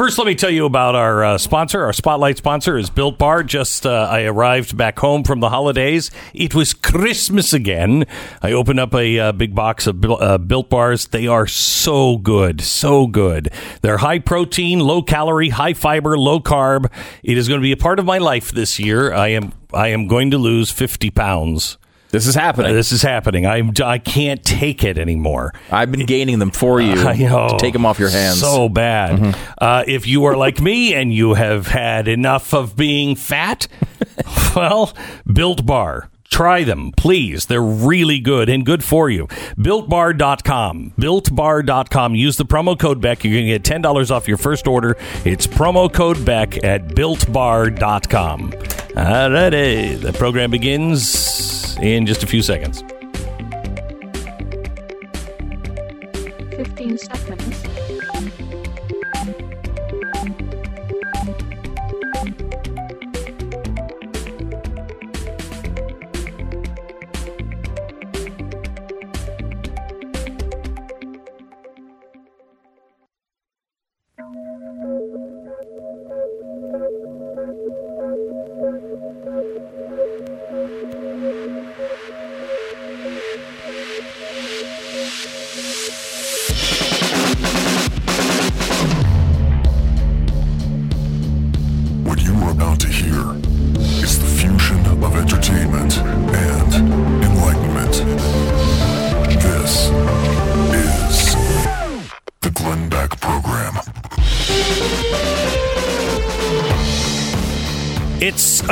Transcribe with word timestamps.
First, 0.00 0.16
let 0.16 0.26
me 0.26 0.34
tell 0.34 0.48
you 0.48 0.64
about 0.64 0.94
our 0.94 1.22
uh, 1.22 1.36
sponsor. 1.36 1.84
Our 1.84 1.92
spotlight 1.92 2.38
sponsor 2.38 2.78
is 2.78 2.88
Built 2.88 3.18
Bar. 3.18 3.42
Just 3.42 3.84
uh, 3.84 4.08
I 4.10 4.22
arrived 4.22 4.74
back 4.74 4.98
home 4.98 5.24
from 5.24 5.40
the 5.40 5.50
holidays. 5.50 6.10
It 6.32 6.54
was 6.54 6.72
Christmas 6.72 7.52
again. 7.52 8.06
I 8.40 8.52
opened 8.52 8.80
up 8.80 8.94
a 8.94 9.18
uh, 9.18 9.32
big 9.32 9.54
box 9.54 9.86
of 9.86 10.02
uh, 10.02 10.38
Built 10.38 10.70
Bars. 10.70 11.08
They 11.08 11.26
are 11.26 11.46
so 11.46 12.16
good, 12.16 12.62
so 12.62 13.08
good. 13.08 13.52
They're 13.82 13.98
high 13.98 14.20
protein, 14.20 14.80
low 14.80 15.02
calorie, 15.02 15.50
high 15.50 15.74
fiber, 15.74 16.16
low 16.16 16.40
carb. 16.40 16.90
It 17.22 17.36
is 17.36 17.46
going 17.46 17.60
to 17.60 17.62
be 17.62 17.72
a 17.72 17.76
part 17.76 17.98
of 17.98 18.06
my 18.06 18.16
life 18.16 18.52
this 18.52 18.78
year. 18.80 19.12
I 19.12 19.28
am 19.28 19.52
I 19.74 19.88
am 19.88 20.06
going 20.08 20.30
to 20.30 20.38
lose 20.38 20.70
fifty 20.70 21.10
pounds. 21.10 21.76
This 22.10 22.26
is 22.26 22.34
happening. 22.34 22.74
This 22.74 22.92
is 22.92 23.02
happening. 23.02 23.46
I'm 23.46 23.72
I 23.82 23.98
can't 23.98 24.42
take 24.42 24.82
it 24.82 24.98
anymore. 24.98 25.54
I've 25.70 25.92
been 25.92 26.06
gaining 26.06 26.38
them 26.38 26.50
for 26.50 26.80
you. 26.80 26.92
I 26.92 27.16
know. 27.16 27.48
To 27.50 27.56
take 27.58 27.72
them 27.72 27.86
off 27.86 27.98
your 27.98 28.10
hands. 28.10 28.40
So 28.40 28.68
bad. 28.68 29.18
Mm-hmm. 29.18 29.54
Uh, 29.58 29.84
if 29.86 30.06
you 30.06 30.24
are 30.24 30.36
like 30.36 30.60
me 30.60 30.94
and 30.94 31.14
you 31.14 31.34
have 31.34 31.68
had 31.68 32.08
enough 32.08 32.52
of 32.52 32.76
being 32.76 33.14
fat, 33.14 33.68
well, 34.56 34.92
Built 35.32 35.64
Bar. 35.64 36.10
Try 36.30 36.62
them, 36.62 36.92
please. 36.96 37.46
They're 37.46 37.60
really 37.60 38.20
good 38.20 38.48
and 38.48 38.64
good 38.64 38.84
for 38.84 39.10
you. 39.10 39.26
BuiltBar.com. 39.58 40.92
BuiltBar.com. 40.96 42.14
Use 42.14 42.36
the 42.36 42.44
promo 42.44 42.78
code 42.78 43.00
Beck. 43.00 43.24
You're 43.24 43.34
going 43.34 43.46
to 43.46 43.58
get 43.58 43.82
$10 43.82 44.10
off 44.12 44.28
your 44.28 44.36
first 44.36 44.68
order. 44.68 44.96
It's 45.24 45.48
promo 45.48 45.92
code 45.92 46.24
Beck 46.24 46.62
at 46.62 46.86
BuiltBar.com. 46.86 48.52
Alrighty. 48.52 50.00
The 50.00 50.12
program 50.12 50.52
begins 50.52 51.49
in 51.78 52.06
just 52.06 52.22
a 52.22 52.26
few 52.26 52.42
seconds. 52.42 52.82
15 56.56 56.98
seconds. 56.98 57.49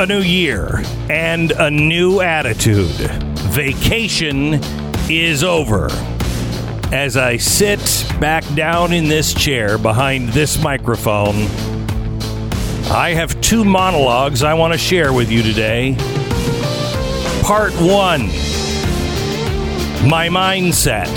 New 0.09 0.21
year 0.21 0.81
and 1.07 1.51
a 1.51 1.69
new 1.69 2.19
attitude. 2.19 3.11
Vacation 3.51 4.59
is 5.07 5.43
over. 5.43 5.87
As 6.91 7.15
I 7.15 7.37
sit 7.37 7.79
back 8.19 8.43
down 8.55 8.91
in 8.91 9.07
this 9.07 9.35
chair 9.35 9.77
behind 9.77 10.29
this 10.29 10.63
microphone, 10.63 11.35
I 12.91 13.13
have 13.13 13.39
two 13.39 13.63
monologues 13.63 14.41
I 14.41 14.55
want 14.55 14.73
to 14.73 14.79
share 14.79 15.13
with 15.13 15.31
you 15.31 15.43
today. 15.43 15.95
Part 17.43 17.73
one 17.73 18.25
My 20.09 20.27
mindset. 20.27 21.07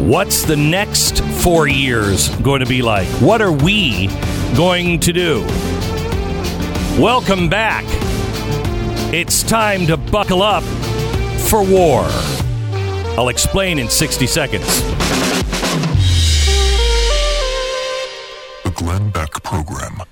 What's 0.00 0.44
the 0.44 0.56
next 0.56 1.22
four 1.42 1.68
years 1.68 2.30
going 2.36 2.60
to 2.60 2.66
be 2.66 2.80
like? 2.80 3.08
What 3.20 3.42
are 3.42 3.52
we 3.52 4.06
going 4.56 4.98
to 5.00 5.12
do? 5.12 5.46
Welcome 6.98 7.48
back. 7.48 7.84
It's 9.12 9.42
time 9.42 9.84
to 9.88 9.96
buckle 9.96 10.42
up 10.42 10.62
for 11.48 11.60
war. 11.60 12.04
I'll 13.18 13.30
explain 13.30 13.80
in 13.80 13.88
60 13.88 14.28
seconds. 14.28 14.80
The 18.62 18.70
Glenn 18.76 19.10
Beck 19.10 19.42
Program. 19.42 20.02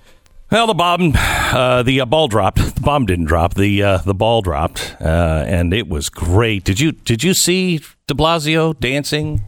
Well, 0.50 0.66
the 0.66 0.74
bomb, 0.74 1.12
uh, 1.14 1.84
the 1.84 2.00
uh, 2.00 2.04
ball 2.04 2.26
dropped. 2.26 2.74
The 2.74 2.80
bomb 2.80 3.06
didn't 3.06 3.26
drop. 3.26 3.54
The 3.54 3.80
uh, 3.80 3.98
the 3.98 4.12
ball 4.12 4.42
dropped, 4.42 4.96
uh, 5.00 5.44
and 5.46 5.72
it 5.72 5.88
was 5.88 6.08
great. 6.08 6.64
Did 6.64 6.80
you 6.80 6.90
did 6.90 7.22
you 7.22 7.32
see 7.32 7.78
De 8.08 8.14
Blasio 8.14 8.76
dancing? 8.80 9.40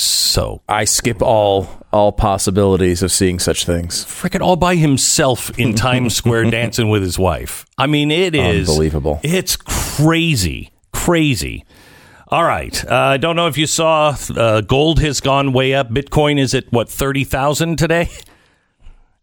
So 0.00 0.62
I 0.68 0.84
skip 0.84 1.20
all 1.20 1.68
all 1.92 2.12
possibilities 2.12 3.02
of 3.02 3.10
seeing 3.12 3.38
such 3.38 3.64
things. 3.64 4.04
freaking 4.04 4.40
all 4.40 4.56
by 4.56 4.76
himself 4.76 5.58
in 5.58 5.74
Times 5.86 6.14
Square 6.14 6.50
dancing 6.50 6.88
with 6.88 7.02
his 7.02 7.18
wife. 7.18 7.66
I 7.76 7.86
mean, 7.86 8.10
it 8.10 8.34
is 8.34 8.68
Unbelievable. 8.68 9.20
It's 9.22 9.56
crazy, 9.56 10.72
crazy. 10.92 11.64
All 12.28 12.44
right. 12.44 12.84
Uh, 12.84 12.94
I 12.94 13.16
don't 13.16 13.34
know 13.34 13.48
if 13.48 13.58
you 13.58 13.66
saw 13.66 14.16
uh, 14.36 14.60
gold 14.60 15.00
has 15.00 15.20
gone 15.20 15.52
way 15.52 15.74
up. 15.74 15.90
Bitcoin 15.90 16.38
is 16.38 16.54
at 16.54 16.70
what 16.72 16.88
thirty 16.88 17.24
thousand 17.24 17.76
today. 17.76 18.08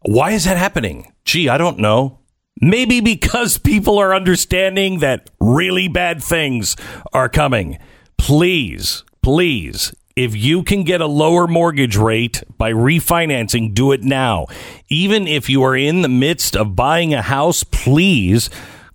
Why 0.02 0.32
is 0.32 0.44
that 0.46 0.58
happening? 0.58 1.12
Gee, 1.26 1.50
I 1.50 1.58
don't 1.58 1.80
know. 1.80 2.20
Maybe 2.62 3.02
because 3.02 3.58
people 3.58 3.98
are 3.98 4.14
understanding 4.16 5.00
that 5.00 5.30
really 5.40 5.88
bad 5.88 6.24
things 6.24 6.76
are 7.14 7.30
coming. 7.30 7.78
Please, 8.18 9.04
please, 9.22 9.94
if 10.18 10.36
you 10.36 10.64
can 10.64 10.84
get 10.84 11.00
a 11.00 11.06
lower 11.06 11.46
mortgage 11.46 11.96
rate 11.96 12.44
by 12.58 12.74
refinancing, 12.74 13.76
do 13.76 13.92
it 13.92 14.04
now. 14.04 14.48
Even 14.90 15.28
if 15.28 15.48
you 15.48 15.62
are 15.62 15.78
in 15.78 16.02
the 16.02 16.10
midst 16.10 16.56
of 16.56 16.76
buying 16.76 17.14
a 17.14 17.22
house, 17.22 17.64
please 17.64 18.50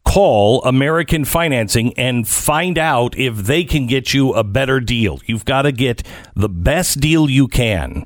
call 0.05 0.61
American 0.65 1.25
Financing 1.25 1.97
and 1.97 2.27
find 2.27 2.77
out 2.77 3.17
if 3.17 3.37
they 3.37 3.63
can 3.63 3.87
get 3.87 4.13
you 4.13 4.33
a 4.33 4.43
better 4.43 4.81
deal. 4.81 5.21
You've 5.25 5.45
got 5.45 5.63
to 5.63 5.71
get 5.71 6.03
the 6.35 6.49
best 6.49 6.99
deal 6.99 7.31
you 7.31 7.47
can. 7.47 8.05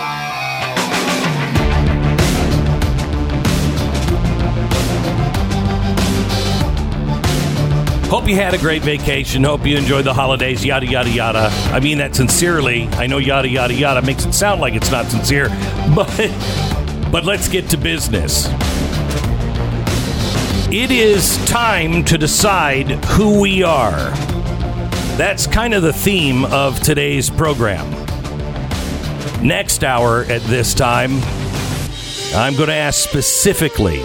Hope 8.10 8.26
you 8.26 8.36
had 8.36 8.54
a 8.54 8.58
great 8.58 8.84
vacation. 8.84 9.44
Hope 9.44 9.66
you 9.66 9.76
enjoyed 9.76 10.06
the 10.06 10.14
holidays, 10.14 10.64
yada, 10.64 10.86
yada, 10.86 11.10
yada. 11.10 11.50
I 11.74 11.82
mean 11.82 11.98
that 11.98 12.16
sincerely. 12.16 12.88
I 12.94 13.06
know 13.06 13.18
yada, 13.18 13.50
yada, 13.50 13.74
yada 13.74 14.02
makes 14.02 14.26
it 14.26 14.32
sound 14.32 14.62
like 14.62 14.76
it's 14.76 14.90
not 14.90 15.08
sincere, 15.08 15.50
but, 15.96 16.08
but 17.12 17.26
let's 17.26 17.50
get 17.50 17.70
to 17.72 17.78
business. 17.78 18.48
It 20.72 20.90
is 20.90 21.36
time 21.48 22.06
to 22.06 22.18
decide 22.18 22.92
who 23.08 23.42
we 23.42 23.62
are. 23.64 24.12
That's 25.18 25.46
kind 25.46 25.74
of 25.74 25.84
the 25.84 25.92
theme 25.92 26.46
of 26.46 26.80
today's 26.80 27.30
program. 27.30 27.92
Next 29.46 29.84
hour 29.84 30.24
at 30.24 30.42
this 30.44 30.74
time, 30.74 31.12
I'm 32.34 32.56
going 32.56 32.70
to 32.70 32.74
ask 32.74 33.02
specifically 33.02 34.02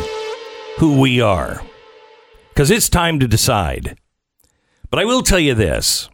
who 0.78 1.00
we 1.00 1.20
are 1.20 1.62
because 2.52 2.70
it's 2.70 2.88
time 2.88 3.18
to 3.18 3.26
decide. 3.26 3.96
But 4.90 5.00
I 5.00 5.04
will 5.04 5.22
tell 5.22 5.38
you 5.38 5.54
this 5.54 6.10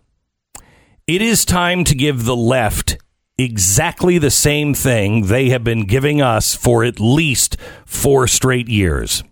it 1.06 1.20
is 1.20 1.44
time 1.44 1.84
to 1.84 1.94
give 1.94 2.24
the 2.24 2.36
left 2.36 2.98
exactly 3.36 4.18
the 4.18 4.30
same 4.30 4.74
thing 4.74 5.26
they 5.26 5.48
have 5.48 5.64
been 5.64 5.84
giving 5.84 6.22
us 6.22 6.54
for 6.54 6.84
at 6.84 7.00
least 7.00 7.56
four 7.84 8.28
straight 8.28 8.68
years. 8.68 9.24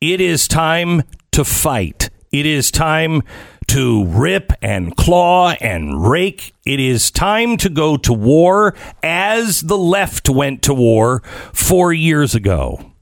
It 0.00 0.20
is 0.20 0.46
time 0.46 1.02
to 1.32 1.44
fight. 1.44 2.10
It 2.30 2.46
is 2.46 2.70
time 2.70 3.22
to 3.68 4.04
rip 4.06 4.52
and 4.62 4.96
claw 4.96 5.52
and 5.60 6.08
rake. 6.08 6.52
It 6.64 6.78
is 6.78 7.10
time 7.10 7.56
to 7.58 7.68
go 7.68 7.96
to 7.96 8.12
war 8.12 8.74
as 9.02 9.62
the 9.62 9.78
left 9.78 10.28
went 10.28 10.62
to 10.62 10.74
war 10.74 11.22
four 11.52 11.92
years 11.92 12.34
ago. 12.34 12.92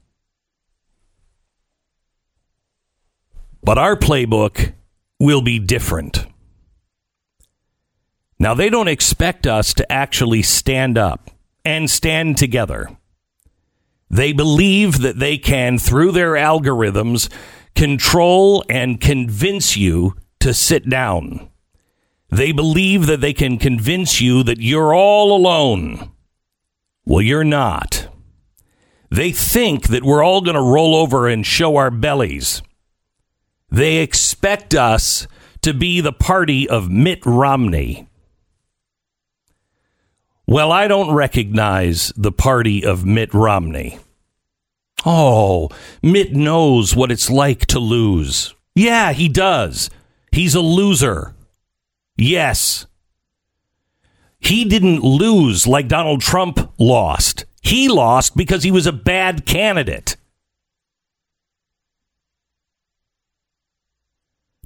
But 3.65 3.79
our 3.79 3.95
playbook 3.95 4.73
will 5.19 5.41
be 5.41 5.57
different. 5.57 6.27
Now, 8.37 8.53
they 8.53 8.69
don't 8.69 8.87
expect 8.87 9.47
us 9.47 9.73
to 9.73 9.91
actually 9.91 10.43
stand 10.43 10.99
up 10.99 11.31
and 11.65 11.89
stand 11.89 12.37
together. 12.37 12.95
They 14.07 14.33
believe 14.33 14.99
that 14.99 15.17
they 15.17 15.39
can, 15.39 15.79
through 15.79 16.11
their 16.11 16.33
algorithms, 16.33 17.27
control 17.73 18.63
and 18.69 19.01
convince 19.01 19.75
you 19.75 20.15
to 20.41 20.53
sit 20.53 20.87
down. 20.87 21.49
They 22.29 22.51
believe 22.51 23.07
that 23.07 23.19
they 23.19 23.33
can 23.33 23.57
convince 23.57 24.21
you 24.21 24.43
that 24.43 24.59
you're 24.59 24.93
all 24.93 25.35
alone. 25.35 26.11
Well, 27.03 27.23
you're 27.23 27.43
not. 27.43 28.09
They 29.09 29.31
think 29.31 29.87
that 29.87 30.03
we're 30.03 30.23
all 30.23 30.41
going 30.41 30.55
to 30.55 30.61
roll 30.61 30.95
over 30.95 31.27
and 31.27 31.43
show 31.43 31.77
our 31.77 31.89
bellies. 31.89 32.61
They 33.75 33.97
expect 33.97 34.73
us 34.73 35.27
to 35.61 35.73
be 35.73 35.99
the 35.99 36.13
party 36.13 36.65
of 36.65 36.89
Mitt 36.89 37.19
Romney. 37.25 38.07
Well, 40.47 40.71
I 40.71 40.87
don't 40.87 41.13
recognize 41.13 42.13
the 42.15 42.31
party 42.31 42.85
of 42.85 43.03
Mitt 43.03 43.33
Romney. 43.33 43.99
Oh, 45.05 45.67
Mitt 46.01 46.33
knows 46.33 46.95
what 46.95 47.11
it's 47.11 47.29
like 47.29 47.65
to 47.65 47.79
lose. 47.79 48.55
Yeah, 48.75 49.11
he 49.11 49.27
does. 49.27 49.89
He's 50.31 50.55
a 50.55 50.61
loser. 50.61 51.35
Yes. 52.15 52.85
He 54.39 54.63
didn't 54.63 55.03
lose 55.03 55.67
like 55.67 55.89
Donald 55.89 56.21
Trump 56.21 56.71
lost. 56.79 57.43
He 57.61 57.89
lost 57.89 58.37
because 58.37 58.63
he 58.63 58.71
was 58.71 58.87
a 58.87 58.93
bad 58.93 59.45
candidate. 59.45 60.14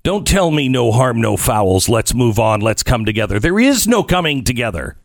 Don't 0.09 0.25
tell 0.25 0.49
me 0.49 0.67
no 0.67 0.91
harm, 0.91 1.21
no 1.21 1.37
fouls. 1.37 1.87
Let's 1.87 2.15
move 2.15 2.39
on. 2.39 2.61
Let's 2.61 2.81
come 2.81 3.05
together. 3.05 3.39
There 3.39 3.59
is 3.59 3.87
no 3.87 4.01
coming 4.01 4.43
together. 4.43 4.97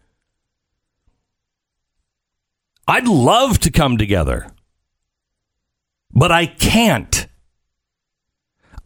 I'd 2.88 3.06
love 3.06 3.58
to 3.58 3.70
come 3.70 3.98
together, 3.98 4.46
but 6.10 6.32
I 6.32 6.46
can't. 6.46 7.28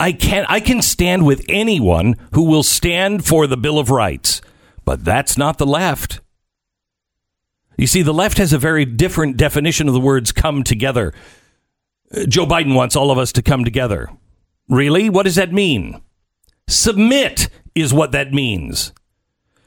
I 0.00 0.10
can 0.10 0.44
I 0.48 0.58
can 0.58 0.82
stand 0.82 1.24
with 1.24 1.44
anyone 1.48 2.16
who 2.32 2.42
will 2.42 2.64
stand 2.64 3.24
for 3.24 3.46
the 3.46 3.56
Bill 3.56 3.78
of 3.78 3.88
Rights, 3.88 4.40
but 4.84 5.04
that's 5.04 5.38
not 5.38 5.58
the 5.58 5.66
left. 5.66 6.18
You 7.76 7.86
see, 7.86 8.02
the 8.02 8.12
left 8.12 8.38
has 8.38 8.52
a 8.52 8.58
very 8.58 8.84
different 8.84 9.36
definition 9.36 9.86
of 9.86 9.94
the 9.94 10.00
words 10.00 10.32
come 10.32 10.64
together. 10.64 11.14
Joe 12.26 12.44
Biden 12.44 12.74
wants 12.74 12.96
all 12.96 13.12
of 13.12 13.18
us 13.18 13.30
to 13.34 13.40
come 13.40 13.64
together. 13.64 14.10
Really? 14.68 15.08
What 15.08 15.22
does 15.22 15.36
that 15.36 15.52
mean? 15.52 16.02
Submit 16.68 17.48
is 17.74 17.94
what 17.94 18.12
that 18.12 18.32
means. 18.32 18.92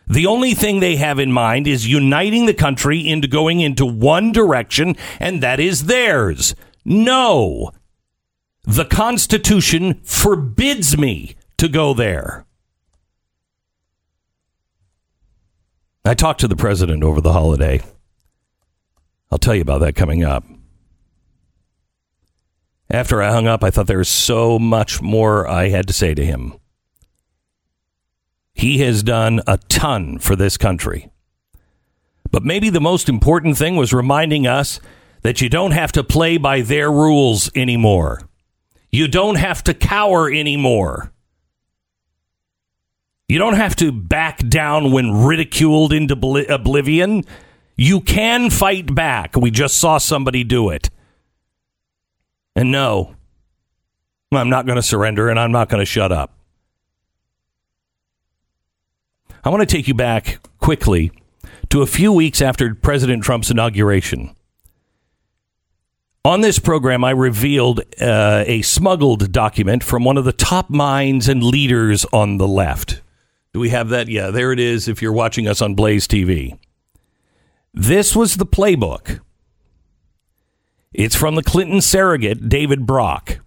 The 0.07 0.27
only 0.27 0.53
thing 0.53 0.79
they 0.79 0.97
have 0.97 1.19
in 1.19 1.31
mind 1.31 1.67
is 1.67 1.87
uniting 1.87 2.45
the 2.45 2.53
country 2.53 3.07
into 3.07 3.27
going 3.27 3.59
into 3.59 3.85
one 3.85 4.31
direction, 4.31 4.95
and 5.19 5.41
that 5.41 5.59
is 5.59 5.85
theirs. 5.85 6.53
No. 6.85 7.71
The 8.63 8.85
Constitution 8.85 10.01
forbids 10.03 10.97
me 10.97 11.35
to 11.57 11.67
go 11.67 11.93
there. 11.93 12.45
I 16.05 16.13
talked 16.13 16.41
to 16.41 16.47
the 16.47 16.55
president 16.55 17.03
over 17.03 17.19
the 17.19 17.33
holiday. 17.33 17.81
I'll 19.31 19.37
tell 19.37 19.55
you 19.55 19.61
about 19.61 19.79
that 19.79 19.95
coming 19.95 20.23
up. 20.23 20.43
After 22.89 23.21
I 23.23 23.31
hung 23.31 23.47
up, 23.47 23.63
I 23.63 23.71
thought 23.71 23.87
there 23.87 23.97
was 23.97 24.09
so 24.09 24.59
much 24.59 25.01
more 25.01 25.47
I 25.47 25.69
had 25.69 25.87
to 25.87 25.93
say 25.93 26.13
to 26.13 26.25
him. 26.25 26.55
He 28.53 28.79
has 28.79 29.03
done 29.03 29.41
a 29.47 29.57
ton 29.57 30.19
for 30.19 30.35
this 30.35 30.57
country. 30.57 31.09
But 32.29 32.43
maybe 32.43 32.69
the 32.69 32.81
most 32.81 33.09
important 33.09 33.57
thing 33.57 33.75
was 33.75 33.93
reminding 33.93 34.47
us 34.47 34.79
that 35.21 35.41
you 35.41 35.49
don't 35.49 35.71
have 35.71 35.91
to 35.93 36.03
play 36.03 36.37
by 36.37 36.61
their 36.61 36.91
rules 36.91 37.51
anymore. 37.55 38.27
You 38.91 39.07
don't 39.07 39.35
have 39.35 39.63
to 39.65 39.73
cower 39.73 40.31
anymore. 40.31 41.11
You 43.27 43.37
don't 43.37 43.55
have 43.55 43.77
to 43.77 43.91
back 43.93 44.45
down 44.49 44.91
when 44.91 45.23
ridiculed 45.23 45.93
into 45.93 46.15
oblivion. 46.53 47.23
You 47.77 48.01
can 48.01 48.49
fight 48.49 48.93
back. 48.93 49.37
We 49.37 49.51
just 49.51 49.77
saw 49.77 49.97
somebody 49.97 50.43
do 50.43 50.69
it. 50.69 50.89
And 52.55 52.71
no, 52.71 53.15
I'm 54.33 54.49
not 54.49 54.65
going 54.65 54.75
to 54.75 54.83
surrender 54.83 55.29
and 55.29 55.39
I'm 55.39 55.53
not 55.53 55.69
going 55.69 55.79
to 55.79 55.85
shut 55.85 56.11
up. 56.11 56.33
I 59.43 59.49
want 59.49 59.61
to 59.61 59.75
take 59.75 59.87
you 59.87 59.93
back 59.93 60.39
quickly 60.59 61.11
to 61.69 61.81
a 61.81 61.87
few 61.87 62.13
weeks 62.13 62.41
after 62.41 62.75
President 62.75 63.23
Trump's 63.23 63.49
inauguration. 63.49 64.35
On 66.23 66.41
this 66.41 66.59
program, 66.59 67.03
I 67.03 67.11
revealed 67.11 67.79
uh, 67.99 68.43
a 68.45 68.61
smuggled 68.61 69.31
document 69.31 69.83
from 69.83 70.03
one 70.03 70.17
of 70.17 70.25
the 70.25 70.33
top 70.33 70.69
minds 70.69 71.27
and 71.27 71.43
leaders 71.43 72.05
on 72.13 72.37
the 72.37 72.47
left. 72.47 73.01
Do 73.53 73.59
we 73.59 73.69
have 73.69 73.89
that? 73.89 74.07
Yeah, 74.07 74.29
there 74.29 74.51
it 74.51 74.59
is 74.59 74.87
if 74.87 75.01
you're 75.01 75.11
watching 75.11 75.47
us 75.47 75.61
on 75.61 75.73
Blaze 75.73 76.07
TV. 76.07 76.59
This 77.73 78.15
was 78.15 78.35
the 78.35 78.45
playbook. 78.45 79.19
It's 80.93 81.15
from 81.15 81.33
the 81.35 81.43
Clinton 81.43 81.81
surrogate, 81.81 82.47
David 82.47 82.85
Brock. 82.85 83.39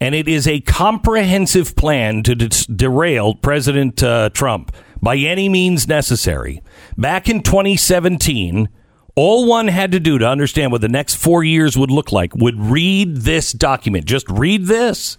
And 0.00 0.14
it 0.14 0.28
is 0.28 0.46
a 0.46 0.60
comprehensive 0.60 1.74
plan 1.74 2.22
to 2.22 2.34
de- 2.34 2.48
derail 2.72 3.34
President 3.34 4.02
uh, 4.02 4.30
Trump 4.30 4.76
by 5.00 5.16
any 5.16 5.48
means 5.48 5.88
necessary. 5.88 6.62
Back 6.96 7.28
in 7.28 7.42
2017, 7.42 8.68
all 9.14 9.48
one 9.48 9.68
had 9.68 9.92
to 9.92 10.00
do 10.00 10.18
to 10.18 10.28
understand 10.28 10.72
what 10.72 10.82
the 10.82 10.88
next 10.88 11.14
four 11.14 11.42
years 11.42 11.76
would 11.76 11.90
look 11.90 12.12
like 12.12 12.34
would 12.34 12.60
read 12.60 13.16
this 13.18 13.52
document. 13.52 14.04
Just 14.04 14.28
read 14.28 14.66
this. 14.66 15.16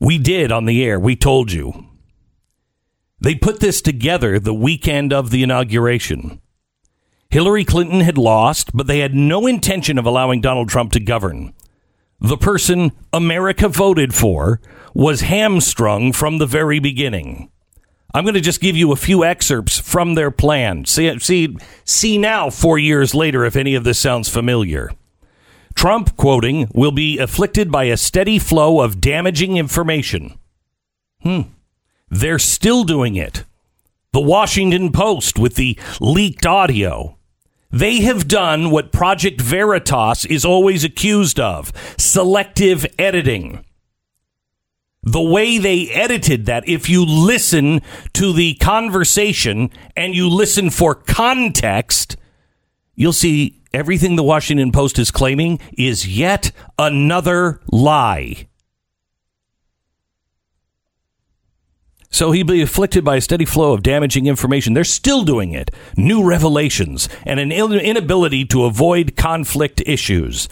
We 0.00 0.18
did 0.18 0.50
on 0.50 0.64
the 0.64 0.82
air. 0.82 0.98
We 0.98 1.14
told 1.14 1.52
you. 1.52 1.86
They 3.20 3.36
put 3.36 3.60
this 3.60 3.80
together 3.80 4.40
the 4.40 4.54
weekend 4.54 5.12
of 5.12 5.30
the 5.30 5.44
inauguration. 5.44 6.40
Hillary 7.30 7.64
Clinton 7.64 8.00
had 8.00 8.18
lost, 8.18 8.76
but 8.76 8.88
they 8.88 8.98
had 8.98 9.14
no 9.14 9.46
intention 9.46 9.98
of 9.98 10.04
allowing 10.04 10.40
Donald 10.40 10.68
Trump 10.68 10.90
to 10.92 11.00
govern. 11.00 11.54
The 12.20 12.36
person 12.36 12.90
America 13.12 13.68
voted 13.68 14.12
for 14.12 14.60
was 14.92 15.20
hamstrung 15.20 16.12
from 16.12 16.38
the 16.38 16.46
very 16.46 16.80
beginning. 16.80 17.51
I'm 18.14 18.24
going 18.24 18.34
to 18.34 18.40
just 18.40 18.60
give 18.60 18.76
you 18.76 18.92
a 18.92 18.96
few 18.96 19.24
excerpts 19.24 19.78
from 19.78 20.14
their 20.14 20.30
plan. 20.30 20.84
See, 20.84 21.18
see, 21.18 21.56
see 21.84 22.18
now, 22.18 22.50
four 22.50 22.78
years 22.78 23.14
later, 23.14 23.44
if 23.44 23.56
any 23.56 23.74
of 23.74 23.84
this 23.84 23.98
sounds 23.98 24.28
familiar. 24.28 24.90
Trump, 25.74 26.16
quoting, 26.16 26.68
will 26.74 26.92
be 26.92 27.18
afflicted 27.18 27.70
by 27.70 27.84
a 27.84 27.96
steady 27.96 28.38
flow 28.38 28.80
of 28.80 29.00
damaging 29.00 29.56
information. 29.56 30.38
Hmm. 31.22 31.42
They're 32.10 32.38
still 32.38 32.84
doing 32.84 33.16
it. 33.16 33.44
The 34.12 34.20
Washington 34.20 34.92
Post 34.92 35.38
with 35.38 35.54
the 35.54 35.78
leaked 35.98 36.44
audio. 36.44 37.16
They 37.70 38.02
have 38.02 38.28
done 38.28 38.70
what 38.70 38.92
Project 38.92 39.40
Veritas 39.40 40.26
is 40.26 40.44
always 40.44 40.84
accused 40.84 41.40
of 41.40 41.72
selective 41.96 42.84
editing 42.98 43.64
the 45.02 45.20
way 45.20 45.58
they 45.58 45.88
edited 45.90 46.46
that, 46.46 46.68
if 46.68 46.88
you 46.88 47.04
listen 47.04 47.80
to 48.12 48.32
the 48.32 48.54
conversation 48.54 49.70
and 49.96 50.14
you 50.14 50.28
listen 50.28 50.70
for 50.70 50.94
context, 50.94 52.16
you'll 52.94 53.12
see 53.12 53.60
everything 53.74 54.16
the 54.16 54.22
Washington 54.22 54.70
Post 54.70 54.98
is 54.98 55.10
claiming 55.10 55.58
is 55.76 56.06
yet 56.06 56.52
another 56.78 57.60
lie. 57.70 58.46
So 62.10 62.30
he'd 62.30 62.46
be 62.46 62.60
afflicted 62.60 63.04
by 63.04 63.16
a 63.16 63.20
steady 63.22 63.46
flow 63.46 63.72
of 63.72 63.82
damaging 63.82 64.26
information. 64.26 64.74
They're 64.74 64.84
still 64.84 65.24
doing 65.24 65.52
it. 65.52 65.70
New 65.96 66.22
revelations 66.22 67.08
and 67.24 67.40
an 67.40 67.50
inability 67.50 68.44
to 68.46 68.66
avoid 68.66 69.16
conflict 69.16 69.82
issues. 69.86 70.46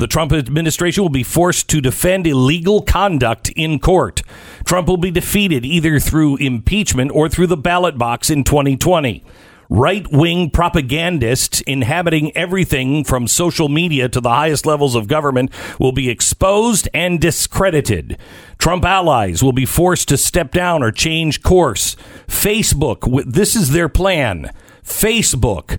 The 0.00 0.06
Trump 0.06 0.32
administration 0.32 1.04
will 1.04 1.10
be 1.10 1.22
forced 1.22 1.68
to 1.68 1.80
defend 1.82 2.26
illegal 2.26 2.80
conduct 2.80 3.50
in 3.50 3.78
court. 3.78 4.22
Trump 4.64 4.88
will 4.88 4.96
be 4.96 5.10
defeated 5.10 5.66
either 5.66 6.00
through 6.00 6.38
impeachment 6.38 7.10
or 7.12 7.28
through 7.28 7.48
the 7.48 7.56
ballot 7.58 7.98
box 7.98 8.30
in 8.30 8.42
2020. 8.42 9.22
right 9.68 10.10
wing 10.10 10.48
propagandists 10.48 11.60
inhabiting 11.60 12.34
everything 12.34 13.04
from 13.04 13.28
social 13.28 13.68
media 13.68 14.08
to 14.08 14.22
the 14.22 14.30
highest 14.30 14.64
levels 14.64 14.94
of 14.94 15.06
government 15.06 15.52
will 15.78 15.92
be 15.92 16.08
exposed 16.08 16.88
and 16.94 17.20
discredited. 17.20 18.16
Trump 18.56 18.86
allies 18.86 19.42
will 19.42 19.52
be 19.52 19.66
forced 19.66 20.08
to 20.08 20.16
step 20.16 20.50
down 20.50 20.82
or 20.82 20.90
change 20.90 21.42
course. 21.42 21.94
Facebook, 22.26 23.22
this 23.30 23.54
is 23.54 23.72
their 23.72 23.90
plan. 23.90 24.50
Facebook 24.82 25.78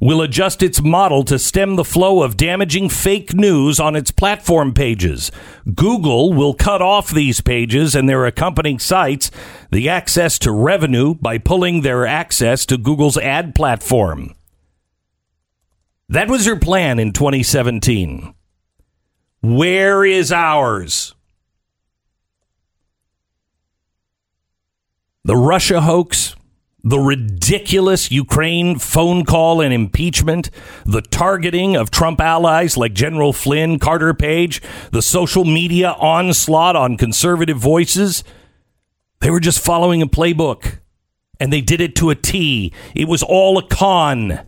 will 0.00 0.22
adjust 0.22 0.62
its 0.62 0.80
model 0.80 1.22
to 1.24 1.38
stem 1.38 1.76
the 1.76 1.84
flow 1.84 2.22
of 2.22 2.36
damaging 2.36 2.88
fake 2.88 3.34
news 3.34 3.78
on 3.78 3.94
its 3.94 4.10
platform 4.10 4.72
pages. 4.72 5.30
Google 5.74 6.32
will 6.32 6.54
cut 6.54 6.80
off 6.80 7.10
these 7.10 7.40
pages 7.40 7.94
and 7.94 8.08
their 8.08 8.24
accompanying 8.24 8.78
sites 8.78 9.30
the 9.70 9.88
access 9.88 10.38
to 10.38 10.50
revenue 10.50 11.14
by 11.14 11.38
pulling 11.38 11.82
their 11.82 12.06
access 12.06 12.64
to 12.66 12.78
Google's 12.78 13.18
ad 13.18 13.54
platform. 13.54 14.34
That 16.08 16.28
was 16.28 16.46
your 16.46 16.58
plan 16.58 16.98
in 16.98 17.12
2017. 17.12 18.34
Where 19.42 20.04
is 20.04 20.32
ours? 20.32 21.14
The 25.24 25.36
Russia 25.36 25.82
hoax, 25.82 26.34
the 26.82 26.98
ridiculous 26.98 28.10
Ukraine 28.10 28.78
phone 28.78 29.24
call 29.24 29.60
and 29.60 29.72
impeachment, 29.72 30.50
the 30.84 31.02
targeting 31.02 31.76
of 31.76 31.90
Trump 31.90 32.20
allies 32.20 32.76
like 32.76 32.94
General 32.94 33.32
Flynn, 33.32 33.78
Carter 33.78 34.14
Page, 34.14 34.62
the 34.90 35.02
social 35.02 35.44
media 35.44 35.92
onslaught 35.98 36.76
on 36.76 36.96
conservative 36.96 37.58
voices. 37.58 38.24
They 39.20 39.30
were 39.30 39.40
just 39.40 39.64
following 39.64 40.00
a 40.00 40.06
playbook 40.06 40.78
and 41.38 41.52
they 41.52 41.60
did 41.60 41.80
it 41.80 41.94
to 41.96 42.10
a 42.10 42.14
T. 42.14 42.72
It 42.94 43.08
was 43.08 43.22
all 43.22 43.58
a 43.58 43.66
con. 43.66 44.40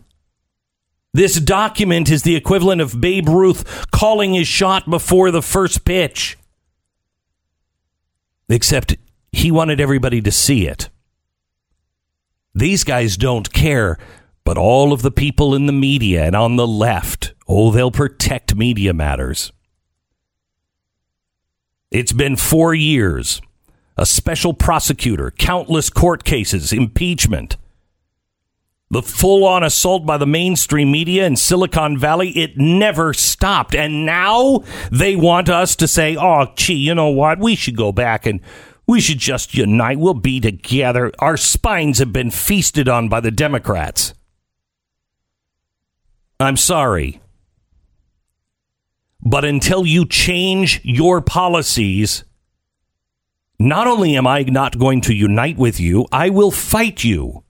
This 1.13 1.39
document 1.39 2.09
is 2.09 2.23
the 2.23 2.35
equivalent 2.35 2.81
of 2.81 2.99
Babe 2.99 3.29
Ruth 3.29 3.91
calling 3.91 4.33
his 4.33 4.47
shot 4.47 4.89
before 4.89 5.29
the 5.29 5.43
first 5.43 5.85
pitch. 5.85 6.37
Except 8.49 8.95
he 9.31 9.51
wanted 9.51 9.79
everybody 9.79 10.21
to 10.21 10.31
see 10.31 10.67
it. 10.67 10.89
These 12.55 12.83
guys 12.83 13.17
don't 13.17 13.51
care, 13.51 13.97
but 14.43 14.57
all 14.57 14.93
of 14.93 15.01
the 15.01 15.11
people 15.11 15.55
in 15.55 15.65
the 15.65 15.73
media 15.73 16.23
and 16.23 16.35
on 16.35 16.55
the 16.55 16.67
left, 16.67 17.33
oh, 17.47 17.71
they'll 17.71 17.91
protect 17.91 18.55
media 18.55 18.93
matters. 18.93 19.51
It's 21.89 22.11
been 22.11 22.35
four 22.35 22.73
years. 22.73 23.41
A 23.97 24.05
special 24.05 24.53
prosecutor, 24.53 25.31
countless 25.31 25.89
court 25.91 26.23
cases, 26.23 26.73
impeachment. 26.73 27.57
The 28.89 29.03
full 29.03 29.45
on 29.45 29.63
assault 29.63 30.05
by 30.05 30.17
the 30.17 30.25
mainstream 30.27 30.91
media 30.91 31.25
in 31.25 31.35
Silicon 31.35 31.97
Valley, 31.97 32.29
it 32.31 32.57
never 32.57 33.13
stopped. 33.13 33.75
And 33.75 34.05
now 34.05 34.63
they 34.91 35.15
want 35.15 35.49
us 35.49 35.75
to 35.77 35.87
say, 35.87 36.15
oh, 36.15 36.51
gee, 36.55 36.75
you 36.75 36.93
know 36.93 37.09
what? 37.09 37.39
We 37.39 37.55
should 37.55 37.75
go 37.75 37.91
back 37.91 38.25
and 38.25 38.39
we 38.87 38.99
should 38.99 39.19
just 39.19 39.53
unite. 39.53 39.99
We'll 39.99 40.13
be 40.13 40.39
together. 40.39 41.11
Our 41.19 41.37
spines 41.37 41.99
have 41.99 42.11
been 42.11 42.31
feasted 42.31 42.89
on 42.89 43.09
by 43.09 43.19
the 43.19 43.31
Democrats. 43.31 44.13
I'm 46.39 46.57
sorry. 46.57 47.21
But 49.21 49.45
until 49.45 49.85
you 49.85 50.05
change 50.05 50.81
your 50.83 51.21
policies, 51.21 52.25
not 53.57 53.87
only 53.87 54.17
am 54.17 54.27
I 54.27 54.43
not 54.43 54.77
going 54.77 54.99
to 55.01 55.13
unite 55.13 55.57
with 55.57 55.79
you, 55.79 56.05
I 56.11 56.29
will 56.29 56.51
fight 56.51 57.03
you. 57.03 57.43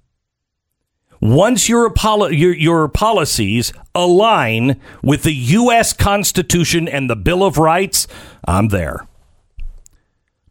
Once 1.20 1.70
your, 1.70 1.92
your, 2.32 2.54
your 2.54 2.88
policies 2.90 3.74
align 3.96 4.80
with 5.02 5.24
the 5.24 5.34
U.S. 5.34 5.94
Constitution 5.94 6.88
and 6.88 7.10
the 7.10 7.16
Bill 7.16 7.44
of 7.44 7.58
Rights, 7.58 8.08
I'm 8.46 8.68
there. 8.68 9.08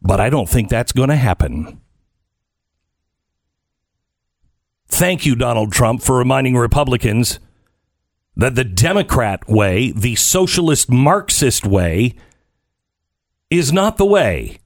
But 0.03 0.19
I 0.19 0.29
don't 0.29 0.49
think 0.49 0.67
that's 0.69 0.91
going 0.91 1.09
to 1.09 1.15
happen. 1.15 1.79
Thank 4.87 5.25
you, 5.25 5.35
Donald 5.35 5.71
Trump, 5.71 6.03
for 6.03 6.17
reminding 6.17 6.55
Republicans 6.55 7.39
that 8.35 8.55
the 8.55 8.63
Democrat 8.63 9.47
way, 9.47 9.91
the 9.91 10.15
socialist 10.15 10.91
Marxist 10.91 11.65
way, 11.65 12.15
is 13.49 13.71
not 13.71 13.97
the 13.97 14.05
way. 14.05 14.59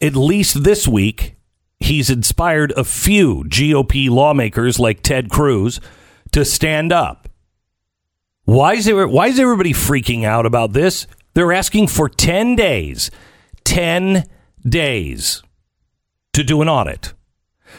At 0.00 0.16
least 0.16 0.64
this 0.64 0.88
week, 0.88 1.36
he's 1.78 2.10
inspired 2.10 2.72
a 2.72 2.82
few 2.82 3.44
GOP 3.44 4.10
lawmakers 4.10 4.80
like 4.80 5.02
Ted 5.02 5.30
Cruz 5.30 5.80
to 6.32 6.44
stand 6.44 6.92
up 6.92 7.28
why 8.44 8.74
is, 8.74 8.84
there, 8.84 9.06
why 9.06 9.28
is 9.28 9.38
everybody 9.38 9.72
freaking 9.72 10.24
out 10.24 10.46
about 10.46 10.72
this? 10.72 11.06
They're 11.34 11.52
asking 11.52 11.88
for 11.88 12.08
10 12.08 12.56
days. 12.56 13.10
10 13.64 14.24
days 14.68 15.42
to 16.32 16.42
do 16.42 16.62
an 16.62 16.68
audit. 16.68 17.14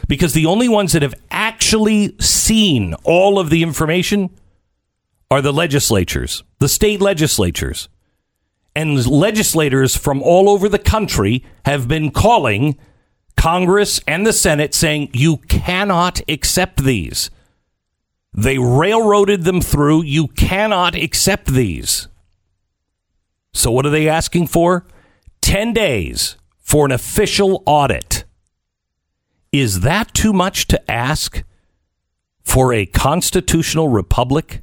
Because 0.08 0.32
the 0.32 0.46
only 0.46 0.68
ones 0.68 0.92
that 0.92 1.02
have 1.02 1.14
actually 1.30 2.16
seen 2.18 2.94
all 3.04 3.38
of 3.38 3.50
the 3.50 3.62
information 3.62 4.30
are 5.30 5.40
the 5.40 5.52
legislatures, 5.52 6.42
the 6.58 6.68
state 6.68 7.00
legislatures. 7.00 7.88
And 8.76 9.06
legislators 9.06 9.96
from 9.96 10.20
all 10.22 10.48
over 10.48 10.68
the 10.68 10.80
country 10.80 11.44
have 11.64 11.86
been 11.86 12.10
calling 12.10 12.76
Congress 13.36 14.00
and 14.06 14.26
the 14.26 14.32
Senate 14.32 14.74
saying, 14.74 15.10
you 15.12 15.36
cannot 15.36 16.20
accept 16.28 16.82
these. 16.82 17.30
They 18.34 18.58
railroaded 18.58 19.44
them 19.44 19.60
through. 19.60 20.02
You 20.02 20.26
cannot 20.26 20.96
accept 20.96 21.46
these. 21.46 22.08
So, 23.52 23.70
what 23.70 23.86
are 23.86 23.90
they 23.90 24.08
asking 24.08 24.48
for? 24.48 24.86
10 25.40 25.72
days 25.72 26.36
for 26.58 26.84
an 26.84 26.90
official 26.90 27.62
audit. 27.64 28.24
Is 29.52 29.80
that 29.80 30.12
too 30.12 30.32
much 30.32 30.66
to 30.66 30.90
ask 30.90 31.44
for 32.42 32.72
a 32.72 32.86
constitutional 32.86 33.88
republic? 33.88 34.62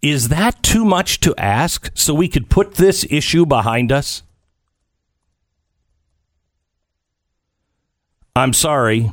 Is 0.00 0.28
that 0.28 0.62
too 0.62 0.84
much 0.84 1.18
to 1.20 1.34
ask 1.36 1.90
so 1.94 2.14
we 2.14 2.28
could 2.28 2.48
put 2.48 2.74
this 2.74 3.04
issue 3.10 3.44
behind 3.44 3.90
us? 3.90 4.22
I'm 8.36 8.52
sorry 8.52 9.10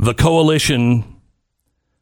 the 0.00 0.14
coalition 0.14 1.04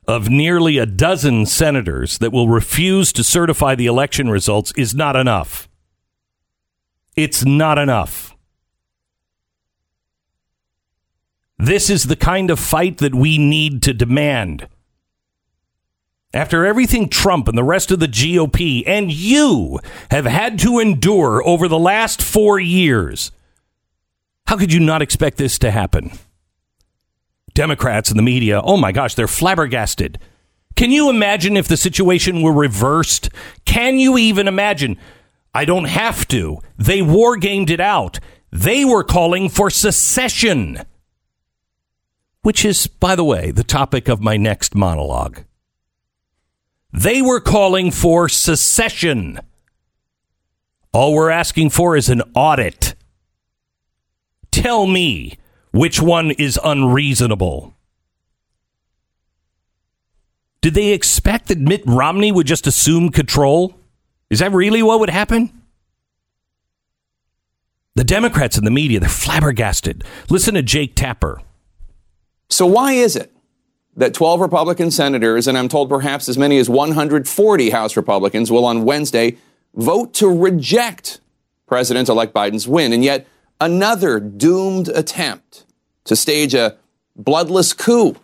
of 0.07 0.31
nearly 0.31 0.79
a 0.79 0.87
dozen 0.87 1.45
senators 1.45 2.19
that 2.19 2.33
will 2.33 2.49
refuse 2.49 3.13
to 3.13 3.25
certify 3.25 3.75
the 3.75 3.87
election 3.87 4.31
results 4.31 4.73
is 4.77 4.95
not 4.95 5.17
enough. 5.17 5.69
It's 7.17 7.45
not 7.45 7.77
enough. 7.77 8.37
This 11.59 11.91
is 11.91 12.05
the 12.05 12.15
kind 12.15 12.53
of 12.53 12.61
fight 12.61 12.99
that 12.99 13.17
we 13.17 13.37
need 13.37 13.83
to 13.83 13.93
demand. 13.93 14.69
After 16.33 16.65
everything 16.65 17.09
Trump 17.09 17.49
and 17.49 17.59
the 17.59 17.65
rest 17.65 17.91
of 17.91 17.99
the 17.99 18.07
GOP 18.07 18.85
and 18.87 19.11
you 19.11 19.81
have 20.13 20.27
had 20.27 20.61
to 20.61 20.79
endure 20.79 21.45
over 21.45 21.67
the 21.67 21.79
last 21.79 22.23
four 22.23 22.61
years, 22.61 23.33
how 24.47 24.57
could 24.57 24.73
you 24.73 24.79
not 24.79 25.03
expect 25.03 25.37
this 25.37 25.59
to 25.59 25.73
happen? 25.73 26.13
Democrats 27.59 28.09
and 28.09 28.17
the 28.17 28.23
media, 28.23 28.61
oh 28.63 28.77
my 28.77 28.93
gosh, 28.93 29.17
they're 29.17 29.27
flabbergasted. 29.27 30.21
Can 30.77 30.93
you 30.93 31.11
imagine 31.11 31.57
if 31.57 31.67
the 31.67 31.77
situation 31.77 32.41
were 32.41 32.53
reversed? 32.53 33.31
Can 33.65 33.99
you 33.99 34.17
even 34.17 34.47
imagine? 34.47 34.97
I 35.53 35.65
don't 35.65 35.87
have 35.87 36.29
to. 36.29 36.61
They 36.77 37.03
war 37.03 37.37
gamed 37.37 37.69
it 37.69 37.81
out. 37.81 38.21
They 38.53 38.85
were 38.85 39.03
calling 39.03 39.49
for 39.49 39.71
secession, 39.71 40.83
which 42.43 42.65
is, 42.65 42.87
by 42.87 43.17
the 43.17 43.25
way, 43.25 43.51
the 43.51 43.65
topic 43.65 44.07
of 44.07 44.21
my 44.21 44.37
next 44.37 44.77
monologue. 44.77 45.43
They 46.93 47.21
were 47.21 47.41
calling 47.41 47.91
for 47.91 48.29
secession. 48.29 49.41
All 50.93 51.13
we're 51.13 51.31
asking 51.31 51.71
for 51.71 51.97
is 51.97 52.09
an 52.09 52.23
audit. 52.37 52.95
Tell 54.53 54.87
me 54.87 55.39
which 55.73 56.01
one 56.01 56.31
is 56.33 56.59
unreasonable? 56.63 57.75
Did 60.61 60.75
they 60.75 60.89
expect 60.93 61.49
that 61.49 61.59
Mitt 61.59 61.83
Romney 61.87 62.33
would 62.33 62.47
just 62.47 62.67
assume 62.67 63.11
control? 63.11 63.75
Is 64.31 64.41
that 64.41 64.53
really 64.53 64.83
what 64.83 65.01
would 65.01 65.11
happen? 65.11 65.63
The 67.95 68.05
Democrats 68.05 68.57
and 68.57 68.67
the 68.67 68.71
media, 68.71 69.01
they're 69.01 69.09
flabbergasted. 69.09 70.05
Listen 70.29 70.55
to 70.55 70.63
Jake 70.63 70.95
Tapper. 70.95 71.41
So, 72.49 72.67
why 72.67 72.93
is 72.93 73.17
it 73.17 73.33
that 73.97 74.15
12 74.15 74.41
Republican 74.41 74.91
senators, 74.91 75.49
and 75.49 75.59
I'm 75.59 75.69
told 75.69 75.89
perhaps 75.89 76.29
as 76.29 76.39
many 76.39 76.59
as 76.59 76.71
140 76.71 77.71
House 77.71 77.97
Republicans, 77.97 78.51
will 78.51 78.65
on 78.65 78.85
Wednesday 78.85 79.37
vote 79.75 80.15
to 80.15 80.29
reject 80.29 81.21
President 81.67 82.09
elect 82.09 82.33
Biden's 82.33 82.69
win? 82.69 82.93
And 82.93 83.03
yet, 83.03 83.27
another 83.61 84.21
doomed 84.21 84.89
attempt 84.89 85.65
to 86.05 86.17
stage 86.17 86.55
a 86.55 86.77
bloodless 87.17 87.73
coup 87.73 88.17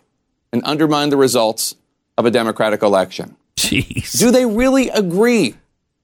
and 0.51 0.61
undermine 0.65 1.09
the 1.09 1.17
results 1.17 1.75
of 2.17 2.25
a 2.25 2.31
democratic 2.31 2.81
election. 2.81 3.35
Jeez. 3.57 4.17
Do 4.17 4.31
they 4.31 4.45
really 4.45 4.89
agree 4.89 5.55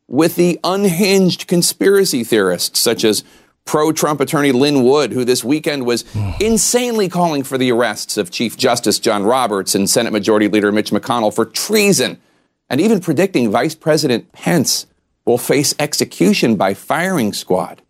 with 0.08 0.36
the 0.36 0.60
unhinged 0.64 1.48
conspiracy 1.48 2.24
theorists 2.24 2.80
such 2.80 3.04
as 3.04 3.24
pro 3.66 3.92
Trump 3.92 4.20
attorney 4.20 4.52
Lin 4.52 4.84
Wood, 4.84 5.14
who 5.14 5.24
this 5.24 5.44
weekend 5.44 5.86
was 5.86 6.04
insanely 6.40 7.08
calling 7.08 7.44
for 7.44 7.58
the 7.58 7.72
arrests 7.72 8.18
of 8.18 8.32
Chief 8.32 8.58
Justice 8.58 9.00
John 9.00 9.24
Roberts 9.24 9.76
and 9.76 9.90
Senate 9.90 10.12
Majority 10.12 10.48
Leader 10.48 10.72
Mitch 10.72 10.92
McConnell 10.92 11.34
for 11.34 11.46
treason, 11.46 12.20
and 12.70 12.82
even 12.82 13.00
predicting 13.00 13.50
Vice 13.52 13.76
President 13.76 14.32
Pence 14.34 14.88
will 15.26 15.38
face 15.38 15.74
execution 15.80 16.56
by 16.56 16.74
firing 16.74 17.32
squad? 17.32 17.82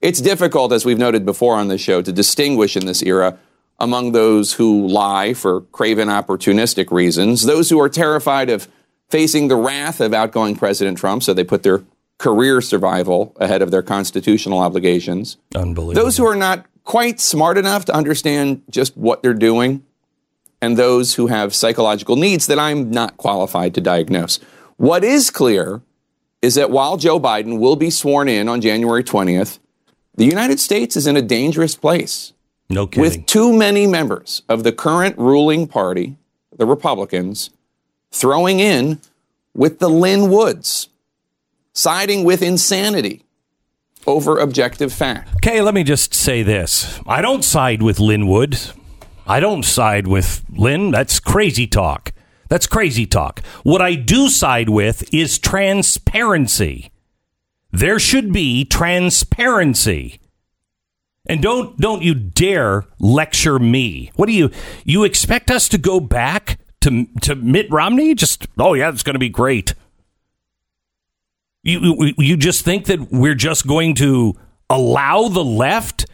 It's 0.00 0.20
difficult, 0.20 0.72
as 0.72 0.84
we've 0.84 0.98
noted 0.98 1.24
before 1.24 1.56
on 1.56 1.68
this 1.68 1.80
show, 1.80 2.02
to 2.02 2.12
distinguish 2.12 2.76
in 2.76 2.86
this 2.86 3.02
era 3.02 3.38
among 3.80 4.12
those 4.12 4.54
who 4.54 4.86
lie 4.86 5.34
for 5.34 5.62
craven 5.72 6.08
opportunistic 6.08 6.90
reasons, 6.90 7.44
those 7.44 7.70
who 7.70 7.80
are 7.80 7.88
terrified 7.88 8.50
of 8.50 8.68
facing 9.08 9.48
the 9.48 9.56
wrath 9.56 10.00
of 10.00 10.12
outgoing 10.12 10.56
President 10.56 10.98
Trump, 10.98 11.22
so 11.22 11.32
they 11.32 11.44
put 11.44 11.62
their 11.62 11.82
career 12.18 12.60
survival 12.60 13.34
ahead 13.40 13.62
of 13.62 13.70
their 13.70 13.82
constitutional 13.82 14.58
obligations. 14.58 15.36
Unbelievable. 15.54 16.04
Those 16.04 16.16
who 16.16 16.26
are 16.26 16.36
not 16.36 16.66
quite 16.84 17.20
smart 17.20 17.56
enough 17.56 17.84
to 17.86 17.94
understand 17.94 18.62
just 18.70 18.96
what 18.96 19.22
they're 19.22 19.34
doing, 19.34 19.84
and 20.60 20.76
those 20.76 21.14
who 21.14 21.28
have 21.28 21.54
psychological 21.54 22.16
needs 22.16 22.46
that 22.48 22.58
I'm 22.58 22.90
not 22.90 23.16
qualified 23.16 23.74
to 23.74 23.80
diagnose. 23.80 24.40
What 24.76 25.04
is 25.04 25.30
clear 25.30 25.82
is 26.42 26.56
that 26.56 26.70
while 26.70 26.96
Joe 26.96 27.20
Biden 27.20 27.58
will 27.58 27.76
be 27.76 27.90
sworn 27.90 28.28
in 28.28 28.48
on 28.48 28.60
January 28.60 29.04
20th, 29.04 29.58
the 30.18 30.24
United 30.24 30.58
States 30.58 30.96
is 30.96 31.06
in 31.06 31.16
a 31.16 31.22
dangerous 31.22 31.76
place 31.76 32.32
no 32.68 32.86
kidding. 32.86 33.02
with 33.02 33.26
too 33.26 33.56
many 33.56 33.86
members 33.86 34.42
of 34.48 34.64
the 34.64 34.72
current 34.72 35.16
ruling 35.16 35.66
party, 35.66 36.16
the 36.56 36.66
Republicans, 36.66 37.50
throwing 38.10 38.58
in 38.58 39.00
with 39.54 39.78
the 39.78 39.88
Lin 39.88 40.28
Woods, 40.28 40.88
siding 41.72 42.24
with 42.24 42.42
insanity 42.42 43.24
over 44.06 44.38
objective 44.38 44.92
fact. 44.92 45.36
Okay, 45.36 45.60
let 45.60 45.74
me 45.74 45.84
just 45.84 46.14
say 46.14 46.42
this. 46.42 46.98
I 47.06 47.22
don't 47.22 47.44
side 47.44 47.80
with 47.80 48.00
Lin 48.00 48.26
Wood. 48.26 48.58
I 49.24 49.38
don't 49.38 49.64
side 49.64 50.08
with 50.08 50.44
Lin. 50.50 50.90
That's 50.90 51.20
crazy 51.20 51.66
talk. 51.68 52.12
That's 52.48 52.66
crazy 52.66 53.06
talk. 53.06 53.44
What 53.62 53.82
I 53.82 53.94
do 53.94 54.28
side 54.28 54.70
with 54.70 55.14
is 55.14 55.38
transparency. 55.38 56.90
There 57.70 57.98
should 57.98 58.32
be 58.32 58.64
transparency. 58.64 60.20
And 61.26 61.42
don't 61.42 61.78
don't 61.78 62.02
you 62.02 62.14
dare 62.14 62.86
lecture 62.98 63.58
me. 63.58 64.10
What 64.16 64.26
do 64.26 64.32
you 64.32 64.50
you 64.84 65.04
expect 65.04 65.50
us 65.50 65.68
to 65.68 65.78
go 65.78 66.00
back 66.00 66.58
to 66.80 67.06
to 67.22 67.34
Mitt 67.34 67.70
Romney? 67.70 68.14
Just 68.14 68.46
oh 68.58 68.74
yeah, 68.74 68.88
it's 68.88 69.02
going 69.02 69.14
to 69.14 69.20
be 69.20 69.28
great. 69.28 69.74
You, 71.62 71.80
you 71.80 72.14
you 72.16 72.36
just 72.36 72.64
think 72.64 72.86
that 72.86 73.12
we're 73.12 73.34
just 73.34 73.66
going 73.66 73.94
to 73.96 74.38
allow 74.70 75.28
the 75.28 75.44
left 75.44 76.06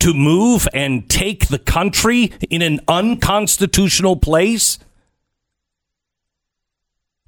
to 0.00 0.12
move 0.12 0.68
and 0.74 1.08
take 1.08 1.48
the 1.48 1.58
country 1.58 2.32
in 2.50 2.62
an 2.62 2.80
unconstitutional 2.88 4.16
place? 4.16 4.78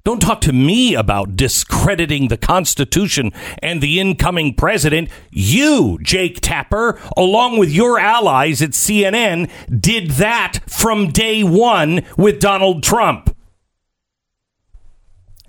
Don't 0.09 0.21
talk 0.21 0.41
to 0.41 0.53
me 0.53 0.95
about 0.95 1.35
discrediting 1.35 2.29
the 2.29 2.37
Constitution 2.37 3.31
and 3.61 3.79
the 3.79 3.99
incoming 3.99 4.55
president. 4.55 5.07
You, 5.29 5.99
Jake 6.01 6.41
Tapper, 6.41 6.99
along 7.15 7.59
with 7.59 7.69
your 7.69 7.99
allies 7.99 8.63
at 8.63 8.71
CNN, 8.71 9.51
did 9.69 10.09
that 10.13 10.61
from 10.67 11.11
day 11.11 11.43
one 11.43 12.01
with 12.17 12.39
Donald 12.39 12.81
Trump. 12.81 13.37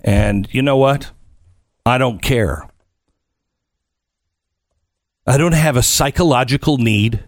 And 0.03 0.47
you 0.51 0.61
know 0.61 0.77
what? 0.77 1.09
I 1.83 1.97
don't 1.97 2.21
care. 2.21 2.69
I 5.25 5.37
don't 5.37 5.53
have 5.53 5.75
a 5.75 5.81
psychological 5.81 6.77
need. 6.77 7.23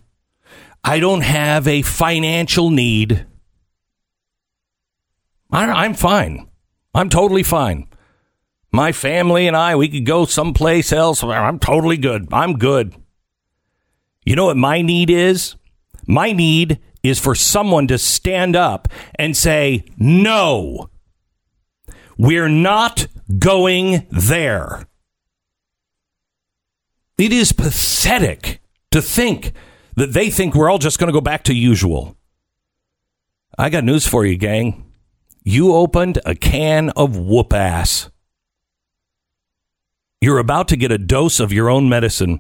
I 0.83 0.99
don't 0.99 1.21
have 1.21 1.67
a 1.67 1.81
financial 1.81 2.69
need. 2.69 3.25
I, 5.49 5.65
I'm 5.65 5.95
fine. 5.95 6.47
I'm 6.93 7.09
totally 7.09 7.43
fine. 7.43 7.87
My 8.71 8.91
family 8.91 9.47
and 9.47 9.55
I, 9.55 9.75
we 9.75 9.89
could 9.89 10.05
go 10.05 10.25
someplace 10.25 10.91
else. 10.91 11.23
I'm 11.23 11.59
totally 11.59 11.97
good. 11.97 12.27
I'm 12.31 12.57
good. 12.57 12.95
You 14.25 14.35
know 14.35 14.45
what 14.45 14.57
my 14.57 14.81
need 14.81 15.09
is? 15.09 15.55
My 16.07 16.31
need 16.31 16.79
is 17.03 17.19
for 17.19 17.35
someone 17.35 17.87
to 17.87 17.97
stand 17.97 18.55
up 18.55 18.87
and 19.15 19.35
say, 19.35 19.83
no, 19.97 20.89
we're 22.17 22.49
not 22.49 23.07
going 23.37 24.07
there. 24.09 24.87
It 27.17 27.31
is 27.31 27.51
pathetic 27.51 28.61
to 28.91 29.01
think 29.01 29.53
that 29.95 30.13
they 30.13 30.29
think 30.29 30.55
we're 30.55 30.69
all 30.69 30.79
just 30.79 30.97
going 30.97 31.07
to 31.07 31.13
go 31.13 31.21
back 31.21 31.43
to 31.43 31.53
usual. 31.53 32.17
I 33.57 33.69
got 33.69 33.83
news 33.83 34.07
for 34.07 34.25
you, 34.25 34.37
gang. 34.37 34.92
You 35.43 35.73
opened 35.73 36.19
a 36.25 36.35
can 36.35 36.89
of 36.91 37.17
whoop 37.17 37.51
ass. 37.53 38.09
You're 40.21 40.39
about 40.39 40.69
to 40.69 40.77
get 40.77 40.91
a 40.91 40.97
dose 40.97 41.41
of 41.41 41.51
your 41.51 41.69
own 41.69 41.89
medicine, 41.89 42.39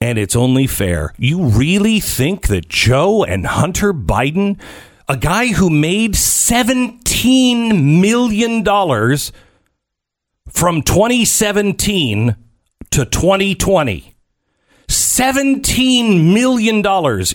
and 0.00 0.18
it's 0.18 0.34
only 0.34 0.66
fair. 0.66 1.14
You 1.16 1.44
really 1.44 2.00
think 2.00 2.48
that 2.48 2.68
Joe 2.68 3.22
and 3.22 3.46
Hunter 3.46 3.94
Biden, 3.94 4.60
a 5.08 5.16
guy 5.16 5.52
who 5.52 5.70
made 5.70 6.14
$17 6.14 8.00
million 8.00 8.64
from 10.48 10.82
2017 10.82 12.36
to 12.90 13.04
2020, 13.04 14.14
$17 14.88 16.32
million 16.34 16.84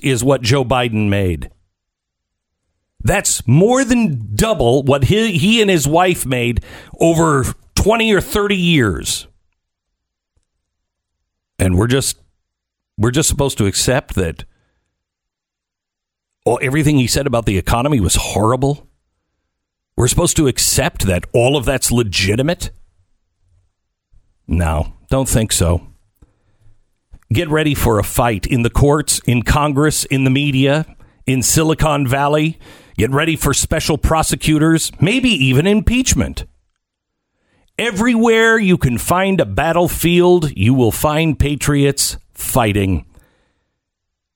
is 0.03 0.23
what 0.23 0.41
Joe 0.41 0.65
Biden 0.65 1.07
made. 1.07 1.49
That's 3.01 3.47
more 3.47 3.83
than 3.83 4.35
double 4.35 4.83
what 4.83 5.05
he, 5.05 5.37
he 5.37 5.61
and 5.61 5.69
his 5.69 5.87
wife 5.87 6.25
made 6.25 6.63
over 6.99 7.45
20 7.75 8.11
or 8.13 8.21
30 8.21 8.55
years. 8.55 9.27
And 11.59 11.77
we're 11.77 11.87
just 11.87 12.19
we're 12.97 13.11
just 13.11 13.29
supposed 13.29 13.57
to 13.59 13.65
accept 13.65 14.15
that 14.15 14.43
well, 16.45 16.59
everything 16.61 16.97
he 16.97 17.07
said 17.07 17.27
about 17.27 17.45
the 17.45 17.57
economy 17.57 17.99
was 17.99 18.15
horrible. 18.15 18.87
We're 19.97 20.07
supposed 20.07 20.37
to 20.37 20.47
accept 20.47 21.05
that 21.05 21.25
all 21.33 21.57
of 21.57 21.65
that's 21.65 21.91
legitimate? 21.91 22.69
No, 24.47 24.93
don't 25.09 25.27
think 25.27 25.51
so. 25.51 25.87
Get 27.33 27.49
ready 27.49 27.75
for 27.75 27.99
a 27.99 28.03
fight 28.03 28.45
in 28.45 28.61
the 28.61 28.69
courts, 28.69 29.19
in 29.25 29.41
Congress, 29.41 30.05
in 30.05 30.23
the 30.23 30.29
media, 30.29 30.85
in 31.25 31.43
Silicon 31.43 32.07
Valley. 32.07 32.57
Get 32.97 33.11
ready 33.11 33.35
for 33.35 33.53
special 33.53 33.99
prosecutors, 33.99 34.91
maybe 34.99 35.29
even 35.29 35.67
impeachment. 35.67 36.45
Everywhere 37.77 38.57
you 38.57 38.75
can 38.75 38.97
find 38.97 39.39
a 39.39 39.45
battlefield, 39.45 40.51
you 40.57 40.73
will 40.73 40.91
find 40.91 41.37
patriots 41.37 42.17
fighting. 42.33 43.05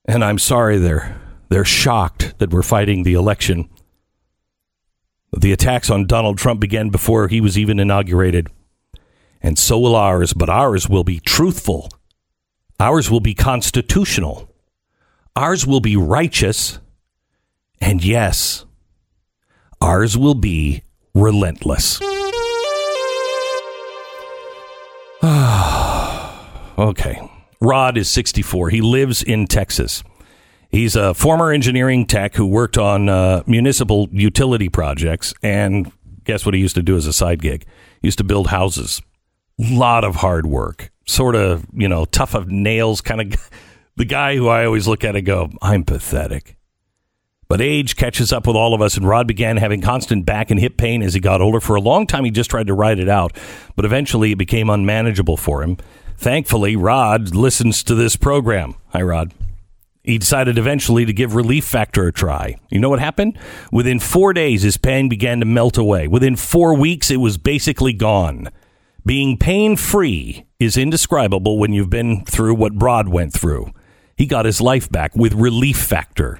And 0.06 0.24
I'm 0.24 0.38
sorry 0.38 0.78
they're 0.78 1.20
they're 1.50 1.66
shocked 1.66 2.38
that 2.38 2.52
we're 2.52 2.62
fighting 2.62 3.02
the 3.04 3.16
election. 3.16 3.68
The 5.36 5.52
attacks 5.52 5.90
on 5.90 6.06
Donald 6.06 6.38
Trump 6.38 6.62
began 6.62 6.90
before 6.90 7.28
he 7.28 7.42
was 7.42 7.58
even 7.58 7.80
inaugurated. 7.80 8.48
And 9.42 9.58
so 9.58 9.80
will 9.80 9.96
ours, 9.96 10.34
but 10.34 10.50
ours 10.50 10.88
will 10.88 11.04
be 11.04 11.20
truthful. 11.20 11.90
Ours 12.80 13.10
will 13.10 13.20
be 13.20 13.34
constitutional. 13.34 14.54
Ours 15.36 15.66
will 15.66 15.82
be 15.82 15.96
righteous. 15.98 16.80
And 17.82 18.04
yes, 18.04 18.66
ours 19.82 20.18
will 20.18 20.36
be 20.36 20.84
relentless. 21.14 22.00
okay. 26.78 27.20
Rod 27.60 27.98
is 27.98 28.10
64. 28.10 28.70
He 28.70 28.82
lives 28.82 29.22
in 29.22 29.46
Texas. 29.48 30.04
He's 30.70 30.96
a 30.96 31.14
former 31.14 31.52
engineering 31.52 32.06
tech 32.06 32.36
who 32.36 32.46
worked 32.46 32.78
on 32.78 33.10
uh, 33.10 33.44
municipal 33.46 34.08
utility 34.12 34.70
projects. 34.70 35.34
And 35.44 35.92
guess 36.24 36.46
what 36.46 36.56
he 36.56 36.62
used 36.62 36.76
to 36.76 36.84
do 36.84 36.96
as 36.96 37.06
a 37.06 37.14
side 37.14 37.42
gig? 37.42 37.66
He 38.02 38.08
used 38.08 38.20
to 38.20 38.24
build 38.24 38.48
houses. 38.48 39.02
Lot 39.58 40.04
of 40.04 40.16
hard 40.16 40.46
work. 40.46 40.92
Sort 41.06 41.36
of, 41.36 41.66
you 41.74 41.90
know, 41.90 42.06
tough 42.06 42.34
of 42.36 42.50
nails 42.50 43.02
kind 43.02 43.22
of 43.22 43.50
the 43.98 44.06
guy 44.06 44.38
who 44.38 44.48
I 44.48 44.66
always 44.66 44.88
look 44.88 45.04
at 45.04 45.16
and 45.16 45.26
go, 45.26 45.52
I'm 45.62 45.84
pathetic. 45.84 46.56
But 47.52 47.60
age 47.60 47.98
catches 47.98 48.32
up 48.32 48.48
with 48.48 48.56
all 48.56 48.74
of 48.74 48.82
us, 48.82 48.96
and 48.96 49.06
Rod 49.06 49.28
began 49.28 49.58
having 49.58 49.82
constant 49.82 50.26
back 50.26 50.52
and 50.52 50.58
hip 50.58 50.78
pain 50.78 51.04
as 51.04 51.16
he 51.16 51.20
got 51.20 51.42
older. 51.42 51.60
For 51.60 51.76
a 51.76 51.82
long 51.82 52.08
time, 52.08 52.24
he 52.24 52.32
just 52.32 52.50
tried 52.50 52.68
to 52.68 52.74
ride 52.74 52.98
it 52.98 53.10
out, 53.10 53.36
but 53.76 53.84
eventually 53.84 54.32
it 54.32 54.38
became 54.38 54.70
unmanageable 54.70 55.36
for 55.36 55.62
him. 55.62 55.76
Thankfully, 56.16 56.78
Rod 56.78 57.36
listens 57.36 57.84
to 57.84 57.94
this 57.94 58.16
program. 58.16 58.76
Hi, 58.94 59.02
Rod. 59.02 59.34
He 60.02 60.18
decided 60.18 60.58
eventually 60.58 61.04
to 61.04 61.12
give 61.12 61.36
Relief 61.36 61.66
Factor 61.66 62.08
a 62.08 62.14
try. 62.14 62.56
You 62.70 62.80
know 62.80 62.88
what 62.88 63.02
happened? 63.02 63.38
Within 63.70 64.00
four 64.00 64.32
days, 64.32 64.62
his 64.62 64.78
pain 64.78 65.10
began 65.10 65.42
to 65.42 65.46
melt 65.46 65.78
away. 65.78 66.08
Within 66.08 66.38
four 66.38 66.74
weeks, 66.74 67.12
it 67.12 67.18
was 67.18 67.38
basically 67.38 67.92
gone. 67.92 68.48
Being 69.06 69.38
pain 69.38 69.76
free 69.76 70.46
is 70.58 70.78
indescribable 70.78 71.60
when 71.60 71.74
you've 71.74 71.90
been 71.90 72.24
through 72.24 72.56
what 72.56 72.82
Rod 72.82 73.10
went 73.10 73.34
through. 73.34 73.74
He 74.16 74.26
got 74.26 74.46
his 74.46 74.62
life 74.62 74.90
back 74.90 75.18
with 75.18 75.34
Relief 75.34 75.76
Factor. 75.76 76.40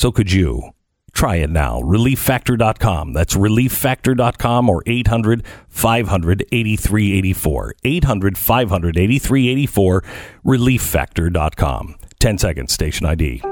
So 0.00 0.10
could 0.10 0.32
you. 0.32 0.70
Try 1.12 1.36
it 1.36 1.50
now. 1.50 1.82
ReliefFactor.com. 1.82 3.12
That's 3.12 3.34
ReliefFactor.com 3.34 4.70
or 4.70 4.82
800 4.86 5.44
500 5.68 6.42
8384. 6.50 7.74
800 7.84 8.38
500 8.38 8.96
8384. 8.96 10.04
ReliefFactor.com. 10.42 11.96
10 12.18 12.38
seconds, 12.38 12.72
station 12.72 13.04
ID. 13.04 13.42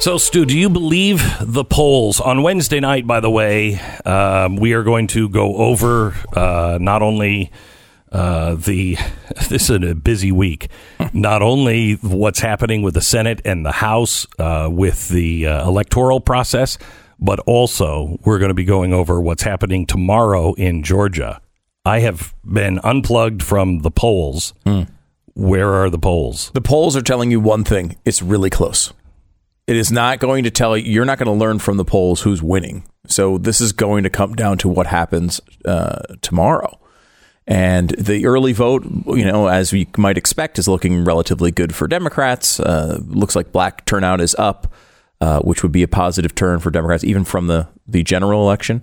So, 0.00 0.16
Stu, 0.16 0.46
do 0.46 0.56
you 0.56 0.68
believe 0.70 1.20
the 1.40 1.64
polls 1.64 2.20
on 2.20 2.42
Wednesday 2.44 2.78
night? 2.78 3.04
By 3.04 3.18
the 3.18 3.30
way, 3.30 3.80
um, 4.04 4.54
we 4.54 4.72
are 4.74 4.84
going 4.84 5.08
to 5.08 5.28
go 5.28 5.56
over 5.56 6.14
uh, 6.34 6.78
not 6.80 7.02
only 7.02 7.50
uh, 8.12 8.54
the 8.54 8.96
this 9.48 9.68
is 9.68 9.82
a 9.82 9.94
busy 9.96 10.30
week, 10.30 10.68
not 11.12 11.42
only 11.42 11.94
what's 11.94 12.38
happening 12.38 12.82
with 12.82 12.94
the 12.94 13.00
Senate 13.00 13.42
and 13.44 13.66
the 13.66 13.72
House 13.72 14.24
uh, 14.38 14.68
with 14.70 15.08
the 15.08 15.48
uh, 15.48 15.66
electoral 15.68 16.20
process, 16.20 16.78
but 17.18 17.40
also 17.40 18.18
we're 18.24 18.38
going 18.38 18.50
to 18.50 18.54
be 18.54 18.64
going 18.64 18.92
over 18.92 19.20
what's 19.20 19.42
happening 19.42 19.84
tomorrow 19.84 20.54
in 20.54 20.84
Georgia. 20.84 21.40
I 21.84 22.00
have 22.00 22.36
been 22.44 22.78
unplugged 22.84 23.42
from 23.42 23.80
the 23.80 23.90
polls. 23.90 24.54
Where 25.34 25.74
are 25.74 25.90
the 25.90 25.98
polls? 25.98 26.50
The 26.54 26.60
polls 26.60 26.96
are 26.96 27.02
telling 27.02 27.32
you 27.32 27.40
one 27.40 27.64
thing: 27.64 27.96
it's 28.04 28.22
really 28.22 28.50
close. 28.50 28.92
It 29.68 29.76
is 29.76 29.92
not 29.92 30.18
going 30.18 30.44
to 30.44 30.50
tell 30.50 30.78
you. 30.78 30.90
You're 30.90 31.04
not 31.04 31.18
going 31.18 31.26
to 31.26 31.32
learn 31.32 31.58
from 31.58 31.76
the 31.76 31.84
polls 31.84 32.22
who's 32.22 32.42
winning. 32.42 32.84
So 33.06 33.36
this 33.36 33.60
is 33.60 33.72
going 33.72 34.02
to 34.04 34.10
come 34.10 34.34
down 34.34 34.56
to 34.58 34.68
what 34.68 34.86
happens 34.86 35.42
uh, 35.66 36.00
tomorrow. 36.22 36.80
And 37.46 37.90
the 37.90 38.24
early 38.24 38.54
vote, 38.54 38.84
you 39.06 39.26
know, 39.26 39.46
as 39.48 39.70
we 39.70 39.86
might 39.98 40.16
expect, 40.16 40.58
is 40.58 40.68
looking 40.68 41.04
relatively 41.04 41.50
good 41.50 41.74
for 41.74 41.86
Democrats. 41.86 42.58
Uh, 42.58 42.98
looks 43.08 43.36
like 43.36 43.52
black 43.52 43.84
turnout 43.84 44.22
is 44.22 44.34
up, 44.36 44.72
uh, 45.20 45.40
which 45.40 45.62
would 45.62 45.72
be 45.72 45.82
a 45.82 45.88
positive 45.88 46.34
turn 46.34 46.60
for 46.60 46.70
Democrats, 46.70 47.04
even 47.04 47.24
from 47.24 47.46
the 47.46 47.68
the 47.86 48.02
general 48.02 48.42
election. 48.42 48.82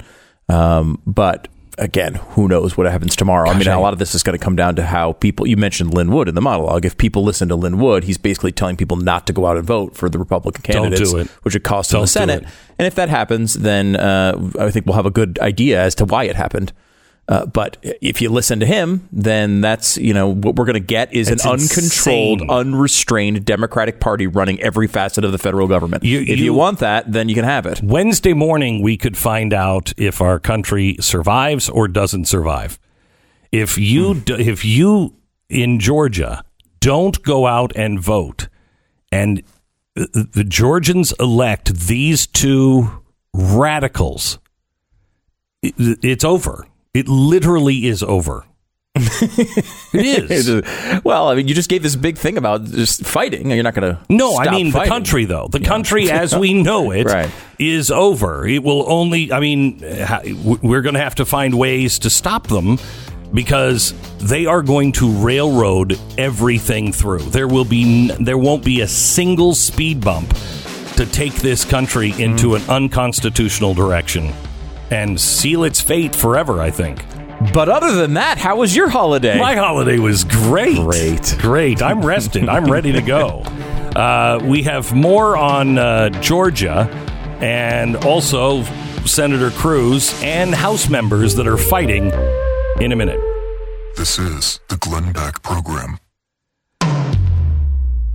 Um, 0.50 1.02
but 1.08 1.48
again, 1.78 2.16
who 2.16 2.48
knows 2.48 2.78
what 2.78 2.86
happens 2.88 3.16
tomorrow? 3.16 3.50
I 3.50 3.58
mean, 3.58 3.68
a 3.68 3.80
lot 3.80 3.94
of 3.94 4.00
this 4.00 4.16
is 4.16 4.24
going 4.24 4.38
to 4.38 4.44
come 4.44 4.56
down 4.56 4.76
to 4.76 4.84
how 4.84 5.14
people. 5.14 5.48
You 5.48 5.58
mentioned 5.58 5.94
Lin 5.94 6.12
Wood 6.12 6.28
in 6.28 6.36
the 6.36 6.42
monologue. 6.42 6.86
If 6.86 6.98
people 6.98 7.24
listen 7.24 7.50
to 7.50 7.56
Lin 7.56 7.80
Wood, 7.80 8.04
he's 8.04 8.18
basically 8.18 8.52
telling 8.52 8.78
people 8.78 8.98
not 8.98 9.28
to 9.28 9.34
go 9.34 9.46
out 9.46 9.58
and 9.58 9.66
vote 9.66 9.96
for 9.96 10.10
the 10.10 10.20
Republican 10.20 10.62
candidates, 10.62 11.12
do 11.12 11.18
it. 11.18 11.28
which 11.44 11.54
would 11.54 11.64
cost 11.64 11.92
him 11.92 11.98
Don't 11.98 12.04
the 12.04 12.08
Senate. 12.08 12.46
And 12.78 12.86
if 12.86 12.96
that 12.96 13.10
happens, 13.10 13.56
then 13.56 13.96
uh, 13.96 14.52
I 14.60 14.72
think 14.72 14.86
we'll 14.86 14.96
have 14.96 15.06
a 15.06 15.12
good 15.12 15.40
idea 15.40 15.82
as 15.82 15.96
to 15.96 16.06
why 16.06 16.26
it 16.26 16.36
happened. 16.36 16.74
Uh, 17.28 17.44
but 17.48 17.78
if 17.84 18.22
you 18.22 18.30
listen 18.30 18.60
to 18.60 18.68
him, 18.68 19.10
then 19.12 19.60
that's 19.60 19.98
you 19.98 20.14
know 20.14 20.32
what 20.32 20.56
we're 20.56 20.66
going 20.66 20.76
to 20.76 20.80
get 20.80 21.12
is 21.12 21.28
It's 21.28 21.44
an 21.44 21.52
uncontrolled, 21.54 22.42
insane. 22.42 22.50
unrestrained 22.56 23.44
Democratic 23.46 24.00
Party 24.00 24.28
running 24.28 24.62
every 24.62 24.88
facet 24.88 25.24
of 25.26 25.32
the 25.32 25.40
federal 25.40 25.68
government. 25.68 26.04
You- 26.04 26.20
if 26.22 26.28
you- 26.38 26.46
you 26.46 26.54
want 26.54 26.78
that, 26.80 27.12
then 27.12 27.28
you 27.28 27.34
can 27.34 27.44
have 27.46 27.66
it. 27.66 27.82
Wednesday 27.82 28.34
morning, 28.34 28.84
we 28.84 28.96
could 28.96 29.18
find 29.18 29.54
out 29.54 29.92
if 29.98 30.22
our 30.22 30.40
country 30.40 30.98
survives 31.00 31.68
or 31.68 31.88
doesn't 31.88 32.26
survive. 32.26 32.78
If 33.52 33.78
you 33.80 34.14
do, 34.16 34.36
if 34.36 34.64
you 34.64 35.16
in 35.50 35.80
Georgia 35.80 36.44
don't 36.80 37.24
go 37.24 37.48
out 37.48 37.72
and 37.76 38.00
vote, 38.00 38.50
and 39.12 39.42
the 39.96 40.28
the 40.32 40.44
Georgians 40.44 41.12
elect 41.20 41.74
these 41.88 42.28
two 42.28 43.02
radicals, 43.34 44.38
it's 45.64 46.24
over. 46.24 46.68
It 46.96 47.10
literally 47.10 47.88
is 47.88 48.02
over. 48.02 48.46
it 48.96 50.32
is. 50.32 51.04
well, 51.04 51.28
I 51.28 51.36
mean, 51.36 51.50
you 51.50 51.54
just 51.54 51.70
gave 51.70 51.84
this 51.84 51.98
big 51.98 52.18
thing 52.18 52.38
about 52.38 52.64
just 52.64 53.06
fighting. 53.06 53.52
You're 53.52 53.62
not 53.62 53.74
going 53.74 53.94
to. 53.94 54.02
No, 54.08 54.38
I 54.38 54.50
mean 54.50 54.72
the 54.72 54.86
country 54.86 55.26
though. 55.26 55.50
The 55.52 55.60
country 55.60 56.10
as 56.24 56.34
we 56.34 56.54
know 56.54 56.92
it 56.92 57.08
is 57.60 57.90
Right. 57.90 57.98
over. 57.98 58.48
It 58.48 58.64
will 58.64 58.90
only 58.90 59.34
I 59.34 59.42
mean 59.42 59.80
we're 60.62 60.82
going 60.82 60.96
to 60.96 61.02
have 61.02 61.16
to 61.16 61.26
find 61.26 61.60
ways 61.60 62.00
to 62.00 62.10
stop 62.10 62.48
them 62.48 62.80
because 63.34 63.94
they 64.20 64.46
are 64.46 64.62
going 64.62 64.94
to 64.94 65.12
railroad 65.12 66.00
everything 66.18 66.94
through. 66.94 67.20
There 67.20 67.50
will 67.50 67.66
be 67.66 68.12
there 68.12 68.38
won't 68.38 68.64
be 68.64 68.80
a 68.80 68.88
single 68.88 69.54
speed 69.56 70.00
bump 70.00 70.34
to 70.96 71.06
take 71.06 71.34
this 71.34 71.66
country 71.66 72.12
into 72.12 72.52
mm. 72.52 72.64
an 72.64 72.70
unconstitutional 72.70 73.74
direction 73.74 74.34
and 74.92 75.20
seal 75.20 75.64
its 75.64 75.82
fate 75.82 76.16
forever, 76.16 76.62
I 76.62 76.72
think. 76.72 77.06
But 77.54 77.70
other 77.70 77.94
than 77.94 78.14
that, 78.14 78.38
how 78.38 78.58
was 78.58 78.76
your 78.76 78.90
holiday? 78.90 79.38
My 79.38 79.56
holiday 79.56 80.00
was 80.00 80.24
great. 80.24 80.78
Great. 80.78 81.36
Great. 81.40 81.82
I'm 81.82 82.06
rested. 82.06 82.48
I'm 82.48 82.66
ready 82.66 82.92
to 82.94 83.02
go. 83.02 83.44
Uh, 83.96 84.42
we 84.44 84.62
have 84.62 84.94
more 84.94 85.38
on 85.38 85.78
uh, 85.78 86.10
Georgia 86.20 86.80
and 87.40 87.96
also 88.04 88.62
Senator 89.06 89.52
Cruz 89.52 90.22
and 90.22 90.54
House 90.54 90.90
members 90.90 91.36
that 91.36 91.48
are 91.48 91.56
fighting 91.56 92.12
in 92.82 92.92
a 92.92 92.96
minute. 92.98 93.22
This 93.96 94.20
is 94.20 94.60
the 94.68 94.76
Glenn 94.76 95.14
Beck 95.14 95.42
Program. 95.44 95.98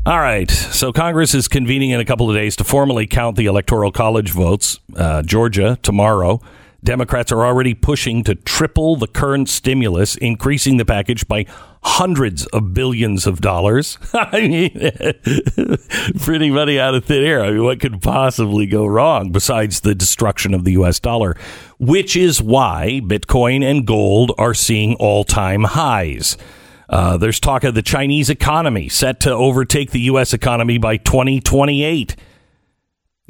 All 0.07 0.19
right. 0.19 0.51
So 0.51 0.93
Congress 0.93 1.35
is 1.35 1.47
convening 1.47 1.91
in 1.91 2.01
a 2.01 2.07
couple 2.07 2.31
of 2.31 2.35
days 2.35 2.57
to 2.57 2.65
formally 2.65 3.07
count 3.07 3.37
the 3.37 3.45
Electoral 3.45 3.93
College 3.93 4.31
votes. 4.31 4.81
Uh, 4.97 5.23
Georgia 5.23 5.79
tomorrow. 5.83 6.41
Democrats 6.83 7.31
are 7.31 7.45
already 7.45 7.75
pushing 7.75 8.25
to 8.25 8.35
triple 8.35 8.97
the 8.97 9.07
current 9.07 9.51
stimulus, 9.51 10.17
increasing 10.17 10.79
the 10.79 10.87
package 10.87 11.29
by 11.29 11.45
hundreds 11.83 12.47
of 12.47 12.73
billions 12.73 13.27
of 13.27 13.43
dollars. 13.43 13.99
I 14.15 14.49
mean, 14.49 15.79
pretty 16.21 16.51
money 16.51 16.81
out 16.81 16.95
of 16.95 17.05
thin 17.05 17.23
air. 17.23 17.45
I 17.45 17.51
mean, 17.51 17.65
what 17.65 17.81
could 17.81 18.01
possibly 18.01 18.67
go 18.67 18.87
wrong 18.87 19.31
besides 19.31 19.81
the 19.81 19.95
destruction 19.95 20.55
of 20.55 20.65
the 20.65 20.73
U.S. 20.73 20.99
dollar? 20.99 21.37
Which 21.79 22.17
is 22.17 22.41
why 22.41 23.03
Bitcoin 23.05 23.63
and 23.63 23.87
gold 23.87 24.33
are 24.39 24.55
seeing 24.55 24.95
all 24.95 25.25
time 25.25 25.65
highs. 25.65 26.39
Uh, 26.91 27.17
there's 27.17 27.39
talk 27.39 27.63
of 27.63 27.75
the 27.75 27.83
Chinese 27.83 28.29
economy 28.29 28.89
set 28.89 29.21
to 29.21 29.31
overtake 29.31 29.93
the 29.93 30.01
U.S. 30.01 30.35
economy 30.35 30.77
by 30.77 30.97
2028. 30.97 32.17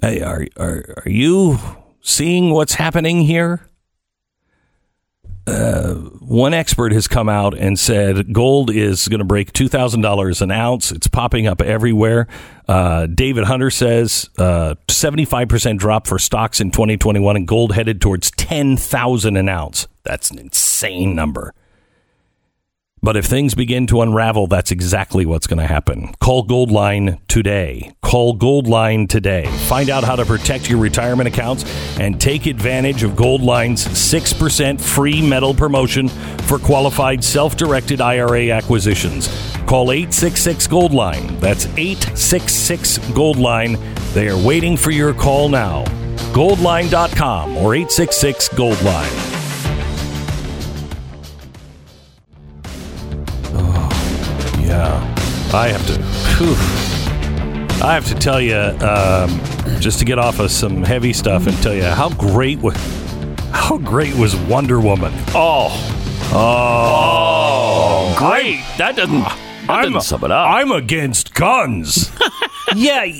Hey, 0.01 0.23
are, 0.23 0.46
are, 0.57 0.94
are 1.05 1.11
you 1.11 1.59
seeing 2.01 2.51
what's 2.51 2.75
happening 2.75 3.20
here? 3.20 3.66
Uh, 5.46 5.94
one 5.94 6.55
expert 6.55 6.92
has 6.92 7.07
come 7.07 7.29
out 7.29 7.59
and 7.59 7.79
said 7.79 8.33
gold 8.33 8.70
is 8.70 9.09
going 9.09 9.18
to 9.18 9.25
break 9.25 9.53
$2,000 9.53 10.42
an 10.42 10.51
ounce. 10.51 10.92
It's 10.92 11.09
popping 11.09 11.46
up 11.46 11.61
everywhere. 11.61 12.29
Uh, 12.66 13.07
David 13.07 13.44
Hunter 13.44 13.70
says 13.70 14.31
uh, 14.38 14.77
75% 14.88 15.77
drop 15.79 16.07
for 16.07 16.18
stocks 16.18 16.61
in 16.61 16.70
2021 16.70 17.37
and 17.37 17.49
gold 17.49 17.75
headed 17.75 18.01
towards 18.01 18.31
10,000 18.31 19.37
an 19.37 19.49
ounce. 19.49 19.87
That's 20.05 20.31
an 20.31 20.38
insane 20.38 21.14
number. 21.14 21.53
But 23.03 23.17
if 23.17 23.25
things 23.25 23.55
begin 23.55 23.87
to 23.89 24.03
unravel, 24.03 24.47
that's 24.47 24.71
exactly 24.71 25.25
what's 25.25 25.47
going 25.47 25.59
to 25.59 25.67
happen. 25.67 26.13
Call 26.21 26.47
Goldline 26.47 27.19
today. 27.29 27.93
Call 28.03 28.37
Goldline 28.37 29.09
today. 29.09 29.47
Find 29.69 29.89
out 29.89 30.05
how 30.05 30.17
to 30.17 30.27
protect 30.27 30.69
your 30.69 30.79
retirement 30.79 31.27
accounts 31.27 31.65
and 31.99 32.21
take 32.21 32.47
advantage 32.47 33.03
of 33.03 33.13
Goldline's 33.13 33.87
6% 33.87 34.81
free 34.81 35.27
metal 35.27 35.55
promotion 35.55 36.09
for 36.09 36.59
qualified 36.59 37.25
self 37.25 37.57
directed 37.57 38.01
IRA 38.03 38.51
acquisitions. 38.51 39.29
Call 39.67 39.93
866 39.93 40.67
Goldline. 40.67 41.41
That's 41.41 41.67
866 41.79 42.99
Goldline. 42.99 43.79
They 44.13 44.29
are 44.29 44.47
waiting 44.47 44.77
for 44.77 44.91
your 44.91 45.15
call 45.15 45.49
now. 45.49 45.85
Goldline.com 46.35 47.57
or 47.57 47.75
866 47.75 48.49
Goldline. 48.51 49.39
Yeah, 54.71 55.51
I 55.53 55.67
have 55.67 55.85
to. 55.89 55.95
Whew. 56.39 56.55
I 57.85 57.93
have 57.93 58.07
to 58.07 58.15
tell 58.15 58.41
you, 58.41 58.55
um, 58.55 59.41
just 59.81 59.99
to 59.99 60.05
get 60.05 60.17
off 60.21 60.39
of 60.39 60.53
some 60.53 60.85
heavy 60.85 61.13
stuff 61.13 61.49
and 61.49 61.57
tell 61.61 61.75
you 61.75 61.83
how 61.83 62.11
great 62.11 62.61
was 62.61 62.77
how 63.51 63.79
great 63.79 64.15
was 64.15 64.37
Wonder 64.37 64.79
Woman. 64.79 65.13
Oh, 65.35 65.71
oh, 66.33 68.15
great! 68.17 68.63
That 68.79 68.95
doesn't. 68.95 69.23
That 69.23 69.39
I'm 69.69 69.93
doesn't 69.93 70.03
sum 70.03 70.23
it 70.23 70.31
up. 70.31 70.49
I'm 70.49 70.71
against 70.71 71.35
guns. 71.35 72.17
yeah, 72.77 73.11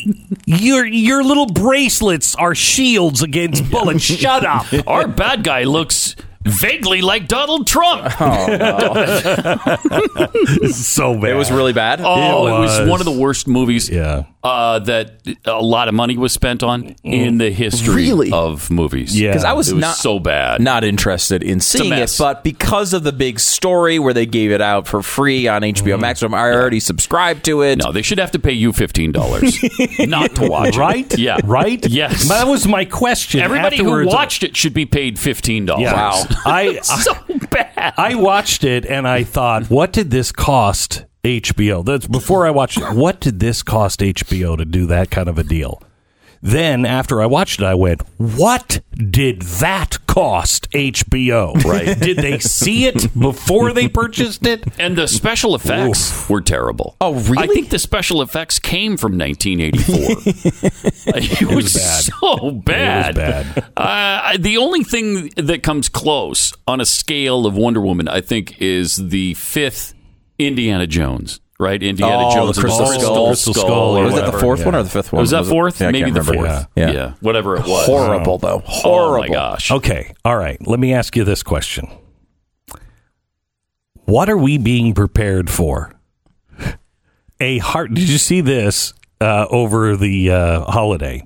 your 0.47 0.87
your 0.87 1.25
little 1.25 1.47
bracelets 1.47 2.37
are 2.37 2.55
shields 2.55 3.23
against 3.23 3.69
bullets. 3.73 4.05
Shut 4.05 4.47
up. 4.47 4.67
Our 4.87 5.09
bad 5.09 5.43
guy 5.43 5.65
looks 5.65 6.15
vaguely 6.43 7.03
like 7.03 7.29
Donald 7.29 7.67
Trump. 7.67 8.11
Oh, 8.21 8.47
so 10.73 11.15
bad. 11.15 11.31
It 11.31 11.35
was 11.35 11.51
really 11.51 11.73
bad. 11.73 12.01
Oh, 12.03 12.47
it 12.47 12.61
was. 12.61 12.81
was. 12.81 12.89
one 12.89 13.01
of 13.01 13.05
the 13.05 13.13
worst 13.13 13.47
movies 13.47 13.89
Yeah. 13.89 14.25
Uh, 14.43 14.79
that 14.79 15.21
a 15.45 15.61
lot 15.61 15.89
of 15.89 15.95
money 15.95 16.17
was 16.17 16.33
spent 16.33 16.63
on 16.63 16.95
in 17.05 17.37
the 17.39 17.51
history 17.51 17.95
Really? 18.07 18.33
of 18.33 18.71
movies. 18.71 19.19
Yeah. 19.19 19.31
Because 19.33 19.45
I 19.45 19.53
was, 19.53 19.69
it 19.69 19.75
was 19.75 19.83
not 19.83 19.97
so 19.97 20.19
bad. 20.19 20.61
not 20.63 20.83
interested 20.83 21.43
in 21.43 21.61
seeing 21.61 21.87
it, 21.93 21.97
mess. 21.97 22.17
but 22.19 22.43
because 22.43 22.95
of 22.95 23.03
the 23.03 23.13
big 23.13 23.39
story 23.39 23.99
where 23.99 24.15
they 24.15 24.25
gave 24.25 24.51
it 24.51 24.63
out 24.63 24.89
for 24.89 25.03
free 25.03 25.47
on 25.47 25.61
HBO 25.63 26.01
Max, 26.01 26.23
I 26.23 26.27
already 26.29 26.81
subscribed 26.81 27.45
to 27.45 27.63
it. 27.63 27.79
no, 27.85 27.93
they 27.93 28.01
should 28.03 28.19
have 28.19 28.31
to 28.31 28.39
pay 28.39 28.53
you 28.53 28.73
fifteen 28.73 29.13
dollars 29.13 29.59
not 30.01 30.35
to 30.37 30.49
watch 30.49 30.75
it. 30.75 30.77
Right? 30.79 31.19
Yeah. 31.19 31.39
Right? 31.45 31.87
Yes. 31.87 32.29
That 32.29 32.47
was 32.47 32.67
my 32.67 32.87
question. 32.87 33.41
Everybody 33.41 33.77
who 33.77 33.83
afterwards. 33.85 34.07
watched 34.15 34.43
it 34.43 34.57
should 34.57 34.73
be 34.75 34.87
paid 34.87 35.19
fifteen 35.19 35.67
dollars. 35.67 35.83
Yeah. 35.83 35.93
Wow. 35.95 36.23
I, 36.47 36.69
I 36.79 36.81
so 36.81 37.15
bad. 37.51 37.93
I 37.99 38.15
watched 38.15 38.65
it 38.65 38.87
and 38.87 39.07
I 39.07 39.25
thought, 39.25 39.69
what 39.69 39.93
did 39.93 40.11
this 40.11 40.33
cost 40.33 41.05
HBO? 41.25 41.85
That's 41.85 42.07
before 42.07 42.47
I 42.47 42.51
watched 42.51 42.79
it. 42.79 42.95
What 42.95 43.21
did 43.21 43.41
this 43.41 43.63
cost 43.63 44.01
HBO 44.01 44.57
to 44.57 44.65
do 44.65 44.87
that 44.87 45.11
kind 45.11 45.29
of 45.29 45.39
a 45.39 45.45
deal? 45.45 45.83
Then 46.43 46.87
after 46.87 47.21
I 47.21 47.27
watched 47.27 47.61
it, 47.61 47.67
I 47.67 47.75
went, 47.75 48.01
"What 48.17 48.81
did 48.95 49.43
that 49.43 49.99
cost 50.07 50.71
HBO? 50.71 51.53
Right? 51.65 52.01
did 52.01 52.17
they 52.17 52.39
see 52.39 52.87
it 52.87 53.13
before 53.19 53.75
they 53.75 53.89
purchased 53.89 54.47
it? 54.47 54.65
And 54.79 54.97
the 54.97 55.07
special 55.07 55.55
effects 55.55 56.29
were 56.31 56.41
terrible. 56.41 56.97
Oh, 56.99 57.15
really? 57.15 57.45
I 57.45 57.47
think 57.47 57.69
the 57.69 57.79
special 57.79 58.23
effects 58.23 58.59
came 58.59 58.97
from 58.97 59.19
1984. 59.19 61.15
it, 61.15 61.55
was 61.55 61.75
bad. 61.75 62.05
so 62.05 62.51
bad. 62.53 63.15
bad. 63.15 63.65
Uh, 63.77 64.39
the 64.39 64.57
only 64.57 64.83
thing 64.83 65.29
that 65.37 65.63
comes 65.63 65.91
close 65.91 66.55
on 66.67 66.81
a 66.81 66.87
scale 66.87 67.45
of 67.45 67.55
Wonder 67.55 67.83
Woman, 67.83 68.09
I 68.09 68.23
think, 68.23 68.61
is 68.63 68.97
the 68.97 69.35
fifth 69.35 69.95
Indiana 70.41 70.87
Jones. 70.87 71.41
Right, 71.59 71.83
Indiana 71.83 72.29
Oh, 72.29 72.35
Jones, 72.35 72.57
the 72.57 72.63
Crystal 72.63 72.91
and 72.91 73.01
Skull. 73.03 73.25
the 73.25 73.31
Crystal 73.33 73.53
Skull 73.55 73.99
or 73.99 74.05
was 74.05 74.15
that 74.15 74.33
the 74.33 74.39
fourth 74.39 74.61
yeah. 74.61 74.65
one 74.67 74.75
or 74.77 74.83
the 74.83 74.89
fifth 74.89 75.13
one? 75.13 75.21
Was 75.21 75.31
that 75.31 75.45
fourth? 75.45 75.79
Yeah, 75.81 75.91
Maybe 75.91 76.11
the 76.11 76.23
remember. 76.23 76.49
fourth. 76.49 76.69
Yeah. 76.75 76.91
yeah, 76.91 77.13
whatever 77.21 77.57
it 77.57 77.67
was. 77.67 77.85
Horrible 77.87 78.39
though. 78.39 78.63
Horrible. 78.65 79.17
Oh 79.17 79.29
my 79.29 79.29
gosh. 79.29 79.71
Okay. 79.71 80.15
All 80.25 80.37
right. 80.39 80.57
Let 80.67 80.81
me 80.81 80.95
ask 80.95 81.15
you 81.17 81.25
this 81.25 81.43
question. 81.43 81.87
What 84.07 84.31
are 84.31 84.39
we 84.39 84.57
being 84.57 84.95
prepared 84.95 85.51
for? 85.51 85.93
A 87.41 87.59
heart. 87.59 87.93
Did 87.93 88.09
you 88.09 88.19
see 88.19 88.41
this 88.41 88.93
uh, 89.21 89.47
over 89.51 89.97
the 89.97 90.31
uh, 90.31 90.61
holiday? 90.65 91.23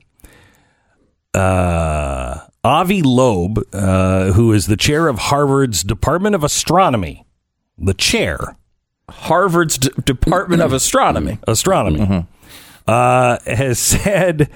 Uh, 1.32 2.40
Avi 2.62 3.02
Loeb, 3.02 3.58
uh, 3.72 4.32
who 4.32 4.52
is 4.52 4.66
the 4.66 4.76
chair 4.76 5.08
of 5.08 5.18
Harvard's 5.18 5.82
Department 5.82 6.34
of 6.34 6.44
Astronomy, 6.44 7.26
the 7.78 7.94
chair, 7.94 8.56
Harvard's 9.08 9.78
D- 9.78 9.90
Department 10.04 10.62
of 10.62 10.72
Astronomy. 10.72 11.38
astronomy, 11.46 12.26
uh, 12.86 13.38
has 13.46 13.78
said 13.78 14.48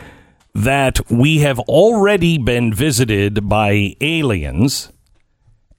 that 0.55 1.01
we 1.11 1.39
have 1.39 1.59
already 1.61 2.39
been 2.39 2.73
visited 2.73 3.49
by 3.49 3.95
aliens, 4.01 4.91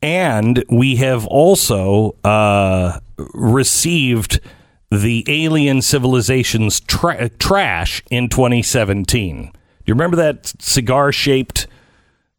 and 0.02 0.64
we 0.70 0.96
have 0.98 1.26
also 1.28 2.16
uh, 2.24 3.00
received 3.34 4.40
the 4.92 5.24
alien 5.28 5.82
civilization's 5.82 6.80
tra- 6.80 7.30
trash 7.30 8.02
in 8.10 8.30
2017. 8.30 9.44
Do 9.44 9.50
you 9.86 9.94
remember 9.94 10.16
that 10.18 10.54
cigar 10.60 11.12
shaped 11.12 11.68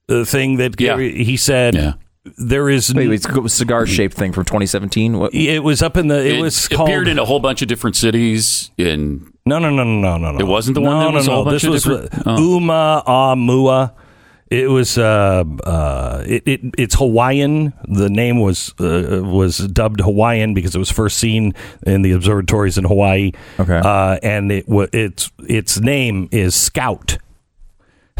uh, 0.08 0.24
thing 0.24 0.56
that 0.56 0.80
Yeah. 0.80 0.96
he 0.98 1.36
said? 1.36 1.74
Yeah. 1.74 1.92
There 2.36 2.68
is. 2.68 2.92
Wait, 2.94 3.08
wait, 3.08 3.14
it's 3.14 3.26
a 3.26 3.48
cigar 3.48 3.86
shaped 3.86 4.14
thing 4.14 4.32
from 4.32 4.44
2017. 4.44 5.18
What? 5.18 5.34
it 5.34 5.62
was 5.64 5.80
up 5.82 5.96
in 5.96 6.08
the. 6.08 6.20
It, 6.20 6.34
It, 6.36 6.40
was 6.42 6.68
called. 6.68 6.88
appeared 6.88 7.08
in 7.08 7.18
a 7.18 7.24
whole 7.24 7.40
bunch 7.40 7.62
of 7.62 7.68
different 7.68 7.96
cities. 7.96 8.70
In 8.76 9.32
No, 9.46 9.58
no, 9.58 9.70
no, 9.70 9.84
no, 9.84 10.00
no, 10.00 10.18
no, 10.18 10.32
no. 10.32 10.38
It 10.38 10.46
wasn't 10.46 10.74
the 10.74 10.82
one 10.82 10.98
No, 10.98 11.04
that 11.06 11.10
no, 11.12 11.16
was 11.16 11.26
a 11.26 11.30
no. 11.30 11.44
bunch 11.44 11.54
This 11.62 11.64
of 11.64 11.70
was 11.72 11.82
different- 11.84 12.26
uh, 12.26 12.36
oh. 12.38 12.54
Oumuamua. 12.58 13.92
It 14.50 14.68
was 14.68 14.98
uh, 14.98 15.44
uh, 15.64 16.24
it, 16.26 16.42
it 16.46 16.60
it's 16.76 16.96
Hawaiian. 16.96 17.72
The 17.88 18.10
name 18.10 18.40
was 18.40 18.74
uh, 18.80 19.20
was 19.22 19.58
dubbed 19.58 20.00
Hawaiian 20.00 20.54
because 20.54 20.74
it 20.74 20.78
was 20.78 20.90
first 20.90 21.18
seen 21.18 21.54
in 21.86 22.02
the 22.02 22.10
observatories 22.12 22.76
in 22.76 22.84
Hawaii. 22.84 23.30
Okay. 23.60 23.78
uh, 23.82 24.18
and 24.24 24.50
it 24.52 24.68
wa 24.68 24.86
its 24.92 25.30
its 25.48 25.80
name 25.80 26.28
is 26.32 26.54
Scout. 26.56 27.16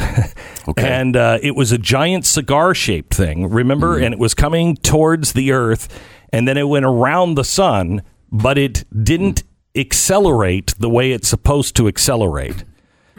okay, 0.69 0.89
And 0.89 1.17
uh, 1.17 1.39
it 1.43 1.55
was 1.55 1.73
a 1.73 1.79
giant 1.79 2.27
cigar 2.27 2.75
shaped 2.75 3.15
thing, 3.15 3.49
remember? 3.49 3.99
And 3.99 4.13
it 4.15 4.19
was 4.19 4.35
coming 4.35 4.77
towards 4.77 5.33
the 5.33 5.53
Earth, 5.53 5.89
and 6.33 6.47
then 6.47 6.57
it 6.57 6.69
went 6.69 6.85
around 6.85 7.35
the 7.35 7.45
sun, 7.45 8.03
but 8.31 8.59
it 8.59 8.85
didn't 9.05 9.43
accelerate 9.75 10.75
the 10.79 10.89
way 10.89 11.13
it's 11.13 11.29
supposed 11.29 11.77
to 11.77 11.89
accelerate. 11.89 12.65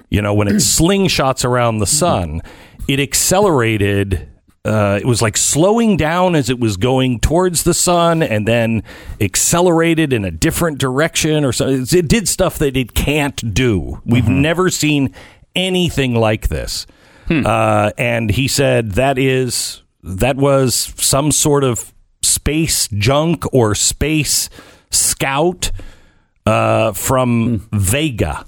You 0.09 0.21
know, 0.21 0.33
when 0.33 0.47
it 0.47 0.55
slingshots 0.55 1.45
around 1.45 1.79
the 1.79 1.87
sun, 1.87 2.41
it 2.87 2.99
accelerated. 2.99 4.27
Uh, 4.63 4.99
it 5.01 5.07
was 5.07 5.21
like 5.23 5.37
slowing 5.37 5.97
down 5.97 6.35
as 6.35 6.49
it 6.49 6.59
was 6.59 6.77
going 6.77 7.19
towards 7.19 7.63
the 7.63 7.73
sun 7.73 8.21
and 8.21 8.47
then 8.47 8.83
accelerated 9.19 10.13
in 10.13 10.23
a 10.23 10.29
different 10.29 10.77
direction 10.77 11.43
or 11.43 11.51
so. 11.51 11.67
It 11.67 12.07
did 12.07 12.27
stuff 12.27 12.59
that 12.59 12.77
it 12.77 12.93
can't 12.93 13.53
do. 13.53 14.01
We've 14.05 14.27
never 14.27 14.69
seen 14.69 15.15
anything 15.55 16.15
like 16.15 16.47
this. 16.47 16.85
Uh, 17.45 17.91
and 17.97 18.29
he 18.29 18.47
said 18.47 18.91
that 18.93 19.17
is 19.17 19.83
that 20.03 20.35
was 20.35 20.75
some 20.97 21.31
sort 21.31 21.63
of 21.63 21.93
space 22.21 22.87
junk 22.89 23.45
or 23.53 23.73
space 23.75 24.49
scout 24.89 25.71
uh, 26.45 26.91
from 26.91 27.69
Vega, 27.71 28.45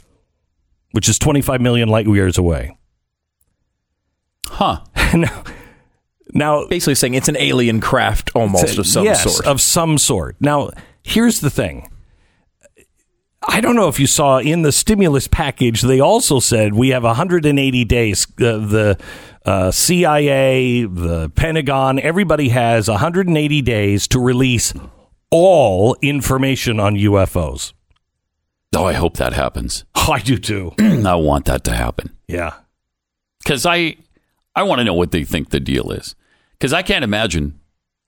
which 0.91 1.07
is 1.07 1.17
25 1.19 1.61
million 1.61 1.89
light 1.89 2.07
years 2.07 2.37
away. 2.37 2.75
huh? 4.47 4.79
now, 5.13 5.43
now 6.33 6.67
Basically 6.67 6.95
saying 6.95 7.13
it's 7.13 7.29
an 7.29 7.37
alien 7.37 7.79
craft 7.79 8.31
almost 8.35 8.77
of 8.77 8.87
some 8.87 9.05
yes, 9.05 9.23
sort. 9.23 9.45
Of 9.45 9.61
some 9.61 9.97
sort. 9.97 10.35
Now, 10.39 10.71
here's 11.03 11.39
the 11.39 11.49
thing. 11.49 11.89
I 13.47 13.61
don't 13.61 13.75
know 13.75 13.87
if 13.89 13.99
you 13.99 14.07
saw 14.07 14.39
in 14.39 14.61
the 14.61 14.71
stimulus 14.71 15.27
package, 15.27 15.81
they 15.81 15.99
also 15.99 16.39
said 16.39 16.73
we 16.73 16.89
have 16.89 17.03
180 17.03 17.85
days. 17.85 18.25
Uh, 18.39 18.57
the 18.57 18.97
uh, 19.45 19.69
CIA, 19.71 20.85
the 20.85 21.29
Pentagon, 21.29 21.99
everybody 21.99 22.49
has 22.49 22.87
180 22.87 23.61
days 23.61 24.07
to 24.09 24.19
release 24.19 24.73
all 25.29 25.95
information 26.01 26.79
on 26.79 26.95
UFOs. 26.95 27.73
Oh, 28.75 28.85
I 28.85 28.93
hope 28.93 29.17
that 29.17 29.33
happens. 29.33 29.83
I 29.95 30.19
do 30.19 30.37
too. 30.37 30.73
I 30.79 31.15
want 31.15 31.45
that 31.45 31.63
to 31.65 31.71
happen 31.75 32.15
Yeah. 32.27 32.53
because 33.43 33.65
I 33.65 33.97
I 34.55 34.63
want 34.63 34.79
to 34.79 34.85
know 34.85 34.93
what 34.93 35.11
they 35.11 35.23
think 35.23 35.49
the 35.49 35.59
deal 35.59 35.91
is 35.91 36.15
because 36.53 36.73
I 36.73 36.81
can't 36.81 37.03
imagine 37.03 37.59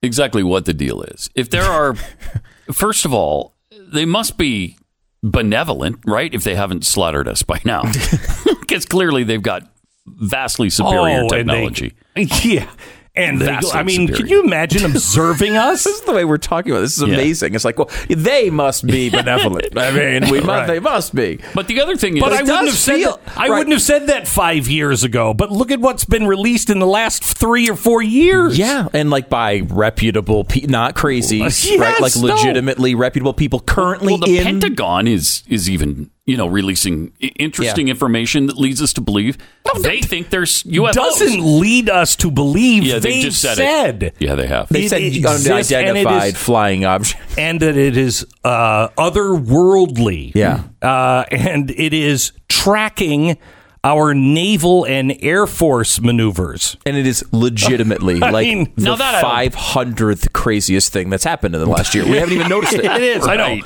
exactly 0.02 0.44
what 0.44 0.66
the 0.66 0.74
deal 0.74 1.02
is. 1.02 1.30
If 1.36 1.50
there 1.50 1.64
are, 1.64 1.96
first 2.72 3.04
of 3.06 3.14
all, 3.14 3.56
they 3.72 4.06
must 4.06 4.38
be 4.38 4.78
benevolent, 5.24 6.00
right? 6.06 6.34
If 6.34 6.44
they 6.44 6.56
haven't 6.56 6.86
slaughtered 6.86 7.28
us 7.28 7.42
by 7.44 7.60
now, 7.66 7.84
because 8.62 8.86
clearly 8.86 9.24
they've 9.24 9.42
got 9.42 9.64
vastly 10.08 10.70
superior 10.70 11.00
Oh, 11.00 11.06
and 11.22 11.30
they- 11.30 11.38
technology. 11.38 11.94
yeah. 12.44 12.70
And 13.18 13.40
Vastly 13.40 13.72
I 13.80 13.84
mean, 13.84 14.08
superior. 14.08 14.18
can 14.18 14.28
you 14.28 14.44
imagine 14.44 14.84
observing 14.86 15.56
us? 15.58 15.86
this 15.86 15.96
is 15.96 16.02
the 16.02 16.12
way 16.14 16.26
we're 16.26 16.38
talking 16.38 16.72
about. 16.74 16.82
This 16.82 16.98
is 16.98 17.08
Yeah. 17.08 17.14
amazing. 17.14 17.56
It's 17.56 17.64
like, 17.64 17.78
well, 17.80 17.90
they 18.10 18.50
must 18.50 18.86
be 18.86 19.10
benevolent. 19.10 19.78
I 19.78 19.92
mean, 19.92 20.30
we 20.30 20.40
must. 20.42 20.48
Right. 20.48 20.68
They 20.68 20.80
must 20.80 21.16
be. 21.16 21.40
But 21.54 21.68
the 21.68 21.80
other 21.80 21.96
thing 21.96 22.18
is, 22.18 22.24
But 22.24 22.34
I 22.34 22.42
wouldn't 22.42 22.68
have 22.68 22.76
said 22.78 23.00
that, 23.04 23.20
I 23.38 23.48
right. 23.48 23.58
wouldn't 23.58 23.72
have 23.74 23.82
said 23.82 24.08
that 24.08 24.28
five 24.28 24.68
years 24.68 25.04
ago. 25.06 25.34
But 25.34 25.52
look 25.52 25.72
at 25.72 25.80
what's 25.80 26.04
been 26.06 26.28
released 26.28 26.70
in 26.70 26.80
the 26.80 26.86
last 26.88 27.24
three 27.24 27.70
or 27.70 27.76
four 27.76 28.02
years. 28.02 28.58
Yeah, 28.58 28.88
and 28.94 29.10
like 29.10 29.30
by 29.30 29.62
reputable, 29.66 30.44
pe- 30.44 30.62
not 30.68 30.96
crazy, 30.96 31.38
Yes, 31.38 31.70
right? 31.78 32.00
Like 32.02 32.16
no. 32.18 32.24
legitimately 32.34 32.96
reputable 32.96 33.34
people 33.34 33.60
currently 33.62 34.14
well, 34.14 34.18
the 34.28 34.38
in. 34.40 34.44
Pentagon 34.44 35.08
is 35.08 35.44
is 35.48 35.70
even 35.70 36.10
you 36.26 36.36
know 36.38 36.48
releasing 36.48 37.12
interesting 37.20 37.88
Yeah. 37.88 37.92
information 37.92 38.48
that 38.48 38.58
leads 38.58 38.82
us 38.82 38.94
to 38.94 39.02
believe 39.02 39.38
they 39.82 40.02
think 40.02 40.30
there's 40.32 40.64
UFOs. 40.64 40.94
doesn't 40.94 41.60
lead 41.60 41.90
us 41.90 42.16
to 42.18 42.32
believe 42.32 42.84
yeah, 42.84 43.00
they 43.00 43.12
they 43.16 43.22
just 43.22 43.42
said, 43.42 43.58
said 43.58 44.04
it. 44.04 44.16
Yeah, 44.20 44.34
they 44.36 44.48
have. 44.48 44.68
they 44.70 44.86
it 44.86 44.90
said 44.90 45.02
exists 45.04 45.48
unidentified 45.72 46.34
is- 46.34 46.38
flying 46.38 46.84
object. 46.86 47.22
and 47.38 47.60
that 47.60 47.78
it 47.78 47.96
is 47.98 48.26
uh, 48.44 48.88
otherworldly. 48.98 50.32
Yeah. 50.36 50.64
uh, 50.82 51.26
and 51.32 51.70
it 51.72 51.94
is 51.94 52.32
tracking 52.48 53.38
our 53.84 54.16
naval 54.16 54.84
and 54.86 55.16
air 55.22 55.46
force 55.46 56.02
maneuvers. 56.02 56.76
And 56.88 56.98
it 56.98 57.06
is 57.06 57.24
legitimately 57.32 58.20
I 58.24 58.32
like 58.32 58.48
mean- 58.48 58.74
the 58.76 58.84
Now 58.86 58.96
that 58.96 59.16
I 59.16 59.22
don't- 59.22 59.30
five 59.30 59.56
hundredth 59.56 60.34
craziest 60.34 60.92
thing 60.92 61.10
that's 61.12 61.24
happened 61.24 61.54
in 61.54 61.62
the 61.62 61.68
last 61.70 61.94
year. 61.94 62.04
We 62.06 62.18
haven't 62.18 62.34
even 62.34 62.50
noticed 62.50 62.74
it. 62.74 62.86
It 62.96 63.02
is. 63.04 63.28
I 63.28 63.36
know. 63.36 63.60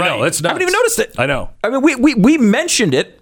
Right. 0.00 0.10
I 0.10 0.14
know. 0.16 0.20
Right. 0.22 0.28
It's 0.28 0.42
not. 0.42 0.48
I 0.50 0.52
haven't 0.52 0.62
even 0.62 0.72
noticed 0.72 0.98
it. 0.98 1.14
I 1.18 1.26
know. 1.26 1.50
I 1.64 1.70
mean, 1.70 1.82
we, 1.82 1.94
we, 1.96 2.14
we 2.14 2.38
mentioned 2.38 2.94
it 2.94 3.20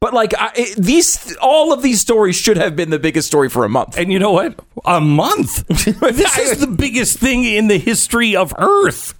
But 0.00 0.12
like 0.14 0.34
I, 0.36 0.50
it- 0.56 0.76
these, 0.76 1.36
all 1.40 1.72
of 1.72 1.82
these 1.82 2.00
stories 2.00 2.36
should 2.36 2.56
have 2.56 2.74
been 2.76 2.90
the 2.90 2.98
biggest 2.98 3.26
story 3.28 3.48
for 3.48 3.64
a 3.64 3.68
month. 3.68 3.96
And 3.96 4.12
you 4.12 4.18
know 4.18 4.32
what? 4.32 4.58
A 4.84 5.00
month. 5.00 5.66
this 5.68 6.38
is 6.38 6.58
the 6.60 6.66
biggest 6.66 7.18
thing 7.18 7.44
in 7.44 7.68
the 7.68 7.78
history 7.78 8.34
of 8.36 8.52
Earth. 8.58 9.14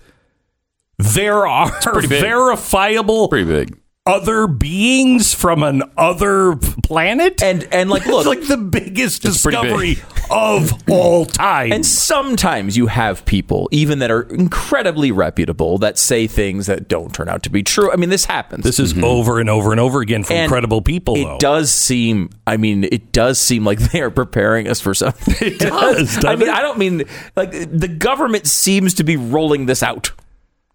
There 0.99 1.47
are 1.47 1.71
verifiable 2.03 3.29
Pretty 3.29 3.47
big. 3.49 3.79
Other 4.05 4.49
beings 4.49 5.33
from 5.33 5.63
an 5.63 5.83
other 5.97 6.57
planet. 6.57 7.43
And 7.43 7.69
and 7.73 7.89
like 7.89 8.03
it's 8.03 8.11
look, 8.11 8.27
like 8.39 8.47
the 8.47 8.57
biggest 8.57 9.25
It's 9.25 9.43
pretty 9.43 9.61
discovery 9.61 10.03
of 10.31 10.73
all 10.91 11.27
time. 11.27 11.73
And 11.73 11.87
sometimes 11.87 12.77
you 12.77 12.89
have 12.89 13.25
people, 13.27 13.69
even 13.71 14.01
that 14.01 14.11
are 14.11 14.23
incredibly 14.23 15.13
reputable, 15.13 15.79
that 15.79 15.99
say 15.99 16.27
things 16.27 16.67
that 16.67 16.89
don't 16.89 17.15
turn 17.15 17.29
out 17.29 17.43
to 17.45 17.51
be 17.51 17.63
true. 17.63 17.93
I 17.93 17.97
mean, 17.97 18.11
this 18.11 18.25
happens. 18.25 18.65
this 18.65 18.81
is 18.81 18.95
mm-hmm. 18.95 19.05
over 19.05 19.39
and 19.39 19.49
over 19.49 19.71
and 19.71 19.81
over 19.81 20.01
again 20.01 20.25
from 20.25 20.37
And 20.37 20.49
credible 20.51 20.83
people. 20.83 21.17
It 21.17 21.25
though. 21.25 21.39
does 21.39 21.71
seem. 21.71 22.31
I 22.47 22.57
mean, 22.57 22.85
it 22.85 23.13
does 23.13 23.39
seem 23.39 23.65
like 23.65 23.79
they 23.93 24.01
are 24.01 24.11
preparing 24.11 24.67
us 24.69 24.81
for 24.81 24.95
something. 24.95 25.35
It 25.41 25.61
does, 25.61 26.25
I 26.25 26.35
mean, 26.35 26.49
it? 26.49 26.55
I 26.55 26.61
don't 26.61 26.79
mean 26.79 27.05
like 27.37 27.53
the 27.53 27.89
government 27.89 28.47
seems 28.49 28.95
to 28.95 29.05
be 29.05 29.17
rolling 29.17 29.67
this 29.67 29.83
out. 29.83 30.11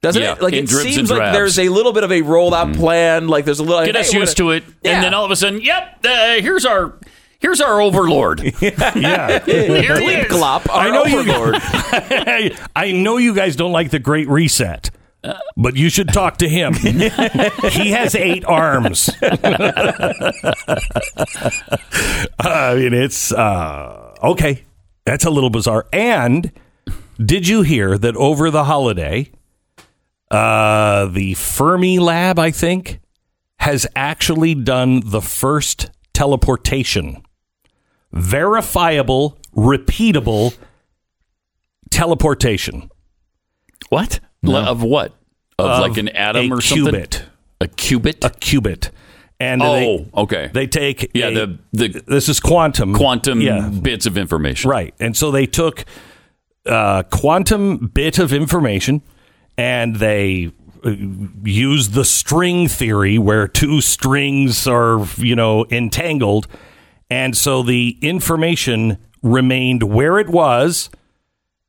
Doesn't 0.01 0.21
Yeah, 0.21 0.33
it? 0.33 0.41
Like 0.41 0.53
in 0.53 0.65
it 0.65 0.69
seems 0.69 1.09
like 1.09 1.17
drabs. 1.19 1.35
there's 1.35 1.59
a 1.59 1.69
little 1.69 1.91
bit 1.91 2.03
of 2.03 2.11
a 2.11 2.21
rollout 2.21 2.75
plan. 2.77 3.27
Like 3.27 3.45
there's 3.45 3.59
a 3.59 3.63
little 3.63 3.83
Get 3.85 3.95
hey, 3.95 4.01
us 4.01 4.13
we're 4.13 4.19
used 4.21 4.37
gonna- 4.37 4.59
to 4.61 4.65
it, 4.67 4.73
Yeah. 4.83 4.91
and 4.91 5.03
then 5.03 5.13
all 5.15 5.25
of 5.25 5.31
a 5.31 5.35
sudden, 5.35 5.59
yep, 5.61 5.99
uh, 6.05 6.35
here's 6.35 6.65
our 6.65 6.99
here's 7.39 7.59
our 7.61 7.81
overlord. 7.81 8.41
yeah. 8.61 9.43
Here 9.43 9.99
he 9.99 10.05
is. 10.13 10.27
glop, 10.31 10.69
our 10.69 10.87
I 10.87 10.89
know 10.91 11.05
you- 11.05 12.55
I 12.75 12.91
know 12.91 13.17
you 13.17 13.33
guys 13.33 13.55
don't 13.55 13.71
like 13.71 13.89
the 13.89 13.97
Great 13.99 14.27
Reset, 14.29 14.91
but 15.57 15.75
you 15.75 15.89
should 15.89 16.09
talk 16.13 16.37
to 16.37 16.47
him. 16.47 16.73
he 17.71 17.89
has 17.91 18.13
eight 18.15 18.45
arms. 18.45 19.09
I 22.39 22.75
mean, 22.75 22.93
it's 22.93 23.31
uh, 23.31 24.13
okay. 24.23 24.63
That's 25.05 25.25
a 25.25 25.29
little 25.29 25.49
bizarre. 25.49 25.87
And 25.93 26.51
did 27.23 27.47
you 27.47 27.61
hear 27.63 27.97
that 27.97 28.15
over 28.15 28.51
the 28.51 28.65
holiday, 28.65 29.31
uh, 30.31 31.05
the 31.07 31.33
Fermilab, 31.33 32.39
I 32.39 32.51
think, 32.51 32.99
has 33.59 33.87
actually 33.95 34.55
done 34.55 35.01
the 35.05 35.21
first 35.21 35.89
teleportation, 36.13 37.23
verifiable, 38.11 39.37
repeatable 39.55 40.55
teleportation. 41.89 42.89
What 43.89 44.19
of 44.43 44.83
what? 44.83 45.13
Of, 45.59 45.79
like 45.81 45.97
an 45.97 46.09
atom 46.09 46.53
or 46.53 46.61
something? 46.61 46.95
A 46.95 46.99
qubit. 46.99 47.23
A 47.61 47.67
qubit. 47.67 48.25
A 48.25 48.29
qubit. 48.29 48.91
And 49.39 49.61
oh, 49.61 49.75
they, 49.75 50.09
okay. 50.15 50.49
they 50.53 50.67
take 50.67 51.11
yeah, 51.13 51.27
a- 51.27 51.33
the 51.33 51.59
the 51.73 52.03
this 52.07 52.27
is 52.27 52.39
quantum 52.39 52.93
quantum 52.93 53.39
yeah 53.39 53.69
bits 53.69 54.05
of 54.05 54.17
information. 54.17 54.69
right 54.69 54.95
and 54.99 55.15
so 55.15 55.29
they 55.29 55.45
took 55.45 55.85
a 56.65 57.05
quantum 57.11 57.87
bit 57.87 58.17
of 58.17 58.33
information 58.33 59.03
and 59.57 59.95
they 59.95 60.51
uh, 60.85 60.95
used 61.43 61.93
the 61.93 62.05
string 62.05 62.67
theory 62.67 63.17
where 63.17 63.47
two 63.47 63.81
strings 63.81 64.67
are 64.67 65.05
you 65.17 65.35
know 65.35 65.65
entangled. 65.69 66.47
And 67.09 67.35
so 67.35 67.63
the 67.63 67.97
information 68.01 68.97
remained 69.23 69.83
where 69.83 70.19
it 70.19 70.29
was 70.29 70.89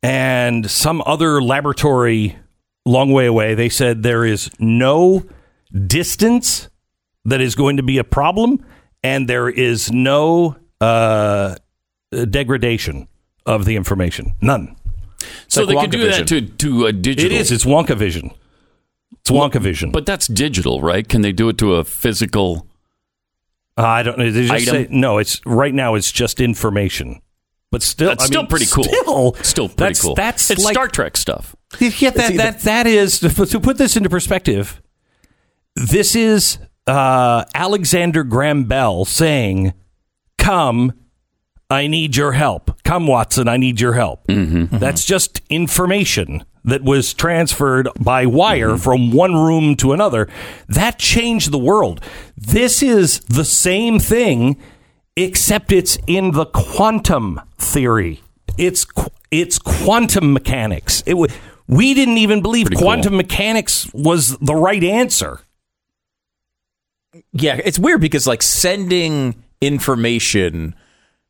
and 0.03 0.71
some 0.71 1.03
other 1.07 1.41
laboratory 1.43 2.37
long 2.85 3.13
way 3.13 3.27
away 3.27 3.55
they 3.55 3.69
said 3.69 4.03
there 4.03 4.25
is 4.25 4.51
no 4.59 5.25
distance 5.87 6.69
that 7.25 7.41
is 7.41 7.55
going 7.55 7.77
to 7.77 7.83
be 7.83 7.99
a 7.99 8.05
problem 8.05 8.65
and 9.03 9.29
there 9.29 9.49
is 9.49 9.93
no 9.93 10.57
uh, 10.81 11.57
degradation 12.31 13.09
of 13.47 13.65
the 13.65 13.77
information. 13.77 14.35
None 14.41 14.77
So 15.49 15.65
like 15.65 15.75
they 15.77 15.81
could 15.83 15.91
do 15.91 16.09
Wonka 16.09 16.17
that 16.19 16.27
to 16.29 16.41
to 16.41 16.87
a 16.87 16.93
digital. 16.93 17.27
it 17.27 17.33
is 17.33 17.51
it's 17.53 17.65
wonka 17.65 17.97
vision 17.97 18.31
it's 19.21 19.31
wonka 19.31 19.61
vision 19.61 19.91
but 19.91 20.07
that's 20.07 20.27
digital, 20.27 20.81
right? 20.81 21.09
Can 21.09 21.23
they 21.23 21.33
do 21.33 21.49
it 21.49 21.59
to 21.59 21.75
a 21.75 21.85
physical? 21.85 22.67
Uh, 23.77 23.83
i 23.87 24.03
don't 24.03 24.19
know 24.19 24.31
they 24.31 24.47
just 24.47 24.69
Item? 24.69 24.75
say 24.75 24.89
no 24.91 25.19
it's 25.19 25.41
right 25.47 25.73
now 25.73 25.95
it's 25.95 26.11
just 26.11 26.41
information 26.41 27.21
but 27.71 27.83
still 27.83 28.09
That's 28.09 28.25
I 28.25 28.27
still 28.27 28.47
pretty 28.47 28.65
pretty 28.67 28.75
cool. 28.75 28.85
still, 28.85 29.35
Still 29.45 29.69
pretty 29.69 29.77
that's, 29.79 30.01
cool. 30.01 30.15
that's 30.15 30.51
it's 30.51 30.65
like 30.65 30.73
Star 30.73 30.89
Trek 30.89 31.17
stuff. 31.19 31.55
Yeah, 31.79 32.11
that, 32.11 32.35
that, 32.37 32.61
that 32.63 32.87
is, 32.87 33.21
to 33.21 33.61
put 33.61 33.77
this 33.77 33.95
into 33.95 34.09
perspective, 34.09 34.81
this 35.77 36.17
is 36.17 36.57
uh, 36.87 37.45
Alexander 37.55 38.25
Graham 38.25 38.65
Bell 38.65 39.05
saying, 39.05 39.75
Come, 40.39 40.93
I 41.71 41.87
need 41.87 42.17
your 42.17 42.33
help. 42.33 42.83
Come, 42.83 43.07
Watson, 43.07 43.47
I 43.47 43.59
need 43.59 43.81
your 43.81 43.93
help. 43.93 44.27
Mm-hmm. 44.27 44.57
Mm-hmm. 44.57 44.79
That's 44.79 45.05
just 45.05 45.43
information 45.51 46.45
that 46.65 46.83
was 46.83 47.13
transferred 47.13 47.89
by 48.01 48.27
wire 48.27 48.71
mm-hmm. 48.71 48.83
from 48.83 49.13
one 49.13 49.35
room 49.35 49.77
to 49.77 49.93
another. 49.93 50.29
That 50.69 50.99
changed 50.99 51.53
the 51.53 51.59
world. 51.59 52.01
This 52.37 52.83
is 52.83 53.21
the 53.21 53.45
same 53.45 53.99
thing, 53.99 54.57
except 55.17 55.71
it's 55.73 55.99
in 56.07 56.33
the 56.33 56.47
quantum 56.47 57.41
theory. 57.59 58.23
It's 58.57 58.85
qu- 58.85 59.11
it's 59.31 59.59
quantum 59.59 60.33
mechanics. 60.33 61.03
It 61.05 61.13
w- 61.13 61.33
we 61.67 61.93
didn't 61.93 62.17
even 62.19 62.41
believe 62.41 62.67
Pretty 62.67 62.83
quantum 62.83 63.11
cool. 63.11 63.19
mechanics 63.19 63.93
was 63.93 64.39
the 64.39 64.55
right 64.55 64.83
answer. 64.83 65.41
Yeah, 67.33 67.61
it's 67.63 67.79
weird 67.79 68.01
because 68.01 68.27
like 68.27 68.43
sending 68.43 69.43
information 69.61 70.75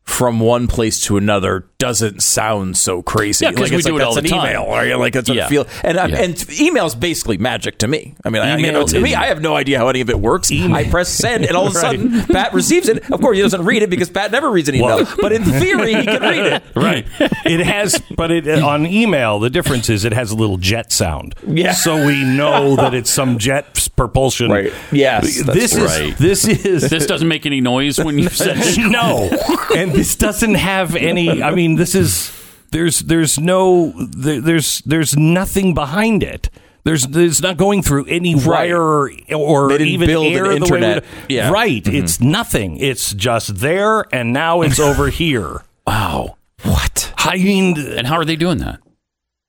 from 0.09 0.41
one 0.41 0.67
place 0.67 1.03
to 1.03 1.17
another 1.19 1.67
doesn't 1.79 2.23
sound 2.23 2.77
so 2.77 3.03
crazy. 3.03 3.45
Yeah, 3.45 3.53
'cause 3.53 3.61
like, 3.61 3.71
we 3.71 3.77
it's 3.77 3.87
do 3.87 3.93
like, 3.93 4.01
it 4.03 4.05
all 4.05 4.15
the 4.15 4.21
an 4.21 4.27
time. 4.27 4.41
email, 4.51 4.63
or 4.63 4.85
you're 4.85 4.97
like 4.97 5.15
it's 5.15 5.29
Yeah. 5.29 5.45
a 5.45 5.49
feel. 5.49 5.67
And 5.85 5.99
I'm, 5.99 6.11
Yeah. 6.11 6.23
and 6.23 6.47
email's 6.61 6.95
basically 6.97 7.37
magic 7.39 7.79
to 7.81 7.89
me. 7.89 8.15
I 8.25 8.31
mean, 8.31 8.43
I, 8.43 8.57
you 8.57 8.63
know, 8.63 8.69
Email 8.81 8.85
to 8.87 9.01
me, 9.01 9.15
I 9.15 9.27
have 9.27 9.41
no 9.43 9.55
idea 9.55 9.79
how 9.79 9.89
any 9.89 10.01
of 10.01 10.11
it 10.11 10.19
works. 10.19 10.51
Email. 10.51 10.75
I 10.75 10.85
press 10.85 11.09
send, 11.09 11.45
and 11.45 11.55
all 11.57 11.67
of 11.69 11.77
a 11.77 11.79
Right. 11.83 11.83
sudden, 12.01 12.25
Pat 12.25 12.53
receives 12.55 12.89
it. 12.89 13.09
Of 13.13 13.21
course, 13.21 13.37
he 13.37 13.43
doesn't 13.43 13.65
read 13.65 13.83
it 13.83 13.91
because 13.91 14.09
Pat 14.11 14.33
never 14.33 14.51
reads 14.51 14.69
an 14.69 14.75
email. 14.77 14.97
Well- 14.97 15.15
but 15.21 15.31
in 15.33 15.45
theory, 15.45 15.95
he 15.95 16.05
can 16.05 16.23
read 16.23 16.53
it. 16.55 16.63
Right. 16.75 17.07
it 17.45 17.61
has, 17.61 18.01
but 18.17 18.31
it 18.33 18.49
uh, 18.49 18.67
on 18.67 18.87
email. 18.87 19.39
The 19.39 19.51
difference 19.51 19.89
is 19.91 20.05
it 20.05 20.13
has 20.15 20.31
a 20.31 20.37
little 20.37 20.57
jet 20.57 20.91
sound. 20.91 21.35
Yeah. 21.47 21.73
So 21.73 22.07
we 22.07 22.25
know 22.25 22.77
that 22.77 22.95
it's 22.95 23.11
some 23.11 23.37
jet 23.39 23.89
propulsion. 23.95 24.51
Right. 24.51 24.73
Yes, 24.91 25.43
This 25.45 25.75
is 25.77 25.85
right. 25.85 26.17
this 26.19 26.47
is 26.49 26.89
This 26.89 27.07
doesn't 27.07 27.29
make 27.29 27.47
any 27.47 27.61
noise 27.61 27.99
when 27.99 28.19
you 28.19 28.29
send 28.31 28.61
it. 28.63 28.79
no, 28.91 29.29
and 29.77 29.93
this 29.99 30.17
doesn't 30.17 30.55
have 30.55 30.95
any. 30.97 31.43
I 31.43 31.55
mean, 31.55 31.75
this 31.77 31.95
is 31.95 32.33
there's 32.71 33.01
there's 33.01 33.39
no 33.39 33.93
there, 33.97 34.41
there's 34.41 34.81
there's 34.87 35.17
nothing 35.17 35.75
behind 35.75 36.23
it. 36.23 36.49
There's 36.85 37.07
there's 37.07 37.43
not 37.43 37.57
going 37.57 37.83
through 37.83 38.07
any 38.07 38.35
Right. 38.35 38.47
wire 38.73 38.81
or, 38.81 39.11
or 39.35 39.73
even 39.73 40.07
build 40.07 40.27
an 40.27 40.33
air 40.33 40.43
the 40.45 40.49
way 40.49 40.55
we 40.55 40.57
internet. 40.57 41.03
do- 41.29 41.35
Yeah. 41.35 41.51
Right. 41.51 41.83
Mm-hmm. 41.83 41.97
It's 42.05 42.21
nothing. 42.21 42.77
It's 42.79 43.13
just 43.13 43.57
there, 43.57 44.05
and 44.15 44.33
now 44.33 44.63
it's 44.63 44.79
over 44.81 45.09
here. 45.23 45.63
Wow. 45.87 46.37
What? 46.63 47.13
I 47.19 47.37
mean, 47.37 47.77
And 47.79 48.07
how 48.07 48.17
are 48.17 48.25
they 48.25 48.37
doing 48.37 48.59
that? 48.59 48.81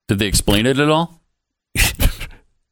Did 0.07 0.19
they 0.19 0.27
explain 0.27 0.65
it 0.65 0.79
at 0.79 0.89
all? 0.89 1.21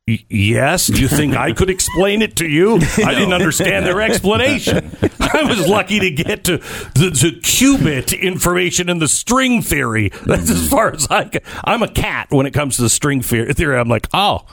Yes. 0.08 0.88
Do 0.88 1.02
you 1.02 1.10
think 1.10 1.36
I 1.36 1.52
could 1.52 1.70
explain 1.70 2.22
it 2.22 2.38
to 2.38 2.48
you? 2.48 2.76
I 2.98 3.14
didn't 3.14 3.34
understand 3.34 3.86
their 3.86 4.00
explanation. 4.02 4.90
I 5.20 5.44
was 5.44 5.68
lucky 5.68 6.00
to 6.00 6.10
get 6.10 6.46
to 6.46 6.58
the 6.58 7.12
to 7.20 7.32
qubit 7.42 8.18
information 8.18 8.90
and 8.90 9.02
the 9.02 9.10
string 9.10 9.62
theory. 9.62 10.10
That's 10.26 10.50
as 10.50 10.62
mm-hmm. 10.62 10.68
far 10.68 10.94
as 10.94 11.08
I 11.10 11.26
can. 11.26 11.42
I'm 11.66 11.84
a 11.84 11.90
cat 11.90 12.28
when 12.30 12.46
it 12.46 12.54
comes 12.54 12.78
to 12.78 12.84
the 12.84 12.90
string 12.90 13.22
theory. 13.22 13.78
I'm 13.78 13.90
like, 13.90 14.08
oh. 14.14 14.46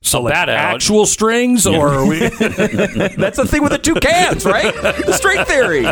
So 0.00 0.20
like 0.20 0.34
that 0.34 0.50
out. 0.50 0.74
actual 0.74 1.06
strings, 1.06 1.66
or 1.66 1.88
are 1.88 2.06
we? 2.06 2.18
That's 2.28 3.38
the 3.38 3.46
thing 3.48 3.62
with 3.62 3.72
the 3.72 3.78
two 3.78 3.94
cans, 3.94 4.44
right? 4.44 4.74
The 4.74 5.14
string 5.14 5.42
theory. 5.46 5.86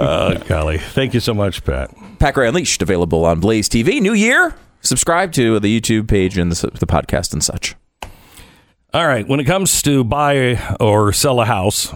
oh, 0.00 0.36
golly! 0.48 0.78
Thank 0.78 1.14
you 1.14 1.20
so 1.20 1.32
much, 1.32 1.64
Pat. 1.64 1.94
Gray 2.34 2.48
Unleashed, 2.48 2.82
available 2.82 3.24
on 3.24 3.38
Blaze 3.38 3.68
TV. 3.68 4.00
New 4.00 4.14
year. 4.14 4.52
Subscribe 4.84 5.32
to 5.32 5.58
the 5.58 5.80
YouTube 5.80 6.08
page 6.08 6.36
and 6.38 6.52
the, 6.52 6.70
the 6.78 6.86
podcast 6.86 7.32
and 7.32 7.42
such. 7.42 7.74
All 8.92 9.08
right. 9.08 9.26
When 9.26 9.40
it 9.40 9.44
comes 9.44 9.82
to 9.82 10.04
buy 10.04 10.76
or 10.78 11.12
sell 11.12 11.40
a 11.40 11.46
house, 11.46 11.92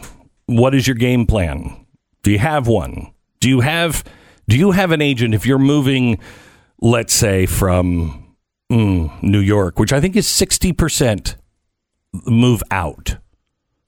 what 0.47 0.75
is 0.75 0.89
your 0.89 0.97
game 0.97 1.27
plan? 1.27 1.87
Do 2.23 2.33
you 2.33 2.39
have 2.39 2.67
one? 2.67 3.13
Do 3.41 3.49
you 3.49 3.61
have 3.61 4.03
do 4.49 4.57
you 4.57 4.73
have 4.73 4.91
an 4.91 5.03
agent 5.03 5.35
if 5.35 5.45
you're 5.47 5.59
moving, 5.59 6.19
let's 6.81 7.13
say 7.13 7.45
from 7.45 8.35
mm, 8.73 9.23
New 9.23 9.39
York, 9.39 9.79
which 9.79 9.93
I 9.93 10.01
think 10.01 10.17
is 10.17 10.27
sixty 10.27 10.73
percent 10.73 11.37
move 12.27 12.63
out, 12.71 13.19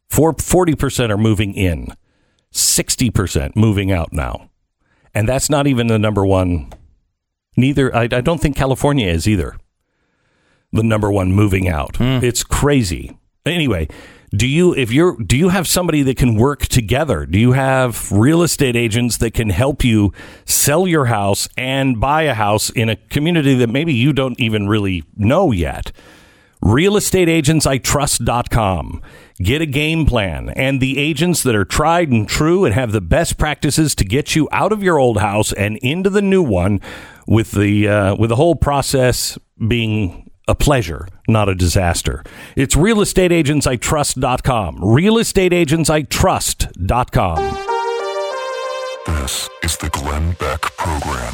for 0.09 0.35
forty 0.35 0.75
percent 0.75 1.11
are 1.11 1.19
moving 1.19 1.55
in, 1.55 1.89
sixty 2.53 3.11
percent 3.11 3.57
moving 3.57 3.91
out 3.91 4.13
now, 4.13 4.51
and 5.15 5.27
that's 5.27 5.51
not 5.51 5.67
even 5.67 5.87
the 5.87 5.99
number 5.99 6.25
one. 6.25 6.73
Neither 7.61 7.95
I, 7.95 8.05
I 8.05 8.21
don't 8.21 8.41
think 8.41 8.57
California 8.57 9.07
is 9.07 9.29
either 9.29 9.57
the 10.73 10.83
number 10.83 11.11
one 11.11 11.33
moving 11.33 11.69
out. 11.69 11.97
Hmm. 11.97 12.19
It's 12.23 12.45
crazy. 12.45 13.19
Anyway, 13.47 13.89
Do 14.33 14.47
you 14.47 14.75
if 14.75 14.93
you're 14.93 15.17
do 15.17 15.37
you 15.37 15.49
have 15.49 15.67
somebody 15.67 16.03
that 16.05 16.17
can 16.17 16.37
work 16.37 16.67
together? 16.67 17.27
Do 17.27 17.39
you 17.39 17.53
have 17.53 18.11
real 18.13 18.43
estate 18.43 18.77
agents 18.77 19.17
that 19.19 19.35
can 19.35 19.51
help 19.51 19.85
you 19.85 20.13
sell 20.45 20.87
your 20.87 21.07
house 21.07 21.49
and 21.57 22.01
buy 22.01 22.23
a 22.23 22.35
house 22.35 22.71
in 22.71 22.89
a 22.89 22.97
community 22.97 23.55
that 23.57 23.69
maybe 23.69 23.93
you 23.93 24.13
don't 24.13 24.39
even 24.41 24.69
really 24.69 25.03
know 25.17 25.53
yet? 25.53 25.93
realestateagentsitrust.com. 26.63 29.03
Get 29.39 29.63
a 29.63 29.67
game 29.67 30.05
plan 30.05 30.51
and 30.51 30.79
the 30.81 30.99
agents 30.99 31.43
that 31.43 31.55
are 31.55 31.65
tried 31.65 32.11
and 32.11 32.29
true 32.29 32.67
and 32.67 32.75
have 32.75 32.93
the 32.93 33.01
best 33.01 33.39
practices 33.39 33.95
to 33.95 34.05
get 34.05 34.37
you 34.37 34.47
out 34.53 34.71
of 34.71 34.83
your 34.83 34.99
old 34.99 35.21
house 35.21 35.55
and 35.55 35.79
into 35.79 36.11
the 36.11 36.21
new 36.21 36.43
one 36.43 36.79
with 37.31 37.53
the 37.53 37.89
uh, 37.89 38.15
with 38.17 38.29
the 38.29 38.37
whole 38.37 38.57
process 38.57 39.39
being 39.67 40.31
a 40.47 40.55
pleasure, 40.55 41.09
not 41.29 41.49
a 41.49 41.55
disaster. 41.55 42.23
It's 42.57 42.75
realestateagentsitrust.com. 42.75 44.77
realestateagentsitrust.com. 44.77 47.67
This 49.07 49.49
is 49.63 49.79
the 49.79 49.89
Glenn 49.91 50.33
Beck 50.33 50.61
Program. 50.77 51.33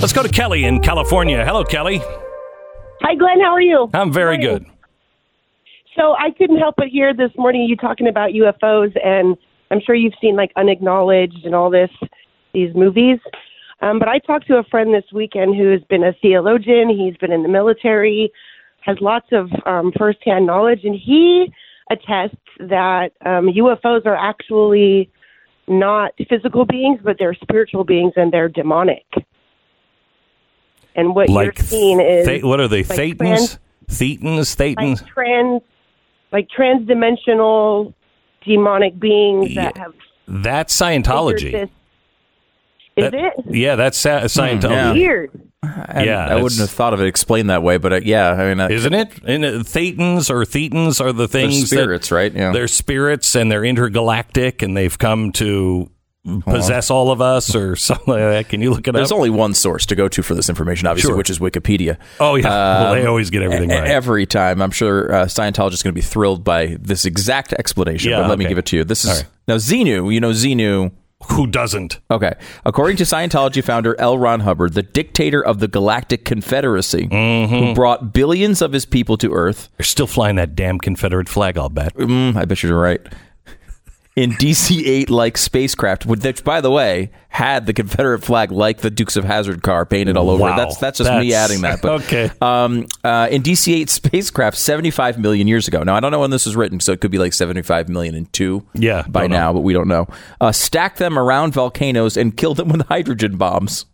Let's 0.00 0.14
go 0.14 0.22
to 0.22 0.28
Kelly 0.28 0.64
in 0.64 0.80
California. 0.80 1.44
Hello 1.44 1.64
Kelly. 1.64 2.00
Hi, 3.02 3.16
Glenn. 3.16 3.40
How 3.40 3.50
are 3.50 3.60
you? 3.60 3.90
I'm 3.92 4.12
very 4.12 4.38
good. 4.38 4.64
So 5.96 6.14
I 6.16 6.30
couldn't 6.30 6.58
help 6.58 6.76
but 6.76 6.86
hear 6.86 7.12
this 7.12 7.32
morning 7.36 7.62
you 7.62 7.74
talking 7.76 8.06
about 8.06 8.30
UFOs, 8.30 8.96
and 9.04 9.36
I'm 9.72 9.80
sure 9.84 9.96
you've 9.96 10.14
seen 10.20 10.36
like 10.36 10.52
Unacknowledged 10.56 11.44
and 11.44 11.52
all 11.54 11.68
this, 11.68 11.90
these 12.52 12.74
movies. 12.74 13.18
Um, 13.82 13.98
but 13.98 14.08
I 14.08 14.18
talked 14.18 14.46
to 14.48 14.56
a 14.56 14.64
friend 14.64 14.92
this 14.92 15.04
weekend 15.12 15.56
who 15.56 15.70
has 15.72 15.80
been 15.88 16.04
a 16.04 16.12
theologian. 16.20 16.88
He's 16.90 17.16
been 17.16 17.32
in 17.32 17.42
the 17.42 17.48
military, 17.48 18.30
has 18.82 18.96
lots 19.00 19.26
of 19.32 19.48
um, 19.66 19.92
firsthand 19.96 20.46
knowledge, 20.46 20.80
and 20.84 20.94
he 20.94 21.52
attests 21.90 22.36
that 22.60 23.12
um, 23.24 23.48
UFOs 23.48 24.04
are 24.06 24.14
actually 24.16 25.10
not 25.66 26.12
physical 26.28 26.64
beings, 26.64 27.00
but 27.02 27.16
they're 27.18 27.34
spiritual 27.34 27.84
beings 27.84 28.12
and 28.16 28.32
they're 28.32 28.48
demonic. 28.48 29.04
And 30.94 31.14
what 31.14 31.28
Like 31.28 31.44
you're 31.58 31.66
seeing 31.66 32.00
is 32.00 32.26
Tha- 32.26 32.46
what 32.46 32.60
are 32.60 32.68
they? 32.68 32.82
like 32.82 32.98
Thetans? 32.98 33.58
Thetans? 33.88 34.56
Thetans? 34.56 34.76
like 35.02 35.06
trans 35.06 35.62
like 36.32 36.48
transdimensional 36.56 37.94
demonic 38.44 38.98
beings 38.98 39.54
that 39.54 39.76
Yeah. 39.76 39.82
have 39.82 39.94
That's 40.28 40.78
Scientology. 40.78 41.68
This. 43.00 43.06
Is 43.06 43.10
That- 43.12 43.50
it 43.50 43.54
Yeah, 43.54 43.76
that's 43.76 43.98
Sa- 43.98 44.20
Scientology. 44.22 44.70
yeah. 44.70 44.92
weird? 44.92 45.30
I, 45.62 46.04
Yeah, 46.04 46.26
I 46.26 46.36
wouldn't 46.36 46.60
have 46.60 46.70
thought 46.70 46.94
of 46.94 47.00
it 47.02 47.06
explained 47.06 47.50
that 47.50 47.62
way, 47.62 47.76
but 47.76 47.92
uh, 47.92 48.00
yeah, 48.02 48.30
I 48.30 48.48
mean, 48.48 48.60
uh, 48.60 48.68
Isn't 48.70 48.94
it? 48.94 49.12
And 49.26 49.44
uh, 49.44 49.48
Thetans 49.62 50.30
or 50.30 50.44
Thetans 50.44 51.00
are 51.00 51.12
the 51.12 51.26
they're 51.26 51.48
things 51.48 51.66
spirits, 51.70 52.08
that 52.08 52.14
right? 52.14 52.32
Yeah. 52.34 52.52
they're 52.52 52.66
spirits 52.68 53.34
and 53.34 53.52
they're 53.52 53.64
intergalactic 53.64 54.62
and 54.62 54.76
they've 54.76 54.96
come 54.98 55.32
to 55.32 55.90
possess 56.46 56.90
all 56.90 57.10
of 57.10 57.20
us 57.20 57.54
or 57.54 57.76
something 57.76 58.06
like 58.08 58.20
that. 58.20 58.48
Can 58.48 58.60
you 58.62 58.70
look 58.70 58.80
it 58.80 58.92
There's 58.92 58.94
up? 58.94 58.94
There's 59.08 59.12
only 59.12 59.30
one 59.30 59.54
source 59.54 59.86
to 59.86 59.94
go 59.96 60.08
to 60.08 60.22
for 60.22 60.34
this 60.34 60.48
information, 60.48 60.86
obviously, 60.86 61.08
Sure. 61.10 61.16
which 61.16 61.30
is 61.30 61.38
Wikipedia. 61.38 61.96
oh 62.20 62.36
yeah, 62.36 62.48
well, 62.48 62.94
they 62.94 63.02
Um, 63.02 63.08
always 63.08 63.30
get 63.30 63.42
everything 63.42 63.70
right. 63.70 63.86
Every 63.86 64.26
time. 64.26 64.60
I'm 64.62 64.70
sure 64.70 65.12
uh, 65.14 65.24
Scientologists 65.26 65.74
is 65.74 65.82
going 65.82 65.92
to 65.94 65.98
be 65.98 66.02
thrilled 66.02 66.42
by 66.44 66.76
this 66.80 67.04
exact 67.04 67.52
explanation, 67.54 68.10
Yeah, 68.10 68.20
but 68.22 68.28
let 68.30 68.38
me 68.38 68.46
give 68.46 68.58
it 68.58 68.66
to 68.66 68.76
you. 68.78 68.84
This 68.84 69.04
is 69.04 69.10
All 69.10 69.16
right. 69.16 69.26
now 69.48 69.56
Xenu. 69.56 70.12
You 70.12 70.20
know 70.20 70.30
Xenu. 70.30 70.92
Who 71.32 71.46
doesn't? 71.46 72.00
Okay. 72.10 72.32
According 72.64 72.96
to 72.98 73.04
Scientology 73.04 73.62
founder 73.62 73.94
L. 74.00 74.18
Ron 74.18 74.40
Hubbard, 74.40 74.72
the 74.74 74.82
dictator 74.82 75.44
of 75.44 75.58
the 75.60 75.68
Galactic 75.68 76.24
Confederacy, 76.24 77.08
Mm-hmm. 77.08 77.54
who 77.54 77.74
brought 77.74 78.12
billions 78.12 78.62
of 78.62 78.72
his 78.72 78.86
people 78.86 79.16
to 79.18 79.32
Earth, 79.32 79.68
They're 79.78 79.84
still 79.84 80.06
flying 80.06 80.36
that 80.36 80.54
damn 80.56 80.78
Confederate 80.78 81.28
flag. 81.28 81.58
I'll 81.58 81.68
bet. 81.68 81.94
Mm, 81.94 82.36
I 82.36 82.44
bet 82.46 82.62
you're 82.62 82.78
right. 82.80 83.00
In 84.20 84.32
DC 84.32 84.82
8 84.86 85.08
like 85.08 85.38
spacecraft, 85.38 86.04
which, 86.04 86.44
by 86.44 86.60
the 86.60 86.70
way, 86.70 87.10
had 87.30 87.64
the 87.64 87.72
Confederate 87.72 88.22
flag 88.22 88.50
like 88.52 88.78
the 88.82 88.90
Dukes 88.90 89.16
of 89.16 89.24
Hazzard 89.24 89.62
car 89.62 89.86
painted 89.86 90.16
all 90.16 90.28
over 90.28 90.42
Wow. 90.42 90.52
it. 90.52 90.56
That's, 90.56 90.76
that's 90.76 90.98
just 90.98 91.10
me 91.10 91.32
adding 91.32 91.62
that. 91.62 91.80
But, 91.80 92.02
okay. 92.02 92.30
Um, 92.42 92.86
uh, 93.02 93.28
in 93.30 93.42
DC 93.42 93.72
8 93.74 93.88
spacecraft 93.88 94.58
75 94.58 95.18
million 95.18 95.48
years 95.48 95.66
ago. 95.68 95.82
Now, 95.82 95.94
I 95.94 96.00
don't 96.00 96.10
know 96.10 96.20
when 96.20 96.30
this 96.30 96.44
was 96.44 96.54
written, 96.54 96.80
so 96.80 96.92
it 96.92 97.00
could 97.00 97.10
be 97.10 97.16
like 97.16 97.32
75 97.32 97.88
million 97.88 98.14
and 98.14 98.30
two 98.32 98.66
Yeah, 98.74 99.04
by 99.08 99.22
don't 99.22 99.30
know. 99.30 99.36
now, 99.38 99.52
but 99.54 99.60
we 99.60 99.72
don't 99.72 99.88
know. 99.88 100.06
Uh, 100.38 100.52
stacked 100.52 100.98
them 100.98 101.18
around 101.18 101.54
volcanoes 101.54 102.18
and 102.18 102.36
kill 102.36 102.52
them 102.54 102.68
with 102.68 102.82
hydrogen 102.88 103.38
bombs. 103.38 103.86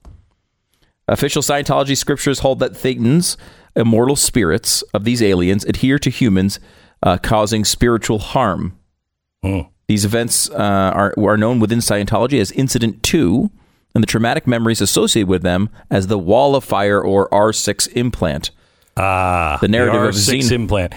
Official 1.07 1.43
Scientology 1.43 1.97
scriptures 1.97 2.41
hold 2.41 2.59
that 2.59 2.73
Thetans, 2.73 3.37
immortal 3.77 4.17
spirits 4.17 4.83
of 4.93 5.05
these 5.05 5.23
aliens, 5.23 5.65
adhere 5.67 6.01
to 6.01 6.11
humans, 6.11 6.59
uh, 7.05 7.17
causing 7.19 7.65
spiritual 7.65 8.19
harm. 8.19 8.77
Hmm. 9.45 9.61
These 9.89 10.05
events 10.05 10.51
uh, 10.51 10.55
are, 10.95 11.15
are 11.17 11.37
known 11.37 11.61
within 11.61 11.79
Scientology 11.79 12.41
as 12.41 12.51
Incident 12.53 13.03
2, 13.05 13.51
and 13.95 14.03
the 14.03 14.07
traumatic 14.07 14.47
memories 14.47 14.81
associated 14.81 15.29
with 15.29 15.43
them 15.43 15.71
as 15.91 16.09
the 16.09 16.19
Wall 16.19 16.57
of 16.57 16.65
Fire 16.65 17.01
or 17.01 17.29
R6 17.31 17.89
implant. 17.95 18.51
Ah, 18.97 19.59
The 19.61 19.69
narrative 19.69 20.03
of 20.03 20.15
R6 20.15 20.39
Xen- 20.41 20.53
implant. 20.53 20.95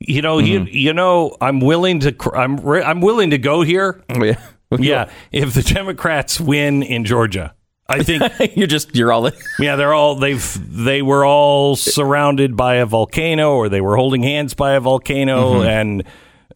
You 0.00 0.20
know, 0.22 0.38
you 0.38 0.64
you 0.64 0.92
know, 0.92 1.36
I'm 1.40 1.60
willing 1.60 2.00
to. 2.00 2.10
cr- 2.10 2.34
I'm 2.36 2.56
re- 2.56 2.82
I'm 2.82 3.00
willing 3.00 3.30
to 3.30 3.38
go 3.38 3.62
here. 3.62 4.02
Oh, 4.10 4.22
yeah. 4.24 4.40
Yeah, 4.78 5.10
if 5.30 5.54
the 5.54 5.62
Democrats 5.62 6.40
win 6.40 6.82
in 6.82 7.04
Georgia, 7.04 7.54
I 7.88 8.02
think 8.02 8.56
you're 8.56 8.66
just, 8.66 8.96
you're 8.96 9.12
all 9.12 9.26
in. 9.26 9.34
Yeah, 9.60 9.76
they're 9.76 9.92
all 9.94 10.16
they've 10.16 10.58
they 10.84 11.02
were 11.02 11.24
all 11.24 11.76
surrounded 11.76 12.56
by 12.56 12.76
a 12.76 12.86
volcano 12.86 13.52
or 13.52 13.68
they 13.68 13.80
were 13.82 13.96
holding 13.96 14.22
hands 14.24 14.54
by 14.54 14.72
a 14.72 14.80
volcano 14.80 15.60
Mm-hmm. 15.60 15.68
and 15.68 16.04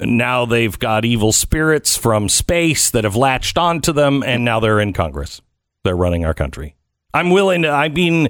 now 0.00 0.46
they've 0.46 0.78
got 0.78 1.04
evil 1.04 1.32
spirits 1.32 1.96
from 1.96 2.28
space 2.28 2.90
that 2.90 3.04
have 3.04 3.16
latched 3.16 3.58
onto 3.58 3.92
them 3.92 4.22
and 4.22 4.44
now 4.44 4.60
they're 4.60 4.80
in 4.80 4.92
Congress. 4.92 5.40
They're 5.84 5.96
running 5.96 6.24
our 6.24 6.34
country. 6.34 6.76
I'm 7.14 7.30
willing 7.30 7.62
to 7.62 7.68
I 7.68 7.88
mean 7.88 8.28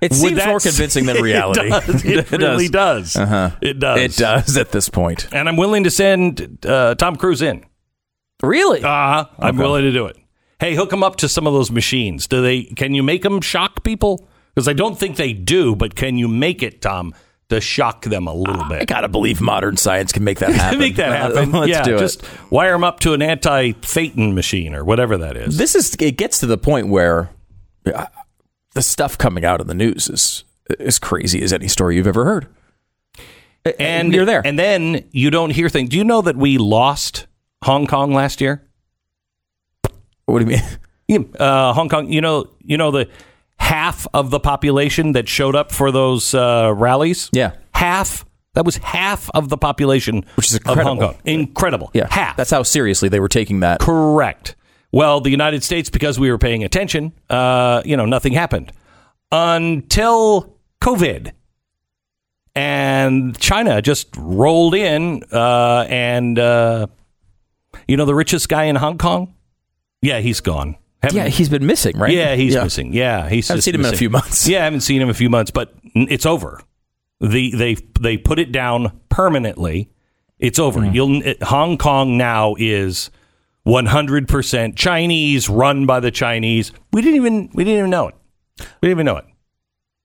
It 0.00 0.12
seems 0.14 0.44
more 0.44 0.60
convincing 0.60 1.06
than 1.06 1.22
reality. 1.22 1.70
It, 1.70 1.70
does. 1.70 2.04
It 2.32 2.40
really 2.40 2.68
does. 2.68 3.16
Uh-huh. 3.16 3.50
It 3.60 3.78
does. 3.78 3.98
It 3.98 4.16
does 4.16 4.56
at 4.56 4.72
this 4.72 4.88
point. 4.88 5.28
And 5.32 5.48
I'm 5.48 5.56
willing 5.56 5.84
to 5.84 5.90
send 5.90 6.64
uh, 6.66 6.94
Tom 6.94 7.16
Cruise 7.16 7.42
in. 7.42 7.64
Really? 8.42 8.82
Uh, 8.82 9.24
I'm 9.38 9.56
willing 9.56 9.82
to 9.82 9.92
do 9.92 10.06
it. 10.06 10.16
Hey, 10.60 10.74
hook 10.74 10.90
them 10.90 11.02
up 11.02 11.16
to 11.16 11.28
some 11.28 11.46
of 11.46 11.52
those 11.52 11.70
machines. 11.70 12.26
Do 12.26 12.42
they? 12.42 12.64
Can 12.64 12.94
you 12.94 13.02
make 13.02 13.22
them 13.22 13.40
shock 13.40 13.84
people? 13.84 14.28
Because 14.54 14.66
I 14.68 14.72
don't 14.72 14.98
think 14.98 15.16
they 15.16 15.32
do. 15.32 15.76
But 15.76 15.94
can 15.94 16.16
you 16.18 16.26
make 16.28 16.62
it, 16.62 16.80
Tom, 16.80 17.14
to 17.50 17.60
shock 17.60 18.02
them 18.04 18.26
a 18.26 18.34
little 18.34 18.64
bit. 18.68 18.82
I 18.82 18.84
gotta 18.84 19.08
believe 19.08 19.40
modern 19.40 19.76
science 19.76 20.12
can 20.12 20.22
make 20.24 20.38
that 20.40 20.50
happen. 20.54 20.78
make 20.78 20.96
that 20.96 21.12
happen. 21.12 21.50
Let's 21.52 21.70
yeah, 21.70 21.82
do 21.82 21.96
it. 21.96 22.00
just 22.00 22.22
wire 22.50 22.72
them 22.72 22.84
up 22.84 23.00
to 23.00 23.14
an 23.14 23.22
anti-Thetan 23.22 24.34
machine 24.34 24.74
or 24.74 24.84
whatever 24.84 25.16
that 25.18 25.36
is. 25.36 25.56
This 25.56 25.74
is 25.74 25.96
it 25.98 26.16
gets 26.16 26.40
to 26.40 26.46
the 26.46 26.58
point 26.58 26.88
where 26.88 27.30
uh, 27.92 28.06
the 28.74 28.82
stuff 28.82 29.16
coming 29.16 29.44
out 29.44 29.60
in 29.60 29.66
the 29.66 29.74
news 29.74 30.08
is 30.10 30.44
as 30.78 30.98
crazy 30.98 31.40
as 31.42 31.52
any 31.52 31.68
story 31.68 31.96
you've 31.96 32.06
ever 32.06 32.24
heard. 32.26 32.46
and 33.78 34.12
you're 34.12 34.26
there. 34.26 34.42
And 34.44 34.58
then 34.58 35.08
you 35.12 35.30
don't 35.30 35.50
hear 35.50 35.68
things. 35.70 35.88
Do 35.88 35.96
you 35.96 36.04
know 36.04 36.20
that 36.22 36.36
we 36.36 36.58
lost 36.58 37.26
Hong 37.64 37.86
Kong 37.86 38.12
last 38.12 38.40
year? 38.42 38.62
what 40.26 40.40
do 40.40 40.44
you 40.44 40.56
mean? 40.58 40.62
Uh, 41.38 41.72
Hong 41.72 41.88
Kong. 41.88 42.12
You 42.12 42.20
know. 42.20 42.50
You 42.62 42.76
know 42.76 42.90
the 42.90 43.08
half 43.58 44.06
of 44.14 44.30
the 44.30 44.40
population 44.40 45.12
that 45.12 45.28
showed 45.28 45.54
up 45.56 45.72
for 45.72 45.90
those 45.92 46.34
uh, 46.34 46.72
rallies. 46.74 47.28
Yeah. 47.32 47.52
half. 47.74 48.24
That 48.54 48.64
was 48.64 48.76
half 48.78 49.30
of 49.34 49.50
the 49.50 49.56
population, 49.58 50.24
Which 50.36 50.48
is 50.48 50.56
of 50.56 50.62
Hong 50.64 50.78
incredible. 50.78 51.12
Kong. 51.12 51.16
Incredible. 51.24 51.90
Yeah, 51.94 52.08
half. 52.10 52.36
That's 52.36 52.50
how 52.50 52.64
seriously 52.64 53.08
they 53.08 53.20
were 53.20 53.28
taking 53.28 53.60
that. 53.60 53.78
correct. 53.80 54.56
Well, 54.90 55.20
the 55.20 55.30
United 55.30 55.62
States, 55.62 55.90
because 55.90 56.18
we 56.18 56.30
were 56.30 56.38
paying 56.38 56.64
attention, 56.64 57.12
uh, 57.30 57.82
you 57.84 57.96
know, 57.96 58.06
nothing 58.06 58.32
happened 58.32 58.72
until 59.30 60.56
COVID, 60.80 61.32
and 62.54 63.38
China 63.38 63.80
just 63.82 64.08
rolled 64.16 64.74
in, 64.74 65.22
uh, 65.30 65.86
and 65.88 66.38
uh, 66.38 66.86
you 67.86 67.96
know, 67.96 68.06
the 68.06 68.14
richest 68.14 68.48
guy 68.48 68.64
in 68.64 68.76
Hong 68.76 68.98
Kong. 68.98 69.34
Yeah, 70.02 70.20
he's 70.20 70.40
gone. 70.40 70.76
Haven't- 71.02 71.16
Yeah, 71.16 71.28
he's 71.28 71.48
been 71.48 71.66
missing, 71.66 71.96
right? 71.98 72.12
yeah, 72.12 72.34
he's 72.34 72.54
missing. 72.56 72.92
Yeah, 72.92 73.28
he's 73.28 73.48
I 73.50 73.54
haven't 73.54 73.62
seen 73.62 73.74
him 73.76 73.84
in 73.84 73.94
a 73.94 73.96
few 73.96 74.10
months. 74.10 74.48
Yeah, 74.48 74.60
I 74.60 74.64
haven't 74.64 74.80
seen 74.80 74.96
him 75.00 75.08
in 75.08 75.10
a 75.10 75.14
few 75.14 75.30
months, 75.30 75.50
but 75.50 75.74
it's 75.94 76.26
over. 76.26 76.60
The 77.20 77.54
they 77.54 77.74
they 78.00 78.16
put 78.16 78.38
it 78.38 78.52
down 78.52 79.00
permanently. 79.08 79.90
It's 80.38 80.58
over. 80.58 80.80
Hmm. 80.84 80.92
You'll 80.92 81.22
it, 81.22 81.42
Hong 81.42 81.78
Kong 81.78 82.16
now 82.16 82.54
is 82.58 83.10
100% 83.66 84.76
Chinese, 84.76 85.48
run 85.48 85.86
by 85.86 86.00
the 86.00 86.10
Chinese. 86.10 86.72
We 86.92 87.02
didn't 87.02 87.16
even 87.16 87.50
we 87.54 87.64
didn't 87.64 87.78
even 87.78 87.90
know 87.90 88.08
it. 88.08 88.14
We 88.58 88.88
didn't 88.88 88.96
even 88.96 89.06
know 89.06 89.16
it. 89.18 89.24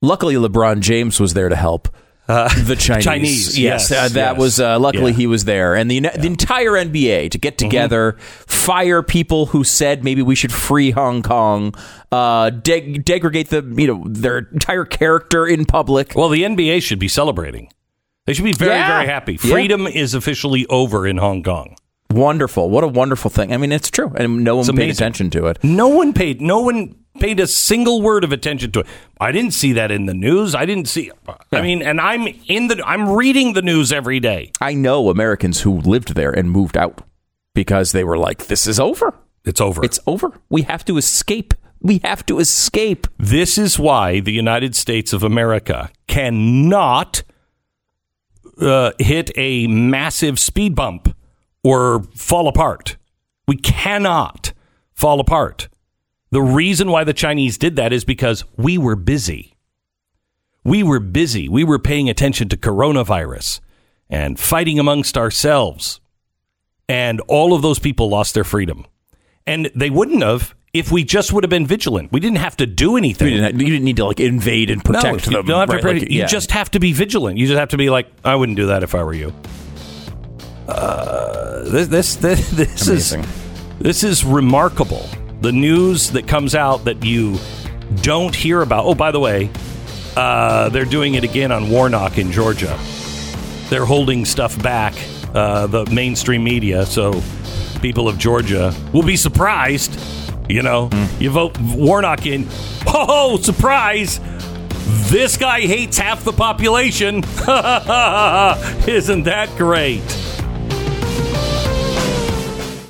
Luckily, 0.02 0.34
LeBron 0.34 0.80
James 0.80 1.18
was 1.18 1.34
there 1.34 1.48
to 1.48 1.56
help. 1.56 1.88
The 2.26 2.76
Chinese, 2.78 2.90
Uh, 2.90 3.00
Chinese, 3.10 3.58
yes, 3.58 3.90
yes, 3.90 3.92
uh, 3.92 4.08
that 4.14 4.32
yes. 4.32 4.38
was 4.38 4.60
uh, 4.60 4.78
luckily 4.78 5.10
Yeah. 5.12 5.16
he 5.18 5.26
was 5.26 5.44
there, 5.44 5.74
and 5.74 5.90
the 5.90 6.00
the 6.00 6.26
entire 6.26 6.72
NBA 6.72 7.30
to 7.30 7.38
get 7.38 7.58
together, 7.58 8.16
fire 8.46 9.02
people 9.02 9.46
who 9.46 9.62
said 9.64 10.02
maybe 10.04 10.22
we 10.22 10.34
should 10.34 10.52
free 10.52 10.90
Hong 10.92 11.22
Kong, 11.22 11.74
uh, 12.12 12.50
deg- 12.50 13.04
degradate 13.04 13.50
the 13.50 13.62
you 13.76 13.86
know 13.86 14.04
their 14.08 14.38
entire 14.38 14.84
character 14.86 15.46
in 15.46 15.64
public. 15.66 16.12
Well, 16.14 16.28
the 16.30 16.42
NBA 16.44 16.82
should 16.82 16.98
be 16.98 17.08
celebrating 17.08 17.68
They 18.26 18.32
should 18.32 18.44
be 18.46 18.52
very, 18.54 18.70
Yeah. 18.72 18.88
very 18.96 19.06
happy. 19.06 19.32
Yeah. 19.42 19.50
Freedom 19.50 19.86
is 19.86 20.14
officially 20.14 20.64
over 20.70 21.06
in 21.06 21.18
Hong 21.18 21.42
Kong. 21.42 21.76
Wonderful. 22.10 22.70
What 22.70 22.82
a 22.84 22.88
wonderful 22.88 23.30
thing. 23.30 23.52
I 23.52 23.58
mean, 23.58 23.70
it's 23.72 23.90
true. 23.90 24.12
And 24.16 24.44
no 24.44 24.54
one 24.56 24.60
It's 24.62 24.70
paid 24.70 24.76
amazing. 24.84 24.90
attention 25.02 25.30
to 25.30 25.46
it. 25.48 25.58
No 25.62 25.88
one 25.88 26.12
paid. 26.14 26.40
No 26.40 26.60
one 26.60 26.94
paid 27.20 27.40
a 27.40 27.46
single 27.46 28.02
word 28.02 28.24
of 28.24 28.32
attention 28.32 28.72
to 28.72 28.80
it. 28.80 28.86
I 29.20 29.32
didn't 29.32 29.52
see 29.52 29.72
that 29.72 29.90
in 29.90 30.06
the 30.06 30.14
news. 30.14 30.54
I 30.54 30.66
didn't 30.66 30.88
see. 30.88 31.10
I 31.52 31.62
mean, 31.62 31.82
and 31.82 32.00
I'm 32.00 32.26
in 32.46 32.68
the. 32.68 32.82
I'm 32.84 33.10
reading 33.10 33.52
the 33.52 33.62
news 33.62 33.92
every 33.92 34.20
day. 34.20 34.52
I 34.60 34.74
know 34.74 35.08
Americans 35.08 35.60
who 35.62 35.80
lived 35.80 36.14
there 36.14 36.30
and 36.30 36.50
moved 36.50 36.76
out 36.76 37.02
because 37.54 37.92
they 37.92 38.04
were 38.04 38.18
like, 38.18 38.46
this 38.46 38.66
is 38.66 38.80
over. 38.80 39.14
It's 39.44 39.60
over. 39.60 39.84
It's 39.84 40.00
over. 40.06 40.32
We 40.48 40.62
have 40.62 40.84
to 40.86 40.96
escape. 40.96 41.54
We 41.80 42.00
have 42.02 42.24
to 42.26 42.38
escape. 42.38 43.06
This 43.18 43.58
is 43.58 43.78
why 43.78 44.20
the 44.20 44.32
United 44.32 44.74
States 44.74 45.12
of 45.12 45.22
America 45.22 45.90
cannot 46.06 47.22
uh, 48.60 48.92
hit 48.98 49.30
a 49.36 49.66
massive 49.66 50.38
speed 50.38 50.74
bump 50.74 51.14
or 51.62 52.04
fall 52.14 52.48
apart. 52.48 52.96
We 53.46 53.56
cannot 53.56 54.52
fall 54.94 55.20
apart. 55.20 55.68
The 56.34 56.42
reason 56.42 56.90
why 56.90 57.04
the 57.04 57.12
Chinese 57.12 57.58
did 57.58 57.76
that 57.76 57.92
is 57.92 58.04
because 58.04 58.42
we 58.56 58.76
were 58.76 58.96
busy. 58.96 59.54
We 60.64 60.82
were 60.82 60.98
busy. 60.98 61.48
We 61.48 61.62
were 61.62 61.78
paying 61.78 62.10
attention 62.10 62.48
to 62.48 62.56
coronavirus 62.56 63.60
and 64.10 64.36
fighting 64.36 64.80
amongst 64.80 65.16
ourselves. 65.16 66.00
And 66.88 67.20
all 67.28 67.54
of 67.54 67.62
those 67.62 67.78
people 67.78 68.08
lost 68.08 68.34
their 68.34 68.42
freedom. 68.42 68.84
And 69.46 69.70
they 69.76 69.90
wouldn't 69.90 70.24
have 70.24 70.56
if 70.72 70.90
we 70.90 71.04
just 71.04 71.32
would 71.32 71.44
have 71.44 71.50
been 71.50 71.68
vigilant. 71.68 72.10
We 72.10 72.18
didn't 72.18 72.38
have 72.38 72.56
to 72.56 72.66
do 72.66 72.96
anything. 72.96 73.28
You 73.32 73.40
didn't, 73.40 73.60
you 73.60 73.66
didn't 73.66 73.84
need 73.84 73.98
to 73.98 74.04
like 74.04 74.18
invade 74.18 74.70
and 74.70 74.84
protect 74.84 75.26
you 75.28 75.34
them. 75.34 75.46
don't 75.46 75.60
have 75.60 75.68
to 75.68 75.74
right? 75.76 75.82
protect- 75.82 76.00
Like, 76.06 76.10
you 76.10 76.18
yeah. 76.22 76.26
just 76.26 76.50
have 76.50 76.68
to 76.72 76.80
be 76.80 76.92
vigilant. 76.92 77.38
You 77.38 77.46
just 77.46 77.60
have 77.60 77.68
to 77.68 77.76
be 77.76 77.90
like, 77.90 78.08
I 78.24 78.34
wouldn't 78.34 78.56
do 78.56 78.66
that 78.66 78.82
if 78.82 78.96
I 78.96 79.04
were 79.04 79.14
you. 79.14 79.32
Uh, 80.66 81.62
this 81.70 81.86
this 81.86 82.16
this, 82.16 82.50
this 82.50 82.88
is 82.88 83.16
this 83.78 84.02
is 84.02 84.24
remarkable. 84.24 85.08
The 85.44 85.52
news 85.52 86.12
that 86.12 86.26
comes 86.26 86.54
out 86.54 86.86
that 86.86 87.04
you 87.04 87.38
don't 88.00 88.34
hear 88.34 88.62
about. 88.62 88.86
Oh, 88.86 88.94
by 88.94 89.10
the 89.10 89.20
way, 89.20 89.50
uh, 90.16 90.70
they're 90.70 90.86
doing 90.86 91.16
it 91.16 91.22
again 91.22 91.52
on 91.52 91.68
Warnock 91.68 92.16
in 92.16 92.32
Georgia. 92.32 92.78
They're 93.68 93.84
holding 93.84 94.24
stuff 94.24 94.60
back, 94.62 94.94
uh, 95.34 95.66
the 95.66 95.84
mainstream 95.92 96.44
media, 96.44 96.86
so 96.86 97.22
people 97.82 98.08
of 98.08 98.16
Georgia 98.16 98.74
will 98.94 99.02
be 99.02 99.18
surprised. 99.18 100.00
You 100.48 100.62
know, 100.62 100.88
you 101.18 101.28
vote 101.28 101.58
Warnock 101.60 102.24
in. 102.24 102.48
Oh, 102.86 103.36
surprise! 103.36 104.20
This 105.10 105.36
guy 105.36 105.60
hates 105.60 105.98
half 105.98 106.24
the 106.24 106.32
population. 106.32 107.16
Isn't 108.88 109.24
that 109.24 109.50
great? 109.58 110.00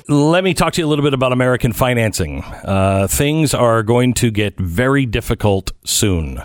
Let 0.07 0.43
me 0.43 0.53
talk 0.53 0.73
to 0.73 0.81
you 0.81 0.85
a 0.85 0.89
little 0.89 1.03
bit 1.03 1.15
about 1.15 1.31
American 1.31 1.73
financing. 1.73 2.43
Uh, 2.43 3.07
things 3.09 3.55
are 3.55 3.81
going 3.81 4.13
to 4.15 4.29
get 4.29 4.55
very 4.59 5.07
difficult 5.07 5.71
soon. 5.83 6.43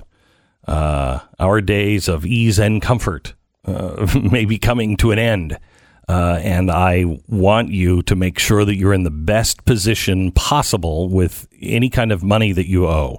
Uh, 0.67 1.19
our 1.39 1.61
days 1.61 2.09
of 2.09 2.25
ease 2.25 2.59
and 2.59 2.81
comfort 2.81 3.35
uh, 3.67 4.07
may 4.33 4.47
be 4.47 4.59
coming 4.59 4.97
to 4.97 5.11
an 5.11 5.19
end. 5.19 5.59
Uh, 6.09 6.41
and 6.43 6.71
I 6.71 7.05
want 7.29 7.69
you 7.69 8.01
to 8.05 8.17
make 8.17 8.39
sure 8.39 8.65
that 8.65 8.77
you're 8.77 8.95
in 8.95 9.03
the 9.03 9.11
best 9.11 9.67
position 9.67 10.33
possible 10.33 11.11
with 11.11 11.47
any 11.61 11.91
kind 11.91 12.13
of 12.13 12.23
money 12.23 12.53
that 12.53 12.67
you 12.67 12.87
owe. 12.87 13.19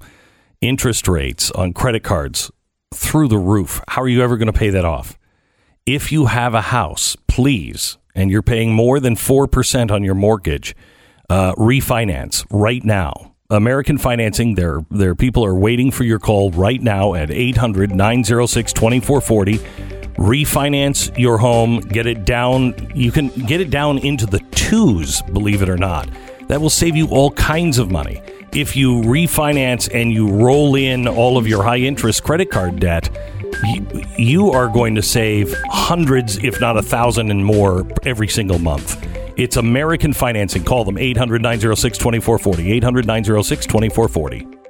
Interest 0.59 1.07
rates 1.07 1.51
on 1.51 1.71
credit 1.71 2.03
cards 2.03 2.51
through 2.91 3.27
the 3.27 3.37
roof. 3.37 3.79
How 3.89 4.01
are 4.01 4.07
you 4.07 4.23
ever 4.23 4.37
going 4.37 4.51
to 4.51 4.53
pay 4.53 4.71
that 4.71 4.85
off? 4.85 5.19
If 5.85 6.11
you 6.11 6.25
have 6.25 6.55
a 6.55 6.61
house, 6.61 7.15
please, 7.27 7.97
and 8.15 8.31
you're 8.31 8.41
paying 8.41 8.73
more 8.73 8.99
than 8.99 9.15
4% 9.15 9.91
on 9.91 10.03
your 10.03 10.15
mortgage, 10.15 10.75
uh, 11.29 11.53
refinance 11.55 12.45
right 12.51 12.83
now. 12.83 13.31
American 13.49 13.97
Financing, 13.97 14.55
their, 14.55 14.79
their 14.89 15.13
people 15.13 15.43
are 15.45 15.55
waiting 15.55 15.91
for 15.91 16.05
your 16.05 16.19
call 16.19 16.51
right 16.51 16.81
now 16.81 17.13
at 17.15 17.29
800 17.29 17.93
906 17.93 18.71
2440. 18.73 19.57
Refinance 20.15 21.17
your 21.17 21.37
home, 21.37 21.79
get 21.79 22.05
it 22.05 22.25
down. 22.25 22.73
You 22.95 23.11
can 23.11 23.27
get 23.27 23.59
it 23.59 23.69
down 23.69 23.97
into 23.97 24.25
the 24.25 24.39
twos, 24.51 25.21
believe 25.33 25.61
it 25.61 25.69
or 25.69 25.77
not. 25.77 26.07
That 26.47 26.61
will 26.61 26.69
save 26.69 26.95
you 26.95 27.07
all 27.07 27.31
kinds 27.31 27.77
of 27.77 27.91
money. 27.91 28.21
If 28.53 28.75
you 28.75 29.01
refinance 29.01 29.89
and 29.93 30.11
you 30.11 30.29
roll 30.29 30.75
in 30.75 31.07
all 31.07 31.37
of 31.37 31.47
your 31.47 31.63
high 31.63 31.77
interest 31.77 32.23
credit 32.23 32.51
card 32.51 32.79
debt, 32.79 33.09
you, 34.17 34.51
are 34.51 34.67
going 34.67 34.95
to 34.95 35.01
save 35.01 35.53
hundreds, 35.69 36.37
if 36.43 36.59
not 36.59 36.77
a 36.77 36.81
thousand 36.81 37.31
and 37.31 37.45
more 37.45 37.85
every 38.03 38.27
single 38.27 38.59
month. 38.59 39.05
It's 39.37 39.57
American 39.57 40.13
Financing. 40.13 40.63
Call 40.63 40.83
them 40.83 40.97
800 40.97 41.41
906 41.41 41.97
2440. 41.97 42.71
800 42.71 43.07
906 43.07 43.65
2440. 43.65 44.60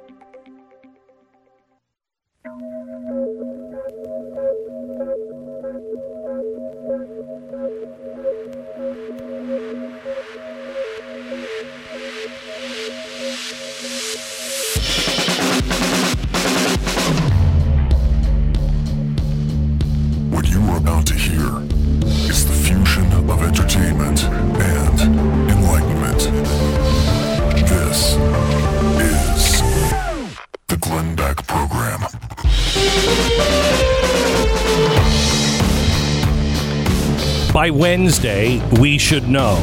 Wednesday, 38.22 38.62
we 38.80 38.98
should 38.98 39.28
know 39.28 39.56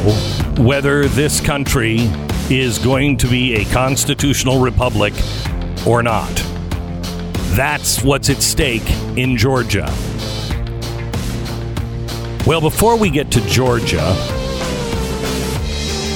whether 0.58 1.08
this 1.08 1.40
country 1.40 2.00
is 2.50 2.78
going 2.78 3.16
to 3.16 3.26
be 3.26 3.54
a 3.54 3.64
constitutional 3.72 4.60
republic 4.60 5.14
or 5.86 6.02
not. 6.02 6.28
That's 7.56 8.04
what's 8.04 8.28
at 8.28 8.42
stake 8.42 8.86
in 9.16 9.38
Georgia. 9.38 9.86
Well, 12.46 12.60
before 12.60 12.98
we 12.98 13.08
get 13.08 13.30
to 13.32 13.40
Georgia, 13.46 14.14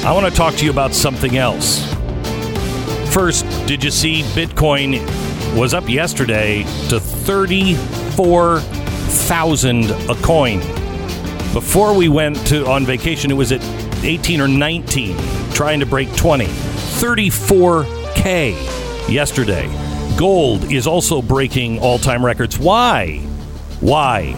I 0.04 0.12
want 0.12 0.26
to 0.26 0.32
talk 0.34 0.54
to 0.56 0.66
you 0.66 0.70
about 0.70 0.92
something 0.92 1.38
else. 1.38 1.82
First, 3.14 3.46
did 3.66 3.82
you 3.82 3.90
see 3.90 4.20
Bitcoin 4.34 5.00
was 5.56 5.72
up 5.72 5.88
yesterday 5.88 6.64
to 6.90 7.00
34,000 7.00 9.90
a 10.10 10.14
coin? 10.16 10.73
Before 11.54 11.96
we 11.96 12.08
went 12.08 12.36
to 12.48 12.66
on 12.66 12.84
vacation, 12.84 13.30
it 13.30 13.34
was 13.34 13.52
at 13.52 13.62
18 14.02 14.40
or 14.40 14.48
19, 14.48 15.16
trying 15.52 15.78
to 15.78 15.86
break 15.86 16.12
20. 16.16 16.46
34K 16.46 19.08
yesterday. 19.08 19.68
Gold 20.18 20.72
is 20.72 20.88
also 20.88 21.22
breaking 21.22 21.78
all 21.78 22.00
time 22.00 22.26
records. 22.26 22.58
Why? 22.58 23.18
Why? 23.80 24.34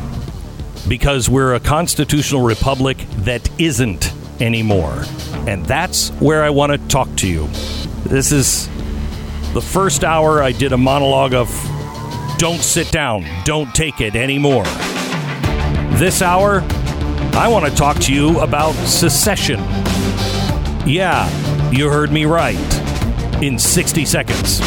Because 0.88 1.30
we're 1.30 1.54
a 1.54 1.60
constitutional 1.60 2.42
republic 2.42 2.98
that 3.20 3.48
isn't 3.58 4.12
anymore. 4.38 5.02
And 5.46 5.64
that's 5.64 6.10
where 6.20 6.44
I 6.44 6.50
want 6.50 6.72
to 6.72 6.78
talk 6.88 7.08
to 7.16 7.26
you. 7.26 7.48
This 8.04 8.30
is 8.30 8.66
the 9.54 9.62
first 9.62 10.04
hour 10.04 10.42
I 10.42 10.52
did 10.52 10.72
a 10.72 10.76
monologue 10.76 11.32
of 11.32 11.48
don't 12.36 12.60
sit 12.60 12.92
down, 12.92 13.24
don't 13.46 13.74
take 13.74 14.02
it 14.02 14.16
anymore. 14.16 14.66
This 15.96 16.20
hour, 16.20 16.62
I 17.36 17.48
want 17.48 17.66
to 17.66 17.70
talk 17.70 17.98
to 17.98 18.14
you 18.14 18.40
about 18.40 18.72
secession. 18.86 19.58
Yeah, 20.86 21.28
you 21.70 21.90
heard 21.90 22.10
me 22.10 22.24
right. 22.24 22.56
In 23.42 23.58
60 23.58 24.06
seconds. 24.06 24.58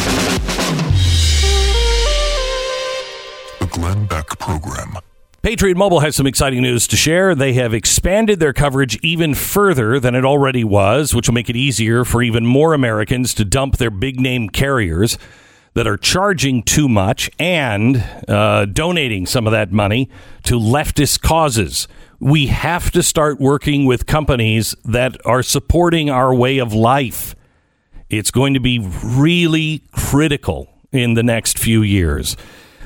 The 3.58 3.66
Glenn 3.72 4.06
Beck 4.06 4.38
Program. 4.38 4.98
Patriot 5.42 5.76
Mobile 5.76 5.98
has 5.98 6.14
some 6.14 6.28
exciting 6.28 6.62
news 6.62 6.86
to 6.86 6.96
share. 6.96 7.34
They 7.34 7.54
have 7.54 7.74
expanded 7.74 8.38
their 8.38 8.52
coverage 8.52 8.96
even 9.02 9.34
further 9.34 9.98
than 9.98 10.14
it 10.14 10.24
already 10.24 10.62
was, 10.62 11.12
which 11.12 11.26
will 11.26 11.34
make 11.34 11.50
it 11.50 11.56
easier 11.56 12.04
for 12.04 12.22
even 12.22 12.46
more 12.46 12.72
Americans 12.72 13.34
to 13.34 13.44
dump 13.44 13.78
their 13.78 13.90
big 13.90 14.20
name 14.20 14.48
carriers 14.48 15.18
that 15.74 15.88
are 15.88 15.96
charging 15.96 16.62
too 16.62 16.88
much 16.88 17.30
and 17.38 18.04
uh, 18.28 18.64
donating 18.66 19.26
some 19.26 19.46
of 19.46 19.50
that 19.50 19.72
money 19.72 20.08
to 20.44 20.54
leftist 20.58 21.20
causes. 21.20 21.88
We 22.20 22.48
have 22.48 22.90
to 22.90 23.02
start 23.02 23.40
working 23.40 23.86
with 23.86 24.04
companies 24.04 24.74
that 24.84 25.16
are 25.26 25.42
supporting 25.42 26.10
our 26.10 26.34
way 26.34 26.58
of 26.58 26.74
life. 26.74 27.34
It's 28.10 28.30
going 28.30 28.52
to 28.52 28.60
be 28.60 28.78
really 28.78 29.84
critical 29.92 30.68
in 30.92 31.14
the 31.14 31.22
next 31.22 31.58
few 31.58 31.80
years. 31.80 32.36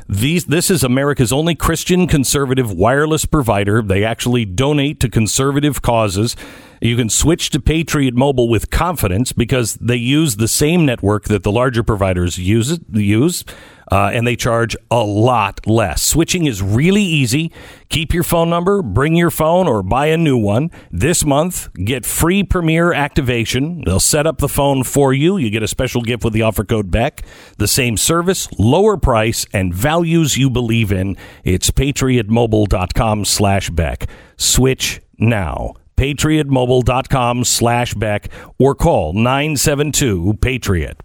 These, 0.08 0.44
this 0.44 0.70
is 0.70 0.84
America's 0.84 1.32
only 1.32 1.56
Christian 1.56 2.06
conservative 2.06 2.70
wireless 2.70 3.24
provider. 3.24 3.82
They 3.82 4.04
actually 4.04 4.44
donate 4.44 5.00
to 5.00 5.08
conservative 5.08 5.82
causes. 5.82 6.36
You 6.80 6.96
can 6.96 7.08
switch 7.08 7.50
to 7.50 7.60
Patriot 7.60 8.14
Mobile 8.14 8.48
with 8.48 8.70
confidence 8.70 9.32
because 9.32 9.74
they 9.76 9.96
use 9.96 10.36
the 10.36 10.46
same 10.46 10.86
network 10.86 11.24
that 11.24 11.42
the 11.42 11.50
larger 11.50 11.82
providers 11.82 12.38
use. 12.38 12.78
use 12.92 13.44
uh, 13.90 14.10
and 14.12 14.26
they 14.26 14.36
charge 14.36 14.76
a 14.90 15.02
lot 15.04 15.66
less. 15.66 16.02
Switching 16.02 16.46
is 16.46 16.62
really 16.62 17.02
easy. 17.02 17.52
Keep 17.88 18.12
your 18.12 18.22
phone 18.22 18.50
number, 18.50 18.82
bring 18.82 19.14
your 19.14 19.30
phone, 19.30 19.68
or 19.68 19.82
buy 19.82 20.06
a 20.06 20.16
new 20.16 20.36
one. 20.36 20.70
This 20.90 21.24
month, 21.24 21.68
get 21.74 22.04
free 22.04 22.42
Premier 22.42 22.92
activation. 22.92 23.82
They'll 23.84 24.00
set 24.00 24.26
up 24.26 24.38
the 24.38 24.48
phone 24.48 24.82
for 24.84 25.12
you. 25.12 25.36
You 25.36 25.50
get 25.50 25.62
a 25.62 25.68
special 25.68 26.02
gift 26.02 26.24
with 26.24 26.32
the 26.32 26.42
offer 26.42 26.64
code 26.64 26.90
BECK. 26.90 27.22
The 27.58 27.68
same 27.68 27.96
service, 27.96 28.48
lower 28.58 28.96
price, 28.96 29.46
and 29.52 29.74
values 29.74 30.36
you 30.36 30.50
believe 30.50 30.90
in. 30.92 31.16
It's 31.44 31.70
patriotmobile.com 31.70 33.24
slash 33.24 33.70
Beck. 33.70 34.08
Switch 34.36 35.00
now. 35.18 35.74
patriotmobile.com 35.96 37.44
slash 37.44 37.94
Beck 37.94 38.28
or 38.58 38.74
call 38.74 39.12
972 39.12 40.34
Patriot. 40.40 41.00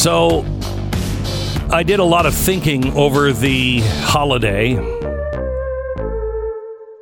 So 0.00 0.46
I 1.68 1.82
did 1.82 2.00
a 2.00 2.04
lot 2.04 2.24
of 2.24 2.34
thinking 2.34 2.90
over 2.96 3.34
the 3.34 3.80
holiday. 3.80 4.76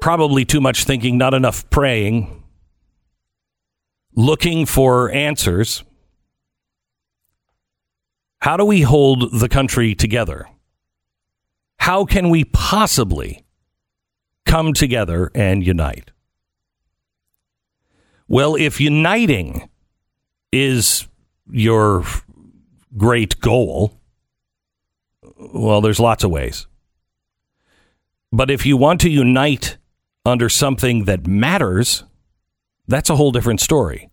Probably 0.00 0.44
too 0.44 0.60
much 0.60 0.82
thinking, 0.82 1.16
not 1.16 1.32
enough 1.32 1.70
praying. 1.70 2.42
Looking 4.16 4.66
for 4.66 5.12
answers. 5.12 5.84
How 8.40 8.56
do 8.56 8.64
we 8.64 8.80
hold 8.80 9.38
the 9.38 9.48
country 9.48 9.94
together? 9.94 10.48
How 11.76 12.04
can 12.04 12.30
we 12.30 12.42
possibly 12.46 13.44
come 14.44 14.72
together 14.72 15.30
and 15.36 15.64
unite? 15.64 16.10
Well, 18.26 18.56
if 18.56 18.80
uniting 18.80 19.68
is 20.50 21.06
your 21.48 22.02
great 22.96 23.40
goal, 23.40 23.98
well, 25.36 25.80
there's 25.80 26.00
lots 26.00 26.24
of 26.24 26.30
ways. 26.30 26.66
But 28.32 28.50
if 28.50 28.66
you 28.66 28.76
want 28.76 29.00
to 29.02 29.10
unite 29.10 29.76
under 30.24 30.48
something 30.48 31.04
that 31.04 31.26
matters, 31.26 32.04
that's 32.86 33.10
a 33.10 33.16
whole 33.16 33.32
different 33.32 33.60
story. 33.60 34.10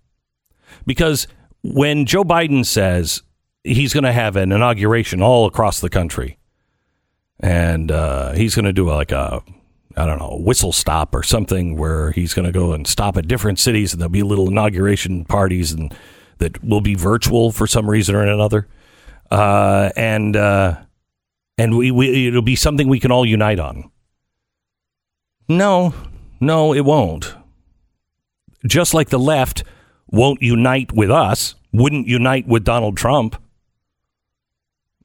Because 0.86 1.28
when 1.64 2.06
Joe 2.06 2.24
Biden 2.24 2.66
says 2.66 3.24
he's 3.64 3.94
going 3.94 4.04
to 4.04 4.12
have 4.12 4.36
an 4.36 4.52
inauguration 4.52 5.22
all 5.22 5.46
across 5.46 5.80
the 5.80 5.90
country, 5.90 6.38
and 7.40 7.92
uh, 7.92 8.34
he's 8.34 8.56
going 8.56 8.66
to 8.66 8.74
do 8.74 8.88
like 8.88 9.12
a 9.12 9.44
I 9.98 10.06
don't 10.06 10.20
know, 10.20 10.32
a 10.32 10.42
whistle 10.42 10.74
stop 10.74 11.16
or 11.16 11.24
something 11.24 11.78
where 11.78 12.12
he's 12.12 12.34
going 12.34 12.46
to 12.46 12.52
go 12.52 12.74
and 12.74 12.86
stop 12.86 13.16
at 13.16 13.28
different 13.28 13.60
cities 13.60 13.94
and 13.94 14.02
there'll 14.02 14.10
be 14.10 14.24
little 14.24 14.50
inauguration 14.50 15.24
parties 15.24 15.72
and 15.72 15.96
that 16.38 16.64
will 16.64 16.82
be 16.82 16.96
virtual 16.96 17.52
for 17.52 17.68
some 17.68 17.90
reason 17.90 18.16
or 18.16 18.24
another. 18.24 18.68
Uh, 19.32 19.90
and 19.96 20.36
uh, 20.36 20.78
and 21.58 21.78
we, 21.78 21.92
we 21.92 22.28
it'll 22.28 22.42
be 22.42 22.56
something 22.56 22.88
we 22.88 23.00
can 23.00 23.12
all 23.12 23.26
unite 23.26 23.60
on. 23.60 23.90
No, 25.48 25.94
no, 26.40 26.74
it 26.74 26.86
won't. 26.86 27.36
Just 28.66 28.94
like 28.94 29.10
the 29.10 29.20
left 29.20 29.64
won't 30.08 30.42
unite 30.42 30.92
with 30.92 31.12
us, 31.12 31.56
wouldn't 31.72 32.08
unite 32.08 32.48
with 32.48 32.64
Donald 32.64 32.98
Trump. 32.98 33.42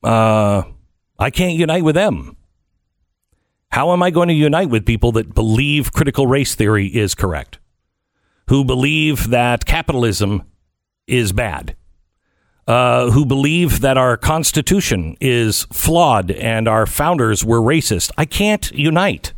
Uh, 0.03 0.63
I 1.19 1.31
can't 1.31 1.59
unite 1.59 1.85
with 1.85 1.95
them. 1.95 2.37
How 3.71 3.93
am 3.93 4.03
I 4.03 4.11
going 4.11 4.29
to 4.29 4.35
unite 4.35 4.71
with 4.71 4.87
people 4.87 5.13
that 5.13 5.35
believe 5.35 5.93
critical 5.93 6.27
race 6.27 6.55
theory 6.55 6.87
is 6.87 7.15
correct? 7.15 7.59
Who 8.49 8.65
believe 8.65 9.31
that 9.31 9.65
capitalism 9.65 10.43
is 11.11 11.33
bad? 11.33 11.77
Uh, 12.67 13.11
who 13.11 13.27
believe 13.27 13.81
that 13.81 13.99
our 13.99 14.17
Constitution 14.17 15.17
is 15.21 15.65
flawed 15.73 16.31
and 16.31 16.69
our 16.69 16.87
founders 16.87 17.45
were 17.45 17.61
racist? 17.61 18.11
I 18.17 18.25
can't 18.25 18.71
unite. 18.73 19.33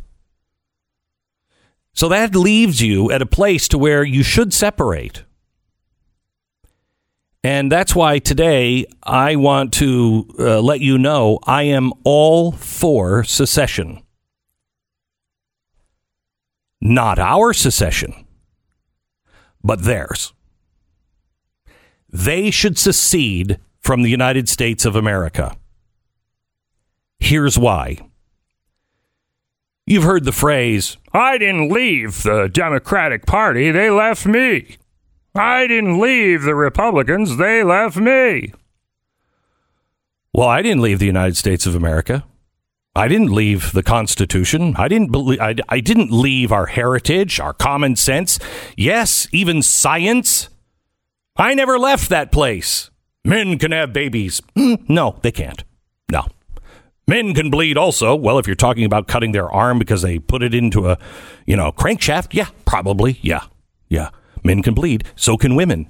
So 1.93 2.07
that 2.09 2.35
leaves 2.35 2.81
you 2.81 3.11
at 3.11 3.21
a 3.21 3.25
place 3.25 3.67
to 3.69 3.77
where 3.77 4.03
you 4.03 4.23
should 4.23 4.53
separate. 4.53 5.23
And 7.43 7.71
that's 7.71 7.93
why 7.93 8.19
today 8.19 8.85
I 9.03 9.35
want 9.35 9.73
to 9.73 10.27
uh, 10.39 10.61
let 10.61 10.79
you 10.79 10.97
know 10.97 11.39
I 11.43 11.63
am 11.63 11.91
all 12.03 12.51
for 12.51 13.23
secession. 13.23 14.01
Not 16.79 17.19
our 17.19 17.53
secession, 17.53 18.25
but 19.63 19.83
theirs. 19.83 20.33
They 22.13 22.51
should 22.51 22.77
secede 22.77 23.59
from 23.79 24.03
the 24.03 24.09
United 24.09 24.47
States 24.47 24.85
of 24.85 24.95
America. 24.95 25.57
Here's 27.19 27.57
why. 27.57 27.97
You've 29.87 30.03
heard 30.03 30.23
the 30.23 30.31
phrase, 30.31 30.97
I 31.11 31.37
didn't 31.37 31.69
leave 31.69 32.23
the 32.23 32.47
Democratic 32.47 33.25
Party, 33.25 33.71
they 33.71 33.89
left 33.89 34.25
me. 34.25 34.77
I 35.35 35.65
didn't 35.67 35.99
leave 35.99 36.43
the 36.43 36.55
Republicans, 36.55 37.37
they 37.37 37.63
left 37.63 37.97
me. 37.97 38.53
Well, 40.31 40.47
I 40.47 40.61
didn't 40.61 40.83
leave 40.83 40.99
the 40.99 41.05
United 41.07 41.35
States 41.35 41.65
of 41.65 41.75
America. 41.75 42.23
I 42.95 43.07
didn't 43.07 43.33
leave 43.33 43.71
the 43.71 43.83
Constitution. 43.83 44.75
I 44.77 44.87
didn't 44.87 45.11
believe. 45.11 45.41
I, 45.41 45.55
I 45.67 45.79
didn't 45.79 46.11
leave 46.11 46.51
our 46.51 46.67
heritage, 46.67 47.39
our 47.39 47.53
common 47.53 47.95
sense. 47.95 48.37
Yes, 48.77 49.27
even 49.31 49.63
science. 49.63 50.49
I 51.35 51.53
never 51.55 51.79
left 51.79 52.09
that 52.09 52.31
place. 52.31 52.91
Men 53.25 53.57
can 53.57 53.71
have 53.71 53.93
babies. 53.93 54.41
Mm, 54.55 54.87
no, 54.89 55.17
they 55.21 55.31
can't. 55.31 55.63
No. 56.11 56.27
Men 57.07 57.33
can 57.33 57.49
bleed 57.49 57.77
also. 57.77 58.15
Well, 58.15 58.37
if 58.37 58.47
you're 58.47 58.55
talking 58.55 58.85
about 58.85 59.07
cutting 59.07 59.31
their 59.31 59.49
arm 59.49 59.79
because 59.79 60.01
they 60.01 60.19
put 60.19 60.43
it 60.43 60.53
into 60.53 60.89
a, 60.89 60.97
you 61.45 61.55
know, 61.55 61.71
crankshaft, 61.71 62.33
yeah, 62.33 62.49
probably. 62.65 63.19
Yeah. 63.21 63.45
Yeah. 63.89 64.09
Men 64.43 64.61
can 64.61 64.73
bleed. 64.73 65.05
So 65.15 65.37
can 65.37 65.55
women. 65.55 65.87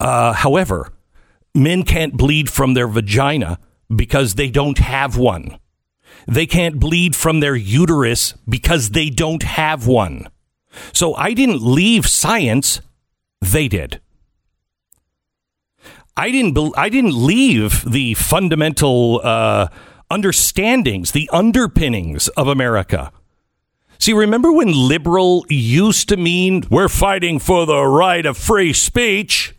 Uh, 0.00 0.32
however, 0.32 0.92
men 1.54 1.82
can't 1.82 2.16
bleed 2.16 2.50
from 2.50 2.74
their 2.74 2.88
vagina 2.88 3.58
because 3.94 4.34
they 4.34 4.50
don't 4.50 4.78
have 4.78 5.16
one. 5.16 5.58
They 6.26 6.46
can't 6.46 6.80
bleed 6.80 7.14
from 7.14 7.40
their 7.40 7.54
uterus 7.54 8.34
because 8.48 8.90
they 8.90 9.10
don't 9.10 9.44
have 9.44 9.86
one. 9.86 10.28
So 10.92 11.14
I 11.14 11.32
didn't 11.32 11.62
leave 11.62 12.06
science, 12.06 12.80
they 13.40 13.68
did. 13.68 14.00
I 16.16 16.30
didn't. 16.30 16.54
Be- 16.54 16.72
I 16.76 16.88
didn't 16.88 17.14
leave 17.14 17.84
the 17.84 18.14
fundamental 18.14 19.20
uh, 19.22 19.68
understandings, 20.10 21.12
the 21.12 21.28
underpinnings 21.32 22.28
of 22.28 22.48
America. 22.48 23.12
See, 23.98 24.12
remember 24.12 24.52
when 24.52 24.72
liberal 24.72 25.44
used 25.48 26.08
to 26.10 26.16
mean 26.16 26.64
we're 26.70 26.88
fighting 26.88 27.38
for 27.38 27.66
the 27.66 27.82
right 27.82 28.24
of 28.24 28.36
free 28.36 28.72
speech? 28.72 29.54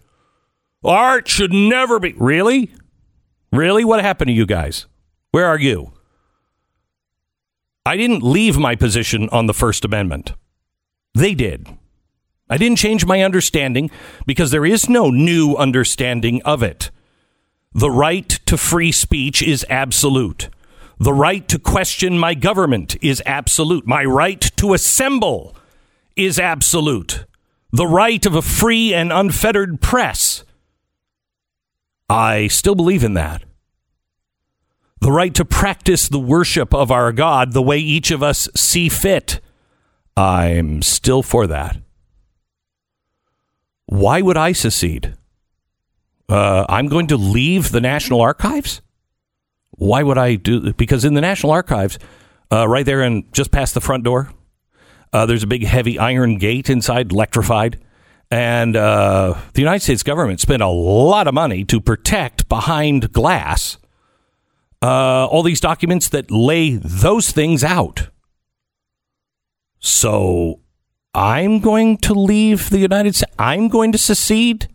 Art 0.84 1.28
should 1.28 1.52
never 1.54 2.00
be. 2.00 2.14
Really? 2.14 2.72
Really? 3.52 3.84
What 3.84 4.02
happened 4.02 4.30
to 4.30 4.34
you 4.34 4.46
guys? 4.46 4.86
Where 5.32 5.46
are 5.46 5.60
you? 5.60 5.94
I 7.86 7.98
didn't 7.98 8.24
leave 8.24 8.58
my 8.58 8.76
position 8.76 9.30
on 9.30 9.48
the 9.48 9.54
First 9.54 9.86
Amendment. 9.86 10.34
They 11.16 11.34
did. 11.34 11.68
I 12.50 12.58
didn't 12.58 12.78
change 12.78 13.06
my 13.06 13.22
understanding 13.22 13.90
because 14.26 14.52
there 14.52 14.66
is 14.66 14.90
no 14.90 15.10
new 15.10 15.56
understanding 15.56 16.42
of 16.44 16.64
it. 16.64 16.92
The 17.74 17.92
right 17.92 18.28
to 18.46 18.58
free 18.58 18.92
speech 18.92 19.42
is 19.42 19.66
absolute. 19.70 20.50
The 21.00 21.14
right 21.14 21.48
to 21.50 21.60
question 21.60 22.18
my 22.18 22.34
government 22.34 22.96
is 23.04 23.22
absolute. 23.26 23.86
My 23.86 24.04
right 24.04 24.42
to 24.58 24.74
assemble 24.74 25.56
is 26.16 26.40
absolute. 26.40 27.26
The 27.72 27.86
right 27.86 28.26
of 28.26 28.34
a 28.34 28.42
free 28.42 28.94
and 28.94 29.12
unfettered 29.12 29.82
press. 29.82 30.44
I 32.10 32.48
still 32.48 32.76
believe 32.76 33.04
in 33.04 33.14
that 33.16 33.44
the 35.00 35.12
right 35.12 35.34
to 35.36 35.46
practice 35.46 36.10
the 36.10 36.20
worship 36.20 36.74
of 36.74 36.92
our 36.92 37.12
God 37.12 37.54
the 37.54 37.62
way 37.62 37.78
each 37.78 38.12
of 38.12 38.24
us 38.24 38.50
see 38.56 38.90
fit. 38.90 39.40
I'm 40.16 40.82
still 40.82 41.22
for 41.22 41.46
that. 41.48 41.78
Why 43.88 44.22
would 44.22 44.38
I 44.38 44.52
secede? 44.52 45.16
Uh, 46.30 46.66
I'm 46.70 46.88
going 46.88 47.08
to 47.08 47.18
leave 47.18 47.72
the 47.72 47.82
National 47.82 48.22
Archives? 48.22 48.82
Why 49.72 50.04
would 50.04 50.18
I 50.18 50.36
do? 50.36 50.74
Because 50.74 51.06
in 51.06 51.14
the 51.14 51.22
National 51.22 51.52
Archives, 51.52 51.98
uh, 52.52 52.68
right 52.68 52.86
there 52.86 53.02
and 53.02 53.32
just 53.34 53.52
past 53.52 53.74
the 53.74 53.82
front 53.82 54.04
door, 54.04 54.32
uh, 55.14 55.26
there's 55.26 55.44
a 55.44 55.48
big 55.48 55.64
heavy 55.64 55.98
iron 55.98 56.38
gate 56.38 56.70
inside, 56.70 57.12
electrified, 57.12 57.80
And 58.30 58.76
uh, 58.76 59.36
the 59.54 59.62
United 59.62 59.84
States 59.84 60.04
government 60.04 60.42
spent 60.42 60.62
a 60.62 60.68
lot 60.68 61.28
of 61.28 61.34
money 61.34 61.64
to 61.66 61.80
protect 61.80 62.50
behind 62.50 63.14
glass 63.14 63.78
uh, 64.82 65.26
all 65.26 65.44
these 65.44 65.62
documents 65.62 66.10
that 66.10 66.30
lay 66.30 66.76
those 66.76 67.32
things 67.32 67.64
out. 67.64 68.10
So 69.80 70.60
I'm 71.18 71.60
going 71.62 71.98
to 71.98 72.14
leave 72.14 72.70
the 72.70 72.78
United 72.78 73.16
States. 73.16 73.34
I'm 73.40 73.70
going 73.70 73.92
to 73.92 73.98
secede. 73.98 74.68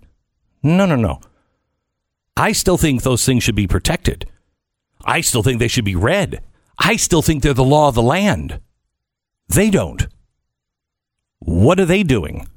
No, 0.61 0.87
no, 0.87 0.97
no. 0.97 1.21
I 2.37 2.51
still 2.51 2.77
think 2.77 3.03
those 3.03 3.25
things 3.25 3.45
should 3.45 3.55
be 3.55 3.69
protected. 3.69 4.29
I 5.05 5.21
still 5.21 5.45
think 5.45 5.61
they 5.61 5.69
should 5.69 5.85
be 5.85 5.95
read. 5.95 6.43
I 6.79 6.97
still 6.97 7.23
think 7.23 7.45
they're 7.45 7.55
the 7.55 7.63
law 7.63 7.87
of 7.87 7.95
the 7.95 8.03
land. 8.03 8.61
They 9.47 9.71
don't. 9.71 10.09
What 11.39 11.79
are 11.79 11.85
they 11.85 12.03
doing? 12.03 12.49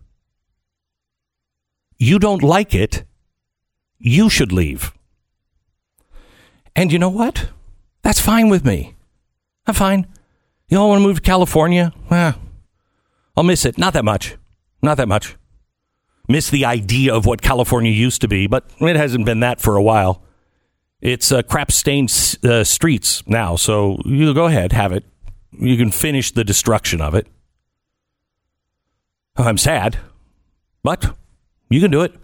You 1.99 2.17
don't 2.17 2.41
like 2.41 2.73
it. 2.73 3.03
You 3.99 4.31
should 4.31 4.51
leave. 4.51 4.93
And 6.75 6.91
you 6.91 6.97
know 6.97 7.09
what? 7.09 7.49
That's 8.01 8.19
fine 8.19 8.49
with 8.49 8.65
me. 8.65 8.95
I'm 9.67 9.75
fine. 9.75 10.07
You 10.69 10.79
all 10.79 10.89
want 10.89 11.01
to 11.01 11.07
move 11.07 11.17
to 11.17 11.21
California? 11.21 11.93
Eh, 12.09 12.33
I'll 13.37 13.43
miss 13.43 13.65
it. 13.65 13.77
Not 13.77 13.93
that 13.93 14.05
much. 14.05 14.37
Not 14.81 14.97
that 14.97 15.07
much. 15.07 15.35
Miss 16.27 16.49
the 16.49 16.65
idea 16.65 17.13
of 17.13 17.25
what 17.25 17.41
California 17.41 17.91
used 17.91 18.21
to 18.21 18.27
be, 18.27 18.47
but 18.47 18.69
it 18.79 18.95
hasn't 18.95 19.25
been 19.25 19.41
that 19.41 19.61
for 19.61 19.75
a 19.75 19.83
while. 19.83 20.23
It's 21.01 21.31
uh, 21.31 21.43
crap 21.43 21.71
stained 21.71 22.37
uh, 22.43 22.63
streets 22.63 23.21
now, 23.27 23.55
so 23.55 23.99
you 24.05 24.33
go 24.33 24.45
ahead, 24.45 24.71
have 24.71 24.91
it. 24.91 25.03
You 25.51 25.77
can 25.77 25.91
finish 25.91 26.31
the 26.31 26.43
destruction 26.43 26.99
of 27.01 27.13
it. 27.13 27.27
I'm 29.37 29.57
sad, 29.57 29.97
but 30.83 31.15
you 31.69 31.81
can 31.81 31.91
do 31.91 32.01
it. 32.01 32.15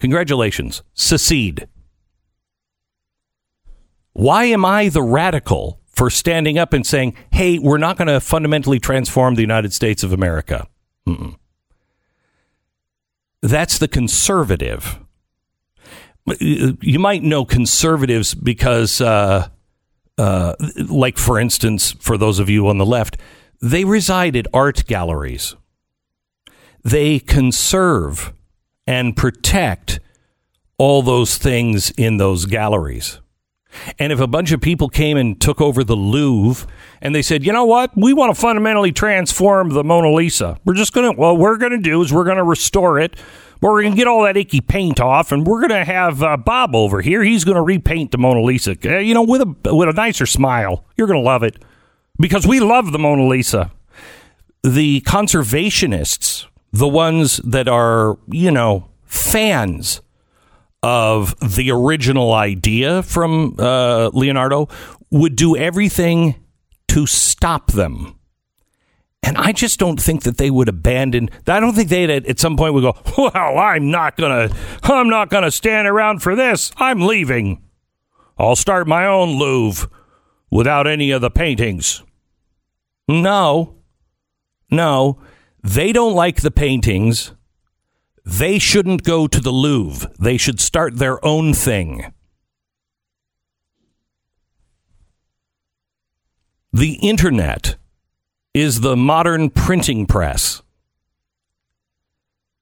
Congratulations. 0.00 0.82
Secede. 0.94 1.68
Why 4.12 4.44
am 4.44 4.64
I 4.64 4.88
the 4.88 5.02
radical 5.02 5.79
for 6.00 6.08
standing 6.08 6.56
up 6.56 6.72
and 6.72 6.86
saying, 6.86 7.14
hey, 7.30 7.58
we're 7.58 7.76
not 7.76 7.98
going 7.98 8.08
to 8.08 8.20
fundamentally 8.20 8.78
transform 8.78 9.34
the 9.34 9.42
United 9.42 9.70
States 9.70 10.02
of 10.02 10.14
America? 10.14 10.66
Mm-mm. 11.06 11.36
That's 13.42 13.76
the 13.76 13.86
conservative. 13.86 14.98
You 16.40 16.98
might 16.98 17.22
know 17.22 17.44
conservatives 17.44 18.32
because, 18.32 19.02
uh, 19.02 19.48
uh, 20.16 20.54
like, 20.88 21.18
for 21.18 21.38
instance, 21.38 21.92
for 21.92 22.16
those 22.16 22.38
of 22.38 22.48
you 22.48 22.68
on 22.68 22.78
the 22.78 22.86
left, 22.86 23.18
they 23.60 23.84
reside 23.84 24.36
at 24.36 24.46
art 24.54 24.86
galleries. 24.86 25.54
They 26.82 27.18
conserve 27.18 28.32
and 28.86 29.14
protect 29.14 30.00
all 30.78 31.02
those 31.02 31.36
things 31.36 31.90
in 31.90 32.16
those 32.16 32.46
galleries. 32.46 33.19
And 33.98 34.12
if 34.12 34.20
a 34.20 34.26
bunch 34.26 34.52
of 34.52 34.60
people 34.60 34.88
came 34.88 35.16
and 35.16 35.40
took 35.40 35.60
over 35.60 35.84
the 35.84 35.96
Louvre 35.96 36.68
and 37.00 37.14
they 37.14 37.22
said, 37.22 37.44
you 37.44 37.52
know 37.52 37.64
what, 37.64 37.92
we 37.96 38.12
want 38.12 38.34
to 38.34 38.40
fundamentally 38.40 38.92
transform 38.92 39.70
the 39.70 39.84
Mona 39.84 40.12
Lisa. 40.12 40.58
We're 40.64 40.74
just 40.74 40.92
going 40.92 41.12
to, 41.12 41.18
what 41.18 41.38
we're 41.38 41.56
going 41.56 41.72
to 41.72 41.78
do 41.78 42.02
is 42.02 42.12
we're 42.12 42.24
going 42.24 42.36
to 42.36 42.44
restore 42.44 42.98
it. 42.98 43.16
We're 43.60 43.82
going 43.82 43.92
to 43.92 43.96
get 43.96 44.06
all 44.06 44.22
that 44.22 44.38
icky 44.38 44.62
paint 44.62 45.00
off, 45.00 45.32
and 45.32 45.46
we're 45.46 45.60
going 45.60 45.78
to 45.78 45.84
have 45.84 46.22
uh, 46.22 46.38
Bob 46.38 46.74
over 46.74 47.02
here. 47.02 47.22
He's 47.22 47.44
going 47.44 47.56
to 47.56 47.62
repaint 47.62 48.10
the 48.10 48.16
Mona 48.16 48.40
Lisa, 48.40 48.74
uh, 48.86 48.98
you 48.98 49.12
know, 49.12 49.22
with 49.22 49.42
a 49.42 49.74
with 49.74 49.86
a 49.86 49.92
nicer 49.92 50.24
smile. 50.24 50.86
You're 50.96 51.06
going 51.06 51.20
to 51.20 51.24
love 51.24 51.42
it 51.42 51.62
because 52.18 52.46
we 52.46 52.58
love 52.58 52.90
the 52.92 52.98
Mona 52.98 53.26
Lisa. 53.26 53.70
The 54.62 55.02
conservationists, 55.02 56.46
the 56.72 56.88
ones 56.88 57.36
that 57.44 57.68
are, 57.68 58.18
you 58.28 58.50
know, 58.50 58.88
fans 59.04 60.00
of 60.82 61.34
the 61.56 61.70
original 61.70 62.32
idea 62.32 63.02
from 63.02 63.56
uh, 63.58 64.10
Leonardo 64.12 64.68
would 65.10 65.36
do 65.36 65.56
everything 65.56 66.36
to 66.88 67.06
stop 67.06 67.72
them. 67.72 68.16
And 69.22 69.36
I 69.36 69.52
just 69.52 69.78
don't 69.78 70.00
think 70.00 70.22
that 70.22 70.38
they 70.38 70.50
would 70.50 70.68
abandon. 70.68 71.28
I 71.46 71.60
don't 71.60 71.74
think 71.74 71.90
they'd 71.90 72.10
at 72.10 72.40
some 72.40 72.56
point 72.56 72.72
would 72.74 72.82
go, 72.82 72.96
"Well, 73.18 73.58
I'm 73.58 73.90
not 73.90 74.16
gonna, 74.16 74.50
I'm 74.82 75.10
not 75.10 75.28
gonna 75.28 75.50
stand 75.50 75.86
around 75.86 76.22
for 76.22 76.34
this. 76.34 76.72
I'm 76.78 77.06
leaving. 77.06 77.62
I'll 78.38 78.56
start 78.56 78.88
my 78.88 79.06
own 79.06 79.38
Louvre 79.38 79.90
without 80.50 80.86
any 80.86 81.10
of 81.10 81.20
the 81.20 81.30
paintings." 81.30 82.02
No, 83.08 83.74
no, 84.70 85.20
they 85.62 85.92
don't 85.92 86.14
like 86.14 86.40
the 86.40 86.50
paintings 86.50 87.32
they 88.30 88.60
shouldn't 88.60 89.02
go 89.02 89.26
to 89.26 89.40
the 89.40 89.50
Louvre. 89.50 90.08
They 90.18 90.36
should 90.36 90.60
start 90.60 90.96
their 90.96 91.22
own 91.24 91.52
thing. 91.52 92.12
The 96.72 96.92
internet 97.02 97.76
is 98.54 98.80
the 98.80 98.96
modern 98.96 99.50
printing 99.50 100.06
press. 100.06 100.62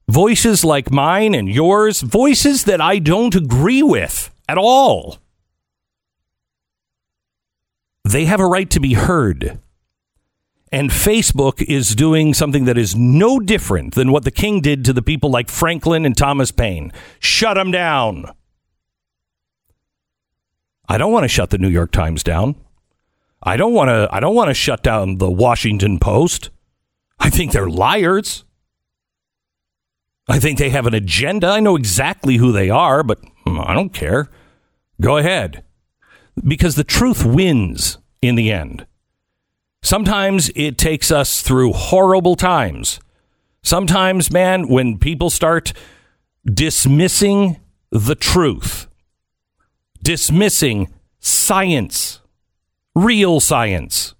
Voices 0.09 0.65
like 0.65 0.91
mine 0.91 1.35
and 1.35 1.51
yours, 1.51 2.01
voices 2.01 2.65
that 2.65 2.81
I 2.81 2.99
don't 2.99 3.35
agree 3.35 3.83
with 3.83 4.31
at 4.49 4.57
all, 4.57 5.19
they 8.05 8.25
have 8.25 8.41
a 8.41 8.47
right 8.47 8.71
to 8.71 8.81
be 8.81 8.95
heard. 8.95 9.61
And 10.71 10.91
Facebook 10.91 11.63
is 11.63 11.95
doing 11.95 12.35
something 12.35 12.67
that 12.67 12.77
is 12.77 12.95
no 12.95 13.41
different 13.41 13.95
than 13.95 14.13
what 14.13 14.25
the 14.25 14.31
king 14.31 14.61
did 14.61 14.85
to 14.85 14.93
the 14.93 15.03
people 15.03 15.31
like 15.31 15.49
Franklin 15.49 16.05
and 16.05 16.17
Thomas 16.17 16.51
Paine. 16.51 16.93
Shut 17.21 17.55
them 17.55 17.71
down. 17.71 18.31
I 20.89 20.99
don't 20.99 21.13
want 21.13 21.25
to 21.25 21.29
shut 21.29 21.51
the 21.51 21.59
New 21.59 21.69
York 21.69 21.91
Times 21.91 22.23
down. 22.23 22.57
I 23.43 23.57
don't 23.57 23.73
want 23.73 23.89
to 23.89 24.09
I 24.11 24.21
don't 24.21 24.35
want 24.35 24.49
to 24.49 24.55
shut 24.55 24.83
down 24.83 25.19
the 25.19 25.31
Washington 25.31 25.99
Post. 25.99 26.51
I 27.19 27.31
think 27.31 27.53
they're 27.53 27.69
liars. 27.69 28.45
I 30.29 30.39
think 30.39 30.59
they 30.59 30.71
have 30.71 30.87
an 30.87 30.95
agenda. 30.95 31.47
I 31.49 31.61
know 31.61 31.77
exactly 31.77 32.37
who 32.37 32.53
they 32.53 32.69
are, 32.69 33.03
but 33.03 33.21
hmm, 33.45 33.61
I 33.61 33.75
don't 33.75 33.95
care. 33.95 34.29
Go 35.01 35.17
ahead. 35.17 35.65
Because 36.47 36.75
the 36.75 36.85
truth 36.85 37.25
wins 37.25 37.99
in 38.21 38.35
the 38.35 38.53
end. 38.53 38.87
Sometimes 39.83 40.51
it 40.55 40.77
takes 40.77 41.11
us 41.11 41.41
through 41.43 41.73
horrible 41.73 42.37
times. 42.37 43.01
Sometimes, 43.63 44.31
man, 44.31 44.69
when 44.69 44.99
people 44.99 45.31
start 45.31 45.73
dismissing 46.45 47.61
the 47.91 48.15
truth, 48.15 48.89
dismissing 50.03 50.93
science, 51.21 52.21
real 52.95 53.41
science, 53.41 54.15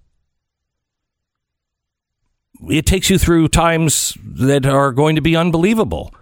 it 2.69 2.85
takes 2.85 3.09
you 3.09 3.17
through 3.17 3.47
times 3.47 4.17
that 4.23 4.65
are 4.65 4.91
going 4.91 5.15
to 5.15 5.21
be 5.21 5.35
unbelievable. 5.35 6.13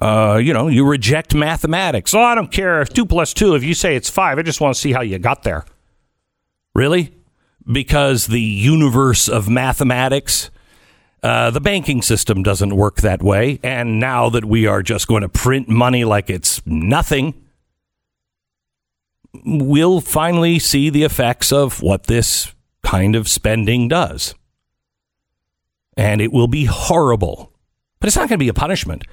Uh, 0.00 0.40
you 0.42 0.54
know, 0.54 0.68
you 0.68 0.86
reject 0.86 1.34
mathematics. 1.34 2.14
Oh, 2.14 2.22
I 2.22 2.34
don't 2.34 2.52
care. 2.52 2.80
if 2.80 2.90
Two 2.90 3.04
plus 3.04 3.34
two, 3.34 3.54
if 3.54 3.64
you 3.64 3.74
say 3.74 3.96
it's 3.96 4.08
five, 4.08 4.38
I 4.38 4.42
just 4.42 4.60
want 4.60 4.74
to 4.74 4.80
see 4.80 4.92
how 4.92 5.00
you 5.02 5.18
got 5.18 5.42
there. 5.42 5.64
Really? 6.74 7.12
Because 7.70 8.26
the 8.26 8.40
universe 8.40 9.28
of 9.28 9.48
mathematics, 9.48 10.50
uh, 11.22 11.50
the 11.50 11.60
banking 11.60 12.02
system 12.02 12.42
doesn't 12.42 12.74
work 12.74 12.96
that 12.96 13.22
way. 13.22 13.60
And 13.62 14.00
now 14.00 14.30
that 14.30 14.44
we 14.44 14.66
are 14.66 14.82
just 14.82 15.06
going 15.06 15.22
to 15.22 15.28
print 15.28 15.68
money 15.68 16.04
like 16.04 16.30
it's 16.30 16.64
nothing, 16.66 17.34
we'll 19.44 20.00
finally 20.00 20.58
see 20.58 20.90
the 20.90 21.04
effects 21.04 21.52
of 21.52 21.82
what 21.82 22.04
this 22.04 22.54
kind 22.82 23.14
of 23.14 23.28
spending 23.28 23.88
does. 23.88 24.34
And 25.96 26.20
it 26.20 26.32
will 26.32 26.48
be 26.48 26.64
horrible. 26.64 27.52
But 28.00 28.06
it's 28.06 28.16
not 28.16 28.28
going 28.28 28.38
to 28.38 28.44
be 28.44 28.48
a 28.48 28.54
punishment. 28.54 29.04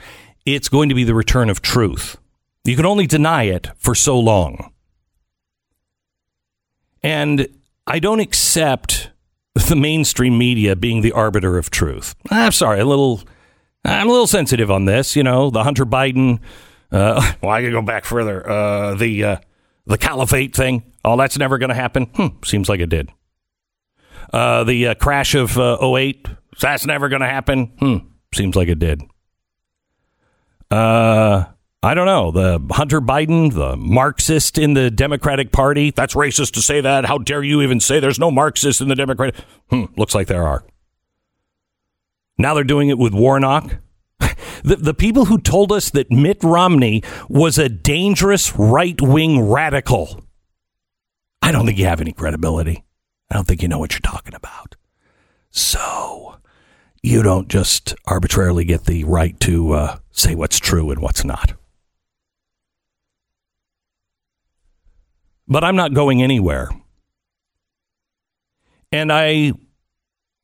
It's 0.46 0.70
going 0.70 0.90
to 0.90 0.96
be 0.96 1.04
the 1.04 1.14
return 1.14 1.50
of 1.50 1.62
truth. 1.62 2.18
You 2.64 2.76
can 2.76 2.86
only 2.86 3.08
deny 3.08 3.44
it 3.44 3.70
for 3.78 3.94
so 3.94 4.18
long. 4.18 4.72
And 7.04 7.48
I 7.88 8.00
don't 8.00 8.20
accept 8.20 9.12
the 9.70 9.76
mainstream 9.76 10.38
media 10.38 10.76
being 10.76 11.02
the 11.02 11.14
arbiter 11.14 11.58
of 11.58 11.70
truth. 11.70 12.16
I'm 12.30 12.52
sorry, 12.52 12.80
a 12.80 12.86
little. 12.86 13.22
I'm 13.86 14.08
a 14.08 14.12
little 14.12 14.28
sensitive 14.28 14.70
on 14.70 14.86
this. 14.86 15.16
You 15.16 15.24
know, 15.24 15.50
the 15.50 15.64
Hunter 15.64 15.86
Biden. 15.86 16.40
Uh, 16.92 17.34
well, 17.42 17.52
I 17.52 17.62
could 17.62 17.72
go 17.72 17.82
back 17.82 18.06
further. 18.06 18.48
Uh, 18.48 18.96
the 18.96 19.24
uh, 19.24 19.38
the 19.86 19.98
caliphate 19.98 20.56
thing. 20.56 20.84
Oh, 21.06 21.16
that's 21.16 21.38
never 21.38 21.58
going 21.58 21.70
to 21.70 21.76
happen. 21.76 22.06
Hmm, 22.16 22.28
seems 22.44 22.68
like 22.68 22.82
it 22.82 22.90
did. 22.90 23.10
Uh, 24.34 24.66
the 24.66 24.88
uh, 24.90 24.96
crash 24.96 25.36
of 25.36 25.58
uh, 25.58 25.78
08. 25.82 26.28
That's 26.60 26.86
never 26.86 27.08
going 27.08 27.22
to 27.22 27.28
happen. 27.28 27.72
Hmm, 27.80 27.98
seems 28.34 28.58
like 28.58 28.68
it 28.68 28.80
did. 28.80 29.02
Uh, 30.70 31.46
I 31.88 31.94
don't 31.94 32.06
know. 32.06 32.32
The 32.32 32.60
Hunter 32.74 33.00
Biden, 33.00 33.54
the 33.54 33.78
Marxist 33.78 34.58
in 34.58 34.74
the 34.74 34.92
Democratic 34.92 35.54
Party. 35.54 35.92
That's 35.92 36.16
racist 36.16 36.52
to 36.56 36.62
say 36.62 36.82
that. 36.82 37.06
How 37.06 37.18
dare 37.18 37.42
you 37.42 37.62
even 37.62 37.80
say 37.80 38.02
there's 38.02 38.20
no 38.20 38.30
Marxist 38.30 38.82
in 38.82 38.90
the 38.90 38.96
Democratic? 38.96 39.36
Hmm, 39.70 39.86
looks 39.96 40.14
like 40.14 40.28
there 40.28 40.46
are. 40.46 40.66
Now 42.38 42.54
they're 42.54 42.66
doing 42.66 42.90
it 42.90 42.98
with 42.98 43.14
Warnock. 43.14 43.78
The, 44.64 44.76
the 44.76 44.94
people 44.94 45.26
who 45.26 45.38
told 45.38 45.72
us 45.72 45.92
that 45.92 46.12
Mitt 46.12 46.44
Romney 46.44 47.04
was 47.30 47.60
a 47.60 47.70
dangerous 47.70 48.56
right 48.56 49.00
wing 49.00 49.40
radical. 49.40 50.26
I 51.44 51.52
don't 51.52 51.68
think 51.68 51.78
you 51.78 51.86
have 51.86 52.02
any 52.02 52.12
credibility. 52.12 52.84
I 53.30 53.36
don't 53.36 53.48
think 53.48 53.62
you 53.62 53.68
know 53.68 53.78
what 53.78 53.94
you're 53.94 54.00
talking 54.00 54.34
about. 54.34 54.76
So 55.52 56.40
you 57.04 57.22
don't 57.22 57.48
just 57.48 57.96
arbitrarily 58.08 58.66
get 58.66 58.86
the 58.86 59.04
right 59.04 59.40
to 59.42 59.74
uh, 59.74 60.00
say 60.12 60.34
what's 60.34 60.60
true 60.60 60.90
and 60.90 61.02
what's 61.02 61.24
not. 61.24 61.54
But 65.48 65.64
I'm 65.64 65.76
not 65.76 65.94
going 65.94 66.22
anywhere. 66.22 66.70
And 68.92 69.12
I 69.12 69.54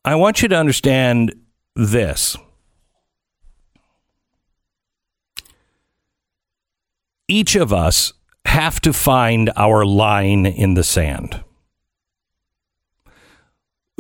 I 0.06 0.16
want 0.16 0.42
you 0.42 0.48
to 0.50 0.56
understand 0.56 1.34
this. 1.76 2.36
Each 7.28 7.56
of 7.56 7.72
us 7.72 8.14
have 8.46 8.82
to 8.82 8.94
find 8.94 9.52
our 9.56 9.86
line 9.86 10.46
in 10.46 10.74
the 10.74 10.84
sand. 10.84 11.44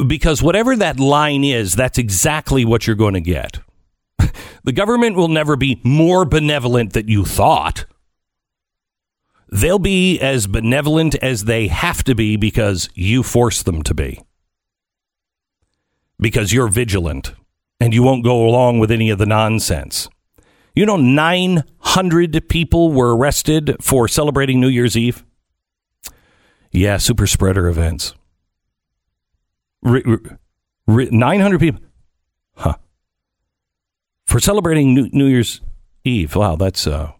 Because 0.06 0.44
whatever 0.44 0.76
that 0.76 1.00
line 1.00 1.44
is, 1.44 1.74
that's 1.74 1.98
exactly 1.98 2.66
what 2.66 2.86
you're 2.86 2.96
going 2.96 3.14
to 3.14 3.22
get. 3.22 3.60
The 4.66 4.72
government 4.72 5.18
will 5.18 5.28
never 5.28 5.58
be 5.58 5.82
more 5.84 6.24
benevolent 6.24 6.94
than 6.94 7.10
you 7.10 7.26
thought. 7.26 7.86
They'll 9.54 9.78
be 9.78 10.20
as 10.20 10.48
benevolent 10.48 11.14
as 11.22 11.44
they 11.44 11.68
have 11.68 12.04
to 12.06 12.16
be 12.16 12.38
because 12.38 12.90
you 12.96 13.22
force 13.22 13.62
them 13.62 13.84
to 13.84 13.94
be. 13.94 14.20
Because 16.20 16.52
you're 16.52 16.70
vigilant 16.70 17.36
and 17.80 17.94
you 17.94 18.02
won't 18.02 18.24
go 18.24 18.48
along 18.48 18.80
with 18.80 18.90
any 18.90 19.12
of 19.12 19.20
the 19.20 19.28
nonsense. 19.28 20.10
You 20.76 20.88
know, 20.88 20.96
900 20.96 22.50
people 22.50 22.92
were 22.92 23.16
arrested 23.16 23.76
for 23.80 24.08
celebrating 24.08 24.60
New 24.60 24.70
Year's 24.70 24.98
Eve? 24.98 25.24
Yeah, 26.72 26.98
super 26.98 27.28
spreader 27.28 27.68
events. 27.68 28.16
R- 29.86 30.02
r- 30.88 31.06
900 31.12 31.60
people. 31.60 31.82
Huh. 32.56 32.78
For 34.26 34.40
celebrating 34.40 34.96
New, 34.96 35.10
New 35.14 35.28
Year's 35.28 35.62
Eve. 36.04 36.36
Wow, 36.36 36.56
that's. 36.56 36.88
uh 36.88 37.12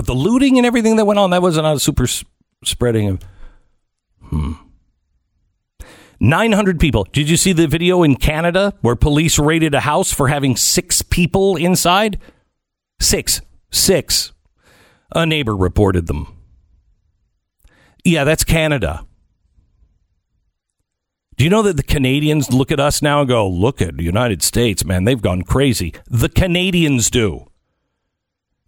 But 0.00 0.06
the 0.06 0.14
looting 0.14 0.56
and 0.56 0.66
everything 0.66 0.96
that 0.96 1.04
went 1.04 1.18
on, 1.18 1.28
that 1.28 1.42
wasn't 1.42 1.66
a 1.66 1.78
super 1.78 2.06
spreading 2.64 3.08
of. 3.10 3.22
Hmm. 4.22 4.52
900 6.18 6.80
people. 6.80 7.06
Did 7.12 7.28
you 7.28 7.36
see 7.36 7.52
the 7.52 7.66
video 7.66 8.02
in 8.02 8.16
Canada 8.16 8.72
where 8.80 8.96
police 8.96 9.38
raided 9.38 9.74
a 9.74 9.80
house 9.80 10.10
for 10.10 10.28
having 10.28 10.56
six 10.56 11.02
people 11.02 11.56
inside? 11.56 12.18
Six. 12.98 13.42
Six. 13.70 14.32
A 15.14 15.26
neighbor 15.26 15.54
reported 15.54 16.06
them. 16.06 16.34
Yeah, 18.02 18.24
that's 18.24 18.42
Canada. 18.42 19.04
Do 21.36 21.44
you 21.44 21.50
know 21.50 21.60
that 21.60 21.76
the 21.76 21.82
Canadians 21.82 22.50
look 22.50 22.72
at 22.72 22.80
us 22.80 23.02
now 23.02 23.20
and 23.20 23.28
go, 23.28 23.46
look 23.46 23.82
at 23.82 23.98
the 23.98 24.02
United 24.02 24.42
States, 24.42 24.82
man, 24.82 25.04
they've 25.04 25.20
gone 25.20 25.42
crazy. 25.42 25.92
The 26.06 26.30
Canadians 26.30 27.10
do. 27.10 27.49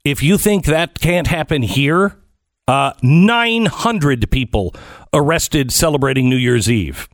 If 0.04 0.20
you 0.20 0.36
think 0.36 0.64
that 0.64 0.98
can't 0.98 1.28
happen 1.28 1.62
here, 1.62 2.18
uh, 2.66 2.92
900 3.02 4.30
people 4.30 4.74
arrested 5.12 5.72
celebrating 5.72 6.28
New 6.28 6.36
Year's 6.36 6.68
Eve. 6.68 7.08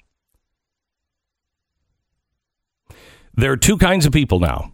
There 3.34 3.52
are 3.52 3.58
two 3.58 3.76
kinds 3.76 4.06
of 4.06 4.12
people 4.12 4.40
now. 4.40 4.72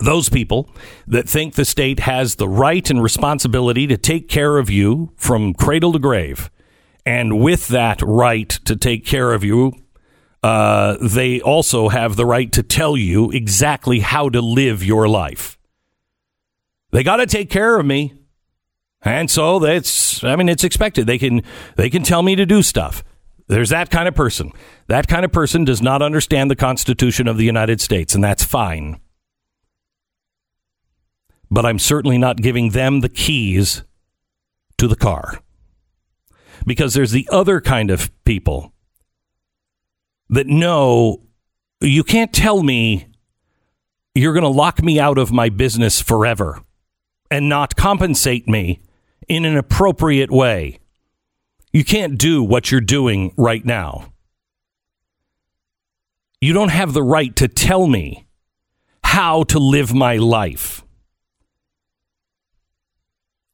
Those 0.00 0.28
people 0.28 0.68
that 1.06 1.28
think 1.28 1.54
the 1.54 1.64
state 1.64 2.00
has 2.00 2.36
the 2.36 2.48
right 2.48 2.88
and 2.90 3.02
responsibility 3.02 3.86
to 3.86 3.96
take 3.96 4.28
care 4.28 4.58
of 4.58 4.68
you 4.68 5.12
from 5.16 5.54
cradle 5.54 5.92
to 5.92 5.98
grave. 5.98 6.50
And 7.06 7.40
with 7.40 7.68
that 7.68 8.02
right 8.02 8.48
to 8.48 8.76
take 8.76 9.06
care 9.06 9.32
of 9.32 9.42
you, 9.44 9.72
uh, 10.42 10.96
they 11.00 11.40
also 11.40 11.88
have 11.88 12.16
the 12.16 12.26
right 12.26 12.52
to 12.52 12.62
tell 12.62 12.96
you 12.96 13.30
exactly 13.30 14.00
how 14.00 14.28
to 14.28 14.40
live 14.40 14.84
your 14.84 15.08
life. 15.08 15.57
They 16.90 17.02
got 17.02 17.16
to 17.16 17.26
take 17.26 17.50
care 17.50 17.78
of 17.78 17.86
me. 17.86 18.14
And 19.02 19.30
so 19.30 19.58
that's, 19.58 20.24
I 20.24 20.36
mean, 20.36 20.48
it's 20.48 20.64
expected. 20.64 21.06
They 21.06 21.18
can, 21.18 21.42
they 21.76 21.90
can 21.90 22.02
tell 22.02 22.22
me 22.22 22.34
to 22.36 22.46
do 22.46 22.62
stuff. 22.62 23.04
There's 23.46 23.70
that 23.70 23.90
kind 23.90 24.08
of 24.08 24.14
person. 24.14 24.52
That 24.88 25.08
kind 25.08 25.24
of 25.24 25.32
person 25.32 25.64
does 25.64 25.80
not 25.80 26.02
understand 26.02 26.50
the 26.50 26.56
Constitution 26.56 27.28
of 27.28 27.38
the 27.38 27.44
United 27.44 27.80
States, 27.80 28.14
and 28.14 28.22
that's 28.22 28.44
fine. 28.44 29.00
But 31.50 31.64
I'm 31.64 31.78
certainly 31.78 32.18
not 32.18 32.38
giving 32.38 32.70
them 32.70 33.00
the 33.00 33.08
keys 33.08 33.84
to 34.76 34.86
the 34.86 34.96
car. 34.96 35.40
Because 36.66 36.92
there's 36.92 37.12
the 37.12 37.28
other 37.30 37.60
kind 37.60 37.90
of 37.90 38.10
people 38.24 38.74
that 40.28 40.46
know 40.46 41.22
you 41.80 42.04
can't 42.04 42.32
tell 42.32 42.62
me 42.62 43.06
you're 44.14 44.34
going 44.34 44.42
to 44.42 44.48
lock 44.48 44.82
me 44.82 44.98
out 44.98 45.16
of 45.16 45.32
my 45.32 45.48
business 45.48 46.02
forever 46.02 46.62
and 47.30 47.48
not 47.48 47.76
compensate 47.76 48.48
me 48.48 48.80
in 49.28 49.44
an 49.44 49.56
appropriate 49.56 50.30
way. 50.30 50.78
You 51.72 51.84
can't 51.84 52.18
do 52.18 52.42
what 52.42 52.70
you're 52.70 52.80
doing 52.80 53.32
right 53.36 53.64
now. 53.64 54.12
You 56.40 56.52
don't 56.52 56.70
have 56.70 56.92
the 56.92 57.02
right 57.02 57.34
to 57.36 57.48
tell 57.48 57.86
me 57.86 58.26
how 59.04 59.42
to 59.44 59.58
live 59.58 59.92
my 59.94 60.16
life. 60.16 60.84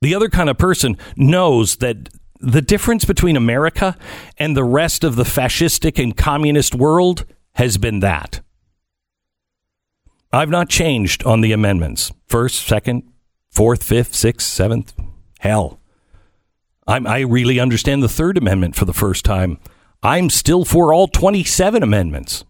The 0.03 0.14
other 0.14 0.29
kind 0.29 0.51
of 0.51 0.59
person 0.59 0.99
knows 1.16 1.77
that 1.77 2.11
the 2.41 2.61
difference 2.61 3.07
between 3.07 3.37
America 3.37 3.97
and 4.37 4.55
the 4.55 4.64
rest 4.64 5.03
of 5.03 5.16
the 5.16 5.22
fascistic 5.22 6.03
and 6.03 6.14
communist 6.14 6.75
world 6.75 7.25
has 7.55 7.79
been 7.79 8.01
that. 8.01 8.43
I've 10.31 10.51
not 10.51 10.68
changed 10.68 11.25
on 11.25 11.41
the 11.41 11.53
amendments. 11.53 12.12
First, 12.27 12.66
second, 12.66 13.05
fourth, 13.55 13.82
fifth, 13.82 14.14
sixth, 14.14 14.46
seventh. 14.48 14.94
Hell. 15.40 15.80
I'm, 16.86 17.07
I 17.07 17.20
really 17.20 17.61
understand 17.61 18.02
the 18.02 18.09
Third 18.09 18.36
Amendment 18.36 18.76
for 18.76 18.84
the 18.84 18.92
first 18.92 19.24
time. 19.24 19.59
I'm 20.02 20.28
still 20.28 20.64
for 20.64 20.92
all 20.92 21.09
27 21.09 21.82
amendments. 21.82 22.44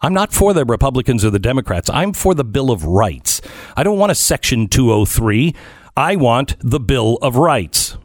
I'm 0.00 0.14
not 0.14 0.32
for 0.32 0.52
the 0.52 0.64
Republicans 0.64 1.24
or 1.24 1.30
the 1.30 1.38
Democrats. 1.38 1.88
I'm 1.90 2.12
for 2.12 2.34
the 2.34 2.44
Bill 2.44 2.70
of 2.70 2.84
Rights. 2.84 3.40
I 3.76 3.82
don't 3.82 3.98
want 3.98 4.12
a 4.12 4.16
Section 4.16 4.68
203. 4.68 5.54
I 5.96 6.16
want 6.16 6.56
the 6.60 6.80
Bill 6.80 7.18
of 7.22 7.36
Rights. 7.36 7.96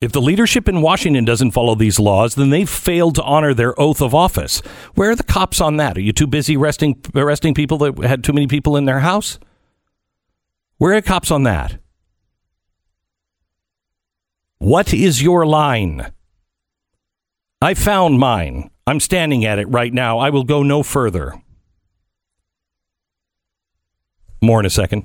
If 0.00 0.12
the 0.12 0.20
leadership 0.22 0.66
in 0.66 0.80
Washington 0.80 1.26
doesn't 1.26 1.50
follow 1.50 1.74
these 1.74 2.00
laws, 2.00 2.34
then 2.34 2.48
they've 2.50 2.68
failed 2.68 3.16
to 3.16 3.22
honor 3.22 3.52
their 3.52 3.78
oath 3.78 4.00
of 4.00 4.14
office. 4.14 4.60
Where 4.94 5.10
are 5.10 5.16
the 5.16 5.22
cops 5.22 5.60
on 5.60 5.76
that? 5.76 5.98
Are 5.98 6.00
you 6.00 6.12
too 6.12 6.26
busy 6.26 6.56
arresting, 6.56 7.02
arresting 7.14 7.52
people 7.52 7.76
that 7.78 7.98
had 7.98 8.24
too 8.24 8.32
many 8.32 8.46
people 8.46 8.76
in 8.76 8.86
their 8.86 9.00
house? 9.00 9.38
Where 10.80 10.96
are 10.96 11.02
cops 11.02 11.30
on 11.30 11.42
that? 11.42 11.78
What 14.60 14.94
is 14.94 15.22
your 15.22 15.44
line? 15.44 16.10
I 17.60 17.74
found 17.74 18.18
mine. 18.18 18.70
I'm 18.86 18.98
standing 18.98 19.44
at 19.44 19.58
it 19.58 19.68
right 19.68 19.92
now. 19.92 20.18
I 20.18 20.30
will 20.30 20.44
go 20.44 20.62
no 20.62 20.82
further. 20.82 21.34
More 24.40 24.58
in 24.58 24.64
a 24.64 24.70
second. 24.70 25.04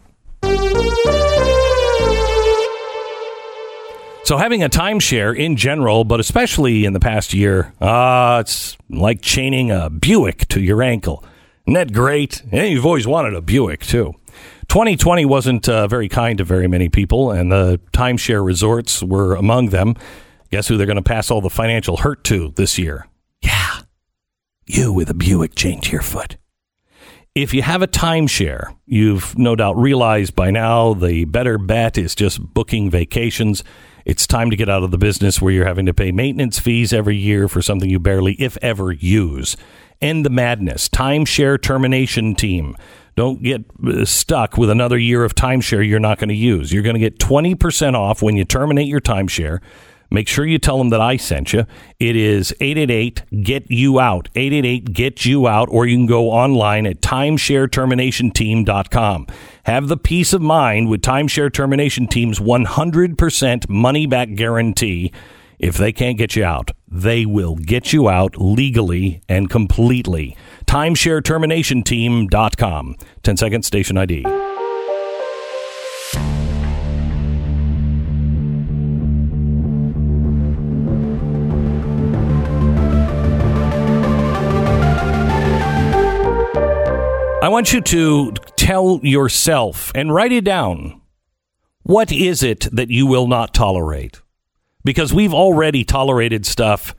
So, 4.24 4.38
having 4.38 4.64
a 4.64 4.70
timeshare 4.70 5.38
in 5.38 5.58
general, 5.58 6.06
but 6.06 6.22
especially 6.22 6.86
in 6.86 6.94
the 6.94 7.02
past 7.02 7.34
year, 7.34 7.74
ah, 7.82 8.38
uh, 8.38 8.40
it's 8.40 8.78
like 8.90 9.22
chaining 9.22 9.72
a 9.72 9.90
Buick 9.90 10.48
to 10.48 10.62
your 10.62 10.82
ankle. 10.82 11.22
Isn't 11.68 11.74
that 11.74 11.92
great? 11.92 12.44
And 12.50 12.70
you've 12.70 12.86
always 12.86 13.06
wanted 13.06 13.34
a 13.34 13.42
Buick, 13.42 13.82
too. 13.82 14.16
2020 14.76 15.24
wasn't 15.24 15.70
uh, 15.70 15.88
very 15.88 16.10
kind 16.10 16.38
to 16.38 16.44
very 16.44 16.68
many 16.68 16.90
people, 16.90 17.32
and 17.32 17.50
the 17.50 17.80
timeshare 17.94 18.46
resorts 18.46 19.02
were 19.02 19.34
among 19.34 19.70
them. 19.70 19.96
Guess 20.52 20.68
who 20.68 20.76
they're 20.76 20.86
going 20.86 20.98
to 20.98 21.02
pass 21.02 21.32
all 21.32 21.40
the 21.40 21.50
financial 21.50 21.96
hurt 21.96 22.26
to 22.26 22.52
this 22.58 22.78
year? 22.78 23.08
Yeah, 23.42 23.84
you 24.66 24.92
with 24.92 25.10
a 25.10 25.14
Buick 25.14 25.56
chained 25.56 25.84
to 25.84 25.94
your 25.94 26.02
foot. 26.02 26.36
If 27.36 27.54
you 27.54 27.62
have 27.62 27.84
a 27.84 27.88
timeshare, 27.88 28.76
you've 28.86 29.38
no 29.38 29.56
doubt 29.56 29.78
realized 29.78 30.36
by 30.36 30.52
now 30.52 30.94
the 30.94 31.24
better 31.24 31.58
bet 31.58 31.98
is 31.98 32.14
just 32.14 32.42
booking 32.42 32.90
vacations. 32.90 33.64
It's 34.04 34.28
time 34.28 34.50
to 34.50 34.58
get 34.58 34.68
out 34.68 34.84
of 34.84 34.92
the 34.92 34.98
business 34.98 35.42
where 35.42 35.54
you're 35.54 35.66
having 35.66 35.86
to 35.86 35.94
pay 35.94 36.12
maintenance 36.12 36.60
fees 36.60 36.92
every 36.92 37.16
year 37.16 37.48
for 37.48 37.62
something 37.62 37.90
you 37.90 37.98
barely, 37.98 38.34
if 38.34 38.58
ever, 38.62 38.92
use. 38.92 39.56
End 40.02 40.26
the 40.26 40.30
madness. 40.30 40.90
Timeshare 40.90 41.62
termination 41.62 42.36
team. 42.36 42.76
Don't 43.16 43.42
get 43.42 43.64
uh, 43.86 44.06
stuck 44.06 44.58
with 44.58 44.70
another 44.70 44.98
year 44.98 45.24
of 45.24 45.36
timeshare 45.36 45.88
you're 45.88 46.00
not 46.00 46.20
going 46.20 46.30
to 46.30 46.36
use. 46.36 46.74
You're 46.74 46.84
going 46.84 46.96
to 46.96 47.00
get 47.00 47.20
20% 47.20 47.94
off 47.94 48.22
when 48.22 48.36
you 48.36 48.44
terminate 48.44 48.88
your 48.88 49.02
timeshare. 49.02 49.60
Make 50.12 50.28
sure 50.28 50.46
you 50.46 50.60
tell 50.60 50.78
them 50.78 50.90
that 50.90 51.02
I 51.02 51.18
sent 51.18 51.52
you. 51.52 51.66
It 52.00 52.16
is 52.16 52.54
888 52.62 53.24
Get 53.44 53.72
You 53.72 54.00
Out. 54.00 54.30
888 54.36 54.94
Get 54.94 55.26
You 55.26 55.48
Out, 55.48 55.68
or 55.72 55.88
you 55.88 55.98
can 55.98 56.06
go 56.06 56.30
online 56.30 56.86
at 56.86 57.02
timeshareterminationteam.com. 57.02 59.28
Have 59.64 59.88
the 59.88 59.98
peace 59.98 60.34
of 60.34 60.42
mind 60.42 60.90
with 60.90 61.02
Timeshare 61.02 61.52
Termination 61.52 62.06
Team's 62.08 62.40
100% 62.40 63.70
money 63.70 64.06
back 64.06 64.36
guarantee. 64.36 65.12
If 65.60 65.78
they 65.78 65.92
can't 65.92 66.18
get 66.18 66.36
you 66.36 66.44
out, 66.44 66.72
they 66.88 67.24
will 67.26 67.56
get 67.56 67.94
you 67.94 68.10
out 68.10 68.36
legally 68.38 69.22
and 69.30 69.48
completely. 69.50 70.36
TimeshareTerminationTeam.com. 70.66 72.96
10 73.24 73.38
second 73.38 73.64
station 73.64 73.98
ID. 73.98 74.26
I 87.42 87.50
want 87.50 87.72
you 87.72 87.80
to 87.82 88.32
tell 88.56 89.00
yourself 89.04 89.92
and 89.94 90.12
write 90.12 90.32
it 90.32 90.44
down. 90.44 91.00
What 91.84 92.12
is 92.12 92.42
it 92.42 92.62
that 92.72 92.90
you 92.90 93.06
will 93.06 93.28
not 93.28 93.54
tolerate? 93.54 94.20
Because 94.86 95.14
we've 95.14 95.34
already 95.34 95.84
tolerated 95.84 96.46
stuff 96.46 96.96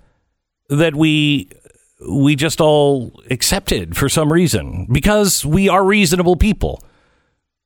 that 0.68 0.94
we 0.94 1.48
we 2.06 2.36
just 2.36 2.60
all 2.60 3.22
accepted 3.30 3.96
for 3.96 4.08
some 4.08 4.30
reason 4.30 4.86
because 4.92 5.46
we 5.46 5.68
are 5.68 5.82
reasonable 5.82 6.36
people. 6.36 6.82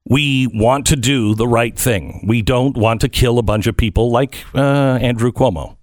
We 0.05 0.47
want 0.47 0.87
to 0.87 0.97
do 0.97 1.35
the 1.35 1.49
right 1.49 1.77
thing. 1.77 2.25
We 2.27 2.43
don't 2.43 2.77
want 2.77 3.01
to 3.01 3.09
kill 3.09 3.39
a 3.39 3.43
bunch 3.43 3.67
of 3.67 3.77
people 3.77 4.11
like 4.11 4.45
uh, 4.55 4.99
Andrew 5.01 5.33
Cuomo. 5.33 5.77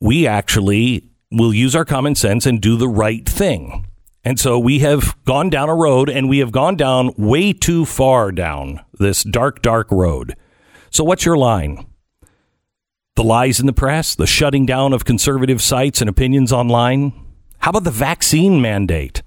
We 0.00 0.26
actually 0.26 1.08
will 1.30 1.54
use 1.54 1.74
our 1.74 1.84
common 1.84 2.14
sense 2.14 2.44
and 2.44 2.60
do 2.60 2.76
the 2.76 2.88
right 2.88 3.26
thing. 3.26 3.86
And 4.24 4.40
so 4.40 4.58
we 4.58 4.80
have 4.80 5.16
gone 5.24 5.50
down 5.50 5.68
a 5.68 5.74
road 5.74 6.10
and 6.10 6.28
we 6.28 6.38
have 6.38 6.50
gone 6.50 6.76
down 6.76 7.12
way 7.16 7.52
too 7.52 7.84
far 7.84 8.32
down 8.32 8.80
this 8.98 9.22
dark, 9.22 9.62
dark 9.62 9.90
road. 9.92 10.36
So, 10.90 11.04
what's 11.04 11.24
your 11.24 11.36
line? 11.36 11.86
The 13.16 13.24
lies 13.24 13.60
in 13.60 13.66
the 13.66 13.72
press, 13.72 14.14
the 14.14 14.26
shutting 14.26 14.66
down 14.66 14.92
of 14.92 15.06
conservative 15.06 15.62
sites 15.62 16.02
and 16.02 16.08
opinions 16.08 16.52
online? 16.52 17.12
How 17.60 17.70
about 17.70 17.84
the 17.84 17.90
vaccine 17.90 18.60
mandate? 18.60 19.22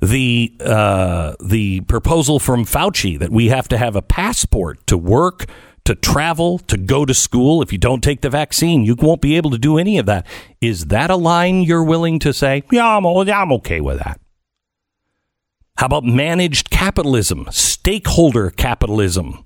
The, 0.00 0.54
uh, 0.58 1.34
the 1.38 1.82
proposal 1.82 2.38
from 2.38 2.64
Fauci 2.64 3.18
that 3.18 3.30
we 3.30 3.48
have 3.48 3.68
to 3.68 3.76
have 3.76 3.94
a 3.94 4.00
passport 4.00 4.86
to 4.86 4.96
work, 4.96 5.44
to 5.84 5.94
travel, 5.94 6.58
to 6.60 6.78
go 6.78 7.04
to 7.04 7.12
school. 7.12 7.60
If 7.60 7.72
you 7.72 7.78
don't 7.78 8.02
take 8.02 8.22
the 8.22 8.30
vaccine, 8.30 8.84
you 8.84 8.96
won't 8.98 9.20
be 9.20 9.36
able 9.36 9.50
to 9.50 9.58
do 9.58 9.76
any 9.76 9.98
of 9.98 10.06
that. 10.06 10.26
Is 10.62 10.86
that 10.86 11.10
a 11.10 11.16
line 11.16 11.60
you're 11.60 11.84
willing 11.84 12.18
to 12.20 12.32
say, 12.32 12.62
yeah, 12.72 12.96
I'm, 12.96 13.04
I'm 13.04 13.52
okay 13.52 13.82
with 13.82 13.98
that? 13.98 14.18
How 15.76 15.86
about 15.86 16.04
managed 16.04 16.70
capitalism, 16.70 17.46
stakeholder 17.50 18.48
capitalism, 18.48 19.44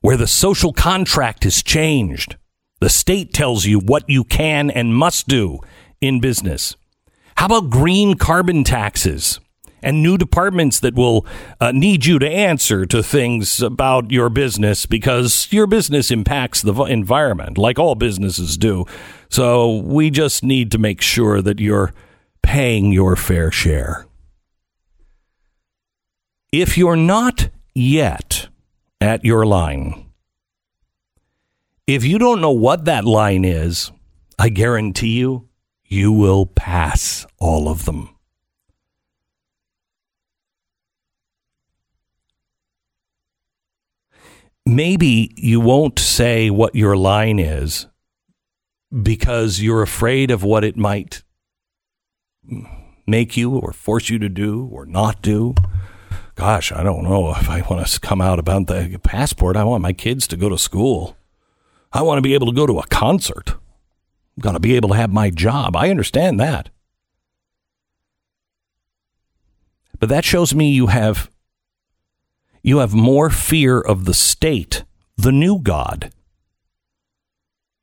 where 0.00 0.16
the 0.16 0.26
social 0.26 0.72
contract 0.72 1.44
is 1.44 1.62
changed? 1.62 2.36
The 2.80 2.88
state 2.88 3.32
tells 3.32 3.66
you 3.66 3.78
what 3.78 4.08
you 4.08 4.24
can 4.24 4.70
and 4.70 4.94
must 4.94 5.28
do 5.28 5.60
in 6.00 6.20
business. 6.20 6.76
How 7.36 7.46
about 7.46 7.70
green 7.70 8.14
carbon 8.14 8.64
taxes 8.64 9.40
and 9.82 10.02
new 10.02 10.18
departments 10.18 10.80
that 10.80 10.94
will 10.94 11.26
uh, 11.60 11.72
need 11.72 12.04
you 12.04 12.18
to 12.18 12.28
answer 12.28 12.84
to 12.86 13.02
things 13.02 13.60
about 13.60 14.10
your 14.10 14.28
business 14.28 14.86
because 14.86 15.48
your 15.50 15.66
business 15.66 16.10
impacts 16.10 16.62
the 16.62 16.74
environment, 16.84 17.58
like 17.58 17.78
all 17.78 17.94
businesses 17.94 18.56
do. 18.56 18.84
So 19.28 19.76
we 19.76 20.10
just 20.10 20.42
need 20.42 20.72
to 20.72 20.78
make 20.78 21.00
sure 21.00 21.42
that 21.42 21.60
you're 21.60 21.92
paying 22.42 22.92
your 22.92 23.14
fair 23.16 23.50
share. 23.50 24.06
If 26.50 26.78
you're 26.78 26.96
not 26.96 27.50
yet 27.74 28.48
at 29.00 29.24
your 29.24 29.44
line, 29.46 30.07
if 31.88 32.04
you 32.04 32.18
don't 32.18 32.42
know 32.42 32.50
what 32.50 32.84
that 32.84 33.06
line 33.06 33.46
is, 33.46 33.90
I 34.38 34.50
guarantee 34.50 35.18
you, 35.18 35.48
you 35.86 36.12
will 36.12 36.44
pass 36.44 37.26
all 37.38 37.66
of 37.66 37.86
them. 37.86 38.14
Maybe 44.66 45.32
you 45.34 45.60
won't 45.60 45.98
say 45.98 46.50
what 46.50 46.74
your 46.74 46.94
line 46.94 47.38
is 47.38 47.86
because 49.02 49.62
you're 49.62 49.80
afraid 49.80 50.30
of 50.30 50.42
what 50.42 50.64
it 50.64 50.76
might 50.76 51.22
make 53.06 53.34
you 53.34 53.56
or 53.56 53.72
force 53.72 54.10
you 54.10 54.18
to 54.18 54.28
do 54.28 54.68
or 54.70 54.84
not 54.84 55.22
do. 55.22 55.54
Gosh, 56.34 56.70
I 56.70 56.82
don't 56.82 57.02
know 57.02 57.30
if 57.30 57.48
I 57.48 57.62
want 57.62 57.86
to 57.86 57.98
come 57.98 58.20
out 58.20 58.38
about 58.38 58.66
the 58.66 59.00
passport. 59.02 59.56
I 59.56 59.64
want 59.64 59.80
my 59.80 59.94
kids 59.94 60.26
to 60.28 60.36
go 60.36 60.50
to 60.50 60.58
school. 60.58 61.17
I 61.92 62.02
want 62.02 62.18
to 62.18 62.22
be 62.22 62.34
able 62.34 62.46
to 62.46 62.52
go 62.52 62.66
to 62.66 62.78
a 62.78 62.86
concert. 62.86 63.50
I'm 63.50 64.42
going 64.42 64.54
to 64.54 64.60
be 64.60 64.76
able 64.76 64.90
to 64.90 64.94
have 64.96 65.12
my 65.12 65.30
job. 65.30 65.76
I 65.76 65.90
understand 65.90 66.38
that. 66.38 66.70
But 69.98 70.08
that 70.08 70.24
shows 70.24 70.54
me 70.54 70.70
you 70.70 70.88
have 70.88 71.30
you 72.62 72.78
have 72.78 72.92
more 72.92 73.30
fear 73.30 73.80
of 73.80 74.04
the 74.04 74.14
state, 74.14 74.84
the 75.16 75.32
new 75.32 75.58
God, 75.58 76.12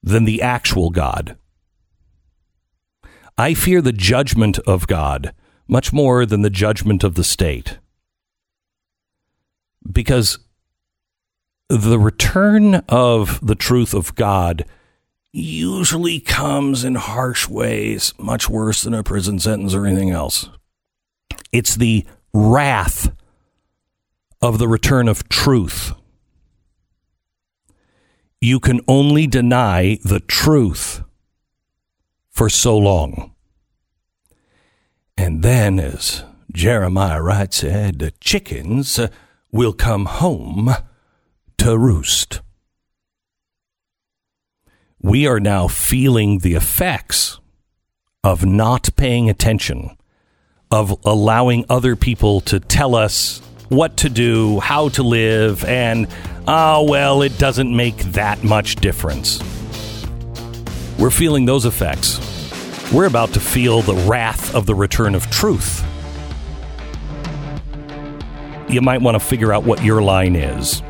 than 0.04 0.26
the 0.26 0.42
actual 0.42 0.92
God. 0.92 1.38
I 3.38 3.54
fear 3.54 3.82
the 3.82 3.92
judgment 3.92 4.60
of 4.60 4.88
God 4.88 5.34
much 5.68 5.92
more 5.92 6.26
than 6.26 6.42
the 6.42 6.50
judgment 6.50 7.04
of 7.04 7.16
the 7.16 7.24
state. 7.24 7.80
Because 9.92 10.40
the 11.70 12.00
return 12.00 12.76
of 12.90 13.46
the 13.46 13.56
truth 13.56 13.94
of 13.94 14.16
God 14.16 14.66
usually 15.32 16.20
comes 16.20 16.84
in 16.84 16.96
harsh 16.96 17.48
ways, 17.48 18.14
much 18.18 18.50
worse 18.50 18.84
than 18.84 18.94
a 18.94 19.04
prison 19.04 19.40
sentence 19.40 19.74
or 19.74 19.86
anything 19.86 20.12
else. 20.12 20.50
It's 21.52 21.76
the 21.76 22.06
wrath 22.34 23.12
of 24.42 24.60
the 24.60 24.68
return 24.68 25.08
of 25.08 25.28
truth. 25.28 25.94
You 28.40 28.60
can 28.60 28.80
only 28.88 29.28
deny 29.28 29.98
the 30.04 30.20
truth 30.20 31.02
for 32.30 32.50
so 32.50 32.78
long. 32.78 33.34
And 35.18 35.42
then, 35.42 35.80
as 35.80 36.24
Jeremiah 36.52 37.22
Wright 37.22 37.48
eh, 37.48 37.52
said, 37.52 38.00
the 38.00 38.12
chickens 38.12 39.00
will 39.52 39.74
come 39.74 40.06
home 40.06 40.76
to 41.58 41.78
roost. 41.78 42.42
We 45.02 45.28
are 45.28 45.40
now 45.40 45.68
feeling 45.68 46.40
the 46.40 46.56
effects 46.56 47.40
of 48.24 48.46
not 48.46 48.90
paying 48.96 49.30
attention, 49.30 49.96
of 50.72 51.00
allowing 51.06 51.66
other 51.70 51.96
people 51.96 52.42
to 52.42 52.60
tell 52.60 52.96
us 52.96 53.40
what 53.70 53.98
to 53.98 54.10
do, 54.10 54.60
how 54.60 54.90
to 54.90 55.04
live, 55.04 55.64
and, 55.66 56.08
oh, 56.48 56.90
well, 56.90 57.22
it 57.22 57.38
doesn't 57.38 57.76
make 57.76 57.98
that 58.14 58.44
much 58.44 58.78
difference. 58.78 59.40
We're 60.98 61.12
feeling 61.12 61.46
those 61.46 61.66
effects. 61.66 62.20
We're 62.92 63.06
about 63.06 63.34
to 63.34 63.40
feel 63.40 63.82
the 63.82 63.96
wrath 64.08 64.56
of 64.56 64.66
the 64.66 64.76
return 64.76 65.14
of 65.14 65.30
truth. 65.30 65.84
You 68.68 68.82
might 68.82 69.02
want 69.02 69.16
to 69.16 69.20
figure 69.20 69.54
out 69.54 69.64
what 69.64 69.84
your 69.84 70.02
line 70.02 70.36
is 70.36 70.82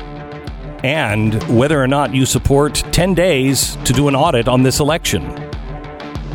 and 0.86 1.42
whether 1.58 1.82
or 1.82 1.88
not 1.88 2.14
you 2.14 2.24
support 2.24 2.76
10 2.92 3.12
days 3.12 3.74
to 3.84 3.92
do 3.92 4.06
an 4.06 4.14
audit 4.14 4.46
on 4.46 4.62
this 4.62 4.78
election. 4.78 5.24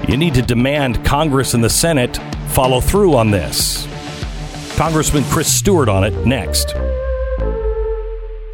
You 0.09 0.17
need 0.17 0.33
to 0.33 0.41
demand 0.41 1.05
Congress 1.05 1.53
and 1.53 1.63
the 1.63 1.69
Senate 1.69 2.17
follow 2.49 2.81
through 2.81 3.15
on 3.15 3.31
this. 3.31 3.87
Congressman 4.75 5.23
Chris 5.29 5.47
Stewart 5.47 5.87
on 5.87 6.03
it 6.03 6.25
next. 6.25 6.75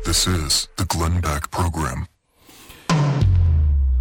This 0.06 0.28
is 0.28 0.68
the 0.78 0.86
Glenn 0.86 1.20
Beck 1.20 1.50
Program. 1.50 2.06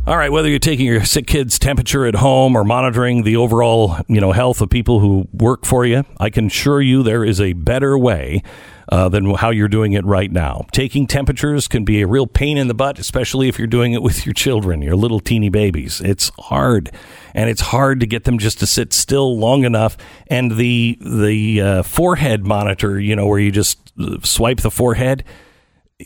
All 0.06 0.18
right, 0.18 0.30
whether 0.30 0.50
you're 0.50 0.58
taking 0.58 0.84
your 0.84 1.02
sick 1.06 1.26
kid's 1.26 1.58
temperature 1.58 2.04
at 2.04 2.16
home 2.16 2.56
or 2.56 2.62
monitoring 2.62 3.22
the 3.22 3.36
overall, 3.36 3.96
you 4.06 4.20
know, 4.20 4.32
health 4.32 4.60
of 4.60 4.68
people 4.68 5.00
who 5.00 5.28
work 5.32 5.64
for 5.64 5.86
you, 5.86 6.04
I 6.20 6.28
can 6.28 6.48
assure 6.48 6.82
you 6.82 7.02
there 7.02 7.24
is 7.24 7.40
a 7.40 7.54
better 7.54 7.96
way 7.96 8.42
uh, 8.88 9.08
than 9.08 9.34
how 9.34 9.50
you're 9.50 9.68
doing 9.68 9.92
it 9.92 10.04
right 10.04 10.30
now. 10.30 10.66
Taking 10.72 11.06
temperatures 11.06 11.68
can 11.68 11.84
be 11.84 12.02
a 12.02 12.06
real 12.06 12.26
pain 12.26 12.58
in 12.58 12.68
the 12.68 12.74
butt, 12.74 12.98
especially 12.98 13.48
if 13.48 13.58
you're 13.58 13.66
doing 13.66 13.92
it 13.92 14.02
with 14.02 14.26
your 14.26 14.32
children, 14.32 14.82
your 14.82 14.96
little 14.96 15.20
teeny 15.20 15.48
babies. 15.48 16.00
It's 16.00 16.30
hard, 16.38 16.90
and 17.34 17.50
it's 17.50 17.60
hard 17.60 18.00
to 18.00 18.06
get 18.06 18.24
them 18.24 18.38
just 18.38 18.58
to 18.60 18.66
sit 18.66 18.92
still 18.92 19.38
long 19.38 19.64
enough. 19.64 19.96
And 20.28 20.52
the 20.52 20.98
the 21.00 21.60
uh, 21.60 21.82
forehead 21.82 22.46
monitor, 22.46 23.00
you 23.00 23.16
know, 23.16 23.26
where 23.26 23.38
you 23.38 23.50
just 23.50 23.92
uh, 24.00 24.18
swipe 24.22 24.60
the 24.60 24.70
forehead. 24.70 25.24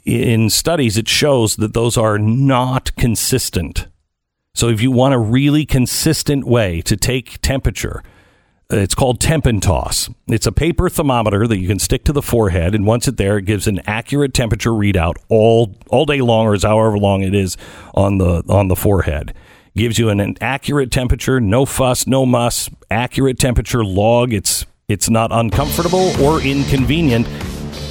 In 0.04 0.50
studies, 0.50 0.96
it 0.96 1.08
shows 1.08 1.56
that 1.56 1.74
those 1.74 1.96
are 1.96 2.16
not 2.16 2.94
consistent 2.96 3.88
So 4.54 4.68
if 4.68 4.80
you 4.80 4.90
want 4.90 5.14
a 5.14 5.18
really 5.18 5.64
consistent 5.64 6.46
way 6.46 6.80
to 6.82 6.96
take 6.96 7.40
temperature, 7.40 8.02
it's 8.70 8.94
called 8.94 9.20
Temp 9.20 9.46
and 9.46 9.62
Toss. 9.62 10.08
It's 10.28 10.46
a 10.46 10.52
paper 10.52 10.88
thermometer 10.88 11.46
that 11.46 11.58
you 11.58 11.68
can 11.68 11.78
stick 11.78 12.04
to 12.04 12.12
the 12.12 12.22
forehead, 12.22 12.74
and 12.74 12.86
once 12.86 13.08
it's 13.08 13.16
there, 13.16 13.38
it 13.38 13.44
gives 13.44 13.66
an 13.66 13.80
accurate 13.86 14.34
temperature 14.34 14.70
readout 14.70 15.16
all 15.28 15.74
all 15.88 16.06
day 16.06 16.20
long, 16.20 16.46
or 16.46 16.54
as 16.54 16.62
however 16.62 16.98
long 16.98 17.22
it 17.22 17.34
is 17.34 17.56
on 17.94 18.18
the 18.18 18.42
on 18.48 18.68
the 18.68 18.76
forehead. 18.76 19.34
Gives 19.76 19.98
you 19.98 20.08
an, 20.08 20.20
an 20.20 20.36
accurate 20.40 20.90
temperature, 20.90 21.40
no 21.40 21.64
fuss, 21.64 22.06
no 22.06 22.26
muss, 22.26 22.68
accurate 22.90 23.38
temperature 23.38 23.84
log. 23.84 24.32
It's 24.32 24.66
it's 24.88 25.08
not 25.08 25.30
uncomfortable 25.32 26.10
or 26.22 26.40
inconvenient. 26.40 27.26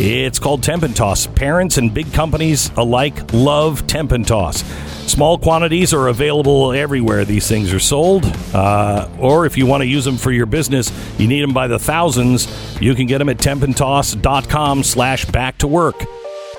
It's 0.02 0.40
called 0.40 0.64
Temp 0.64 0.84
and 0.84 0.96
Toss. 0.96 1.28
Parents 1.28 1.78
and 1.78 1.94
big 1.94 2.12
companies 2.14 2.72
alike 2.78 3.34
love 3.34 3.86
Temp 3.88 4.12
and 4.12 4.26
Toss. 4.26 4.64
Small 5.10 5.40
quantities 5.40 5.92
are 5.92 6.08
available 6.08 6.72
everywhere 6.72 7.26
these 7.26 7.48
things 7.48 7.74
are 7.74 7.80
sold. 7.80 8.26
Uh, 8.54 9.10
or 9.18 9.48
if 9.48 9.58
you 9.58 9.66
want 9.66 9.82
to 9.82 9.88
use 9.88 10.06
them 10.06 10.18
for 10.18 10.32
your 10.32 10.46
business, 10.46 10.92
you 11.18 11.28
need 11.28 11.42
them 11.42 11.52
by 11.52 11.68
the 11.68 11.80
thousands, 11.80 12.48
you 12.80 12.94
can 12.94 13.08
get 13.08 13.18
them 13.18 13.28
at 13.28 13.38
tempandtoss.com 13.38 14.84
slash 14.84 15.26
back 15.26 15.58
to 15.58 15.68
work. 15.68 15.98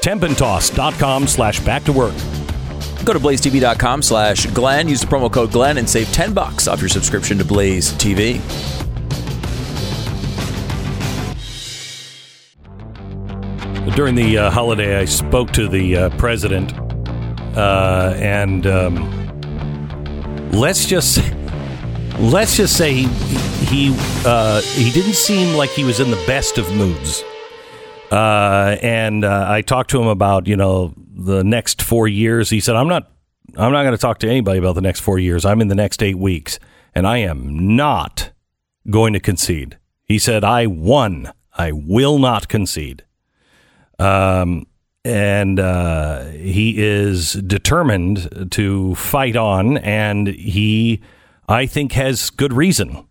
Tempandtoss.com 0.02 1.28
slash 1.28 1.60
back 1.60 1.84
to 1.84 1.92
work. 1.92 2.14
Go 3.04 3.12
to 3.12 3.20
blazetv.com 3.20 4.02
slash 4.02 4.46
Glenn. 4.46 4.88
Use 4.88 5.00
the 5.00 5.06
promo 5.06 5.32
code 5.32 5.52
Glenn 5.52 5.78
and 5.78 5.88
save 5.88 6.12
10 6.12 6.34
bucks 6.34 6.66
off 6.66 6.80
your 6.80 6.88
subscription 6.88 7.38
to 7.38 7.44
Blaze 7.44 7.92
TV. 7.92 8.40
During 13.94 14.16
the 14.16 14.38
uh, 14.38 14.50
holiday, 14.50 14.98
I 14.98 15.04
spoke 15.04 15.52
to 15.52 15.68
the 15.68 15.96
uh, 15.96 16.10
president, 16.10 16.72
uh, 17.56 18.14
and 18.16 18.66
um, 18.66 20.50
let's 20.52 20.86
just 20.86 21.18
let's 22.18 22.56
just 22.56 22.76
say 22.76 22.92
he 22.92 23.06
he 23.66 23.96
uh, 24.24 24.60
he 24.60 24.90
didn't 24.90 25.14
seem 25.14 25.56
like 25.56 25.70
he 25.70 25.84
was 25.84 26.00
in 26.00 26.10
the 26.10 26.22
best 26.26 26.58
of 26.58 26.72
moods. 26.74 27.22
Uh, 28.10 28.76
and 28.82 29.24
uh, 29.24 29.46
I 29.48 29.62
talked 29.62 29.90
to 29.90 30.00
him 30.00 30.08
about 30.08 30.46
you 30.46 30.56
know 30.56 30.94
the 31.14 31.44
next 31.44 31.82
four 31.82 32.08
years. 32.08 32.50
He 32.50 32.60
said, 32.60 32.76
"I'm 32.76 32.88
not 32.88 33.10
I'm 33.56 33.72
not 33.72 33.82
going 33.82 33.94
to 33.94 33.98
talk 33.98 34.18
to 34.20 34.28
anybody 34.28 34.58
about 34.58 34.74
the 34.74 34.80
next 34.80 35.00
four 35.00 35.18
years. 35.18 35.44
I'm 35.44 35.60
in 35.60 35.68
the 35.68 35.74
next 35.74 36.02
eight 36.02 36.18
weeks, 36.18 36.58
and 36.94 37.06
I 37.06 37.18
am 37.18 37.76
not 37.76 38.32
going 38.88 39.12
to 39.12 39.20
concede." 39.20 39.78
He 40.04 40.18
said, 40.18 40.44
"I 40.44 40.66
won. 40.66 41.32
I 41.56 41.72
will 41.72 42.18
not 42.18 42.48
concede." 42.48 43.04
Um, 43.98 44.66
and 45.04 45.58
uh, 45.58 46.24
he 46.26 46.74
is 46.76 47.32
determined 47.32 48.50
to 48.52 48.94
fight 48.94 49.36
on, 49.36 49.78
and 49.78 50.28
he, 50.28 51.02
I 51.48 51.66
think, 51.66 51.92
has 51.92 52.30
good 52.30 52.52
reason 52.52 53.06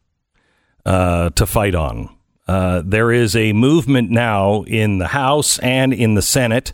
uh, 0.85 1.31
to 1.31 1.45
fight 1.45 1.75
on. 1.75 2.09
Uh, 2.47 2.81
there 2.85 3.11
is 3.11 3.35
a 3.35 3.53
movement 3.53 4.09
now 4.09 4.63
in 4.63 4.97
the 4.97 5.07
House 5.07 5.59
and 5.59 5.93
in 5.93 6.15
the 6.15 6.21
Senate 6.21 6.73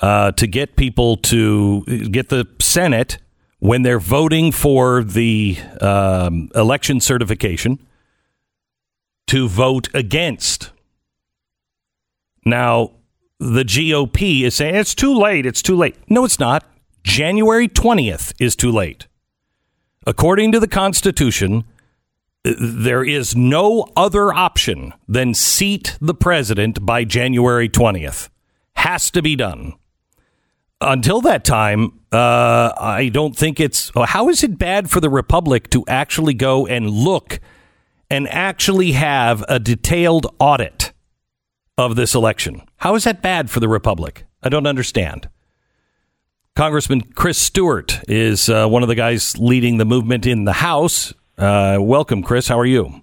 uh, 0.00 0.32
to 0.32 0.46
get 0.46 0.76
people 0.76 1.16
to 1.18 1.82
get 2.10 2.28
the 2.28 2.46
Senate 2.60 3.18
when 3.58 3.82
they're 3.82 3.98
voting 3.98 4.52
for 4.52 5.02
the 5.02 5.58
um, 5.80 6.50
election 6.54 7.00
certification 7.00 7.78
to 9.26 9.48
vote 9.48 9.88
against. 9.94 10.70
Now, 12.44 12.92
the 13.38 13.64
GOP 13.64 14.42
is 14.42 14.54
saying 14.54 14.74
it's 14.74 14.94
too 14.94 15.14
late. 15.14 15.46
It's 15.46 15.62
too 15.62 15.76
late. 15.76 15.96
No, 16.08 16.24
it's 16.24 16.38
not. 16.38 16.64
January 17.02 17.68
20th 17.68 18.32
is 18.38 18.56
too 18.56 18.70
late. 18.70 19.06
According 20.06 20.52
to 20.52 20.60
the 20.60 20.68
Constitution, 20.68 21.64
there 22.44 23.04
is 23.04 23.34
no 23.34 23.86
other 23.96 24.32
option 24.32 24.92
than 25.08 25.34
seat 25.34 25.96
the 26.00 26.14
president 26.14 26.84
by 26.84 27.04
January 27.04 27.68
20th. 27.68 28.28
Has 28.76 29.10
to 29.12 29.22
be 29.22 29.34
done. 29.36 29.74
Until 30.80 31.20
that 31.22 31.44
time, 31.44 32.00
uh, 32.12 32.72
I 32.78 33.08
don't 33.08 33.36
think 33.36 33.60
it's. 33.60 33.90
How 33.94 34.28
is 34.28 34.44
it 34.44 34.58
bad 34.58 34.90
for 34.90 35.00
the 35.00 35.08
Republic 35.08 35.70
to 35.70 35.84
actually 35.88 36.34
go 36.34 36.66
and 36.66 36.90
look 36.90 37.40
and 38.10 38.28
actually 38.28 38.92
have 38.92 39.44
a 39.48 39.58
detailed 39.58 40.26
audit 40.38 40.92
of 41.76 41.96
this 41.96 42.14
election? 42.14 42.62
How 42.78 42.94
is 42.94 43.04
that 43.04 43.22
bad 43.22 43.50
for 43.50 43.60
the 43.60 43.68
Republic? 43.68 44.24
I 44.42 44.48
don't 44.48 44.66
understand. 44.66 45.28
Congressman 46.54 47.00
Chris 47.00 47.38
Stewart 47.38 48.00
is 48.08 48.48
uh, 48.48 48.68
one 48.68 48.82
of 48.82 48.88
the 48.88 48.94
guys 48.94 49.36
leading 49.38 49.78
the 49.78 49.84
movement 49.84 50.24
in 50.24 50.44
the 50.44 50.52
House. 50.52 51.12
Uh, 51.36 51.78
welcome, 51.80 52.22
Chris. 52.22 52.46
How 52.46 52.58
are 52.58 52.66
you? 52.66 53.02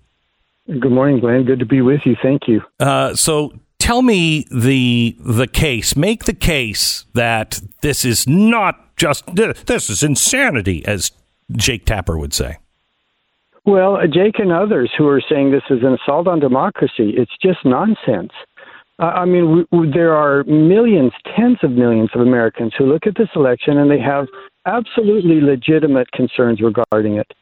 Good 0.68 0.92
morning, 0.92 1.20
Glenn. 1.20 1.44
Good 1.44 1.60
to 1.60 1.66
be 1.66 1.82
with 1.82 2.02
you. 2.06 2.16
Thank 2.24 2.48
you. 2.48 2.62
Uh, 2.80 3.14
so, 3.14 3.60
tell 3.78 4.02
me 4.02 4.46
the 4.52 5.18
the 5.20 5.48
case. 5.48 5.98
Make 5.98 6.24
the 6.24 6.34
case 6.34 7.06
that 7.14 7.60
this 7.82 8.06
is 8.06 8.26
not 8.26 8.96
just 8.96 9.36
this 9.36 9.90
is 9.90 10.02
insanity, 10.02 10.86
as 10.86 11.12
Jake 11.52 11.86
Tapper 11.86 12.18
would 12.18 12.34
say. 12.34 12.58
Well, 13.66 13.98
Jake 14.08 14.40
and 14.40 14.52
others 14.52 14.92
who 14.98 15.08
are 15.08 15.22
saying 15.30 15.52
this 15.52 15.64
is 15.70 15.84
an 15.84 15.94
assault 16.02 16.28
on 16.28 16.40
democracy, 16.40 17.14
it's 17.18 17.32
just 17.42 17.60
nonsense. 17.64 18.32
I 19.02 19.26
mean, 19.26 19.66
there 19.93 20.14
are 20.16 20.43
millions, 20.43 21.12
tens 21.36 21.58
of 21.64 21.72
millions 21.72 22.12
of 22.14 22.22
Americans 22.22 22.74
who 22.78 22.86
look 22.86 23.08
at 23.08 23.16
this 23.18 23.30
election 23.36 23.80
and 23.80 23.89
they 23.89 23.99
have 23.99 24.28
absolutely 24.68 25.41
legitimate 25.41 26.12
concerns 26.12 26.62
regarding 26.62 27.18
it. 27.18 27.34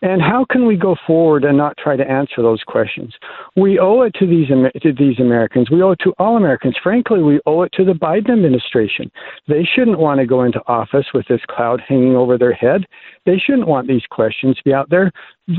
And 0.00 0.22
how 0.22 0.46
can 0.48 0.64
we 0.64 0.76
go 0.76 0.94
forward 1.08 1.44
and 1.44 1.58
not 1.58 1.76
try 1.76 1.96
to 1.96 2.08
answer 2.08 2.40
those 2.40 2.62
questions? 2.62 3.14
We 3.56 3.80
owe 3.80 4.02
it 4.02 4.14
to 4.20 4.26
these 4.28 4.46
to 4.48 4.92
these 4.92 5.18
Americans. 5.18 5.70
We 5.72 5.82
owe 5.82 5.90
it 5.90 5.98
to 6.04 6.14
all 6.20 6.36
Americans. 6.36 6.76
Frankly, 6.80 7.20
we 7.20 7.40
owe 7.46 7.62
it 7.62 7.72
to 7.72 7.84
the 7.84 7.94
Biden 7.94 8.30
administration. 8.30 9.10
They 9.48 9.64
shouldn't 9.64 9.98
want 9.98 10.20
to 10.20 10.26
go 10.26 10.44
into 10.44 10.62
office 10.68 11.06
with 11.12 11.26
this 11.26 11.40
cloud 11.50 11.82
hanging 11.86 12.14
over 12.14 12.38
their 12.38 12.52
head. 12.52 12.86
They 13.26 13.38
shouldn't 13.38 13.66
want 13.66 13.88
these 13.88 14.06
questions 14.08 14.56
to 14.56 14.62
be 14.64 14.72
out 14.72 14.88
there. 14.88 15.10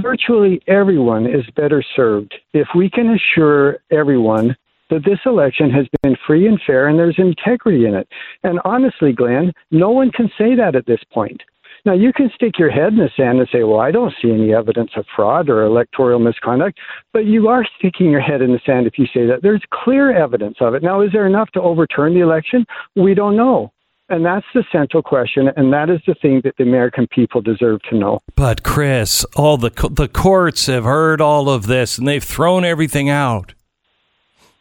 Virtually 0.01 0.62
everyone 0.68 1.26
is 1.26 1.43
better 1.57 1.84
served 1.95 2.34
if 2.53 2.68
we 2.74 2.89
can 2.89 3.10
assure 3.10 3.80
everyone 3.91 4.55
that 4.90 5.06
this 5.06 5.20
election 5.26 5.70
has 5.72 5.88
been 6.02 6.16
free 6.26 6.48
and 6.48 6.60
fair 6.66 6.88
and 6.88 6.98
there's 6.98 7.18
integrity 7.18 7.86
in 7.86 7.96
it. 7.96 8.08
And 8.44 8.60
honestly, 8.66 9.14
Glenn, 9.14 9.54
no 9.72 9.92
one 9.92 10.12
can 10.12 10.30
say 10.38 10.56
that 10.56 10.76
at 10.76 10.86
this 10.86 11.02
point. 11.12 11.42
Now, 11.86 11.94
you 11.94 12.12
can 12.12 12.30
stick 12.36 12.60
your 12.60 12.70
head 12.70 12.94
in 12.94 13.00
the 13.00 13.10
sand 13.16 13.40
and 13.40 13.48
say, 13.52 13.64
well, 13.64 13.80
I 13.80 13.92
don't 13.92 14.14
see 14.22 14.32
any 14.32 14.54
evidence 14.54 14.92
of 14.96 15.06
fraud 15.16 15.50
or 15.50 15.64
electoral 15.64 16.20
misconduct, 16.20 16.78
but 17.14 17.26
you 17.26 17.48
are 17.48 17.66
sticking 17.78 18.12
your 18.12 18.22
head 18.22 18.42
in 18.42 18.52
the 18.52 18.60
sand 18.66 18.86
if 18.86 18.98
you 18.98 19.06
say 19.14 19.26
that. 19.28 19.42
There's 19.42 19.62
clear 19.72 20.16
evidence 20.16 20.58
of 20.60 20.74
it. 20.74 20.84
Now, 20.84 21.02
is 21.02 21.12
there 21.14 21.26
enough 21.26 21.50
to 21.52 21.62
overturn 21.62 22.14
the 22.14 22.20
election? 22.20 22.66
We 22.96 23.14
don't 23.14 23.38
know. 23.38 23.72
And 24.10 24.26
that's 24.26 24.46
the 24.56 24.64
central 24.72 25.04
question, 25.04 25.50
and 25.56 25.72
that 25.72 25.92
is 25.92 26.00
the 26.08 26.16
thing 26.16 26.42
that 26.44 26.56
the 26.58 26.64
American 26.64 27.08
people 27.08 27.42
deserve 27.42 27.80
to 27.92 27.96
know. 27.96 28.20
But 28.36 28.64
Chris, 28.64 29.24
all 29.36 29.58
the 29.58 29.70
the 29.92 30.08
courts 30.08 30.66
have 30.66 30.84
heard 30.84 31.22
all 31.22 31.48
of 31.48 31.68
this, 31.68 32.00
and 32.00 32.08
they've 32.08 32.24
thrown 32.24 32.66
everything 32.66 33.08
out. 33.08 33.54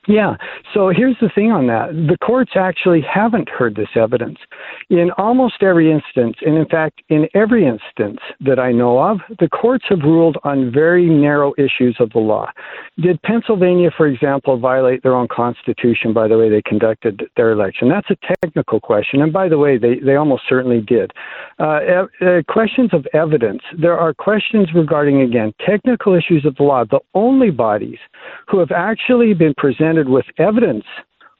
Yeah. 0.09 0.37
So 0.73 0.89
here's 0.89 1.17
the 1.21 1.29
thing 1.35 1.53
on 1.53 1.67
that. 1.67 1.91
The 1.93 2.17
courts 2.25 2.53
actually 2.57 3.03
haven't 3.03 3.51
heard 3.51 3.77
this 3.77 3.91
evidence. 3.95 4.39
In 4.89 5.11
almost 5.19 5.63
every 5.63 5.93
instance, 5.93 6.37
and 6.41 6.57
in 6.57 6.65
fact, 6.65 7.03
in 7.11 7.29
every 7.35 7.67
instance 7.67 8.19
that 8.41 8.59
I 8.59 8.73
know 8.73 8.99
of, 8.99 9.19
the 9.39 9.51
courts 9.51 9.85
have 9.91 10.01
ruled 10.01 10.39
on 10.45 10.73
very 10.73 11.07
narrow 11.07 11.53
issues 11.59 11.97
of 12.01 12.09
the 12.11 12.21
law. 12.21 12.51
Did 12.99 13.21
Pennsylvania, 13.21 13.91
for 13.95 14.07
example, 14.07 14.59
violate 14.59 15.03
their 15.03 15.15
own 15.15 15.29
constitution 15.31 16.15
by 16.15 16.27
the 16.27 16.39
way 16.39 16.49
they 16.49 16.63
conducted 16.63 17.29
their 17.37 17.53
election? 17.53 17.91
That's 17.91 18.09
a 18.11 18.35
technical 18.43 18.81
question. 18.81 19.21
And 19.21 19.31
by 19.31 19.51
the 19.51 19.59
way, 19.59 19.77
they, 19.77 19.97
they 19.97 20.17
almost 20.17 20.45
certainly 20.49 20.81
did. 20.81 21.13
Uh, 21.59 21.81
uh, 22.23 22.43
questions 22.49 22.91
of 22.95 23.07
evidence. 23.13 23.61
There 23.79 23.99
are 23.99 24.15
questions 24.15 24.69
regarding, 24.75 25.21
again, 25.21 25.53
technical 25.67 26.15
issues 26.15 26.47
of 26.47 26.57
the 26.57 26.63
law. 26.63 26.85
The 26.85 27.01
only 27.15 27.51
bodies 27.51 27.99
who 28.49 28.59
have 28.59 28.71
actually 28.71 29.35
been 29.35 29.53
presented 29.59 29.98
with 30.07 30.27
evidence 30.37 30.85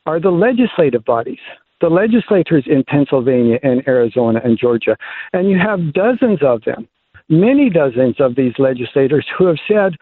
are 0.07 0.19
the 0.19 0.31
legislative 0.31 1.05
bodies, 1.05 1.39
the 1.83 1.91
legislators 1.91 2.65
in 2.67 2.83
Pennsylvania 2.85 3.59
and 3.63 3.87
Arizona 3.87 4.41
and 4.43 4.59
Georgia. 4.59 4.97
And 5.35 5.51
you 5.51 5.59
have 5.59 5.93
dozens 5.93 6.39
of 6.43 6.65
them, 6.65 6.89
many 7.29 7.69
dozens 7.69 8.17
of 8.19 8.35
these 8.35 8.55
legislators 8.59 9.27
who 9.37 9.47
have 9.47 9.59
said, 9.69 9.93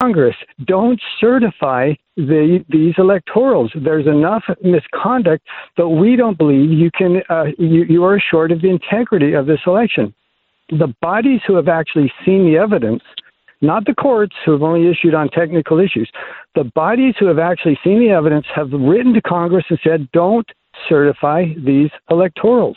Congress, 0.00 0.36
don't 0.64 1.00
certify 1.18 1.94
the, 2.16 2.64
these 2.68 2.94
electorals. 2.94 3.70
There's 3.82 4.06
enough 4.06 4.44
misconduct 4.62 5.44
that 5.76 5.88
we 5.88 6.16
don't 6.16 6.38
believe 6.38 6.70
you 6.70 6.90
can. 6.96 7.22
Uh, 7.28 7.46
you, 7.58 7.84
you 7.84 8.04
are 8.04 8.16
assured 8.16 8.52
of 8.52 8.60
the 8.62 8.68
integrity 8.68 9.32
of 9.32 9.46
this 9.46 9.60
election. 9.66 10.14
The 10.68 10.94
bodies 11.00 11.40
who 11.46 11.56
have 11.56 11.68
actually 11.68 12.12
seen 12.24 12.44
the 12.44 12.58
evidence 12.58 13.02
not 13.60 13.86
the 13.86 13.94
courts 13.94 14.34
who 14.44 14.52
have 14.52 14.62
only 14.62 14.88
issued 14.88 15.14
on 15.14 15.28
technical 15.28 15.78
issues. 15.78 16.10
The 16.54 16.64
bodies 16.64 17.14
who 17.18 17.26
have 17.26 17.38
actually 17.38 17.78
seen 17.82 18.00
the 18.00 18.10
evidence 18.10 18.46
have 18.54 18.72
written 18.72 19.14
to 19.14 19.22
Congress 19.22 19.64
and 19.68 19.78
said, 19.82 20.10
don't 20.12 20.46
certify 20.88 21.46
these 21.56 21.90
electorals. 22.10 22.76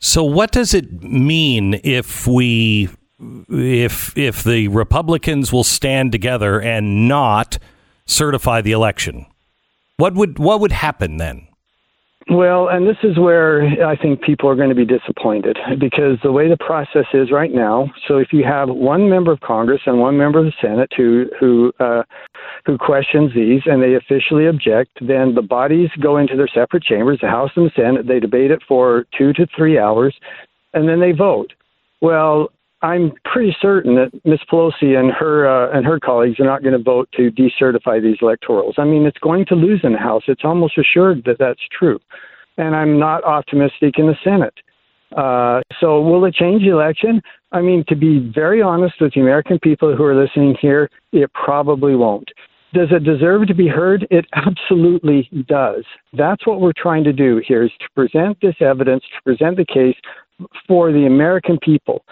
So 0.00 0.22
what 0.22 0.52
does 0.52 0.74
it 0.74 1.02
mean 1.02 1.80
if 1.82 2.26
we 2.26 2.88
if 3.48 4.16
if 4.16 4.44
the 4.44 4.68
Republicans 4.68 5.52
will 5.52 5.64
stand 5.64 6.12
together 6.12 6.60
and 6.60 7.08
not 7.08 7.58
certify 8.06 8.60
the 8.60 8.72
election? 8.72 9.26
What 9.96 10.14
would 10.14 10.38
what 10.38 10.60
would 10.60 10.70
happen 10.70 11.16
then? 11.16 11.47
Well, 12.30 12.68
and 12.68 12.86
this 12.86 12.98
is 13.02 13.18
where 13.18 13.62
I 13.86 13.96
think 13.96 14.20
people 14.20 14.50
are 14.50 14.54
going 14.54 14.68
to 14.68 14.74
be 14.74 14.84
disappointed 14.84 15.56
because 15.80 16.18
the 16.22 16.30
way 16.30 16.46
the 16.46 16.58
process 16.58 17.06
is 17.14 17.30
right 17.32 17.52
now. 17.52 17.90
So, 18.06 18.18
if 18.18 18.34
you 18.34 18.44
have 18.44 18.68
one 18.68 19.08
member 19.08 19.32
of 19.32 19.40
Congress 19.40 19.80
and 19.86 19.98
one 19.98 20.18
member 20.18 20.38
of 20.38 20.44
the 20.44 20.52
Senate 20.60 20.92
who 20.94 21.30
who 21.40 21.72
uh, 21.80 22.02
who 22.66 22.76
questions 22.76 23.32
these 23.34 23.62
and 23.64 23.82
they 23.82 23.94
officially 23.94 24.46
object, 24.46 24.98
then 25.00 25.34
the 25.34 25.42
bodies 25.42 25.88
go 26.02 26.18
into 26.18 26.36
their 26.36 26.48
separate 26.48 26.82
chambers, 26.82 27.18
the 27.22 27.28
House 27.28 27.50
and 27.56 27.64
the 27.66 27.72
Senate. 27.74 28.06
They 28.06 28.20
debate 28.20 28.50
it 28.50 28.60
for 28.68 29.06
two 29.16 29.32
to 29.32 29.46
three 29.56 29.78
hours, 29.78 30.14
and 30.74 30.86
then 30.86 31.00
they 31.00 31.12
vote. 31.12 31.54
Well, 32.02 32.50
I'm 32.82 33.12
pretty 33.24 33.56
certain 33.60 33.96
that 33.96 34.12
Ms. 34.24 34.38
Pelosi 34.50 34.98
and 34.98 35.10
her 35.10 35.48
uh, 35.48 35.76
and 35.76 35.84
her 35.84 35.98
colleagues 35.98 36.38
are 36.38 36.44
not 36.44 36.62
going 36.62 36.76
to 36.76 36.82
vote 36.82 37.08
to 37.16 37.30
decertify 37.30 38.00
these 38.00 38.18
electorals. 38.18 38.78
I 38.78 38.84
mean, 38.84 39.04
it's 39.04 39.18
going 39.18 39.46
to 39.46 39.54
lose 39.54 39.80
in 39.82 39.92
the 39.92 39.98
House. 39.98 40.22
It's 40.28 40.44
almost 40.44 40.78
assured 40.78 41.24
that 41.24 41.38
that's 41.38 41.60
true, 41.76 41.98
and 42.56 42.76
I'm 42.76 42.98
not 42.98 43.24
optimistic 43.24 43.98
in 43.98 44.06
the 44.06 44.16
Senate. 44.22 44.54
Uh, 45.16 45.60
so, 45.80 46.00
will 46.00 46.24
it 46.24 46.34
change 46.34 46.62
the 46.62 46.70
election? 46.70 47.20
I 47.50 47.62
mean, 47.62 47.84
to 47.88 47.96
be 47.96 48.30
very 48.32 48.62
honest 48.62 48.94
with 49.00 49.14
the 49.14 49.20
American 49.20 49.58
people 49.58 49.96
who 49.96 50.04
are 50.04 50.14
listening 50.14 50.54
here, 50.60 50.88
it 51.12 51.32
probably 51.32 51.96
won't. 51.96 52.30
Does 52.74 52.88
it 52.90 53.02
deserve 53.02 53.46
to 53.46 53.54
be 53.54 53.66
heard? 53.66 54.06
It 54.10 54.26
absolutely 54.34 55.28
does. 55.48 55.84
That's 56.12 56.46
what 56.46 56.60
we're 56.60 56.74
trying 56.76 57.04
to 57.04 57.12
do 57.12 57.40
here 57.46 57.64
is 57.64 57.72
to 57.80 57.88
present 57.96 58.38
this 58.40 58.56
evidence, 58.60 59.02
to 59.02 59.22
present 59.24 59.56
the 59.56 59.64
case 59.64 59.96
for 60.68 60.92
the 60.92 61.06
American 61.06 61.58
people. 61.60 62.04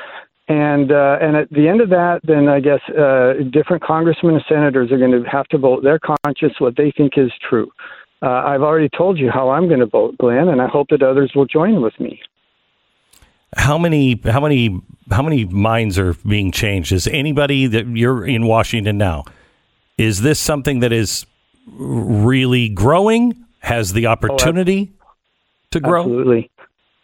And 0.48 0.92
uh, 0.92 1.18
and 1.20 1.36
at 1.36 1.50
the 1.50 1.66
end 1.66 1.80
of 1.80 1.88
that, 1.90 2.20
then 2.22 2.48
I 2.48 2.60
guess 2.60 2.80
uh, 2.90 3.34
different 3.50 3.82
congressmen 3.82 4.36
and 4.36 4.44
senators 4.48 4.92
are 4.92 4.98
going 4.98 5.10
to 5.10 5.28
have 5.28 5.46
to 5.48 5.58
vote 5.58 5.82
their 5.82 5.98
conscience 5.98 6.60
what 6.60 6.76
they 6.76 6.92
think 6.96 7.14
is 7.16 7.32
true. 7.48 7.68
Uh, 8.22 8.28
I've 8.28 8.62
already 8.62 8.88
told 8.88 9.18
you 9.18 9.28
how 9.30 9.50
I'm 9.50 9.66
going 9.66 9.80
to 9.80 9.86
vote, 9.86 10.16
Glenn, 10.18 10.48
and 10.48 10.62
I 10.62 10.68
hope 10.68 10.88
that 10.90 11.02
others 11.02 11.32
will 11.34 11.46
join 11.46 11.82
with 11.82 11.98
me. 11.98 12.20
How 13.56 13.76
many 13.76 14.20
how 14.24 14.40
many 14.40 14.80
how 15.10 15.22
many 15.22 15.44
minds 15.46 15.98
are 15.98 16.14
being 16.14 16.52
changed? 16.52 16.92
Is 16.92 17.08
anybody 17.08 17.66
that 17.66 17.86
you're 17.88 18.24
in 18.24 18.46
Washington 18.46 18.98
now? 18.98 19.24
Is 19.98 20.22
this 20.22 20.38
something 20.38 20.80
that 20.80 20.92
is 20.92 21.26
really 21.66 22.68
growing? 22.68 23.44
Has 23.60 23.92
the 23.92 24.06
opportunity 24.06 24.92
oh, 25.02 25.06
to 25.72 25.80
grow? 25.80 26.02
Absolutely. 26.02 26.50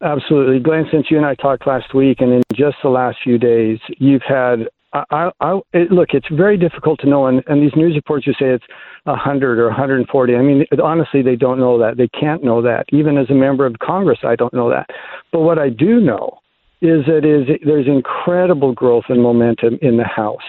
Absolutely. 0.02 0.58
Glenn, 0.58 0.86
since 0.90 1.06
you 1.10 1.16
and 1.16 1.26
I 1.26 1.34
talked 1.36 1.66
last 1.66 1.94
week, 1.94 2.20
and 2.20 2.32
in 2.32 2.42
just 2.54 2.76
the 2.82 2.88
last 2.88 3.18
few 3.22 3.38
days, 3.38 3.78
you've 3.98 4.22
had. 4.26 4.68
I, 4.94 5.30
I, 5.40 5.58
it, 5.72 5.90
look, 5.90 6.10
it's 6.12 6.26
very 6.30 6.58
difficult 6.58 7.00
to 7.00 7.08
know, 7.08 7.26
and, 7.26 7.42
and 7.46 7.62
these 7.62 7.74
news 7.74 7.94
reports 7.94 8.26
you 8.26 8.34
say 8.34 8.50
it's 8.50 8.64
100 9.04 9.58
or 9.58 9.68
140. 9.68 10.34
I 10.34 10.42
mean, 10.42 10.66
honestly, 10.82 11.22
they 11.22 11.34
don't 11.34 11.58
know 11.58 11.78
that. 11.78 11.96
They 11.96 12.08
can't 12.08 12.44
know 12.44 12.60
that. 12.60 12.84
Even 12.92 13.16
as 13.16 13.30
a 13.30 13.34
member 13.34 13.64
of 13.64 13.78
Congress, 13.78 14.18
I 14.22 14.36
don't 14.36 14.52
know 14.52 14.68
that. 14.68 14.90
But 15.32 15.40
what 15.40 15.58
I 15.58 15.70
do 15.70 15.98
know 15.98 16.42
is 16.82 17.06
that 17.06 17.24
is 17.24 17.48
there's 17.64 17.86
incredible 17.86 18.74
growth 18.74 19.04
and 19.08 19.22
momentum 19.22 19.78
in 19.80 19.96
the 19.96 20.04
House. 20.04 20.42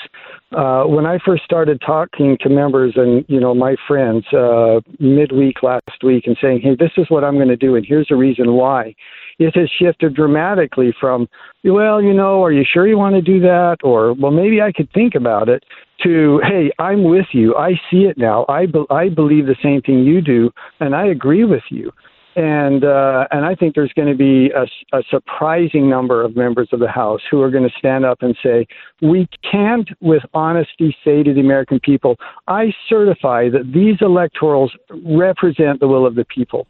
Uh, 0.52 0.84
when 0.84 1.06
I 1.06 1.20
first 1.24 1.44
started 1.44 1.82
talking 1.86 2.38
to 2.42 2.50
members 2.50 2.94
and 2.96 3.24
you 3.28 3.40
know 3.40 3.56
my 3.56 3.76
friends 3.88 4.26
uh, 4.34 4.82
midweek 5.00 5.64
last 5.64 6.04
week 6.04 6.26
and 6.28 6.36
saying, 6.42 6.62
"Hey, 6.62 6.76
this 6.78 6.92
is 6.98 7.06
what 7.10 7.24
I'm 7.24 7.36
going 7.36 7.48
to 7.48 7.56
do, 7.56 7.76
and 7.76 7.86
here's 7.86 8.08
the 8.10 8.16
reason 8.16 8.54
why," 8.54 8.96
it 9.40 9.56
has 9.56 9.70
shifted 9.80 10.16
dramatically 10.16 10.94
from, 11.00 11.28
well, 11.64 12.02
you 12.02 12.14
know, 12.14 12.44
are 12.44 12.52
you 12.52 12.64
sure 12.72 12.88
you 12.88 12.98
want 12.98 13.16
to 13.16 13.22
do 13.22 13.40
that? 13.40 13.78
Or, 13.84 14.14
well, 14.14 14.32
maybe 14.32 14.62
I 14.62 14.72
could 14.72 14.92
think 14.94 15.16
about 15.16 15.50
it 15.50 15.64
to, 16.04 16.42
hey, 16.44 16.72
I'm 16.80 17.04
with 17.04 17.28
you. 17.32 17.56
I 17.56 17.74
see 17.90 18.04
it 18.04 18.18
now. 18.18 18.46
I, 18.50 18.66
be- 18.66 18.86
I 18.90 19.10
believe 19.10 19.46
the 19.46 19.56
same 19.64 19.82
thing 19.82 20.00
you 20.00 20.22
do, 20.22 20.52
and 20.80 20.96
I 20.96 21.08
agree 21.08 21.46
with 21.46 21.64
you. 21.70 21.92
And 22.36 22.84
uh, 22.84 23.28
and 23.30 23.46
I 23.46 23.54
think 23.54 23.76
there's 23.76 23.94
going 23.94 24.08
to 24.08 24.18
be 24.18 24.50
a, 24.50 24.64
a 24.98 25.04
surprising 25.12 25.88
number 25.88 26.24
of 26.24 26.36
members 26.36 26.68
of 26.72 26.80
the 26.80 26.88
House 26.88 27.22
who 27.30 27.42
are 27.44 27.52
going 27.52 27.64
to 27.64 27.78
stand 27.78 28.06
up 28.06 28.24
and 28.24 28.36
say, 28.42 28.66
we 29.04 29.28
can't, 29.52 29.88
with 30.02 30.24
honesty, 30.34 30.98
say 31.06 31.22
to 31.22 31.32
the 31.32 31.42
American 31.42 31.80
people, 31.80 32.16
I 32.48 32.74
certify 32.90 33.50
that 33.50 33.72
these 33.72 33.98
electorals 33.98 34.70
represent 35.06 35.80
the 35.80 35.88
will 35.88 36.08
of 36.08 36.16
the 36.16 36.26
people. 36.26 36.66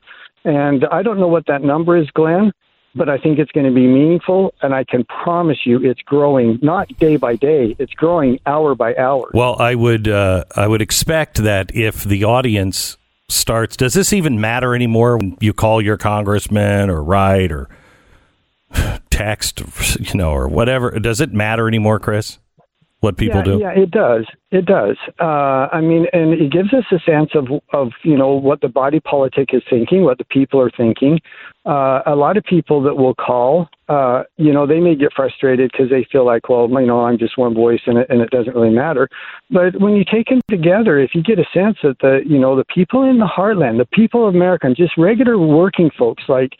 And 0.45 0.85
I 0.85 1.03
don't 1.03 1.19
know 1.19 1.27
what 1.27 1.47
that 1.47 1.63
number 1.63 1.97
is, 1.97 2.09
Glenn, 2.11 2.51
but 2.95 3.09
I 3.09 3.17
think 3.17 3.39
it's 3.39 3.51
going 3.51 3.65
to 3.65 3.71
be 3.71 3.87
meaningful. 3.87 4.53
And 4.61 4.73
I 4.73 4.83
can 4.83 5.05
promise 5.05 5.59
you 5.65 5.83
it's 5.83 6.01
growing, 6.01 6.59
not 6.61 6.87
day 6.99 7.15
by 7.15 7.35
day, 7.35 7.75
it's 7.79 7.93
growing 7.93 8.39
hour 8.45 8.75
by 8.75 8.95
hour. 8.95 9.29
Well, 9.33 9.55
I 9.59 9.75
would, 9.75 10.07
uh, 10.07 10.43
I 10.55 10.67
would 10.67 10.81
expect 10.81 11.37
that 11.43 11.73
if 11.75 12.03
the 12.03 12.23
audience 12.23 12.97
starts, 13.29 13.77
does 13.77 13.93
this 13.93 14.13
even 14.13 14.39
matter 14.41 14.75
anymore 14.75 15.17
when 15.17 15.37
you 15.39 15.53
call 15.53 15.81
your 15.81 15.97
congressman 15.97 16.89
or 16.89 17.01
write 17.03 17.51
or 17.51 17.69
text, 19.09 19.61
you 19.99 20.13
know, 20.15 20.31
or 20.31 20.47
whatever? 20.47 20.91
Does 20.91 21.21
it 21.21 21.33
matter 21.33 21.67
anymore, 21.67 21.99
Chris? 21.99 22.39
What 23.03 23.17
people 23.17 23.39
yeah, 23.39 23.43
do? 23.43 23.59
Yeah, 23.59 23.71
it 23.71 23.91
does. 23.91 24.25
It 24.51 24.65
does. 24.65 24.95
Uh, 25.19 25.67
I 25.73 25.81
mean, 25.81 26.05
and 26.13 26.33
it 26.33 26.51
gives 26.51 26.73
us 26.73 26.85
a 26.91 26.99
sense 26.99 27.31
of, 27.35 27.47
of, 27.73 27.91
you 28.03 28.17
know, 28.17 28.29
what 28.29 28.61
the 28.61 28.69
body 28.69 29.01
politic 29.01 29.49
is 29.51 29.61
thinking, 29.69 30.03
what 30.03 30.19
the 30.19 30.25
people 30.25 30.61
are 30.61 30.71
thinking. 30.71 31.19
Uh, 31.65 32.01
a 32.05 32.15
lot 32.15 32.37
of 32.37 32.45
people 32.45 32.81
that 32.83 32.95
will 32.95 33.15
call, 33.15 33.67
uh, 33.89 34.23
you 34.37 34.53
know, 34.53 34.65
they 34.65 34.79
may 34.79 34.95
get 34.95 35.11
frustrated 35.13 35.69
because 35.71 35.89
they 35.89 36.07
feel 36.11 36.25
like, 36.25 36.47
well, 36.47 36.69
you 36.69 36.87
know, 36.87 37.01
I'm 37.01 37.17
just 37.17 37.37
one 37.37 37.53
voice 37.53 37.81
and 37.85 37.97
it, 37.97 38.07
and 38.09 38.21
it 38.21 38.29
doesn't 38.29 38.55
really 38.55 38.73
matter. 38.73 39.09
But 39.49 39.81
when 39.81 39.95
you 39.95 40.05
take 40.09 40.27
them 40.27 40.39
together, 40.49 40.97
if 40.97 41.13
you 41.13 41.21
get 41.21 41.39
a 41.39 41.45
sense 41.53 41.77
that 41.83 41.97
the, 41.99 42.21
you 42.25 42.39
know, 42.39 42.55
the 42.55 42.65
people 42.73 43.03
in 43.03 43.19
the 43.19 43.25
heartland, 43.25 43.79
the 43.79 43.87
people 43.91 44.27
of 44.27 44.33
America, 44.33 44.73
just 44.73 44.97
regular 44.97 45.37
working 45.37 45.91
folks 45.97 46.23
like, 46.29 46.53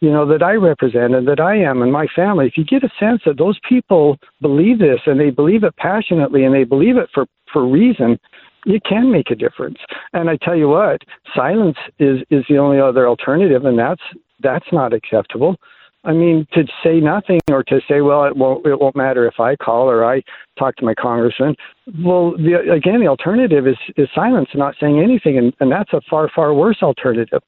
you 0.00 0.10
know, 0.10 0.26
that 0.26 0.42
I 0.42 0.52
represent 0.52 1.14
and 1.14 1.26
that 1.26 1.40
I 1.40 1.56
am 1.56 1.82
and 1.82 1.92
my 1.92 2.06
family, 2.14 2.46
if 2.46 2.56
you 2.56 2.64
get 2.64 2.84
a 2.84 2.90
sense 3.00 3.22
that 3.26 3.38
those 3.38 3.58
people 3.68 4.18
believe 4.40 4.78
this 4.78 5.00
and 5.06 5.18
they 5.18 5.30
believe 5.30 5.64
it 5.64 5.76
passionately 5.76 6.44
and 6.44 6.54
they 6.54 6.64
believe 6.64 6.96
it 6.96 7.08
for, 7.12 7.26
for 7.52 7.66
reason, 7.66 8.18
you 8.64 8.80
can 8.86 9.10
make 9.10 9.30
a 9.30 9.34
difference. 9.34 9.78
And 10.12 10.30
I 10.30 10.36
tell 10.36 10.56
you 10.56 10.68
what, 10.68 11.02
silence 11.34 11.78
is, 11.98 12.20
is 12.30 12.44
the 12.48 12.58
only 12.58 12.80
other 12.80 13.08
alternative, 13.08 13.64
and 13.64 13.78
that's 13.78 14.02
that's 14.40 14.66
not 14.70 14.92
acceptable. 14.92 15.56
I 16.04 16.12
mean, 16.12 16.46
to 16.52 16.64
say 16.82 17.00
nothing 17.00 17.40
or 17.50 17.62
to 17.64 17.80
say, 17.88 18.00
well, 18.00 18.24
it 18.24 18.36
won't 18.36 18.64
it 18.66 18.80
won't 18.80 18.96
matter 18.96 19.26
if 19.26 19.40
I 19.40 19.56
call 19.56 19.90
or 19.90 20.04
I 20.04 20.22
talk 20.58 20.76
to 20.76 20.84
my 20.84 20.94
congressman. 20.94 21.56
Well, 22.02 22.32
the, 22.32 22.72
again, 22.72 23.00
the 23.00 23.08
alternative 23.08 23.66
is 23.66 23.76
is 23.96 24.08
silence, 24.14 24.48
and 24.52 24.60
not 24.60 24.74
saying 24.80 25.00
anything, 25.00 25.36
and, 25.36 25.52
and 25.60 25.72
that's 25.72 25.92
a 25.92 26.00
far 26.08 26.30
far 26.34 26.54
worse 26.54 26.82
alternative. 26.82 27.42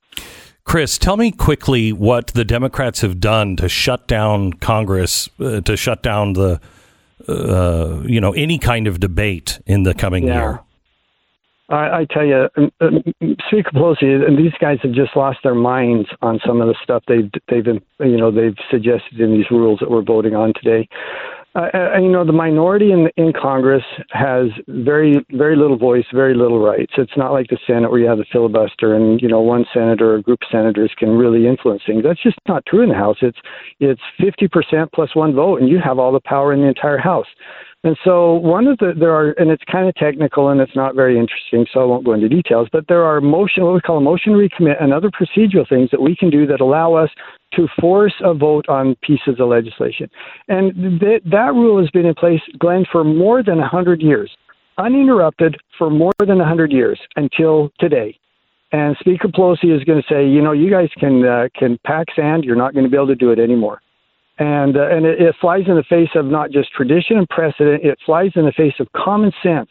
Chris, 0.65 0.99
tell 0.99 1.17
me 1.17 1.33
quickly 1.33 1.93
what 1.93 2.29
the 2.29 2.45
Democrats 2.45 3.01
have 3.01 3.19
done 3.19 3.57
to 3.57 3.69
shut 3.69 4.07
down 4.07 4.53
Congress, 4.53 5.29
uh, 5.41 5.61
to 5.63 5.77
shut 5.77 6.03
down 6.03 6.35
the, 6.35 6.61
uh, 7.27 8.03
you 8.05 8.21
know, 8.21 8.33
any 8.35 8.59
kind 8.59 8.87
of 8.87 9.01
debate 9.01 9.61
in 9.67 9.83
the 9.85 9.95
coming 9.95 10.27
yeah. 10.27 10.35
year. 10.35 10.61
I, 11.71 12.01
I 12.01 12.07
tell 12.11 12.25
you, 12.25 12.49
um, 12.57 12.73
um, 12.81 13.03
Speaker 13.47 13.71
Pelosi 13.73 14.27
and 14.27 14.37
these 14.37 14.53
guys 14.61 14.79
have 14.83 14.93
just 14.93 15.17
lost 15.17 15.39
their 15.43 15.55
minds 15.55 16.09
on 16.21 16.41
some 16.45 16.61
of 16.61 16.69
the 16.69 16.75
stuff 16.83 17.03
they've 17.07 17.31
they've 17.49 17.67
you 17.67 18.17
know 18.17 18.31
they've 18.31 18.57
suggested 18.71 19.21
in 19.21 19.33
these 19.33 19.51
rules 19.51 19.79
that 19.81 19.91
we're 19.91 20.03
voting 20.03 20.35
on 20.35 20.53
today. 20.55 20.89
Uh, 21.57 21.67
and, 21.75 22.05
you 22.05 22.13
know, 22.13 22.25
the 22.25 22.33
minority 22.33 22.93
in 22.93 23.09
in 23.17 23.33
Congress 23.33 23.83
has 24.11 24.47
very 24.69 25.25
very 25.33 25.57
little 25.57 25.77
voice, 25.77 26.05
very 26.13 26.35
little 26.35 26.61
rights. 26.61 26.93
It's 26.97 27.17
not 27.17 27.33
like 27.33 27.49
the 27.49 27.59
Senate 27.67 27.91
where 27.91 27.99
you 27.99 28.07
have 28.07 28.21
a 28.21 28.25
filibuster 28.31 28.95
and 28.95 29.21
you 29.21 29.27
know 29.27 29.41
one 29.41 29.65
senator 29.75 30.13
or 30.13 30.17
a 30.17 30.23
group 30.23 30.41
of 30.43 30.49
senators 30.51 30.93
can 30.97 31.11
really 31.11 31.49
influence 31.49 31.83
things. 31.85 32.05
That's 32.05 32.23
just 32.23 32.39
not 32.47 32.65
true 32.67 32.83
in 32.83 32.89
the 32.89 32.95
House. 32.95 33.17
It's 33.21 33.39
it's 33.81 34.01
fifty 34.19 34.47
percent 34.47 34.93
plus 34.93 35.17
one 35.17 35.35
vote, 35.35 35.61
and 35.61 35.69
you 35.69 35.81
have 35.83 35.99
all 35.99 36.13
the 36.13 36.21
power 36.21 36.53
in 36.53 36.61
the 36.61 36.69
entire 36.69 36.99
House. 36.99 37.27
And 37.83 37.97
so 38.05 38.35
one 38.35 38.67
of 38.67 38.77
the 38.77 38.93
there 38.99 39.15
are 39.15 39.31
and 39.39 39.51
it's 39.51 39.63
kind 39.71 39.89
of 39.89 39.95
technical 39.95 40.51
and 40.51 40.61
it's 40.61 40.77
not 40.77 40.95
very 40.95 41.19
interesting, 41.19 41.67
so 41.73 41.81
I 41.81 41.85
won't 41.85 42.05
go 42.05 42.13
into 42.13 42.29
details. 42.29 42.69
But 42.71 42.85
there 42.89 43.05
are 43.05 43.23
motion 43.23 43.65
what 43.65 43.73
we 43.73 43.81
call 43.81 44.01
motion 44.01 44.35
recommit 44.35 44.83
and 44.83 44.93
other 44.93 45.11
procedural 45.11 45.67
things 45.67 45.89
that 45.91 46.03
we 46.03 46.15
can 46.15 46.29
do 46.29 46.47
that 46.47 46.61
allow 46.61 46.93
us 46.93 47.09
to 47.55 47.67
force 47.81 48.13
a 48.23 48.35
vote 48.35 48.69
on 48.69 48.97
pieces 49.03 49.41
of 49.41 49.49
legislation. 49.49 50.11
And 50.49 51.01
th- 51.01 51.23
that 51.25 51.55
rule 51.55 51.81
has 51.81 51.91
been 51.91 52.05
in 52.05 52.15
place, 52.15 52.43
Glenn, 52.59 52.85
for 52.93 53.03
more 53.03 53.43
than 53.43 53.59
100 53.59 54.03
years, 54.03 54.31
uninterrupted 54.77 55.57
for 55.79 55.89
more 55.89 56.13
than 56.19 56.39
100 56.39 56.71
years 56.71 57.01
until 57.17 57.71
today. 57.81 58.19
And 58.73 58.95
Speaker 59.01 59.29
Pelosi 59.29 59.75
is 59.75 59.83
going 59.85 60.01
to 60.01 60.09
say, 60.09 60.29
you 60.29 60.43
know, 60.43 60.53
you 60.53 60.71
guys 60.71 60.91
can 60.99 61.25
uh, 61.25 61.49
can 61.57 61.79
pack 61.87 62.09
sand. 62.15 62.45
You're 62.45 62.57
not 62.57 62.75
going 62.75 62.85
to 62.85 62.91
be 62.91 62.97
able 62.97 63.09
to 63.09 63.15
do 63.15 63.31
it 63.31 63.39
anymore. 63.39 63.81
And 64.41 64.77
uh, 64.77 64.89
and 64.89 65.05
it, 65.07 65.21
it 65.21 65.35
flies 65.41 65.65
in 65.69 65.77
the 65.77 65.85
face 65.85 66.09
of 66.15 66.25
not 66.25 66.51
just 66.51 66.73
tradition 66.73 67.19
and 67.19 67.29
precedent. 67.29 67.85
It 67.85 67.99
flies 68.05 68.33
in 68.35 68.47
the 68.47 68.53
face 68.53 68.75
of 68.81 68.89
common 68.93 69.33
sense 69.43 69.69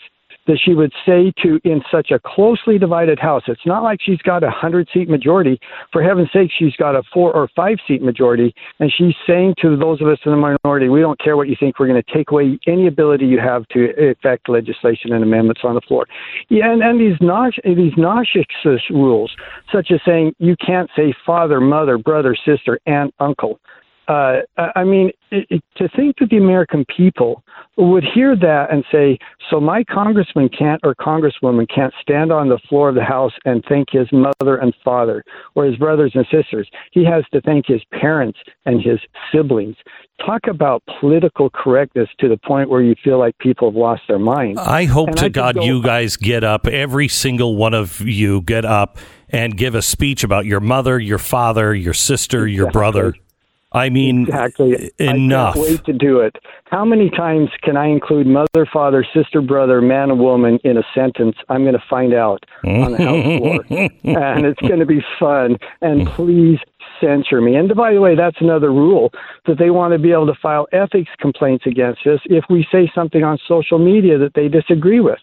that 0.50 0.60
she 0.64 0.74
would 0.74 0.92
say 1.06 1.32
to 1.44 1.60
in 1.64 1.82
such 1.92 2.10
a 2.12 2.20
closely 2.20 2.80
divided 2.80 3.20
house. 3.20 3.44
It's 3.48 3.66
not 3.66 3.84
like 3.84 4.00
she's 4.02 4.22
got 4.24 4.44
a 4.44 4.50
hundred 4.50 4.90
seat 4.92 5.08
majority. 5.08 5.60
For 5.92 6.02
heaven's 6.02 6.32
sake, 6.34 6.50
she's 6.58 6.76
got 6.76 6.96
a 6.96 7.04
four 7.14 7.32
or 7.34 7.48
five 7.56 7.78
seat 7.88 8.02
majority, 8.02 8.54
and 8.80 8.92
she's 8.96 9.14
saying 9.28 9.56
to 9.62 9.78
those 9.78 10.02
of 10.02 10.08
us 10.08 10.18
in 10.26 10.32
the 10.32 10.38
minority, 10.38 10.90
we 10.90 11.02
don't 11.02 11.20
care 11.20 11.38
what 11.38 11.50
you 11.50 11.56
think. 11.60 11.80
We're 11.80 11.88
going 11.88 12.02
to 12.02 12.14
take 12.14 12.32
away 12.32 12.60
any 12.68 12.88
ability 12.88 13.26
you 13.26 13.40
have 13.40 13.68
to 13.70 13.90
effect 13.98 14.50
legislation 14.50 15.14
and 15.14 15.24
amendments 15.24 15.62
on 15.64 15.76
the 15.76 15.82
floor. 15.82 16.08
Yeah, 16.50 16.72
and, 16.72 16.82
and 16.82 17.00
these 17.00 17.18
nauseous, 17.22 17.64
these 17.64 17.94
nauseous 17.96 18.46
rules, 18.90 19.32
such 19.72 19.92
as 19.92 20.00
saying 20.06 20.34
you 20.40 20.56
can't 20.66 20.90
say 20.96 21.14
father, 21.26 21.62
mother, 21.62 21.98
brother, 21.98 22.36
sister, 22.46 22.80
aunt, 22.88 23.14
uncle 23.20 23.60
uh, 24.10 24.42
I 24.76 24.84
mean, 24.84 25.12
it, 25.30 25.46
it, 25.52 25.64
to 25.76 25.88
think 25.90 26.18
that 26.18 26.32
the 26.32 26.38
American 26.38 26.84
people 26.98 27.44
would 27.78 28.04
hear 28.04 28.36
that 28.36 28.72
and 28.72 28.84
say, 28.92 29.20
so 29.52 29.60
my 29.60 29.84
congressman 29.84 30.50
can't 30.50 30.82
or 30.84 30.96
congresswoman 30.96 31.68
can't 31.74 31.94
stand 32.02 32.32
on 32.32 32.50
the 32.50 32.58
floor 32.68 32.90
of 32.90 32.96
the 32.96 33.04
House 33.04 33.34
and 33.46 33.64
thank 33.70 33.90
his 33.92 34.08
mother 34.12 34.58
and 34.58 34.74
father 34.84 35.24
or 35.54 35.66
his 35.66 35.76
brothers 35.76 36.14
and 36.16 36.26
sisters. 36.32 36.68
He 36.92 37.06
has 37.06 37.24
to 37.34 37.42
thank 37.42 37.68
his 37.68 37.82
parents 37.92 38.40
and 38.66 38.82
his 38.82 39.00
siblings. 39.32 39.76
Talk 40.26 40.48
about 40.50 40.82
political 41.00 41.52
correctness 41.52 42.10
to 42.20 42.28
the 42.28 42.38
point 42.38 42.68
where 42.68 42.82
you 42.82 42.96
feel 43.04 43.20
like 43.20 43.38
people 43.38 43.70
have 43.70 43.78
lost 43.78 44.02
their 44.08 44.18
mind. 44.18 44.60
I 44.60 44.86
hope 44.86 45.10
and 45.10 45.18
to 45.18 45.26
I 45.26 45.30
God 45.30 45.56
go, 45.56 45.62
you 45.62 45.84
guys 45.84 46.18
get 46.18 46.44
up, 46.44 46.66
every 46.66 47.10
single 47.10 47.56
one 47.56 47.76
of 47.76 48.02
you 48.02 48.42
get 48.42 48.66
up 48.66 48.98
and 49.30 49.56
give 49.56 49.76
a 49.76 49.84
speech 49.84 50.24
about 50.24 50.48
your 50.48 50.60
mother, 50.60 51.00
your 51.00 51.20
father, 51.20 51.76
your 51.76 51.94
sister, 51.94 52.48
exactly. 52.48 52.56
your 52.56 52.72
brother 52.72 53.14
I 53.72 53.90
mean, 53.90 54.24
exactly. 54.24 54.92
Enough. 54.98 55.56
I 55.56 55.60
can't 55.60 55.70
wait 55.70 55.86
to 55.86 55.94
do 55.94 56.20
it. 56.22 56.36
How 56.66 56.84
many 56.84 57.10
times 57.10 57.50
can 57.62 57.78
I 57.78 57.88
include 57.88 58.26
mother, 58.26 58.68
father, 58.72 59.06
sister, 59.14 59.42
brother, 59.42 59.82
man, 59.82 60.10
and 60.10 60.20
woman 60.20 60.60
in 60.64 60.78
a 60.78 60.84
sentence? 60.96 61.36
I'm 61.50 61.64
going 61.64 61.74
to 61.74 61.84
find 61.90 62.14
out 62.14 62.46
on 62.66 62.92
the 62.92 62.98
house 62.98 63.40
floor, 63.40 64.36
and 64.36 64.46
it's 64.46 64.62
going 64.62 64.80
to 64.80 64.86
be 64.86 65.04
fun. 65.20 65.58
And 65.82 66.08
please 66.08 66.60
censure 67.00 67.42
me. 67.42 67.56
And 67.56 67.74
by 67.76 67.94
the 67.94 68.02
way, 68.02 68.16
that's 68.16 68.38
another 68.42 68.72
rule 68.72 69.12
that 69.46 69.58
they 69.58 69.70
want 69.70 69.94
to 69.94 70.00
be 70.00 70.12
able 70.12 70.28
to 70.28 70.40
file 70.42 70.68
ethics 70.72 71.12
complaints 71.20 71.66
against 71.66 72.06
us 72.08 72.20
if 72.26 72.46
we 72.50 72.66
say 72.72 72.92
something 72.94 73.24
on 73.24 73.38
social 73.48 73.80
media 73.80 74.18
that 74.18 74.34
they 74.34 74.48
disagree 74.48 75.00
with. 75.00 75.20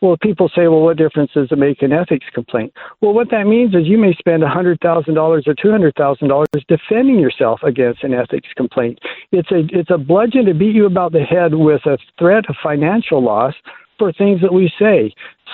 Well, 0.00 0.16
people 0.16 0.48
say, 0.48 0.66
well, 0.68 0.80
what 0.80 0.96
difference 0.96 1.32
does 1.34 1.48
it 1.50 1.58
make 1.58 1.82
an 1.82 1.92
ethics 1.92 2.26
complaint? 2.32 2.72
Well, 3.00 3.12
what 3.12 3.30
that 3.30 3.46
means 3.46 3.74
is 3.74 3.86
you 3.86 3.98
may 3.98 4.14
spend 4.14 4.42
$100,000 4.42 4.78
or 4.80 5.40
$200,000 5.42 6.66
defending 6.68 7.18
yourself 7.18 7.60
against 7.62 8.02
an 8.02 8.14
ethics 8.14 8.48
complaint. 8.56 8.98
It's 9.30 9.50
a, 9.50 9.64
it's 9.78 9.90
a 9.90 9.98
bludgeon 9.98 10.46
to 10.46 10.54
beat 10.54 10.74
you 10.74 10.86
about 10.86 11.12
the 11.12 11.20
head 11.20 11.54
with 11.54 11.84
a 11.84 11.98
threat 12.18 12.48
of 12.48 12.56
financial 12.62 13.22
loss 13.22 13.54
for 13.98 14.12
things 14.12 14.40
that 14.40 14.54
we 14.54 14.72
say. 14.78 15.12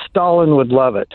Stalin 0.08 0.54
would 0.56 0.68
love 0.68 0.94
it. 0.94 1.12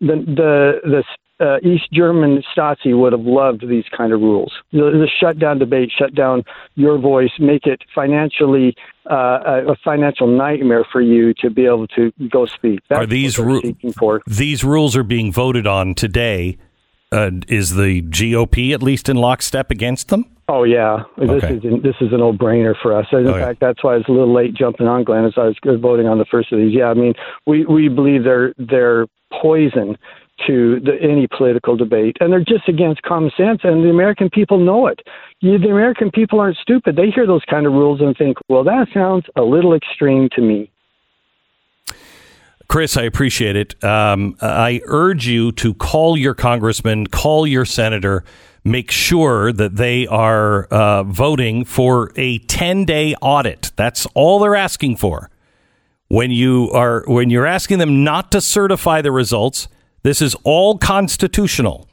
The, 0.00 0.16
the, 0.26 0.80
the 0.82 1.04
uh, 1.40 1.58
East 1.62 1.92
German 1.92 2.42
Stasi 2.56 2.98
would 2.98 3.12
have 3.12 3.22
loved 3.22 3.68
these 3.68 3.84
kind 3.96 4.12
of 4.12 4.20
rules. 4.20 4.52
The, 4.72 4.78
the 4.78 5.08
shut 5.20 5.38
down 5.38 5.58
debate, 5.58 5.90
shut 5.96 6.14
down 6.14 6.44
your 6.76 6.98
voice, 6.98 7.30
make 7.38 7.66
it 7.66 7.82
financially 7.94 8.74
uh, 9.10 9.62
a 9.68 9.76
financial 9.84 10.26
nightmare 10.26 10.86
for 10.90 11.00
you 11.00 11.34
to 11.40 11.50
be 11.50 11.66
able 11.66 11.86
to 11.88 12.12
go 12.30 12.46
speak. 12.46 12.80
That's 12.88 13.02
are 13.02 13.06
these 13.06 13.38
ru- 13.38 13.76
these 14.26 14.64
rules 14.64 14.96
are 14.96 15.02
being 15.02 15.32
voted 15.32 15.66
on 15.66 15.94
today? 15.94 16.56
Uh, 17.12 17.30
is 17.46 17.76
the 17.76 18.02
GOP 18.02 18.72
at 18.72 18.82
least 18.82 19.08
in 19.08 19.16
lockstep 19.16 19.70
against 19.70 20.08
them? 20.08 20.24
Oh 20.48 20.64
yeah, 20.64 21.04
this 21.16 21.30
okay. 21.30 21.54
is 21.54 21.62
this 21.82 21.94
is 22.00 22.12
a 22.12 22.18
no 22.18 22.32
brainer 22.32 22.74
for 22.82 22.96
us. 22.96 23.06
In 23.12 23.26
fact, 23.26 23.60
that's 23.60 23.82
why 23.82 23.94
I 23.94 23.96
was 23.98 24.04
a 24.08 24.12
little 24.12 24.34
late 24.34 24.52
jumping 24.52 24.86
on 24.86 25.04
Glenn 25.04 25.24
as 25.24 25.32
I 25.36 25.46
was 25.46 25.56
voting 25.80 26.06
on 26.06 26.18
the 26.18 26.26
first 26.26 26.52
of 26.52 26.58
these. 26.58 26.74
Yeah, 26.74 26.86
I 26.86 26.94
mean, 26.94 27.14
we 27.46 27.64
we 27.64 27.88
believe 27.88 28.24
they're 28.24 28.52
they're 28.58 29.06
poison 29.40 29.96
to 30.46 30.80
the, 30.80 30.96
any 31.00 31.26
political 31.26 31.76
debate, 31.76 32.16
and 32.20 32.32
they're 32.32 32.40
just 32.40 32.68
against 32.68 33.02
common 33.02 33.30
sense, 33.36 33.60
and 33.62 33.84
the 33.84 33.90
American 33.90 34.28
people 34.30 34.58
know 34.58 34.86
it. 34.86 35.00
You, 35.40 35.58
the 35.58 35.70
American 35.70 36.10
people 36.10 36.40
aren't 36.40 36.56
stupid; 36.56 36.96
they 36.96 37.10
hear 37.10 37.26
those 37.26 37.44
kind 37.48 37.66
of 37.66 37.72
rules 37.72 38.00
and 38.00 38.16
think, 38.16 38.38
"Well, 38.48 38.64
that 38.64 38.88
sounds 38.92 39.26
a 39.36 39.42
little 39.42 39.74
extreme 39.74 40.28
to 40.32 40.42
me." 40.42 40.70
Chris, 42.68 42.96
I 42.96 43.02
appreciate 43.02 43.56
it. 43.56 43.84
Um, 43.84 44.36
I 44.40 44.80
urge 44.86 45.26
you 45.26 45.52
to 45.52 45.74
call 45.74 46.16
your 46.16 46.34
congressman, 46.34 47.06
call 47.06 47.46
your 47.46 47.64
senator, 47.64 48.24
make 48.64 48.90
sure 48.90 49.52
that 49.52 49.76
they 49.76 50.06
are 50.06 50.64
uh, 50.64 51.04
voting 51.04 51.64
for 51.64 52.10
a 52.16 52.38
10 52.38 52.84
day 52.84 53.14
audit. 53.20 53.70
That's 53.76 54.06
all 54.14 54.38
they're 54.40 54.56
asking 54.56 54.96
for. 54.96 55.30
When 56.08 56.30
you 56.30 56.70
are 56.72 57.02
when 57.06 57.30
you're 57.30 57.46
asking 57.46 57.78
them 57.78 58.04
not 58.04 58.30
to 58.32 58.40
certify 58.40 59.00
the 59.02 59.10
results, 59.10 59.68
this 60.04 60.22
is 60.22 60.36
all 60.44 60.78
constitutional. 60.78 61.88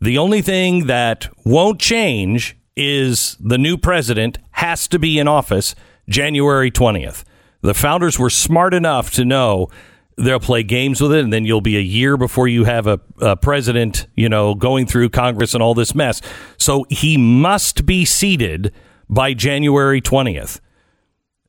The 0.00 0.16
only 0.16 0.40
thing 0.40 0.86
that 0.86 1.28
won't 1.44 1.78
change 1.78 2.56
is 2.74 3.36
the 3.38 3.58
new 3.58 3.76
president 3.76 4.38
has 4.52 4.88
to 4.88 4.98
be 4.98 5.18
in 5.18 5.28
office 5.28 5.74
January 6.08 6.70
20th. 6.70 7.24
The 7.60 7.74
founders 7.74 8.18
were 8.18 8.30
smart 8.30 8.72
enough 8.72 9.10
to 9.10 9.24
know 9.24 9.68
they'll 10.16 10.40
play 10.40 10.62
games 10.62 11.00
with 11.00 11.12
it, 11.12 11.24
and 11.24 11.32
then 11.32 11.44
you'll 11.44 11.60
be 11.60 11.76
a 11.76 11.82
year 11.82 12.16
before 12.16 12.48
you 12.48 12.64
have 12.64 12.86
a, 12.86 13.00
a, 13.20 13.36
president, 13.36 14.06
you 14.14 14.28
know, 14.28 14.54
going 14.54 14.86
through 14.86 15.10
Congress 15.10 15.52
and 15.52 15.62
all 15.62 15.74
this 15.74 15.94
mess. 15.94 16.22
So 16.56 16.86
he 16.88 17.16
must 17.16 17.84
be 17.84 18.04
seated 18.04 18.72
by 19.08 19.34
January 19.34 20.00
20th. 20.00 20.60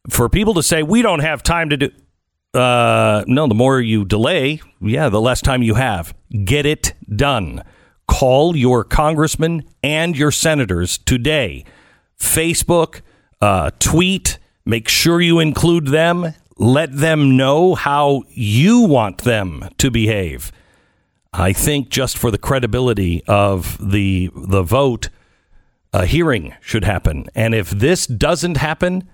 For 0.10 0.30
people 0.30 0.56
to 0.56 0.64
say, 0.64 0.84
we 0.84 1.02
don't 1.02 1.19
have 1.19 1.44
time 1.44 1.69
to 1.69 1.78
do, 1.78 1.90
uh, 2.53 3.23
no, 3.28 3.48
the 3.48 3.56
more 3.56 3.80
you 3.80 4.06
delay, 4.06 4.61
yeah, 4.82 5.10
the 5.10 5.22
less 5.22 5.41
time 5.41 5.64
you 5.64 5.76
have. 5.76 6.14
Get 6.44 6.65
it 6.65 6.94
done. 7.15 7.64
Call 8.07 8.56
your 8.56 8.84
congressman 8.84 9.64
and 9.82 10.18
your 10.18 10.32
senators 10.32 10.98
today. 10.98 11.64
Facebook, 12.19 13.02
uh, 13.40 13.72
tweet, 13.80 14.38
make 14.65 14.90
sure 14.90 15.22
you 15.22 15.40
include 15.40 15.88
them. 15.88 16.34
Let 16.57 16.95
them 16.95 17.38
know 17.38 17.73
how 17.73 18.23
you 18.30 18.82
want 18.82 19.19
them 19.19 19.69
to 19.78 19.90
behave. 19.90 20.52
I 21.34 21.53
think 21.53 21.90
just 21.90 22.18
for 22.18 22.30
the 22.30 22.38
credibility 22.38 23.23
of 23.26 23.78
the 23.80 24.30
the 24.36 24.61
vote, 24.61 25.07
a 25.94 26.06
hearing 26.06 26.53
should 26.60 26.84
happen. 26.84 27.28
And 27.34 27.56
if 27.56 27.69
this 27.69 28.06
doesn't 28.06 28.57
happen, 28.57 29.10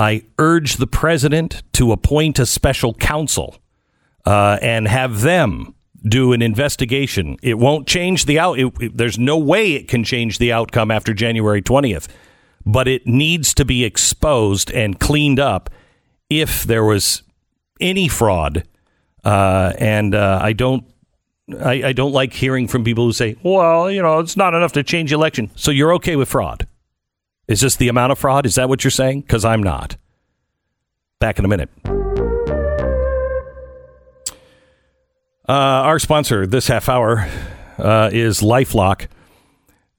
I 0.00 0.22
urge 0.38 0.76
the 0.76 0.86
president 0.86 1.62
to 1.74 1.92
appoint 1.92 2.38
a 2.38 2.46
special 2.46 2.94
counsel 2.94 3.58
uh, 4.24 4.56
and 4.62 4.88
have 4.88 5.20
them 5.20 5.74
do 6.02 6.32
an 6.32 6.40
investigation. 6.40 7.36
It 7.42 7.58
won't 7.58 7.86
change 7.86 8.24
the 8.24 8.38
out. 8.38 8.58
It, 8.58 8.72
it, 8.80 8.96
there's 8.96 9.18
no 9.18 9.36
way 9.36 9.74
it 9.74 9.88
can 9.88 10.02
change 10.02 10.38
the 10.38 10.52
outcome 10.52 10.90
after 10.90 11.12
January 11.12 11.60
20th, 11.60 12.08
but 12.64 12.88
it 12.88 13.06
needs 13.06 13.52
to 13.52 13.66
be 13.66 13.84
exposed 13.84 14.70
and 14.72 14.98
cleaned 14.98 15.38
up 15.38 15.68
if 16.30 16.64
there 16.64 16.84
was 16.84 17.22
any 17.78 18.08
fraud. 18.08 18.66
Uh, 19.22 19.74
and 19.78 20.14
uh, 20.14 20.38
I 20.40 20.54
don't. 20.54 20.84
I, 21.62 21.82
I 21.88 21.92
don't 21.92 22.12
like 22.12 22.32
hearing 22.32 22.68
from 22.68 22.84
people 22.84 23.04
who 23.04 23.12
say, 23.12 23.36
"Well, 23.42 23.90
you 23.90 24.00
know, 24.00 24.20
it's 24.20 24.36
not 24.36 24.54
enough 24.54 24.72
to 24.72 24.82
change 24.82 25.12
election." 25.12 25.50
So 25.56 25.70
you're 25.70 25.92
okay 25.94 26.16
with 26.16 26.30
fraud? 26.30 26.66
Is 27.50 27.60
this 27.62 27.74
the 27.74 27.88
amount 27.88 28.12
of 28.12 28.18
fraud? 28.18 28.46
Is 28.46 28.54
that 28.54 28.68
what 28.68 28.84
you're 28.84 28.92
saying? 28.92 29.22
Because 29.22 29.44
I'm 29.44 29.60
not. 29.60 29.96
Back 31.18 31.40
in 31.40 31.44
a 31.44 31.48
minute. 31.48 31.68
Uh, 35.48 35.52
our 35.52 35.98
sponsor 35.98 36.46
this 36.46 36.68
half 36.68 36.88
hour 36.88 37.28
uh, 37.76 38.08
is 38.12 38.38
Lifelock. 38.38 39.08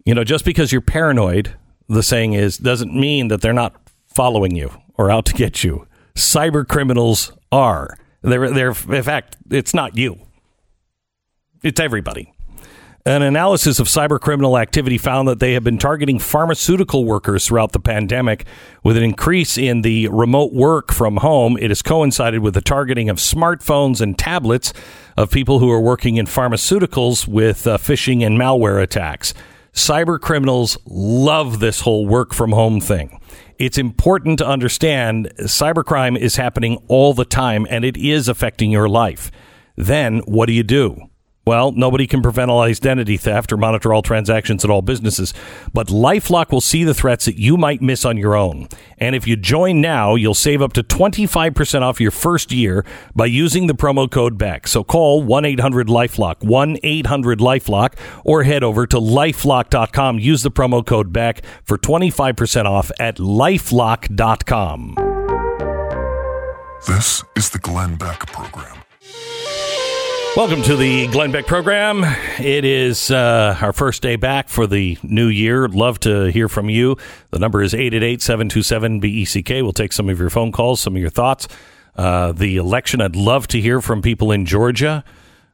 You 0.05 0.15
know, 0.15 0.23
just 0.23 0.45
because 0.45 0.71
you're 0.71 0.79
paranoid, 0.79 1.53
the 1.89 2.03
saying 2.03 2.31
is, 2.31 2.57
doesn't 2.57 2.95
mean 2.95 3.27
that 3.27 3.41
they're 3.41 3.51
not 3.51 3.75
following 4.07 4.55
you 4.55 4.71
or 4.97 5.11
out 5.11 5.25
to 5.25 5.33
get 5.33 5.61
you. 5.61 5.85
Cyber 6.15 6.65
criminals 6.65 7.33
are. 7.51 7.97
They're, 8.21 8.49
they're, 8.49 8.69
in 8.69 9.03
fact, 9.03 9.35
it's 9.49 9.73
not 9.73 9.97
you. 9.97 10.19
It's 11.63 11.81
everybody. 11.81 12.33
An 13.03 13.23
analysis 13.23 13.79
of 13.79 13.87
cybercriminal 13.87 14.61
activity 14.61 14.99
found 14.99 15.27
that 15.27 15.39
they 15.39 15.53
have 15.53 15.63
been 15.63 15.79
targeting 15.79 16.19
pharmaceutical 16.19 17.03
workers 17.03 17.47
throughout 17.47 17.71
the 17.71 17.79
pandemic. 17.79 18.45
With 18.83 18.95
an 18.95 19.01
increase 19.01 19.57
in 19.57 19.81
the 19.81 20.07
remote 20.09 20.53
work 20.53 20.91
from 20.91 21.17
home, 21.17 21.57
it 21.57 21.71
has 21.71 21.81
coincided 21.81 22.41
with 22.41 22.53
the 22.53 22.61
targeting 22.61 23.09
of 23.09 23.17
smartphones 23.17 24.01
and 24.01 24.19
tablets 24.19 24.71
of 25.17 25.31
people 25.31 25.57
who 25.57 25.71
are 25.71 25.81
working 25.81 26.17
in 26.17 26.27
pharmaceuticals 26.27 27.27
with 27.27 27.65
uh, 27.65 27.79
phishing 27.79 28.23
and 28.23 28.37
malware 28.37 28.79
attacks. 28.79 29.33
Cybercriminals 29.73 30.77
love 30.85 31.59
this 31.59 31.81
whole 31.81 32.05
work 32.05 32.35
from 32.35 32.51
home 32.51 32.79
thing. 32.79 33.19
It's 33.57 33.79
important 33.79 34.37
to 34.39 34.47
understand 34.47 35.33
cybercrime 35.39 36.19
is 36.19 36.35
happening 36.35 36.77
all 36.87 37.15
the 37.15 37.25
time 37.25 37.65
and 37.67 37.83
it 37.83 37.97
is 37.97 38.27
affecting 38.27 38.69
your 38.69 38.87
life. 38.87 39.31
Then 39.75 40.19
what 40.19 40.45
do 40.45 40.53
you 40.53 40.63
do? 40.63 41.09
Well, 41.43 41.71
nobody 41.71 42.05
can 42.05 42.21
prevent 42.21 42.51
all 42.51 42.61
identity 42.61 43.17
theft 43.17 43.51
or 43.51 43.57
monitor 43.57 43.91
all 43.93 44.03
transactions 44.03 44.63
at 44.63 44.69
all 44.69 44.83
businesses, 44.83 45.33
but 45.73 45.87
LifeLock 45.87 46.51
will 46.51 46.61
see 46.61 46.83
the 46.83 46.93
threats 46.93 47.25
that 47.25 47.39
you 47.39 47.57
might 47.57 47.81
miss 47.81 48.05
on 48.05 48.15
your 48.15 48.35
own. 48.35 48.67
And 48.99 49.15
if 49.15 49.25
you 49.25 49.35
join 49.35 49.81
now, 49.81 50.13
you'll 50.13 50.35
save 50.35 50.61
up 50.61 50.73
to 50.73 50.83
25% 50.83 51.81
off 51.81 51.99
your 51.99 52.11
first 52.11 52.51
year 52.51 52.85
by 53.15 53.25
using 53.25 53.65
the 53.65 53.73
promo 53.73 54.09
code 54.09 54.37
BECK. 54.37 54.67
So 54.67 54.83
call 54.83 55.23
1-800-LifeLock, 55.23 56.41
1-800-LifeLock, 56.41 57.93
or 58.23 58.43
head 58.43 58.63
over 58.63 58.85
to 58.85 58.97
lifelock.com. 58.97 60.19
Use 60.19 60.43
the 60.43 60.51
promo 60.51 60.85
code 60.85 61.11
BECK 61.11 61.43
for 61.63 61.79
25% 61.79 62.65
off 62.65 62.91
at 62.99 63.17
lifelock.com. 63.17 64.95
This 66.87 67.23
is 67.35 67.49
the 67.49 67.59
Glenn 67.59 67.95
Beck 67.95 68.27
Program. 68.27 68.80
Welcome 70.37 70.61
to 70.63 70.77
the 70.77 71.07
Glenn 71.07 71.33
Beck 71.33 71.45
program. 71.45 72.05
It 72.39 72.63
is 72.63 73.11
uh, 73.11 73.57
our 73.59 73.73
first 73.73 74.01
day 74.01 74.15
back 74.15 74.47
for 74.47 74.65
the 74.65 74.97
new 75.03 75.27
year. 75.27 75.67
Love 75.67 75.99
to 76.01 76.31
hear 76.31 76.47
from 76.47 76.69
you. 76.69 76.95
The 77.31 77.39
number 77.39 77.61
is 77.61 77.73
888-727-BECK. 77.73 79.61
We'll 79.61 79.73
take 79.73 79.91
some 79.91 80.07
of 80.07 80.17
your 80.17 80.29
phone 80.29 80.53
calls, 80.53 80.79
some 80.79 80.95
of 80.95 81.01
your 81.01 81.09
thoughts. 81.09 81.49
Uh, 81.97 82.31
the 82.31 82.55
election, 82.55 83.01
I'd 83.01 83.17
love 83.17 83.47
to 83.49 83.59
hear 83.59 83.81
from 83.81 84.01
people 84.01 84.31
in 84.31 84.45
Georgia. 84.45 85.03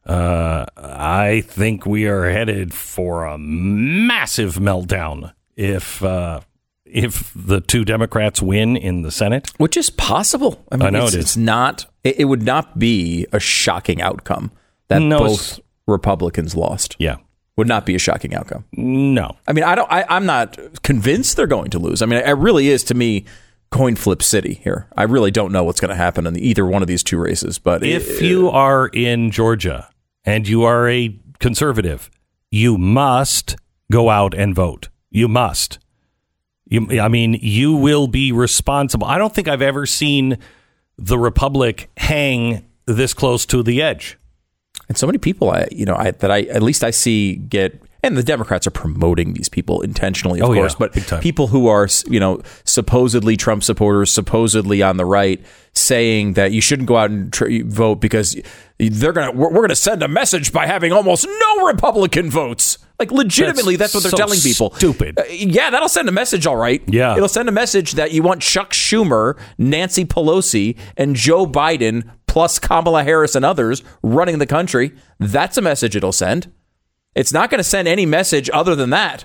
Uh, 0.06 0.66
I 0.76 1.40
think 1.40 1.84
we 1.84 2.06
are 2.06 2.30
headed 2.30 2.72
for 2.72 3.24
a 3.24 3.36
massive 3.36 4.54
meltdown 4.54 5.32
if 5.56 6.04
uh, 6.04 6.40
if 6.84 7.32
the 7.34 7.60
two 7.60 7.84
Democrats 7.84 8.40
win 8.40 8.76
in 8.76 9.02
the 9.02 9.10
Senate. 9.10 9.50
which 9.58 9.76
is 9.76 9.90
possible. 9.90 10.64
I, 10.70 10.76
mean, 10.76 10.86
I 10.86 10.90
know 10.90 11.06
it's, 11.06 11.14
it 11.14 11.18
is. 11.18 11.24
it's 11.24 11.36
not. 11.36 11.86
It 12.04 12.26
would 12.26 12.42
not 12.42 12.78
be 12.78 13.26
a 13.32 13.40
shocking 13.40 14.00
outcome 14.00 14.52
that 14.88 15.00
No, 15.00 15.18
both 15.18 15.60
Republicans 15.86 16.54
lost. 16.54 16.96
Yeah. 16.98 17.16
Would 17.56 17.66
not 17.68 17.84
be 17.86 17.94
a 17.94 17.98
shocking 17.98 18.34
outcome. 18.34 18.64
No. 18.72 19.36
I 19.48 19.52
mean, 19.52 19.64
I 19.64 19.74
don't. 19.74 19.90
I, 19.90 20.04
I'm 20.08 20.26
not 20.26 20.56
convinced 20.82 21.36
they're 21.36 21.46
going 21.48 21.70
to 21.70 21.78
lose. 21.80 22.02
I 22.02 22.06
mean, 22.06 22.20
it 22.20 22.32
really 22.36 22.68
is 22.68 22.84
to 22.84 22.94
me 22.94 23.24
coin 23.70 23.96
flip 23.96 24.22
city 24.22 24.60
here. 24.62 24.86
I 24.96 25.02
really 25.02 25.30
don't 25.32 25.50
know 25.52 25.64
what's 25.64 25.80
going 25.80 25.88
to 25.90 25.96
happen 25.96 26.26
in 26.26 26.38
either 26.38 26.64
one 26.64 26.82
of 26.82 26.88
these 26.88 27.02
two 27.02 27.18
races. 27.18 27.58
But 27.58 27.82
if 27.84 28.20
it- 28.20 28.24
you 28.26 28.48
are 28.48 28.86
in 28.88 29.30
Georgia 29.32 29.88
and 30.24 30.46
you 30.46 30.62
are 30.62 30.88
a 30.88 31.18
conservative, 31.40 32.10
you 32.50 32.78
must 32.78 33.56
go 33.90 34.08
out 34.08 34.34
and 34.34 34.54
vote. 34.54 34.88
You 35.10 35.26
must. 35.26 35.78
You, 36.70 37.00
I 37.00 37.08
mean, 37.08 37.38
you 37.42 37.74
will 37.74 38.06
be 38.06 38.30
responsible. 38.30 39.06
I 39.06 39.18
don't 39.18 39.34
think 39.34 39.48
I've 39.48 39.62
ever 39.62 39.84
seen 39.86 40.38
the 40.96 41.18
Republic 41.18 41.90
hang 41.96 42.66
this 42.86 43.14
close 43.14 43.46
to 43.46 43.62
the 43.62 43.82
edge. 43.82 44.16
And 44.88 44.96
so 44.96 45.06
many 45.06 45.18
people, 45.18 45.50
I 45.50 45.68
you 45.70 45.84
know, 45.84 45.94
I, 45.96 46.10
that 46.12 46.30
I 46.30 46.42
at 46.42 46.62
least 46.62 46.82
I 46.84 46.90
see 46.90 47.36
get. 47.36 47.82
And 48.00 48.16
the 48.16 48.22
Democrats 48.22 48.64
are 48.64 48.70
promoting 48.70 49.32
these 49.34 49.48
people 49.48 49.80
intentionally, 49.80 50.40
of 50.40 50.48
Oh, 50.48 50.52
yeah. 50.52 50.60
course. 50.60 50.76
But 50.76 51.20
people 51.20 51.48
who 51.48 51.66
are, 51.66 51.88
you 52.08 52.20
know, 52.20 52.40
supposedly 52.64 53.36
Trump 53.36 53.64
supporters, 53.64 54.12
supposedly 54.12 54.82
on 54.82 54.98
the 54.98 55.04
right, 55.04 55.44
saying 55.72 56.34
that 56.34 56.52
you 56.52 56.60
shouldn't 56.60 56.86
go 56.86 56.96
out 56.96 57.10
and 57.10 57.32
tr- 57.32 57.64
vote 57.66 57.96
because 57.96 58.40
they're 58.78 59.12
gonna 59.12 59.32
we're, 59.32 59.50
we're 59.52 59.62
gonna 59.62 59.74
send 59.74 60.04
a 60.04 60.08
message 60.08 60.52
by 60.52 60.64
having 60.64 60.92
almost 60.92 61.26
no 61.26 61.66
Republican 61.66 62.30
votes. 62.30 62.78
Like 63.00 63.10
legitimately, 63.10 63.74
that's, 63.74 63.92
That's 63.92 64.04
what 64.04 64.10
they're 64.10 64.10
so 64.12 64.16
telling 64.16 64.40
people. 64.40 64.72
stupid. 64.76 65.18
Uh, 65.18 65.24
yeah, 65.30 65.70
that'll 65.70 65.88
send 65.88 66.08
a 66.08 66.12
message, 66.12 66.46
all 66.46 66.56
right. 66.56 66.80
Yeah. 66.86 67.16
it'll 67.16 67.28
send 67.28 67.48
a 67.48 67.52
message 67.52 67.92
that 67.92 68.12
you 68.12 68.22
want 68.22 68.42
Chuck 68.42 68.70
Schumer, 68.72 69.36
Nancy 69.58 70.04
Pelosi, 70.04 70.76
and 70.96 71.16
Joe 71.16 71.46
Biden 71.46 72.08
plus 72.38 72.60
Kamala 72.60 73.02
Harris 73.02 73.34
and 73.34 73.44
others 73.44 73.82
running 74.00 74.38
the 74.38 74.46
country. 74.46 74.92
That's 75.18 75.56
a 75.56 75.60
message 75.60 75.96
it'll 75.96 76.12
send. 76.12 76.52
It's 77.16 77.32
not 77.32 77.50
going 77.50 77.58
to 77.58 77.64
send 77.64 77.88
any 77.88 78.06
message 78.06 78.48
other 78.52 78.76
than 78.76 78.90
that. 78.90 79.24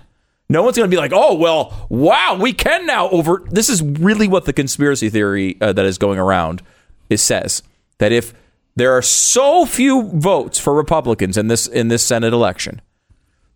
No 0.50 0.64
one's 0.64 0.78
going 0.78 0.90
to 0.90 0.96
be 0.96 1.00
like, 1.00 1.12
"Oh, 1.14 1.36
well, 1.36 1.86
wow, 1.90 2.36
we 2.42 2.54
can 2.54 2.88
now 2.88 3.10
over." 3.10 3.44
This 3.52 3.70
is 3.70 3.84
really 3.84 4.28
what 4.28 4.46
the 4.46 4.52
conspiracy 4.52 5.12
theory 5.12 5.58
uh, 5.62 5.74
that 5.74 5.86
is 5.86 6.00
going 6.00 6.18
around 6.18 6.64
is 7.08 7.22
says 7.22 7.62
that 8.00 8.12
if 8.12 8.34
there 8.76 8.98
are 8.98 9.04
so 9.04 9.68
few 9.68 10.10
votes 10.14 10.58
for 10.58 10.74
Republicans 10.74 11.38
in 11.38 11.50
this 11.50 11.68
in 11.68 11.90
this 11.90 12.04
Senate 12.04 12.34
election, 12.34 12.82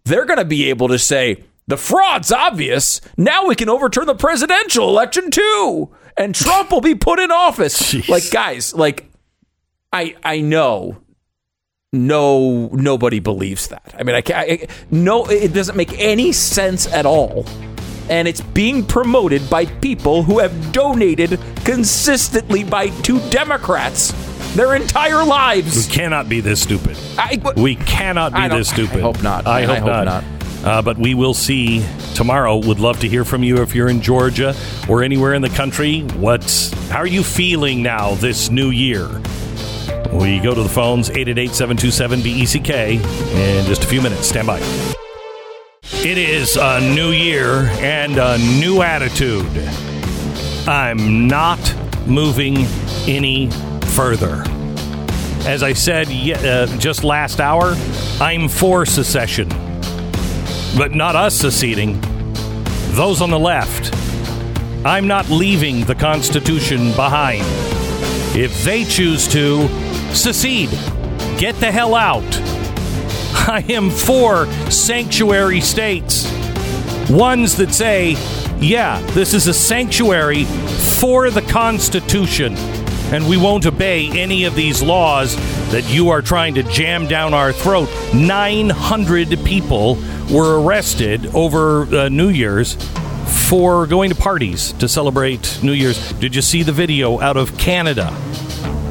they're 0.05 0.25
going 0.25 0.37
to 0.37 0.45
be 0.45 0.69
able 0.69 0.87
to 0.87 0.99
say 0.99 1.43
the 1.65 1.77
fraud's 1.77 2.31
obvious. 2.31 3.01
Now 3.17 3.47
we 3.47 3.55
can 3.55 3.69
overturn 3.69 4.05
the 4.05 4.13
presidential 4.13 4.87
election 4.87 5.31
too, 5.31 5.89
and 6.15 6.35
Trump 6.35 6.69
will 6.69 6.81
be 6.81 6.93
put 6.93 7.17
in 7.17 7.31
office. 7.31 7.95
Like 8.07 8.29
guys, 8.29 8.75
like 8.75 9.07
I 9.91 10.15
I 10.23 10.41
know 10.41 10.97
no 11.93 12.69
nobody 12.73 13.19
believes 13.19 13.67
that. 13.69 13.95
I 13.97 14.03
mean, 14.03 14.15
I. 14.15 14.23
I, 14.33 14.67
no, 14.91 15.25
it 15.25 15.53
doesn't 15.53 15.75
make 15.77 15.97
any 15.99 16.31
sense 16.31 16.91
at 16.91 17.05
all. 17.05 17.45
And 18.09 18.27
it's 18.27 18.39
being 18.41 18.85
promoted 18.85 19.49
by 19.49 19.65
people 19.65 20.23
who 20.23 20.39
have 20.39 20.71
donated 20.71 21.39
consistently 21.65 22.63
by 22.63 22.87
two 23.01 23.19
Democrats 23.29 24.13
their 24.55 24.75
entire 24.75 25.25
lives. 25.25 25.87
We 25.87 25.93
cannot 25.93 26.29
be 26.29 26.39
this 26.39 26.61
stupid. 26.61 26.97
I, 27.17 27.37
We 27.57 27.75
cannot 27.75 28.33
be 28.33 28.47
this 28.47 28.69
stupid. 28.69 28.99
I 28.99 29.01
hope 29.01 29.21
not. 29.21 29.45
I 29.45 29.59
I 29.59 29.63
hope, 29.65 29.77
hope 29.79 29.87
not. 29.87 30.05
not. 30.05 30.23
Uh, 30.63 30.81
but 30.81 30.97
we 30.97 31.13
will 31.15 31.33
see 31.33 31.85
tomorrow. 32.15 32.57
Would 32.57 32.79
love 32.79 32.99
to 33.01 33.07
hear 33.09 33.23
from 33.25 33.43
you 33.43 33.61
if 33.61 33.75
you're 33.75 33.89
in 33.89 34.01
Georgia 34.01 34.55
or 34.87 35.03
anywhere 35.03 35.33
in 35.33 35.41
the 35.41 35.49
country. 35.49 36.01
What's 36.15 36.71
how 36.89 36.99
are 36.99 37.07
you 37.07 37.23
feeling 37.23 37.83
now 37.83 38.15
this 38.15 38.49
new 38.49 38.69
year? 38.69 39.07
We 40.11 40.39
go 40.39 40.55
to 40.55 40.63
the 40.63 40.69
phones 40.69 41.09
888-727-BECK 41.09 42.69
in 43.35 43.65
just 43.65 43.83
a 43.83 43.87
few 43.87 44.01
minutes. 44.01 44.27
Stand 44.27 44.47
by. 44.47 44.59
It 46.03 46.17
is 46.17 46.57
a 46.57 46.79
new 46.79 47.11
year 47.11 47.69
and 47.79 48.17
a 48.17 48.37
new 48.37 48.81
attitude. 48.81 49.45
I'm 50.67 51.27
not 51.27 51.59
moving 52.05 52.65
any 53.07 53.49
further. 53.95 54.43
As 55.45 55.63
I 55.63 55.73
said 55.73 56.07
uh, 56.07 56.67
just 56.77 57.03
last 57.03 57.39
hour, 57.39 57.75
I'm 58.19 58.47
for 58.47 58.85
secession. 58.85 59.49
But 60.77 60.93
not 60.93 61.15
us 61.15 61.35
seceding, 61.35 61.99
those 62.91 63.21
on 63.21 63.29
the 63.29 63.39
left. 63.39 63.93
I'm 64.85 65.07
not 65.07 65.29
leaving 65.29 65.85
the 65.85 65.95
Constitution 65.95 66.91
behind. 66.93 67.43
If 68.35 68.63
they 68.63 68.83
choose 68.83 69.27
to, 69.29 69.67
secede. 70.13 70.69
Get 71.37 71.55
the 71.55 71.71
hell 71.71 71.95
out. 71.95 72.23
I 73.49 73.63
am 73.69 73.89
for 73.89 74.45
sanctuary 74.69 75.61
states. 75.61 76.31
Ones 77.09 77.55
that 77.57 77.73
say, 77.73 78.15
yeah, 78.59 78.99
this 79.11 79.33
is 79.33 79.47
a 79.47 79.53
sanctuary 79.53 80.45
for 80.45 81.29
the 81.29 81.41
Constitution, 81.43 82.55
and 83.13 83.27
we 83.29 83.37
won't 83.37 83.65
obey 83.65 84.07
any 84.19 84.45
of 84.45 84.55
these 84.55 84.81
laws 84.81 85.35
that 85.71 85.87
you 85.89 86.09
are 86.09 86.21
trying 86.21 86.55
to 86.55 86.63
jam 86.63 87.07
down 87.07 87.33
our 87.33 87.53
throat. 87.53 87.87
900 88.13 89.39
people 89.45 89.97
were 90.31 90.61
arrested 90.61 91.27
over 91.35 91.83
uh, 91.95 92.09
New 92.09 92.29
Year's 92.29 92.75
for 93.47 93.87
going 93.87 94.09
to 94.09 94.15
parties 94.15 94.73
to 94.73 94.87
celebrate 94.87 95.59
New 95.63 95.71
Year's. 95.71 96.11
Did 96.13 96.35
you 96.35 96.41
see 96.41 96.63
the 96.63 96.73
video 96.73 97.19
out 97.21 97.37
of 97.37 97.57
Canada? 97.57 98.13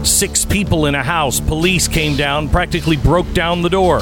Six 0.07 0.45
people 0.45 0.87
in 0.87 0.95
a 0.95 1.03
house. 1.03 1.41
Police 1.41 1.89
came 1.89 2.16
down, 2.16 2.49
practically 2.49 2.97
broke 2.97 3.31
down 3.35 3.61
the 3.61 3.69
door. 3.69 4.01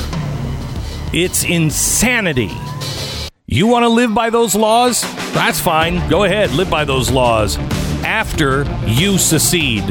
It's 1.15 1.45
insanity. 1.45 2.51
You 3.47 3.67
want 3.67 3.85
to 3.85 3.89
live 3.89 4.15
by 4.15 4.29
those 4.29 4.55
laws? 4.55 5.01
That's 5.33 5.59
fine. 5.59 6.07
Go 6.11 6.25
ahead, 6.25 6.51
live 6.53 6.69
by 6.69 6.85
those 6.85 7.11
laws. 7.11 7.57
After 8.05 8.65
you 8.87 9.17
secede, 9.17 9.89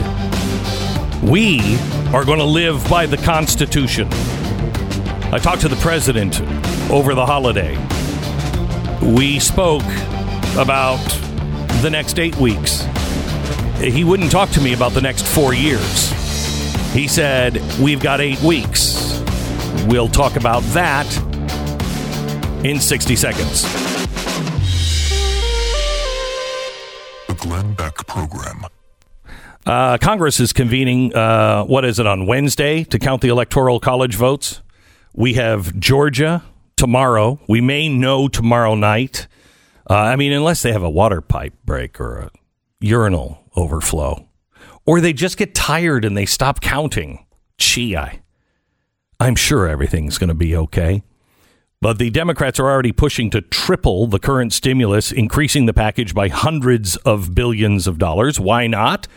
we 1.23 1.77
are 2.13 2.23
going 2.23 2.39
to 2.39 2.45
live 2.45 2.87
by 2.89 3.07
the 3.07 3.17
Constitution. 3.17 4.07
I 5.33 5.39
talked 5.41 5.61
to 5.61 5.67
the 5.67 5.77
president 5.77 6.41
over 6.91 7.15
the 7.15 7.25
holiday. 7.25 7.75
We 9.01 9.39
spoke 9.39 9.83
about 10.55 11.03
the 11.81 11.89
next 11.89 12.19
eight 12.19 12.35
weeks. 12.37 12.85
He 13.91 14.05
wouldn't 14.05 14.31
talk 14.31 14.49
to 14.51 14.61
me 14.61 14.73
about 14.73 14.93
the 14.93 15.01
next 15.01 15.25
four 15.25 15.53
years. 15.53 16.09
He 16.93 17.07
said, 17.07 17.61
We've 17.81 18.01
got 18.01 18.21
eight 18.21 18.39
weeks. 18.41 19.21
We'll 19.87 20.07
talk 20.07 20.37
about 20.37 20.61
that 20.71 21.05
in 22.63 22.79
60 22.79 23.15
seconds. 23.17 23.63
The 27.27 27.35
Glenn 27.35 27.73
Beck 27.73 28.07
Program. 28.07 28.65
Uh, 29.65 29.97
Congress 29.97 30.39
is 30.39 30.53
convening, 30.53 31.13
uh, 31.13 31.65
what 31.65 31.83
is 31.83 31.99
it, 31.99 32.07
on 32.07 32.25
Wednesday 32.25 32.85
to 32.85 32.97
count 32.97 33.21
the 33.21 33.29
Electoral 33.29 33.81
College 33.81 34.15
votes. 34.15 34.61
We 35.13 35.33
have 35.33 35.77
Georgia 35.77 36.43
tomorrow. 36.77 37.39
We 37.49 37.59
may 37.59 37.89
know 37.89 38.29
tomorrow 38.29 38.75
night. 38.75 39.27
Uh, 39.89 39.95
I 39.95 40.15
mean, 40.15 40.31
unless 40.31 40.61
they 40.61 40.71
have 40.71 40.83
a 40.83 40.89
water 40.89 41.19
pipe 41.19 41.53
break 41.65 41.99
or 41.99 42.17
a 42.17 42.31
urinal 42.79 43.42
overflow, 43.55 44.27
or 44.85 45.01
they 45.01 45.13
just 45.13 45.37
get 45.37 45.55
tired 45.55 46.05
and 46.05 46.15
they 46.17 46.25
stop 46.25 46.61
counting. 46.61 47.25
Gee, 47.57 47.95
I, 47.95 48.21
I'm 49.19 49.35
sure 49.35 49.67
everything's 49.67 50.17
going 50.17 50.29
to 50.29 50.33
be 50.33 50.55
okay. 50.55 51.03
But 51.81 51.97
the 51.97 52.09
Democrats 52.09 52.61
are 52.61 52.69
already 52.69 52.93
pushing 52.93 53.29
to 53.31 53.41
triple 53.41 54.07
the 54.07 54.17
current 54.17 54.53
stimulus, 54.53 55.11
increasing 55.11 55.65
the 55.65 55.73
package 55.73 56.13
by 56.13 56.29
hundreds 56.29 56.95
of 56.97 57.35
billions 57.35 57.87
of 57.87 57.97
dollars. 57.97 58.39
Why 58.39 58.67
not? 58.67 59.07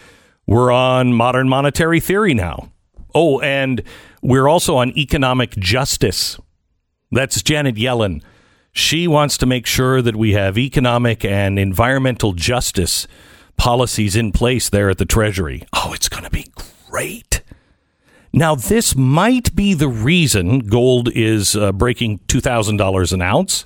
We're 0.49 0.73
on 0.73 1.13
modern 1.13 1.49
monetary 1.49 2.01
theory 2.01 2.35
now. 2.35 2.73
Oh, 3.15 3.41
and 3.41 3.83
we're 4.21 4.49
also 4.49 4.77
on 4.77 4.97
economic 4.99 5.53
justice. 5.53 6.41
That's 7.13 7.41
Janet 7.41 7.77
Yellen. 7.77 8.23
She 8.73 9.07
wants 9.07 9.39
to 9.39 9.47
make 9.47 9.67
sure 9.67 10.03
that 10.03 10.17
we 10.17 10.33
have 10.33 10.59
economic 10.59 11.25
and 11.25 11.59
environmental 11.59 12.33
justice 12.33 13.07
policies 13.57 14.17
in 14.17 14.33
place 14.33 14.69
there 14.69 14.91
at 14.91 14.99
the 14.99 15.05
Treasury. 15.05 15.65
Oh, 15.73 15.93
it's 15.95 16.09
going 16.09 16.25
to 16.25 16.31
be 16.31 16.47
great. 16.89 17.43
Now, 18.33 18.55
this 18.55 18.95
might 18.95 19.55
be 19.55 19.73
the 19.75 19.89
reason 19.89 20.59
gold 20.61 21.11
is 21.15 21.57
uh, 21.57 21.73
breaking 21.73 22.19
$2,000 22.29 23.13
an 23.13 23.23
ounce. 23.23 23.65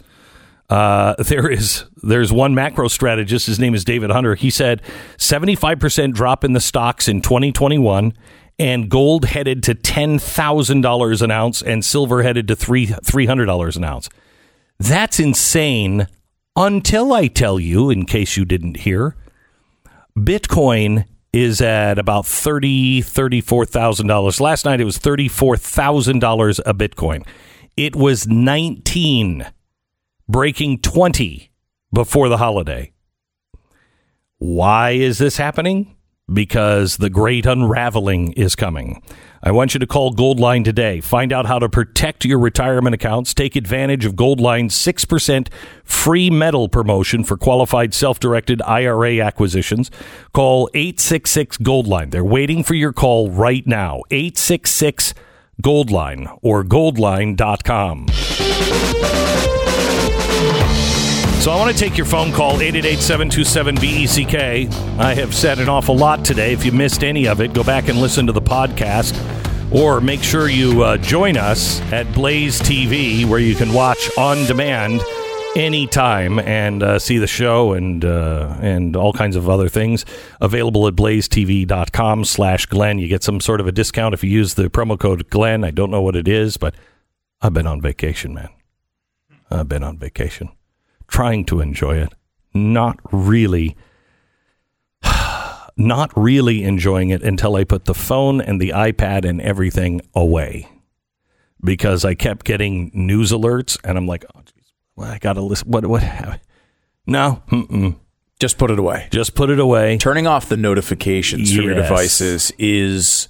Uh, 0.69 1.15
there 1.19 1.51
is 1.51 1.85
there's 2.03 2.33
one 2.33 2.55
macro 2.55 2.87
strategist. 2.87 3.47
His 3.47 3.59
name 3.59 3.75
is 3.75 3.85
David 3.85 4.11
Hunter. 4.11 4.37
He 4.37 4.51
said 4.51 4.81
75% 5.17 6.15
drop 6.15 6.45
in 6.45 6.53
the 6.53 6.61
stocks 6.61 7.09
in 7.09 7.21
2021, 7.21 8.15
and 8.59 8.89
gold 8.89 9.25
headed 9.25 9.65
to 9.65 9.75
$10,000 9.75 11.23
an 11.23 11.31
ounce, 11.33 11.62
and 11.62 11.85
silver 11.85 12.23
headed 12.23 12.47
to 12.49 12.55
three 12.55 12.87
$300 12.87 13.77
an 13.77 13.85
ounce. 13.85 14.09
That's 14.79 15.19
insane. 15.19 16.07
Until 16.57 17.12
I 17.12 17.27
tell 17.27 17.59
you, 17.59 17.91
in 17.91 18.07
case 18.07 18.37
you 18.37 18.45
didn't 18.45 18.79
hear, 18.79 19.17
Bitcoin 20.16 21.07
is 21.32 21.61
at 21.61 21.99
about 21.99 22.27
thirty, 22.27 23.01
thirty-four 23.03 23.65
thousand 23.65 24.09
dollars. 24.09 24.41
Last 24.41 24.65
night 24.65 24.81
it 24.81 24.85
was 24.85 24.99
thirty-four 24.99 25.57
thousand 25.57 26.19
dollars 26.19 26.59
a 26.61 26.74
Bitcoin. 26.74 27.27
It 27.77 27.95
was 27.95 28.27
nineteen, 28.27 29.47
breaking 30.28 30.81
twenty 30.81 31.53
before 31.93 32.28
the 32.28 32.39
holiday. 32.39 32.93
Why 34.39 34.91
is 34.93 35.19
this 35.19 35.37
happening? 35.37 35.97
Because 36.32 36.98
the 36.98 37.11
great 37.11 37.47
unraveling 37.47 38.32
is 38.32 38.55
coming. 38.55 39.02
I 39.43 39.51
want 39.52 39.73
you 39.74 39.81
to 39.81 39.86
call 39.86 40.12
Goldline 40.12 40.65
today. 40.65 41.01
Find 41.01 41.32
out 41.32 41.47
how 41.47 41.59
to 41.59 41.69
protect 41.69 42.27
your 42.27 42.39
retirement 42.39 42.94
accounts. 42.94 43.32
Take 43.32 43.57
advantage 43.57 44.05
of 44.05 44.15
Goldline's 44.15 44.74
6% 44.74 45.48
free 45.82 46.28
metal 46.28 46.69
promotion 46.69 47.24
for 47.24 47.39
qualified 47.39 47.94
self 47.94 48.20
directed 48.20 48.61
IRA 48.62 49.20
acquisitions. 49.20 49.90
Call 50.35 50.69
866 50.74 51.57
Goldline. 51.59 52.11
They're 52.11 52.23
waiting 52.23 52.62
for 52.62 52.74
your 52.74 52.93
call 52.93 53.31
right 53.31 53.66
now. 53.66 54.02
866 54.11 55.15
Goldline 55.62 56.39
or 56.43 56.62
goldline.com. 56.62 58.07
So 61.41 61.51
I 61.51 61.57
want 61.57 61.75
to 61.75 61.83
take 61.83 61.97
your 61.97 62.05
phone 62.05 62.33
call 62.33 62.59
888-727-BECK. 62.59 65.01
I 65.01 65.15
have 65.15 65.35
said 65.35 65.59
an 65.59 65.71
awful 65.71 65.97
lot 65.97 66.23
today. 66.23 66.53
If 66.53 66.67
you 66.67 66.73
missed 66.73 67.03
any 67.03 67.27
of 67.27 67.41
it, 67.41 67.55
go 67.55 67.65
back 67.65 67.89
and 67.89 67.99
listen 67.99 68.27
to 68.27 68.33
the 68.33 68.43
podcast 68.43 69.17
or 69.73 70.03
make 70.03 70.23
sure 70.23 70.51
you 70.51 70.83
uh, 70.83 70.99
join 70.99 71.39
us 71.39 71.81
at 71.93 72.12
Blaze 72.12 72.61
TV 72.61 73.25
where 73.25 73.41
you 73.41 73.55
can 73.55 73.73
watch 73.73 74.11
on 74.19 74.45
demand 74.45 75.01
anytime 75.57 76.39
and 76.41 76.83
uh, 76.83 76.99
see 76.99 77.17
the 77.17 77.27
show 77.27 77.73
and 77.73 78.05
uh, 78.05 78.55
and 78.61 78.95
all 78.95 79.15
kinds 79.15 79.35
of 79.35 79.49
other 79.49 79.71
things. 79.71 80.05
Available 80.43 80.87
at 80.89 80.95
blazetv.com 80.95 82.27
slash 82.27 82.67
glenn. 82.67 82.99
You 82.99 83.09
get 83.09 83.23
some 83.23 83.41
sort 83.41 83.62
of 83.62 83.67
a 83.67 83.73
discount 83.73 84.12
if 84.12 84.23
you 84.23 84.29
use 84.29 84.53
the 84.55 84.69
promo 84.69 85.01
code 85.01 85.31
glenn. 85.31 85.65
I 85.65 85.71
don't 85.71 85.91
know 85.91 86.03
what 86.03 86.17
it 86.17 86.29
is 86.29 86.59
but 86.59 86.75
i've 87.41 87.55
been 87.55 87.67
on 87.67 87.81
vacation 87.81 88.35
man. 88.35 88.51
I've 89.51 89.71
been 89.71 89.83
on 89.83 89.97
vacation 89.97 90.51
trying 91.11 91.45
to 91.47 91.61
enjoy 91.61 91.97
it, 91.97 92.12
not 92.55 92.99
really 93.12 93.77
not 95.77 96.11
really 96.16 96.62
enjoying 96.65 97.11
it 97.11 97.23
until 97.23 97.57
I 97.57 97.65
put 97.65 97.85
the 97.85 97.95
phone 97.95 98.41
and 98.41 98.61
the 98.61 98.70
iPad 98.70 99.28
and 99.28 99.41
everything 99.41 100.01
away. 100.15 100.69
Because 101.62 102.07
I 102.07 102.15
kept 102.15 102.47
getting 102.47 102.91
news 102.95 103.32
alerts 103.32 103.78
and 103.85 103.99
I'm 103.99 104.07
like, 104.07 104.24
oh 104.35 104.41
geez, 104.41 104.73
well, 104.97 105.11
I 105.11 105.19
got 105.19 105.35
to 105.35 105.43
listen 105.43 105.69
what 105.69 105.85
what 105.85 106.03
No, 107.07 107.43
mm-mm. 107.51 107.97
Just 108.39 108.57
put 108.57 108.70
it 108.70 108.78
away. 108.78 109.09
just 109.11 109.35
put 109.35 109.51
it 109.51 109.61
away. 109.61 109.99
Turning 109.99 110.27
off 110.27 110.49
the 110.49 110.57
notifications 110.57 111.55
from 111.55 111.65
your 111.65 111.74
devices 111.74 112.51
is 112.59 113.28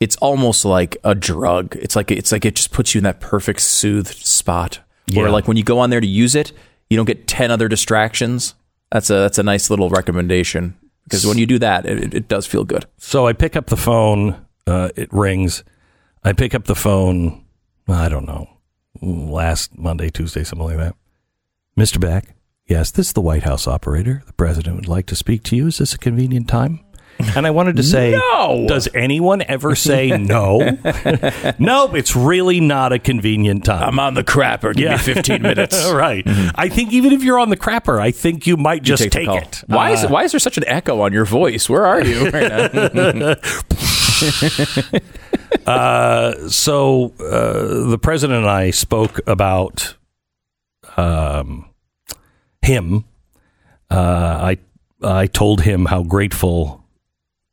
it's 0.00 0.16
almost 0.16 0.66
like 0.66 0.98
a 1.02 1.14
drug. 1.14 1.76
It's 1.76 1.96
like 1.96 2.10
it's 2.10 2.30
like 2.30 2.44
it 2.44 2.56
just 2.56 2.70
puts 2.70 2.94
you 2.94 2.98
in 2.98 3.04
that 3.04 3.20
perfect 3.20 3.60
soothed 3.60 4.26
spot 4.26 4.80
where 5.14 5.30
like 5.30 5.48
when 5.48 5.56
you 5.56 5.64
go 5.64 5.78
on 5.78 5.88
there 5.88 6.00
to 6.00 6.06
use 6.06 6.34
it, 6.34 6.52
you 6.90 6.96
don't 6.96 7.06
get 7.06 7.26
10 7.26 7.50
other 7.50 7.68
distractions. 7.68 8.54
That's 8.92 9.08
a 9.08 9.14
that's 9.14 9.38
a 9.38 9.42
nice 9.44 9.70
little 9.70 9.88
recommendation 9.88 10.76
because 11.04 11.24
when 11.26 11.38
you 11.38 11.46
do 11.46 11.58
that, 11.60 11.86
it, 11.86 12.12
it- 12.14 12.28
does 12.28 12.46
feel 12.46 12.64
good. 12.64 12.84
So 12.98 13.26
I 13.26 13.32
pick 13.32 13.54
up 13.56 13.66
the 13.66 13.76
phone, 13.76 14.44
uh, 14.66 14.90
it 14.96 15.12
rings. 15.12 15.64
I 16.24 16.32
pick 16.32 16.54
up 16.54 16.64
the 16.64 16.74
phone, 16.74 17.44
I 17.88 18.08
don't 18.08 18.26
know, 18.26 18.48
last 19.00 19.78
Monday, 19.78 20.10
Tuesday, 20.10 20.44
something 20.44 20.66
like 20.66 20.76
that. 20.76 20.94
Mr. 21.78 21.98
Beck, 22.00 22.34
yes, 22.66 22.90
this 22.90 23.06
is 23.08 23.12
the 23.14 23.20
White 23.22 23.44
House 23.44 23.66
operator. 23.66 24.22
The 24.26 24.32
president 24.34 24.76
would 24.76 24.88
like 24.88 25.06
to 25.06 25.16
speak 25.16 25.44
to 25.44 25.56
you. 25.56 25.68
Is 25.68 25.78
this 25.78 25.94
a 25.94 25.98
convenient 25.98 26.48
time? 26.48 26.80
And 27.36 27.46
I 27.46 27.50
wanted 27.50 27.76
to 27.76 27.82
say, 27.82 28.12
No. 28.12 28.66
Does 28.68 28.88
anyone 28.94 29.42
ever 29.42 29.74
say 29.74 30.10
no? 30.16 30.58
nope, 31.58 31.94
it's 31.94 32.14
really 32.16 32.60
not 32.60 32.92
a 32.92 32.98
convenient 32.98 33.64
time. 33.64 33.82
I'm 33.82 33.98
on 33.98 34.14
the 34.14 34.24
crapper. 34.24 34.74
Give 34.74 34.84
Yeah. 34.84 34.96
me 34.96 34.98
15 34.98 35.42
minutes. 35.42 35.90
right. 35.92 36.22
I 36.54 36.68
think 36.68 36.92
even 36.92 37.12
if 37.12 37.22
you're 37.22 37.38
on 37.38 37.50
the 37.50 37.56
crapper, 37.56 38.00
I 38.00 38.10
think 38.10 38.46
you 38.46 38.56
might 38.56 38.82
just 38.82 39.02
Take 39.02 39.12
take, 39.12 39.28
it. 39.28 39.62
Why 39.66 39.90
is 39.92 40.04
Uh, 40.04 40.08
why 40.08 40.24
is 40.24 40.32
there 40.32 40.40
such 40.40 40.56
an 40.58 40.64
echo 40.66 41.00
on 41.00 41.12
your 41.12 41.24
voice? 41.24 41.68
Where 41.68 41.86
are 41.86 42.04
you 42.04 42.28
right 42.30 43.14
now? 43.14 43.34
so 46.48 47.12
uh, 47.20 47.88
the 47.90 47.98
president 48.00 48.40
and 48.40 48.50
I 48.50 48.70
spoke 48.70 49.20
about 49.26 49.96
um, 50.96 51.70
him. 52.62 53.04
Uh, 53.90 54.54
I 54.54 54.58
I 55.02 55.26
told 55.26 55.62
him 55.62 55.86
how 55.86 56.02
grateful 56.02 56.79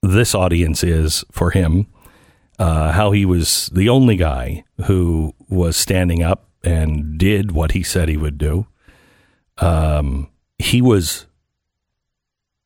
this 0.02 0.36
audience 0.36 0.84
is 0.84 1.24
for 1.32 1.52
him. 1.52 1.88
Uh, 2.60 2.92
how 2.92 3.12
he 3.12 3.24
was 3.24 3.70
the 3.74 3.88
only 3.88 4.16
guy 4.16 4.64
who 4.86 5.34
was 5.48 5.78
standing 5.78 6.24
up 6.24 6.50
and 6.64 7.18
did 7.20 7.52
what 7.52 7.74
he 7.74 7.84
said 7.84 8.10
he 8.10 8.18
would 8.18 8.38
do. 8.38 8.66
Um, 9.60 10.30
he 10.58 10.82
was 10.82 11.28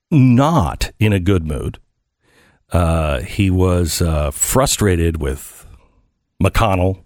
not 0.10 0.92
in 1.00 1.12
a 1.12 1.20
good 1.20 1.46
mood. 1.46 1.80
Uh, 2.72 3.20
he 3.22 3.50
was 3.50 4.02
uh, 4.02 4.32
frustrated 4.32 5.22
with 5.22 5.66
McConnell, 6.42 7.04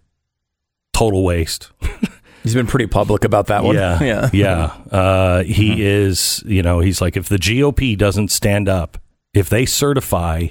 total 0.93 1.23
waste. 1.23 1.71
He's 2.43 2.53
been 2.53 2.67
pretty 2.67 2.85
public 2.85 3.23
about 3.23 3.47
that 3.47 3.63
one. 3.63 3.75
Yeah, 3.75 4.03
yeah. 4.03 4.29
yeah. 4.31 4.65
Uh, 4.95 5.43
he 5.43 5.83
is. 5.83 6.43
You 6.45 6.61
know, 6.61 6.79
he's 6.79 7.01
like, 7.01 7.17
if 7.17 7.27
the 7.27 7.37
GOP 7.37 7.97
doesn't 7.97 8.29
stand 8.29 8.69
up, 8.69 8.99
if 9.35 9.49
they 9.49 9.65
certify 9.65 10.47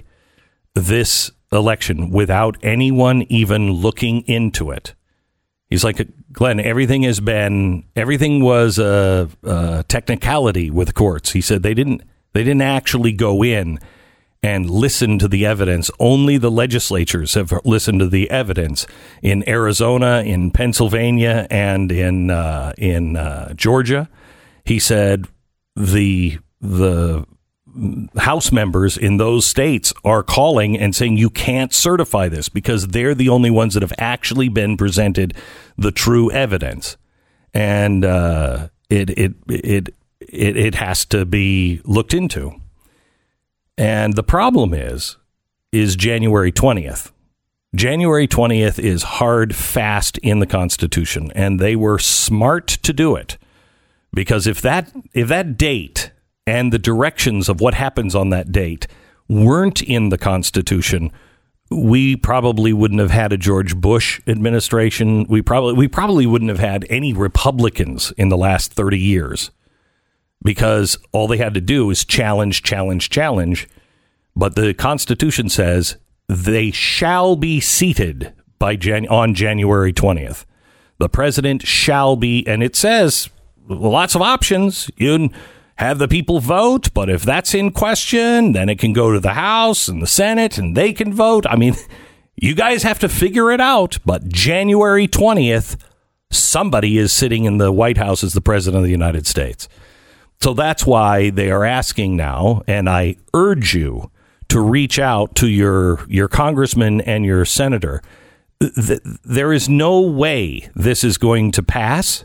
this 0.74 1.30
election 1.50 2.10
without 2.10 2.56
anyone 2.62 3.22
even 3.22 3.72
looking 3.72 4.22
into 4.22 4.70
it, 4.70 4.94
he's 5.68 5.84
like, 5.84 6.06
Glenn. 6.34 6.58
Everything 6.58 7.04
has 7.04 7.20
been. 7.20 7.84
Everything 7.94 8.42
was 8.42 8.78
a, 8.78 9.30
a 9.44 9.84
technicality 9.88 10.68
with 10.68 10.88
the 10.88 10.92
courts. 10.92 11.30
He 11.30 11.40
said 11.40 11.62
they 11.62 11.74
didn't. 11.74 12.02
They 12.32 12.42
didn't 12.42 12.62
actually 12.62 13.12
go 13.12 13.44
in 13.44 13.78
and 14.42 14.68
listen 14.68 15.18
to 15.20 15.28
the 15.28 15.46
evidence. 15.46 15.92
Only 16.00 16.36
the 16.36 16.50
legislatures 16.50 17.34
have 17.34 17.52
listened 17.64 18.00
to 18.00 18.08
the 18.08 18.28
evidence 18.30 18.86
in 19.22 19.48
Arizona, 19.48 20.22
in 20.26 20.50
Pennsylvania, 20.50 21.46
and 21.50 21.90
in 21.92 22.30
uh, 22.30 22.72
in 22.76 23.16
uh, 23.16 23.54
Georgia. 23.54 24.10
He 24.64 24.80
said 24.80 25.26
the 25.76 26.38
the 26.60 27.24
House 28.16 28.52
members 28.52 28.96
in 28.96 29.16
those 29.16 29.46
states 29.46 29.92
are 30.04 30.22
calling 30.22 30.78
and 30.78 30.94
saying 30.94 31.16
you 31.16 31.30
can't 31.30 31.72
certify 31.72 32.28
this 32.28 32.48
because 32.48 32.88
they're 32.88 33.14
the 33.14 33.28
only 33.28 33.50
ones 33.50 33.74
that 33.74 33.82
have 33.82 33.92
actually 33.98 34.48
been 34.48 34.76
presented 34.76 35.34
the 35.76 35.90
true 35.90 36.30
evidence, 36.30 36.96
and 37.52 38.04
uh, 38.04 38.68
it, 38.88 39.10
it 39.10 39.34
it 39.48 39.94
it 40.20 40.56
it 40.56 40.74
has 40.76 41.04
to 41.06 41.24
be 41.24 41.80
looked 41.84 42.14
into. 42.14 42.60
And 43.76 44.14
the 44.14 44.22
problem 44.22 44.72
is, 44.72 45.16
is 45.72 45.96
January 45.96 46.52
20th. 46.52 47.10
January 47.74 48.28
20th 48.28 48.78
is 48.78 49.02
hard, 49.02 49.54
fast 49.56 50.16
in 50.18 50.38
the 50.38 50.46
Constitution, 50.46 51.32
and 51.34 51.58
they 51.58 51.74
were 51.74 51.98
smart 51.98 52.68
to 52.68 52.92
do 52.92 53.16
it. 53.16 53.36
Because 54.12 54.46
if 54.46 54.60
that, 54.60 54.92
if 55.12 55.26
that 55.26 55.58
date 55.58 56.12
and 56.46 56.72
the 56.72 56.78
directions 56.78 57.48
of 57.48 57.60
what 57.60 57.74
happens 57.74 58.14
on 58.14 58.30
that 58.30 58.52
date 58.52 58.86
weren't 59.28 59.82
in 59.82 60.10
the 60.10 60.18
Constitution, 60.18 61.10
we 61.70 62.16
probably 62.16 62.72
wouldn't 62.72 63.00
have 63.00 63.10
had 63.10 63.32
a 63.32 63.38
George 63.38 63.76
Bush 63.76 64.20
administration. 64.26 65.24
We 65.28 65.42
probably 65.42 65.74
we 65.74 65.88
probably 65.88 66.26
wouldn't 66.26 66.50
have 66.50 66.58
had 66.58 66.86
any 66.90 67.12
Republicans 67.12 68.12
in 68.16 68.28
the 68.28 68.36
last 68.36 68.72
30 68.72 68.98
years 68.98 69.50
because 70.42 70.98
all 71.12 71.26
they 71.26 71.38
had 71.38 71.54
to 71.54 71.60
do 71.60 71.90
is 71.90 72.04
challenge, 72.04 72.62
challenge, 72.62 73.10
challenge. 73.10 73.66
But 74.36 74.56
the 74.56 74.74
Constitution 74.74 75.48
says 75.48 75.96
they 76.28 76.70
shall 76.70 77.36
be 77.36 77.60
seated 77.60 78.32
by 78.58 78.76
Jan- 78.76 79.08
on 79.08 79.34
January 79.34 79.92
20th. 79.92 80.44
The 80.98 81.08
president 81.08 81.66
shall 81.66 82.16
be, 82.16 82.46
and 82.46 82.62
it 82.62 82.76
says 82.76 83.28
lots 83.68 84.14
of 84.14 84.22
options. 84.22 84.90
You 84.96 85.30
have 85.76 85.98
the 85.98 86.08
people 86.08 86.40
vote, 86.40 86.92
but 86.94 87.10
if 87.10 87.22
that's 87.22 87.54
in 87.54 87.72
question, 87.72 88.52
then 88.52 88.68
it 88.68 88.78
can 88.78 88.92
go 88.92 89.12
to 89.12 89.20
the 89.20 89.34
House 89.34 89.88
and 89.88 90.00
the 90.00 90.06
Senate 90.06 90.56
and 90.56 90.76
they 90.76 90.92
can 90.92 91.12
vote. 91.12 91.46
I 91.46 91.56
mean, 91.56 91.74
you 92.36 92.54
guys 92.54 92.82
have 92.82 92.98
to 93.00 93.08
figure 93.08 93.50
it 93.50 93.60
out. 93.60 93.98
But 94.04 94.28
January 94.28 95.08
20th, 95.08 95.76
somebody 96.30 96.98
is 96.98 97.12
sitting 97.12 97.44
in 97.44 97.58
the 97.58 97.72
White 97.72 97.98
House 97.98 98.22
as 98.22 98.34
the 98.34 98.40
president 98.40 98.78
of 98.78 98.84
the 98.84 98.90
United 98.90 99.26
States. 99.26 99.68
So 100.40 100.52
that's 100.52 100.84
why 100.84 101.30
they 101.30 101.50
are 101.50 101.64
asking 101.64 102.16
now, 102.16 102.62
and 102.66 102.88
I 102.88 103.16
urge 103.32 103.74
you 103.74 104.10
to 104.48 104.60
reach 104.60 104.98
out 104.98 105.34
to 105.36 105.48
your 105.48 106.04
your 106.06 106.28
congressman 106.28 107.00
and 107.00 107.24
your 107.24 107.44
senator. 107.44 108.02
There 108.60 109.52
is 109.52 109.68
no 109.68 110.00
way 110.00 110.68
this 110.74 111.02
is 111.02 111.18
going 111.18 111.52
to 111.52 111.62
pass, 111.62 112.24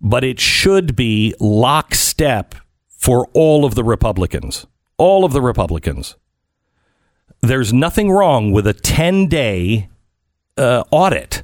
but 0.00 0.22
it 0.22 0.38
should 0.38 0.94
be 0.94 1.34
lockstep 1.40 2.54
for 3.00 3.26
all 3.32 3.64
of 3.64 3.74
the 3.74 3.82
Republicans. 3.82 4.66
All 4.98 5.24
of 5.24 5.32
the 5.32 5.40
Republicans. 5.40 6.16
There's 7.40 7.72
nothing 7.72 8.10
wrong 8.10 8.52
with 8.52 8.66
a 8.66 8.74
10 8.74 9.26
day 9.26 9.88
uh, 10.58 10.84
audit. 10.90 11.42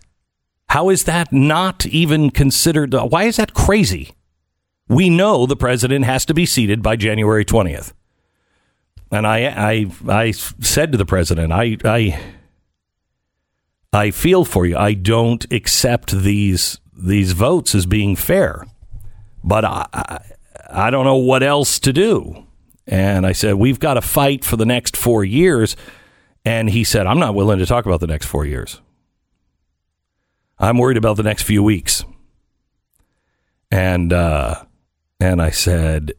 How 0.68 0.90
is 0.90 1.04
that 1.04 1.32
not 1.32 1.86
even 1.86 2.30
considered? 2.30 2.94
uh, 2.94 3.06
Why 3.06 3.24
is 3.24 3.36
that 3.36 3.54
crazy? 3.54 4.12
We 4.86 5.08
know 5.08 5.46
the 5.46 5.56
president 5.56 6.04
has 6.04 6.26
to 6.26 6.34
be 6.34 6.44
seated 6.44 6.82
by 6.82 6.96
January 6.96 7.46
20th. 7.46 7.94
And 9.10 9.26
I, 9.26 9.46
I, 9.46 9.86
I 10.06 10.30
said 10.32 10.92
to 10.92 10.98
the 10.98 11.06
president, 11.06 11.52
I, 11.52 11.78
I, 11.84 12.20
I 13.94 14.10
feel 14.10 14.44
for 14.44 14.66
you. 14.66 14.76
I 14.76 14.92
don't 14.92 15.50
accept 15.50 16.12
these 16.12 16.80
these 16.98 17.32
votes 17.32 17.74
as 17.74 17.84
being 17.84 18.16
fair, 18.16 18.66
but 19.44 19.64
I, 19.66 19.86
I, 19.92 20.18
I 20.70 20.90
don't 20.90 21.04
know 21.04 21.16
what 21.16 21.42
else 21.42 21.78
to 21.80 21.92
do. 21.92 22.46
And 22.86 23.26
I 23.26 23.32
said, 23.32 23.54
we've 23.54 23.80
got 23.80 23.94
to 23.94 24.00
fight 24.00 24.44
for 24.44 24.56
the 24.56 24.66
next 24.66 24.96
four 24.96 25.24
years. 25.24 25.76
And 26.44 26.70
he 26.70 26.84
said, 26.84 27.06
I'm 27.06 27.18
not 27.18 27.34
willing 27.34 27.58
to 27.58 27.66
talk 27.66 27.86
about 27.86 28.00
the 28.00 28.06
next 28.06 28.26
four 28.26 28.44
years. 28.44 28.80
I'm 30.58 30.78
worried 30.78 30.96
about 30.96 31.16
the 31.16 31.22
next 31.22 31.42
few 31.42 31.62
weeks. 31.62 32.04
And 33.70 34.12
uh, 34.12 34.64
and 35.18 35.42
I 35.42 35.50
said, 35.50 36.12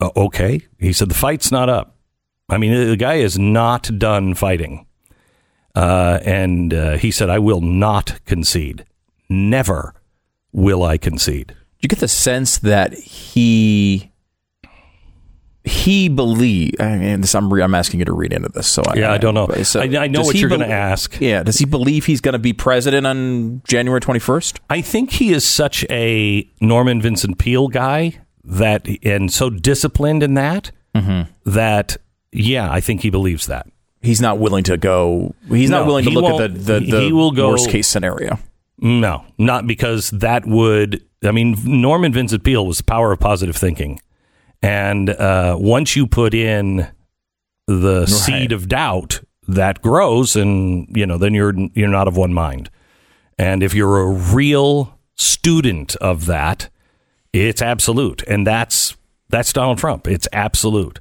"Uh, 0.00 0.10
okay. 0.16 0.60
He 0.78 0.92
said, 0.92 1.08
the 1.08 1.14
fight's 1.14 1.50
not 1.50 1.68
up. 1.68 1.96
I 2.48 2.58
mean, 2.58 2.88
the 2.88 2.96
guy 2.96 3.14
is 3.14 3.38
not 3.38 3.90
done 3.98 4.34
fighting. 4.34 4.86
Uh, 5.74 6.20
and 6.24 6.72
uh, 6.72 6.96
he 6.98 7.10
said, 7.10 7.30
I 7.30 7.40
will 7.40 7.60
not 7.60 8.24
concede. 8.24 8.84
Never 9.28 9.94
will 10.52 10.84
I 10.84 10.98
concede. 10.98 11.56
You 11.84 11.88
get 11.88 11.98
the 11.98 12.08
sense 12.08 12.56
that 12.60 12.94
he 12.94 14.10
he 15.64 16.08
believe? 16.08 16.74
I 16.80 16.96
mean, 16.96 17.20
this, 17.20 17.34
I'm 17.34 17.52
re- 17.52 17.62
I'm 17.62 17.74
asking 17.74 18.00
you 18.00 18.06
to 18.06 18.12
read 18.14 18.32
into 18.32 18.48
this. 18.48 18.66
So 18.66 18.82
Yeah, 18.94 19.12
I 19.12 19.18
don't 19.18 19.34
know. 19.34 19.48
so 19.64 19.80
I- 19.80 20.04
I 20.04 20.06
know 20.06 20.22
what 20.22 20.34
you're 20.36 20.48
gonna 20.48 20.66
ask. 20.66 21.18
Yeah, 21.20 21.42
does 21.42 21.58
he 21.58 21.66
believe 21.66 22.06
he's 22.06 22.22
going 22.22 22.32
to 22.32 22.38
be 22.38 22.54
president 22.54 23.06
on 23.06 23.60
January 23.66 24.00
21st? 24.00 24.60
I 24.70 24.80
think 24.80 25.10
he 25.12 25.32
is 25.32 25.44
such 25.44 25.84
a 25.90 26.48
Norman 26.60 27.02
Vincent 27.02 27.36
Peale 27.38 27.68
guy 27.68 28.18
that, 28.44 28.86
and 29.02 29.30
so 29.30 29.50
disciplined 29.50 30.22
in 30.22 30.34
that, 30.34 30.70
mm-hmm. 30.94 31.30
that, 31.50 31.98
yeah, 32.32 32.70
I 32.70 32.80
think 32.80 33.02
he 33.02 33.10
believes 33.10 33.46
that. 33.46 33.66
He's 34.00 34.22
not 34.22 34.38
willing 34.38 34.64
to 34.64 34.76
go. 34.78 35.34
He's 35.50 35.68
not 35.70 35.86
willing 35.86 36.04
to 36.04 36.10
look 36.10 36.40
at 36.40 36.54
the 36.54 36.80
the, 36.80 36.80
the 36.80 37.00
he 37.02 37.12
will 37.12 37.32
go- 37.32 37.50
worst 37.50 37.68
case 37.70 37.86
scenario. 37.88 38.38
No, 38.78 39.24
not 39.38 39.66
because 39.66 40.10
that 40.10 40.46
would. 40.46 41.02
I 41.24 41.30
mean, 41.30 41.56
Norman 41.64 42.12
Vincent 42.12 42.44
Peale 42.44 42.66
was 42.66 42.78
the 42.78 42.84
power 42.84 43.12
of 43.12 43.20
positive 43.20 43.56
thinking, 43.56 44.00
and 44.62 45.10
uh, 45.10 45.56
once 45.58 45.96
you 45.96 46.06
put 46.06 46.34
in 46.34 46.88
the 47.66 48.06
seed 48.06 48.52
of 48.52 48.68
doubt, 48.68 49.20
that 49.48 49.80
grows, 49.80 50.36
and 50.36 50.88
you 50.94 51.06
know, 51.06 51.18
then 51.18 51.34
you're 51.34 51.54
you're 51.74 51.88
not 51.88 52.08
of 52.08 52.16
one 52.16 52.34
mind. 52.34 52.70
And 53.38 53.62
if 53.62 53.74
you're 53.74 54.00
a 54.00 54.10
real 54.10 54.98
student 55.16 55.96
of 55.96 56.26
that, 56.26 56.68
it's 57.32 57.62
absolute, 57.62 58.22
and 58.24 58.46
that's 58.46 58.96
that's 59.28 59.52
Donald 59.52 59.78
Trump. 59.78 60.06
It's 60.06 60.28
absolute. 60.32 61.00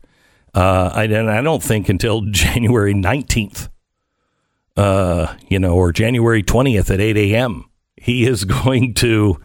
Uh, 0.53 0.91
I, 0.93 1.03
and 1.05 1.29
I 1.29 1.41
don't 1.41 1.63
think 1.63 1.89
until 1.89 2.21
January 2.31 2.93
nineteenth 2.93 3.69
uh, 4.77 5.35
you 5.49 5.59
know, 5.59 5.73
or 5.75 5.91
January 5.91 6.43
20th 6.43 6.91
at 6.93 6.99
8 6.99 7.17
a.m. 7.17 7.65
He 7.97 8.25
is 8.25 8.43
going 8.63 8.93
to, 8.95 9.39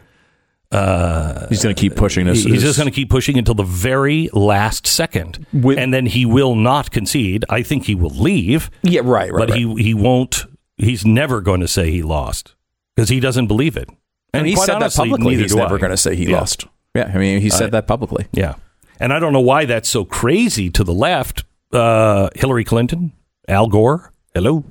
He's 0.70 1.62
going 1.62 1.74
to 1.74 1.80
keep 1.80 1.96
pushing 1.96 2.26
this. 2.26 2.44
he's 2.44 2.62
just 2.62 2.78
going 2.78 2.88
to 2.90 2.94
keep 2.94 3.08
pushing 3.08 3.38
until 3.38 3.54
the 3.54 3.62
very 3.62 4.28
last 4.32 4.86
second. 4.86 5.46
With- 5.52 5.78
and 5.78 5.92
then 5.94 6.06
he 6.06 6.26
will 6.26 6.54
not 6.54 6.90
concede. 6.90 7.44
I 7.48 7.62
think 7.62 7.86
he 7.86 7.94
will 7.94 8.10
leave, 8.10 8.70
yeah, 8.82 9.00
right, 9.02 9.32
right. 9.32 9.38
but 9.38 9.50
right. 9.50 9.58
he, 9.58 9.82
he 9.82 9.94
won't, 9.94 10.44
he's 10.76 11.06
never 11.06 11.40
going 11.40 11.60
to 11.60 11.68
say 11.68 11.90
he 11.90 12.02
lost 12.02 12.54
because 12.94 13.08
he 13.08 13.18
doesn't 13.20 13.46
believe 13.46 13.76
it. 13.76 13.88
and 14.34 14.46
he 14.46 14.54
quite 14.54 14.66
said 14.66 14.80
that 14.80 14.92
publicly. 14.94 15.36
He's 15.36 15.54
never 15.54 15.78
going 15.78 15.90
to 15.90 15.96
say 15.96 16.14
he 16.16 16.26
Yeah. 16.26 16.38
lost. 16.40 16.66
Yeah, 16.94 17.10
I 17.14 17.18
mean, 17.18 17.40
he 17.40 17.48
said 17.50 17.70
that 17.72 17.86
publicly. 17.86 18.26
Yeah. 18.32 18.56
And 19.00 19.12
I 19.12 19.20
don't 19.20 19.32
know 19.32 19.40
why 19.40 19.64
that's 19.66 19.88
so 19.88 20.04
crazy 20.04 20.68
to 20.70 20.82
the 20.84 20.92
left. 20.92 21.44
Uh, 21.72 22.28
Hillary 22.34 22.64
Clinton, 22.64 23.12
Al 23.46 23.68
Gore, 23.68 24.12
hello. 24.34 24.64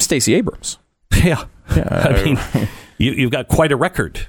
Stacey 0.00 0.34
Abrams. 0.34 0.78
Yeah. 1.24 1.44
I 1.70 2.22
mean, 2.24 2.68
you, 2.98 3.12
you've 3.12 3.30
got 3.32 3.48
quite 3.48 3.72
a 3.72 3.76
record, 3.76 4.26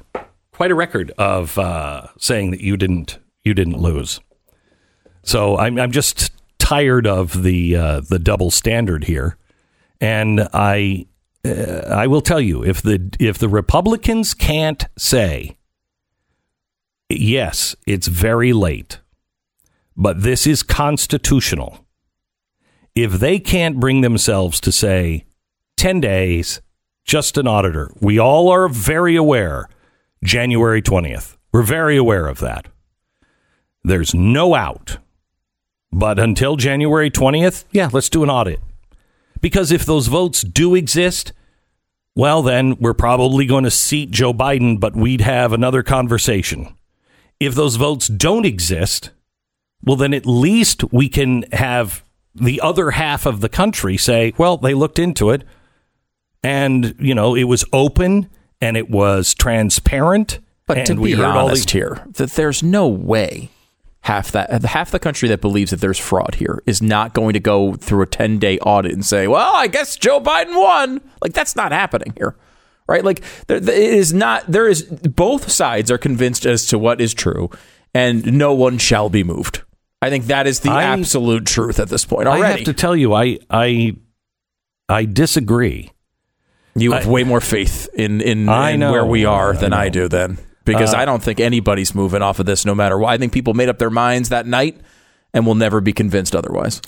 quite 0.52 0.72
a 0.72 0.76
record 0.76 1.11
of 1.18 1.57
uh, 1.60 2.07
saying 2.18 2.52
that 2.52 2.61
you 2.61 2.77
didn't 2.77 3.19
you 3.44 3.53
didn't 3.53 3.77
lose. 3.77 4.19
So 5.22 5.57
I'm 5.57 5.77
I'm 5.80 5.91
just 5.91 6.31
tired 6.57 7.06
of 7.06 7.44
the 7.44 7.76
uh, 7.76 8.02
the 8.02 8.18
double 8.18 8.49
standard 8.49 9.03
here, 9.03 9.38
and 10.02 10.48
I 10.53 11.06
uh, 11.45 11.84
I 11.89 12.07
will 12.07 12.22
tell 12.22 12.41
you 12.41 12.64
if 12.64 12.81
the 12.81 13.15
if 13.19 13.38
the 13.38 13.49
Republicans 13.49 14.34
can't 14.34 14.85
say 14.98 15.57
yes, 17.10 17.76
it's 17.85 18.07
very 18.07 18.53
late, 18.53 18.99
but 19.95 20.23
this 20.23 20.48
is 20.48 20.64
constitutional. 20.64 21.85
If 22.95 23.14
they 23.14 23.38
can't 23.38 23.80
bring 23.80 24.02
themselves 24.02 24.60
to 24.61 24.72
say 24.72 25.26
10 25.77 26.01
days, 26.01 26.61
just 27.05 27.37
an 27.37 27.47
auditor. 27.47 27.91
We 28.01 28.19
all 28.19 28.49
are 28.49 28.67
very 28.67 29.15
aware. 29.15 29.69
January 30.23 30.81
20th. 30.81 31.37
We're 31.53 31.63
very 31.63 31.95
aware 31.95 32.27
of 32.27 32.39
that. 32.39 32.67
There's 33.83 34.13
no 34.13 34.55
out. 34.55 34.97
But 35.91 36.19
until 36.19 36.57
January 36.57 37.09
20th, 37.09 37.65
yeah, 37.71 37.89
let's 37.93 38.09
do 38.09 38.23
an 38.23 38.29
audit. 38.29 38.59
Because 39.39 39.71
if 39.71 39.85
those 39.85 40.07
votes 40.07 40.41
do 40.41 40.75
exist, 40.75 41.31
well, 42.15 42.41
then 42.41 42.75
we're 42.79 42.93
probably 42.93 43.45
going 43.45 43.63
to 43.63 43.71
seat 43.71 44.11
Joe 44.11 44.33
Biden, 44.33 44.79
but 44.79 44.95
we'd 44.95 45.21
have 45.21 45.53
another 45.53 45.83
conversation. 45.83 46.75
If 47.39 47.53
those 47.53 47.75
votes 47.75 48.07
don't 48.07 48.45
exist, 48.45 49.11
well, 49.83 49.95
then 49.95 50.13
at 50.13 50.25
least 50.25 50.91
we 50.91 51.07
can 51.07 51.45
have 51.53 52.03
the 52.33 52.59
other 52.61 52.91
half 52.91 53.25
of 53.25 53.41
the 53.41 53.49
country 53.49 53.97
say, 53.97 54.33
well, 54.37 54.57
they 54.57 54.73
looked 54.73 54.99
into 54.99 55.29
it 55.29 55.43
and, 56.47 56.95
you 56.99 57.13
know, 57.13 57.35
it 57.35 57.43
was 57.45 57.65
open 57.73 58.29
and 58.61 58.77
it 58.77 58.89
was 58.89 59.33
transparent. 59.33 60.39
But 60.65 60.85
to 60.87 60.95
be 60.95 61.13
honest 61.15 61.67
these- 61.67 61.71
here, 61.73 62.05
that 62.15 62.31
there's 62.31 62.61
no 62.63 62.87
way 62.87 63.49
half 64.01 64.31
that 64.31 64.49
uh, 64.51 64.67
half 64.67 64.91
the 64.91 64.99
country 64.99 65.27
that 65.29 65.41
believes 65.41 65.71
that 65.71 65.81
there's 65.81 65.99
fraud 65.99 66.35
here 66.35 66.61
is 66.65 66.81
not 66.81 67.13
going 67.13 67.33
to 67.33 67.39
go 67.39 67.75
through 67.75 68.01
a 68.01 68.05
10 68.05 68.37
day 68.39 68.57
audit 68.59 68.91
and 68.93 69.05
say, 69.05 69.27
"Well, 69.27 69.53
I 69.55 69.67
guess 69.67 69.95
Joe 69.97 70.19
Biden 70.21 70.59
won." 70.59 71.01
Like 71.21 71.33
that's 71.33 71.55
not 71.55 71.71
happening 71.71 72.13
here. 72.17 72.35
Right? 72.87 73.03
Like 73.03 73.21
there, 73.47 73.57
it 73.57 73.67
is 73.69 74.13
not 74.13 74.43
there 74.47 74.67
is 74.67 74.83
both 74.83 75.49
sides 75.51 75.89
are 75.91 75.97
convinced 75.97 76.45
as 76.45 76.65
to 76.67 76.77
what 76.79 76.99
is 77.01 77.13
true 77.13 77.49
and 77.93 78.33
no 78.37 78.53
one 78.53 78.77
shall 78.77 79.09
be 79.09 79.23
moved. 79.23 79.63
I 80.01 80.09
think 80.09 80.25
that 80.25 80.47
is 80.47 80.59
the 80.61 80.69
I- 80.71 80.83
absolute 80.83 81.45
truth 81.45 81.79
at 81.79 81.89
this 81.89 82.05
point 82.05 82.27
I 82.27 82.37
already. 82.37 82.59
have 82.59 82.65
to 82.65 82.73
tell 82.73 82.95
you, 82.95 83.13
I, 83.13 83.39
I, 83.49 83.95
I 84.87 85.05
disagree. 85.05 85.91
You 86.77 86.91
have 86.93 87.07
way 87.07 87.23
more 87.23 87.41
faith 87.41 87.89
in 87.93 88.21
in, 88.21 88.47
in 88.49 88.79
know, 88.79 88.91
where 88.91 89.05
we 89.05 89.25
are 89.25 89.53
I 89.53 89.57
than 89.57 89.73
I 89.73 89.89
do 89.89 90.07
then. 90.07 90.37
Because 90.65 90.93
Uh, 90.93 90.97
I 90.97 91.05
don't 91.05 91.23
think 91.23 91.39
anybody's 91.39 91.95
moving 91.95 92.21
off 92.21 92.39
of 92.39 92.45
this 92.45 92.65
no 92.65 92.75
matter 92.75 92.97
what. 92.97 93.09
I 93.13 93.17
think 93.17 93.31
people 93.33 93.53
made 93.53 93.69
up 93.69 93.77
their 93.77 93.89
minds 93.89 94.29
that 94.29 94.45
night 94.45 94.77
and 95.33 95.45
will 95.45 95.55
never 95.55 95.79
be 95.81 95.93
convinced 95.93 96.35
otherwise. 96.35 96.81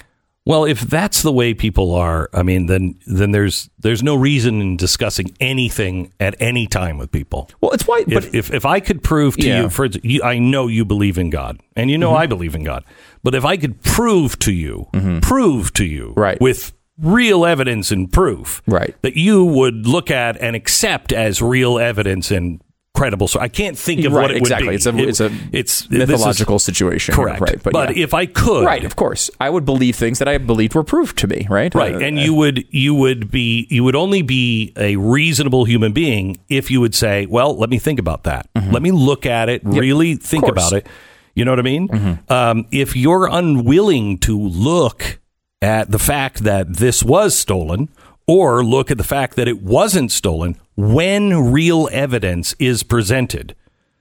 Well, 0.45 0.65
if 0.65 0.81
that's 0.81 1.21
the 1.21 1.31
way 1.31 1.53
people 1.53 1.93
are, 1.93 2.29
I 2.33 2.43
mean, 2.43 2.65
then 2.65 2.95
then 3.05 3.31
there's 3.31 3.69
there's 3.79 4.01
no 4.01 4.15
reason 4.15 4.61
in 4.61 4.77
discussing 4.77 5.35
anything 5.39 6.11
at 6.19 6.35
any 6.39 6.65
time 6.65 6.97
with 6.97 7.11
people. 7.11 7.49
Well, 7.61 7.71
it's 7.71 7.85
why. 7.87 8.03
But 8.05 8.25
If 8.25 8.33
if, 8.33 8.53
if 8.53 8.65
I 8.65 8.79
could 8.79 9.03
prove 9.03 9.35
to 9.37 9.47
Yeah. 9.47 9.55
Mm-hmm. 9.55 9.63
you, 9.63 9.69
for 9.69 9.85
you, 10.01 10.23
I 10.23 10.39
know 10.39 10.67
you 10.67 10.85
believe 10.85 11.17
in 11.17 11.29
God, 11.29 11.59
and 11.75 11.91
you 11.91 11.97
know 11.97 12.15
I 12.15 12.25
believe 12.25 12.55
in 12.55 12.63
God, 12.63 12.83
but 13.23 13.35
if 13.35 13.45
I 13.45 13.57
could 13.57 13.81
prove 13.83 14.39
to 14.39 14.51
you, 14.51 14.87
prove 15.21 15.71
to 15.73 15.85
you, 15.85 16.07
Mm-hmm. 16.13 16.19
Right. 16.19 16.41
with 16.41 16.73
real 17.01 17.45
evidence 17.45 17.91
and 17.91 18.11
proof, 18.11 18.61
Right. 18.67 18.95
that 19.01 19.15
you 19.17 19.43
would 19.45 19.87
look 19.87 20.11
at 20.11 20.39
and 20.41 20.55
accept 20.55 21.11
as 21.13 21.41
real 21.41 21.79
evidence 21.79 22.31
and 22.31 22.59
credible. 22.95 23.27
So 23.29 23.39
I 23.39 23.47
can't 23.47 23.77
think 23.77 24.03
of 24.03 24.11
Right, 24.11 24.23
what 24.23 24.31
it 24.31 24.37
exactly. 24.37 24.67
would 24.67 24.71
be. 24.97 25.03
It's 25.07 25.21
a- 25.21 25.25
It- 25.27 25.31
it's 25.53 25.85
a 25.85 25.87
this 25.89 26.01
is- 26.01 26.07
mythological 26.09 26.59
situation, 26.59 27.15
correct? 27.15 27.39
right, 27.39 27.57
But, 27.63 27.71
but 27.71 27.95
yeah. 27.95 28.03
if 28.03 28.13
I 28.13 28.25
could, 28.25 28.65
right, 28.65 28.83
of 28.83 28.97
course, 28.97 29.29
I 29.39 29.49
would 29.49 29.63
believe 29.63 29.95
things 29.95 30.19
that 30.19 30.27
I 30.27 30.37
believed 30.37 30.75
were 30.75 30.83
proved 30.83 31.15
to 31.19 31.27
me. 31.27 31.47
Right. 31.49 31.73
Right, 31.73 31.95
Uh, 31.95 31.99
and 31.99 32.19
you 32.19 32.33
would 32.33 32.65
you 32.71 32.93
would 32.95 33.31
be 33.31 33.67
you 33.69 33.83
would 33.85 33.95
only 33.95 34.21
be 34.21 34.73
a 34.75 34.97
reasonable 34.97 35.63
human 35.65 35.93
being 35.93 36.39
if 36.49 36.69
you 36.69 36.81
would 36.81 36.95
say, 36.95 37.25
"Well, 37.29 37.55
let 37.57 37.69
me 37.69 37.77
think 37.77 37.99
about 37.99 38.23
that. 38.23 38.47
Let 38.71 38.81
me 38.81 38.91
look 38.91 39.25
at 39.25 39.47
it, 39.47 39.61
really 39.63 40.15
think 40.15 40.47
about 40.47 40.73
it." 40.73 40.85
You 41.35 41.45
know 41.45 41.51
what 41.51 41.59
I 41.59 41.61
mean? 41.61 42.19
Um, 42.27 42.65
if 42.71 42.97
you're 42.97 43.29
unwilling 43.31 44.17
to 44.19 44.37
look 44.37 45.18
at 45.61 45.91
the 45.91 45.99
fact 45.99 46.43
that 46.43 46.77
this 46.77 47.03
was 47.03 47.37
stolen, 47.37 47.89
or 48.27 48.63
look 48.63 48.91
at 48.91 48.97
the 48.97 49.03
fact 49.03 49.35
that 49.35 49.47
it 49.47 49.61
wasn't 49.61 50.11
stolen, 50.11 50.55
when 50.75 51.51
real 51.51 51.89
evidence 51.91 52.55
is 52.59 52.83
presented, 52.83 53.55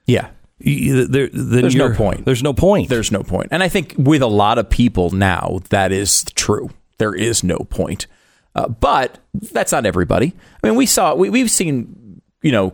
yeah. 0.06 0.28
there, 0.60 1.28
There's 1.32 1.74
no 1.74 1.94
point. 1.94 2.24
There's 2.24 2.42
no 2.42 2.52
point. 2.52 2.88
There's 2.88 3.10
no 3.10 3.22
point. 3.22 3.48
And 3.50 3.62
I 3.62 3.68
think 3.68 3.94
with 3.96 4.22
a 4.22 4.26
lot 4.26 4.58
of 4.58 4.68
people 4.70 5.10
now, 5.10 5.60
that 5.70 5.92
is 5.92 6.24
true. 6.34 6.70
There 6.98 7.14
is 7.14 7.42
no 7.42 7.58
point. 7.58 8.06
Uh, 8.54 8.68
but 8.68 9.18
that's 9.34 9.72
not 9.72 9.86
everybody. 9.86 10.34
I 10.62 10.66
mean, 10.66 10.76
we 10.76 10.86
saw, 10.86 11.14
we, 11.14 11.30
we've 11.30 11.50
seen, 11.50 12.22
you 12.42 12.52
know, 12.52 12.72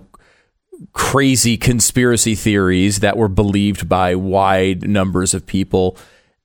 crazy 0.93 1.56
conspiracy 1.56 2.35
theories 2.35 3.01
that 3.01 3.16
were 3.16 3.28
believed 3.28 3.89
by 3.89 4.15
wide 4.15 4.89
numbers 4.89 5.35
of 5.35 5.47
people. 5.47 5.97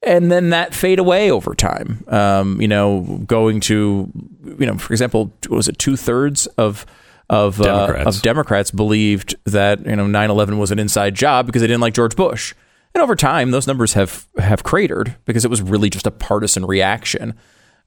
And 0.01 0.31
then 0.31 0.51
that 0.51 0.73
fade 0.73 0.97
away 0.97 1.30
over 1.30 1.53
time. 1.53 2.05
Um, 2.07 2.61
you 2.61 2.67
know, 2.67 3.21
going 3.27 3.59
to, 3.61 4.09
you 4.57 4.65
know, 4.65 4.77
for 4.77 4.93
example, 4.93 5.34
was 5.49 5.67
it 5.67 5.77
two 5.77 5.97
thirds 5.97 6.47
of 6.47 6.85
of 7.30 7.61
uh, 7.61 7.63
Democrats. 7.63 8.17
of 8.17 8.21
Democrats 8.23 8.71
believed 8.71 9.35
that 9.45 9.85
you 9.85 9.95
know 9.95 10.05
9/11 10.05 10.57
was 10.57 10.71
an 10.71 10.80
inside 10.80 11.15
job 11.15 11.45
because 11.45 11.61
they 11.61 11.67
didn't 11.67 11.81
like 11.81 11.93
George 11.93 12.15
Bush. 12.15 12.53
And 12.95 13.03
over 13.03 13.15
time, 13.15 13.51
those 13.51 13.67
numbers 13.67 13.93
have 13.93 14.27
have 14.39 14.63
cratered 14.63 15.15
because 15.26 15.45
it 15.45 15.51
was 15.51 15.61
really 15.61 15.89
just 15.89 16.07
a 16.07 16.11
partisan 16.11 16.65
reaction. 16.65 17.35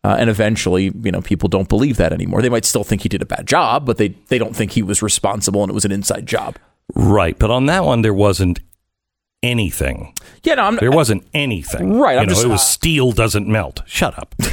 Uh, 0.04 0.16
and 0.18 0.28
eventually, 0.28 0.92
you 1.02 1.12
know, 1.12 1.22
people 1.22 1.48
don't 1.48 1.68
believe 1.68 1.96
that 1.96 2.12
anymore. 2.12 2.42
They 2.42 2.48
might 2.48 2.64
still 2.64 2.82
think 2.82 3.02
he 3.02 3.08
did 3.08 3.22
a 3.22 3.26
bad 3.26 3.46
job, 3.46 3.86
but 3.86 3.98
they 3.98 4.08
they 4.28 4.38
don't 4.38 4.54
think 4.54 4.72
he 4.72 4.82
was 4.82 5.02
responsible 5.02 5.62
and 5.62 5.70
it 5.70 5.74
was 5.74 5.84
an 5.84 5.92
inside 5.92 6.26
job. 6.26 6.56
right, 6.94 7.38
but 7.38 7.50
on 7.50 7.66
that 7.66 7.84
one, 7.84 8.02
there 8.02 8.14
wasn't 8.14 8.60
anything. 9.42 10.14
Yeah, 10.44 10.54
no, 10.54 10.62
I'm 10.64 10.76
There 10.76 10.90
wasn't 10.90 11.26
anything. 11.34 11.98
Right, 11.98 12.14
You 12.14 12.20
I'm 12.20 12.26
know, 12.26 12.34
just- 12.34 12.44
it 12.44 12.48
was 12.48 12.66
steel 12.66 13.12
doesn't 13.12 13.46
melt. 13.48 13.82
Shut 13.86 14.18
up. 14.18 14.34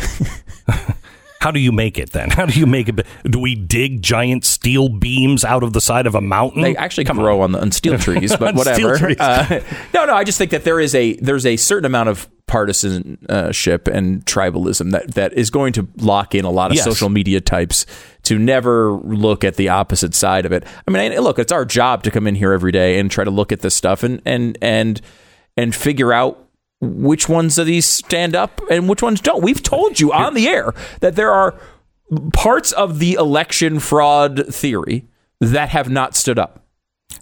How 1.42 1.52
do 1.52 1.60
you 1.62 1.72
make 1.72 1.98
it 1.98 2.12
then? 2.12 2.32
How 2.32 2.46
do 2.46 2.60
you 2.60 2.66
make 2.66 2.90
it? 2.90 3.00
Do 3.24 3.40
we 3.40 3.56
dig 3.56 4.02
giant 4.02 4.44
steel 4.44 4.90
beams 4.90 5.46
out 5.46 5.64
of 5.64 5.72
the 5.72 5.80
side 5.80 6.06
of 6.06 6.14
a 6.14 6.20
mountain? 6.20 6.62
They 6.64 6.76
actually 6.76 7.06
Come 7.06 7.16
grow 7.18 7.40
on 7.40 7.54
the 7.54 7.62
on 7.62 7.72
steel 7.72 7.98
trees, 7.98 8.36
but 8.36 8.56
whatever. 8.56 8.98
trees. 8.98 9.18
Uh, 9.18 9.62
no, 9.94 10.04
no, 10.04 10.16
I 10.16 10.26
just 10.26 10.38
think 10.38 10.52
that 10.52 10.66
there 10.66 10.82
is 10.82 10.94
a 10.96 11.14
there's 11.14 11.46
a 11.46 11.56
certain 11.56 11.86
amount 11.86 12.10
of 12.10 12.28
partisanship 12.50 13.88
and 13.88 14.26
tribalism 14.26 14.92
that 14.92 15.14
that 15.14 15.34
is 15.34 15.50
going 15.50 15.72
to 15.74 15.88
lock 15.98 16.36
in 16.36 16.44
a 16.46 16.50
lot 16.52 16.72
of 16.72 16.76
Yes. 16.76 16.84
social 16.84 17.10
media 17.10 17.40
types 17.40 17.86
to 18.24 18.38
never 18.38 18.92
look 18.92 19.44
at 19.44 19.56
the 19.56 19.70
opposite 19.70 20.14
side 20.16 20.46
of 20.46 20.52
it. 20.52 20.64
I 20.88 20.92
mean, 20.92 21.12
I- 21.14 21.18
look, 21.20 21.40
it's 21.40 21.52
our 21.52 21.64
job 21.66 22.04
to 22.04 22.12
come 22.12 22.28
in 22.28 22.36
here 22.36 22.52
every 22.52 22.72
day 22.72 23.00
and 23.00 23.10
try 23.10 23.24
to 23.24 23.32
look 23.32 23.52
at 23.52 23.62
this 23.62 23.76
stuff 23.76 24.04
and 24.04 24.22
and 24.26 24.58
and 24.62 25.00
and 25.56 25.74
figure 25.76 26.12
out 26.12 26.46
which 26.82 27.28
ones 27.30 27.58
of 27.58 27.66
these 27.68 27.86
stand 27.86 28.36
up 28.36 28.62
and 28.72 28.88
which 28.90 29.02
ones 29.02 29.22
don't. 29.22 29.44
We've 29.44 29.62
told 29.64 30.00
you 30.00 30.12
on 30.12 30.34
the 30.34 30.48
air 30.48 30.74
that 31.02 31.16
there 31.16 31.32
are 31.32 31.56
parts 32.34 32.72
of 32.72 33.00
the 33.00 33.14
election 33.14 33.80
fraud 33.80 34.46
theory 34.54 35.06
that 35.42 35.70
have 35.70 35.90
not 35.90 36.16
stood 36.16 36.40
up. 36.40 36.66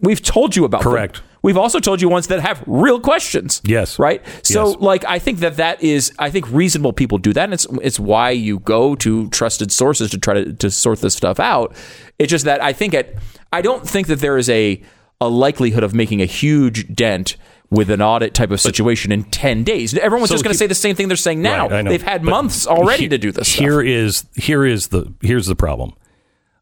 We've 0.02 0.22
told 0.22 0.56
you 0.56 0.64
about 0.66 0.84
them. 0.84 1.22
We've 1.48 1.58
also 1.58 1.80
told 1.80 2.02
you 2.02 2.10
ones 2.10 2.28
that 2.28 2.42
have 2.42 2.62
real 2.68 3.00
questions. 3.00 3.62
Yes. 3.64 3.98
Right. 3.98 4.22
So, 4.44 4.68
Yes. 4.72 4.78
like, 4.82 5.06
I 5.06 5.18
think 5.18 5.40
that 5.40 5.56
that 5.58 5.82
is, 5.82 6.12
I 6.20 6.30
think 6.30 6.52
reasonable 6.52 6.92
people 6.92 7.18
do 7.18 7.32
that, 7.34 7.46
and 7.46 7.54
it's 7.54 7.66
it's 7.82 8.00
why 8.00 8.32
you 8.32 8.60
go 8.60 8.96
to 8.96 9.30
trusted 9.30 9.72
sources 9.72 10.12
to 10.12 10.18
try 10.18 10.34
to 10.34 10.52
to 10.54 10.70
sort 10.70 11.00
this 11.02 11.16
stuff 11.16 11.40
out. 11.40 11.74
It's 12.20 12.30
just 12.30 12.44
that 12.46 12.62
I 12.62 12.74
think 12.74 12.94
it, 12.94 13.18
I 13.54 13.62
don't 13.62 13.88
think 13.88 14.08
that 14.08 14.20
there 14.20 14.38
is 14.38 14.50
a 14.50 14.82
a 15.22 15.30
likelihood 15.30 15.84
of 15.84 15.94
making 15.96 16.22
a 16.22 16.26
huge 16.26 16.94
dent 16.94 17.38
with 17.70 17.90
an 17.90 18.02
audit 18.02 18.34
type 18.34 18.52
of 18.52 18.62
situation 18.62 19.12
in 19.12 19.24
10 19.24 19.64
days. 19.64 19.94
Everyone's 19.98 20.30
So 20.30 20.36
just 20.36 20.44
going 20.44 20.54
to 20.54 20.58
say 20.58 20.68
the 20.68 20.76
same 20.76 20.96
thing 20.96 21.08
they're 21.10 21.18
saying 21.18 21.42
now. 21.42 21.68
Right, 21.68 21.84
They've 21.86 22.02
had 22.02 22.24
But 22.24 22.30
months 22.32 22.68
already 22.68 23.04
he- 23.04 23.10
to 23.10 23.18
do 23.18 23.32
this 23.32 23.48
stuff. 23.50 23.60
Here 23.60 23.82
is 23.82 24.26
here 24.36 24.66
is 24.66 24.88
the 24.90 25.14
here's 25.22 25.48
the 25.48 25.56
problem. 25.56 25.94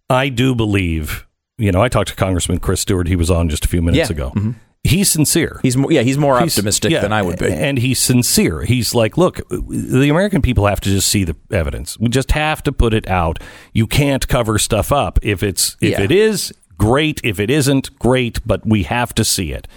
I 0.10 0.30
do 0.30 0.56
believe, 0.56 1.26
you 1.58 1.72
know, 1.72 1.82
I 1.82 1.90
talked 1.90 2.10
to 2.10 2.16
Congressman 2.16 2.60
Chris 2.60 2.82
Stewart. 2.82 3.08
He 3.08 3.16
was 3.16 3.30
on 3.32 3.50
just 3.50 3.66
a 3.66 3.68
few 3.68 3.82
minutes 3.82 4.10
Yeah. 4.10 4.16
Mm-hmm. 4.16 4.52
He's 4.88 5.10
sincere. 5.10 5.60
He's 5.64 5.76
more, 5.76 5.92
yeah, 5.92 6.02
he's 6.02 6.18
more 6.18 6.38
He's- 6.40 6.58
optimistic 6.58 6.92
yeah, 6.92 7.02
than 7.02 7.12
I 7.12 7.22
would 7.22 7.40
be. 7.40 7.48
And 7.52 7.78
he's 7.80 7.98
sincere. 8.00 8.62
He's 8.64 8.94
like, 8.94 9.18
look, 9.18 9.42
the 9.50 10.10
American 10.10 10.42
people 10.44 10.68
have 10.68 10.80
to 10.82 10.90
just 10.90 11.08
see 11.08 11.24
the 11.24 11.36
evidence. 11.52 11.98
We 12.00 12.10
just 12.10 12.32
have 12.34 12.62
to 12.64 12.72
put 12.72 12.94
it 12.94 13.08
out. 13.08 13.40
You 13.74 13.88
can't 13.88 14.28
cover 14.28 14.60
stuff 14.60 14.92
up. 14.92 15.18
If 15.24 15.42
it's 15.42 15.76
if 15.82 15.92
Yeah. 15.94 16.02
it 16.04 16.12
is, 16.12 16.54
great. 16.78 17.20
If 17.24 17.40
it 17.40 17.50
isn't, 17.50 17.98
great, 17.98 18.40
but 18.46 18.66
we 18.66 18.84
have 18.84 19.16
to 19.16 19.24
see 19.26 19.52
it. 19.54 19.68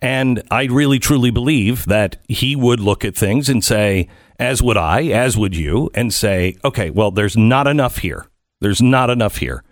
And 0.00 0.42
I 0.50 0.64
really 0.64 0.98
truly 0.98 1.30
believe 1.30 1.84
that 1.86 2.16
he 2.28 2.56
would 2.56 2.80
look 2.80 3.04
at 3.04 3.14
things 3.14 3.48
and 3.48 3.62
say, 3.62 4.08
as 4.38 4.62
would 4.62 4.76
I, 4.76 5.02
as 5.04 5.36
would 5.36 5.54
you, 5.56 5.90
and 5.94 6.12
say, 6.12 6.56
okay, 6.64 6.90
well, 6.90 7.10
there's 7.10 7.36
not 7.36 7.66
enough 7.66 7.98
here. 7.98 8.26
There's 8.60 8.80
not 8.82 9.10
enough 9.10 9.36
here. 9.38 9.62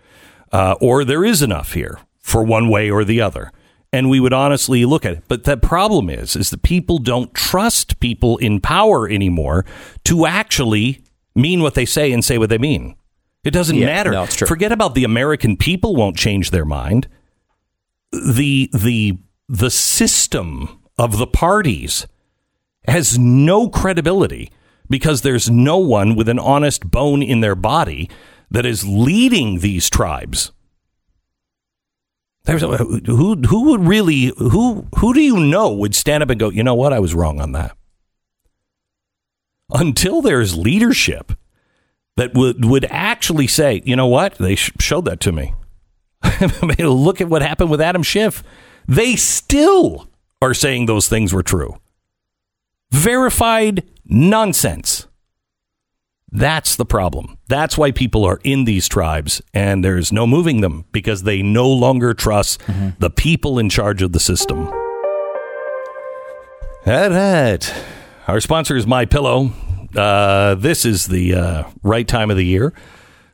Uh, 0.51 0.75
or 0.79 1.03
there 1.03 1.25
is 1.25 1.41
enough 1.41 1.73
here 1.73 1.99
for 2.19 2.43
one 2.43 2.69
way 2.69 2.89
or 2.91 3.03
the 3.03 3.19
other. 3.21 3.51
And 3.93 4.09
we 4.09 4.19
would 4.19 4.33
honestly 4.33 4.83
look 4.85 5.05
at 5.05 5.13
it. 5.13 5.23
But 5.27 5.43
the 5.45 5.55
problem 5.55 6.09
is, 6.09 6.35
is 6.35 6.49
that 6.49 6.63
people 6.63 6.97
don't 6.97 7.33
trust 7.33 7.99
people 7.99 8.37
in 8.39 8.59
power 8.59 9.07
anymore 9.07 9.65
to 10.05 10.25
actually 10.25 11.01
mean 11.35 11.61
what 11.61 11.75
they 11.75 11.85
say 11.85 12.11
and 12.11 12.25
say 12.25 12.37
what 12.39 12.49
they 12.49 12.57
mean. 12.57 12.95
It 13.43 13.51
doesn't 13.51 13.75
Yeah, 13.77 13.85
matter. 13.85 14.11
no, 14.11 14.23
it's 14.23 14.35
true. 14.35 14.47
Forget 14.47 14.71
about 14.71 14.95
the 14.95 15.03
American 15.03 15.55
people 15.57 15.95
won't 15.95 16.17
change 16.17 16.49
their 16.49 16.65
mind. 16.65 17.07
The 18.11 18.69
the 18.73 19.17
the 19.47 19.69
system 19.69 20.79
of 20.97 21.17
the 21.17 21.27
parties 21.27 22.07
has 22.87 23.17
no 23.19 23.69
credibility 23.69 24.51
because 24.89 25.21
there's 25.21 25.49
no 25.49 25.77
one 25.77 26.15
with 26.15 26.29
an 26.29 26.39
honest 26.39 26.89
bone 26.89 27.21
in 27.21 27.41
their 27.41 27.55
body 27.55 28.09
that 28.49 28.65
is 28.65 28.87
leading 28.87 29.59
these 29.59 29.89
tribes. 29.89 30.51
There's 32.45 32.61
who 32.61 33.35
who 33.35 33.71
would 33.71 33.81
really 33.87 34.33
who 34.37 34.87
who 34.97 35.13
do 35.13 35.21
you 35.21 35.39
know 35.39 35.71
would 35.71 35.95
stand 35.95 36.23
up 36.23 36.29
and 36.29 36.39
go, 36.39 36.49
you 36.49 36.63
know 36.63 36.75
what, 36.75 36.91
I 36.91 36.99
was 36.99 37.15
wrong 37.15 37.39
on 37.39 37.53
that. 37.53 37.75
Until 39.69 40.21
there's 40.21 40.57
leadership 40.57 41.33
that 42.17 42.33
would 42.33 42.65
would 42.65 42.85
actually 42.89 43.47
say, 43.47 43.81
you 43.85 43.95
know 43.95 44.07
what, 44.07 44.35
they 44.35 44.55
sh- 44.55 44.73
showed 44.79 45.05
that 45.05 45.21
to 45.21 45.31
me. 45.31 45.53
Look 46.79 47.21
at 47.21 47.29
what 47.29 47.41
happened 47.41 47.69
with 47.69 47.81
Adam 47.81 48.03
Schiff. 48.03 48.43
They 48.87 49.15
still 49.15 50.09
are 50.41 50.53
saying 50.53 50.85
those 50.85 51.07
things 51.07 51.33
were 51.33 51.43
true. 51.43 51.77
Verified 52.91 53.83
nonsense. 54.05 55.07
That's 56.35 56.75
the 56.75 56.85
problem. 56.85 57.37
That's 57.47 57.77
why 57.77 57.91
people 57.91 58.25
are 58.25 58.39
in 58.43 58.65
these 58.65 58.87
tribes 58.87 59.39
and 59.53 59.85
there's 59.85 60.11
no 60.11 60.25
moving 60.25 60.61
them 60.61 60.85
because 60.91 61.23
they 61.23 61.43
no 61.43 61.69
longer 61.69 62.15
trust 62.15 62.59
the 62.97 63.11
people 63.11 63.59
in 63.59 63.69
charge 63.69 64.01
of 64.01 64.13
the 64.13 64.19
system. 64.19 64.67
All 66.85 67.09
right. 67.09 67.73
Our 68.27 68.39
sponsor 68.39 68.75
is 68.75 68.87
My 68.87 69.05
Pillow. 69.05 69.51
Uh, 69.95 70.55
this 70.55 70.85
is 70.85 71.05
the 71.05 71.35
uh, 71.35 71.63
right 71.83 72.07
time 72.07 72.31
of 72.31 72.37
the 72.37 72.45
year 72.45 72.73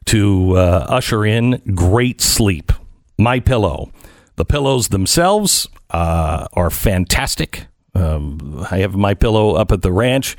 to 0.08 0.58
uh, 0.58 0.86
usher 0.90 1.26
in 1.26 1.62
great 1.74 2.20
sleep. 2.20 2.74
My 3.18 3.40
Pillow. 3.40 3.92
The 4.36 4.46
pillows 4.46 4.90
themselves 4.90 5.68
uh, 5.90 6.48
are 6.54 6.70
fantastic. 6.70 7.68
Um, 7.96 8.66
I 8.70 8.80
have 8.80 8.96
my 8.96 9.14
pillow 9.14 9.56
up 9.56 9.72
at 9.72 9.82
the 9.82 9.92
ranch. 9.92 10.38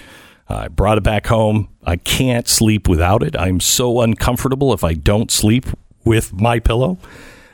I 0.51 0.69
brought 0.69 0.99
it 0.99 1.05
back 1.05 1.27
home. 1.27 1.69
I 1.85 1.97
can't 1.97 2.49
sleep 2.49 2.89
without 2.89 3.23
it. 3.23 3.37
I'm 3.37 3.61
so 3.61 4.01
uncomfortable 4.01 4.73
if 4.73 4.83
I 4.83 4.95
don't 4.95 5.31
sleep 5.31 5.67
with 6.05 6.33
my 6.33 6.59
pillow. 6.59 6.99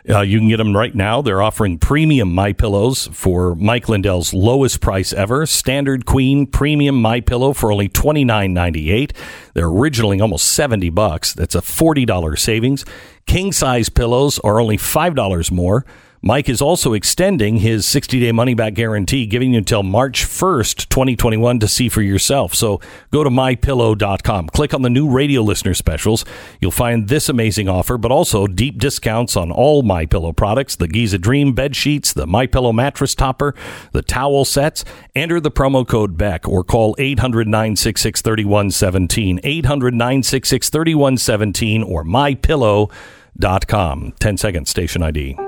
Uh, 0.09 0.21
you 0.21 0.39
can 0.39 0.49
get 0.49 0.59
them 0.59 0.77
right 0.77 0.95
now. 0.95 1.21
They're 1.21 1.43
offering 1.43 1.79
premium 1.79 2.33
My 2.33 2.53
Pillows 2.53 3.09
for 3.13 3.57
Mike 3.57 3.89
Lindell's 3.89 4.33
lowest 4.33 4.81
price 4.81 5.13
ever. 5.13 5.47
Standard 5.47 6.07
Queen 6.07 6.47
Premium 6.47 7.03
My 7.03 7.21
Pillow 7.21 7.53
for 7.53 7.73
only 7.73 7.89
twenty 7.89 8.25
nine 8.25 8.55
ninety 8.55 8.93
eight. 8.93 9.13
They're 9.55 9.67
originally 9.67 10.21
almost 10.21 10.47
seventy 10.47 10.91
bucks. 10.91 11.33
That's 11.35 11.57
a 11.57 11.63
forty 11.63 12.05
dollar 12.05 12.37
savings. 12.37 12.85
King 13.27 13.51
size 13.51 13.89
pillows 13.89 14.39
are 14.45 14.61
only 14.61 14.77
five 14.77 15.17
dollars 15.17 15.51
more. 15.51 15.85
Mike 16.23 16.49
is 16.49 16.63
also 16.63 16.93
extending 16.93 17.59
his 17.59 17.87
60 17.87 18.21
day 18.21 18.33
money 18.33 18.55
back 18.55 18.75
guarantee, 18.75 19.27
giving 19.27 19.53
you 19.53 19.59
until 19.59 19.83
March 19.83 20.25
1st, 20.25 20.89
2021 20.89 21.61
to 21.61 21.69
see 21.69 21.89
for 21.89 22.03
yourself. 22.03 22.55
So 22.55 22.81
go 23.13 23.23
to 23.23 23.31
mypillow.com, 23.31 24.49
click 24.49 24.75
on 24.75 24.83
the 24.83 24.91
new 24.91 25.09
radio 25.09 25.43
listener 25.43 25.75
specials. 25.75 26.25
You'll 26.61 26.71
find 26.71 27.09
this 27.09 27.29
amazing 27.29 27.69
offer, 27.69 27.99
but 27.99 28.11
also 28.11 28.47
deep 28.47 28.79
discounts 28.79 29.37
on 29.37 29.51
all 29.51 29.83
My 29.83 30.07
Pillow 30.07 30.33
products, 30.33 30.77
the 30.77 30.89
Giza 30.89 31.19
Dream 31.19 31.53
bed 31.53 31.77
sheets, 31.77 32.13
the 32.13 32.27
My 32.27 32.47
Pillow 32.47 32.73
mattress 32.73 33.15
topper, 33.15 33.55
the 33.93 34.03
towel 34.03 34.45
sets. 34.45 34.85
Enter 35.15 35.41
the 35.41 35.51
promo 35.51 35.87
code 35.87 36.17
BECK 36.17 36.49
or 36.49 36.65
call 36.65 36.95
800 36.99 37.47
966 37.47 38.23
3117, 38.23 39.41
800 39.43 39.95
966 39.95 40.71
3117 40.71 41.83
or 41.83 42.05
mypillow.com. 42.05 44.13
10 44.19 44.37
seconds, 44.37 44.71
station 44.71 45.03
ID. 45.03 45.46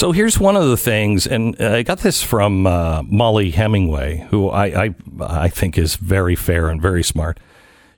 So 0.00 0.12
here's 0.12 0.40
one 0.40 0.56
of 0.56 0.66
the 0.66 0.78
things, 0.78 1.26
and 1.26 1.54
I 1.60 1.82
got 1.82 1.98
this 1.98 2.22
from 2.22 2.66
uh, 2.66 3.02
Mollie 3.02 3.50
Hemingway, 3.50 4.26
who 4.30 4.48
I, 4.48 4.84
I 4.84 4.94
I 5.20 5.48
think 5.50 5.76
is 5.76 5.96
very 5.96 6.34
fair 6.34 6.70
and 6.70 6.80
very 6.80 7.02
smart. 7.02 7.38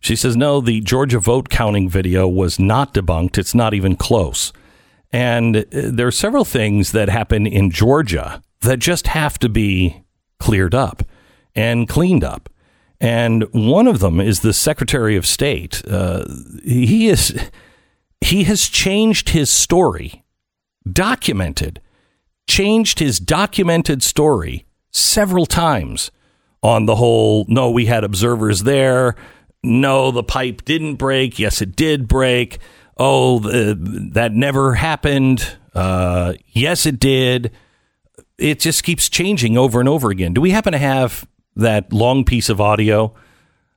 She 0.00 0.16
says, 0.16 0.36
"No, 0.36 0.60
the 0.60 0.80
Georgia 0.80 1.20
vote 1.20 1.48
counting 1.48 1.88
video 1.88 2.26
was 2.26 2.58
not 2.58 2.92
debunked. 2.92 3.38
It's 3.38 3.54
not 3.54 3.72
even 3.72 3.94
close." 3.94 4.52
And 5.12 5.58
uh, 5.58 5.62
there 5.70 6.08
are 6.08 6.10
several 6.10 6.44
things 6.44 6.90
that 6.90 7.08
happen 7.08 7.46
in 7.46 7.70
Georgia 7.70 8.42
that 8.62 8.80
just 8.80 9.06
have 9.06 9.38
to 9.38 9.48
be 9.48 10.02
cleared 10.40 10.74
up 10.74 11.04
and 11.54 11.88
cleaned 11.88 12.24
up. 12.24 12.48
And 13.00 13.44
one 13.52 13.86
of 13.86 14.00
them 14.00 14.20
is 14.20 14.40
the 14.40 14.52
Secretary 14.52 15.14
of 15.14 15.24
State. 15.24 15.86
Uh, 15.86 16.24
he 16.64 17.06
is 17.06 17.48
he 18.20 18.42
has 18.42 18.68
changed 18.68 19.28
his 19.28 19.50
story, 19.52 20.24
documented 20.92 21.80
changed 22.46 22.98
his 22.98 23.18
documented 23.18 24.02
story 24.02 24.66
several 24.90 25.46
times 25.46 26.10
on 26.62 26.86
the 26.86 26.96
whole 26.96 27.44
no, 27.48 27.70
we 27.70 27.86
had 27.86 28.04
observers 28.04 28.62
there. 28.62 29.16
No, 29.62 30.10
the 30.10 30.22
pipe 30.22 30.64
didn't 30.64 30.96
break. 30.96 31.38
Yes, 31.38 31.62
it 31.62 31.76
did 31.76 32.08
break. 32.08 32.58
Oh, 32.96 33.38
the, 33.38 33.76
that 34.12 34.32
never 34.32 34.74
happened. 34.74 35.56
Uh, 35.74 36.34
yes, 36.48 36.84
it 36.86 36.98
did. 36.98 37.52
It 38.38 38.60
just 38.60 38.82
keeps 38.82 39.08
changing 39.08 39.56
over 39.56 39.80
and 39.80 39.88
over 39.88 40.10
again. 40.10 40.34
Do 40.34 40.40
we 40.40 40.50
happen 40.50 40.72
to 40.72 40.78
have 40.78 41.26
that 41.56 41.92
long 41.92 42.24
piece 42.24 42.48
of 42.48 42.60
audio 42.60 43.14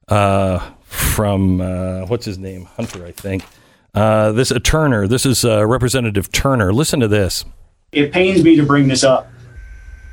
uh, 0.07 0.59
from 0.85 1.61
uh, 1.61 2.05
what's 2.07 2.25
his 2.25 2.37
name? 2.37 2.65
Hunter, 2.65 3.05
I 3.05 3.11
think. 3.11 3.43
Uh, 3.93 4.31
this 4.31 4.51
a 4.51 4.59
Turner. 4.59 5.07
This 5.07 5.25
is 5.25 5.45
uh, 5.45 5.65
Representative 5.65 6.31
Turner. 6.31 6.73
Listen 6.73 6.99
to 6.99 7.07
this 7.07 7.45
it 7.95 8.11
pains 8.11 8.43
me 8.43 8.55
to 8.57 8.63
bring 8.63 8.87
this 8.87 9.03
up, 9.03 9.31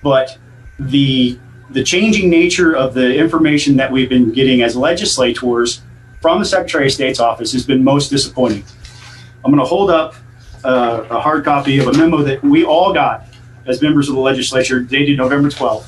but 0.02 0.38
the 0.78 1.38
the 1.70 1.82
changing 1.82 2.28
nature 2.28 2.76
of 2.76 2.94
the 2.94 3.16
information 3.16 3.76
that 3.76 3.90
we've 3.90 4.08
been 4.08 4.30
getting 4.32 4.62
as 4.62 4.76
legislators 4.76 5.82
from 6.20 6.38
the 6.38 6.44
Secretary 6.44 6.86
of 6.86 6.92
State's 6.92 7.18
office 7.18 7.52
has 7.52 7.66
been 7.66 7.82
most 7.82 8.08
disappointing. 8.08 8.62
I'm 9.44 9.50
going 9.50 9.62
to 9.62 9.68
hold 9.68 9.90
up 9.90 10.14
uh, 10.64 11.06
a 11.10 11.18
hard 11.18 11.44
copy 11.44 11.78
of 11.78 11.88
a 11.88 11.92
memo 11.94 12.22
that 12.22 12.42
we 12.42 12.64
all 12.64 12.92
got 12.92 13.26
as 13.66 13.80
members 13.80 14.08
of 14.08 14.14
the 14.14 14.20
legislature 14.20 14.80
dated 14.80 15.16
November 15.16 15.48
12th 15.48 15.86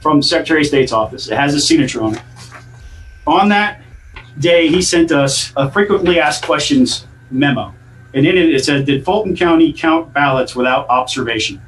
from 0.00 0.22
Secretary 0.22 0.60
of 0.60 0.66
State's 0.66 0.92
office. 0.92 1.28
It 1.28 1.36
has 1.36 1.54
a 1.54 1.60
signature 1.60 2.02
on 2.02 2.16
it. 2.16 2.22
On 3.26 3.48
that 3.48 3.80
day, 4.38 4.68
he 4.68 4.82
sent 4.82 5.12
us 5.12 5.52
a 5.56 5.70
frequently 5.70 6.20
asked 6.20 6.44
questions 6.44 7.06
memo. 7.30 7.74
And 8.14 8.26
in 8.26 8.36
it, 8.36 8.54
it 8.54 8.64
says, 8.64 8.84
Did 8.84 9.04
Fulton 9.04 9.36
County 9.36 9.72
count 9.72 10.12
ballots 10.12 10.56
without 10.56 10.88
observation? 10.88 11.60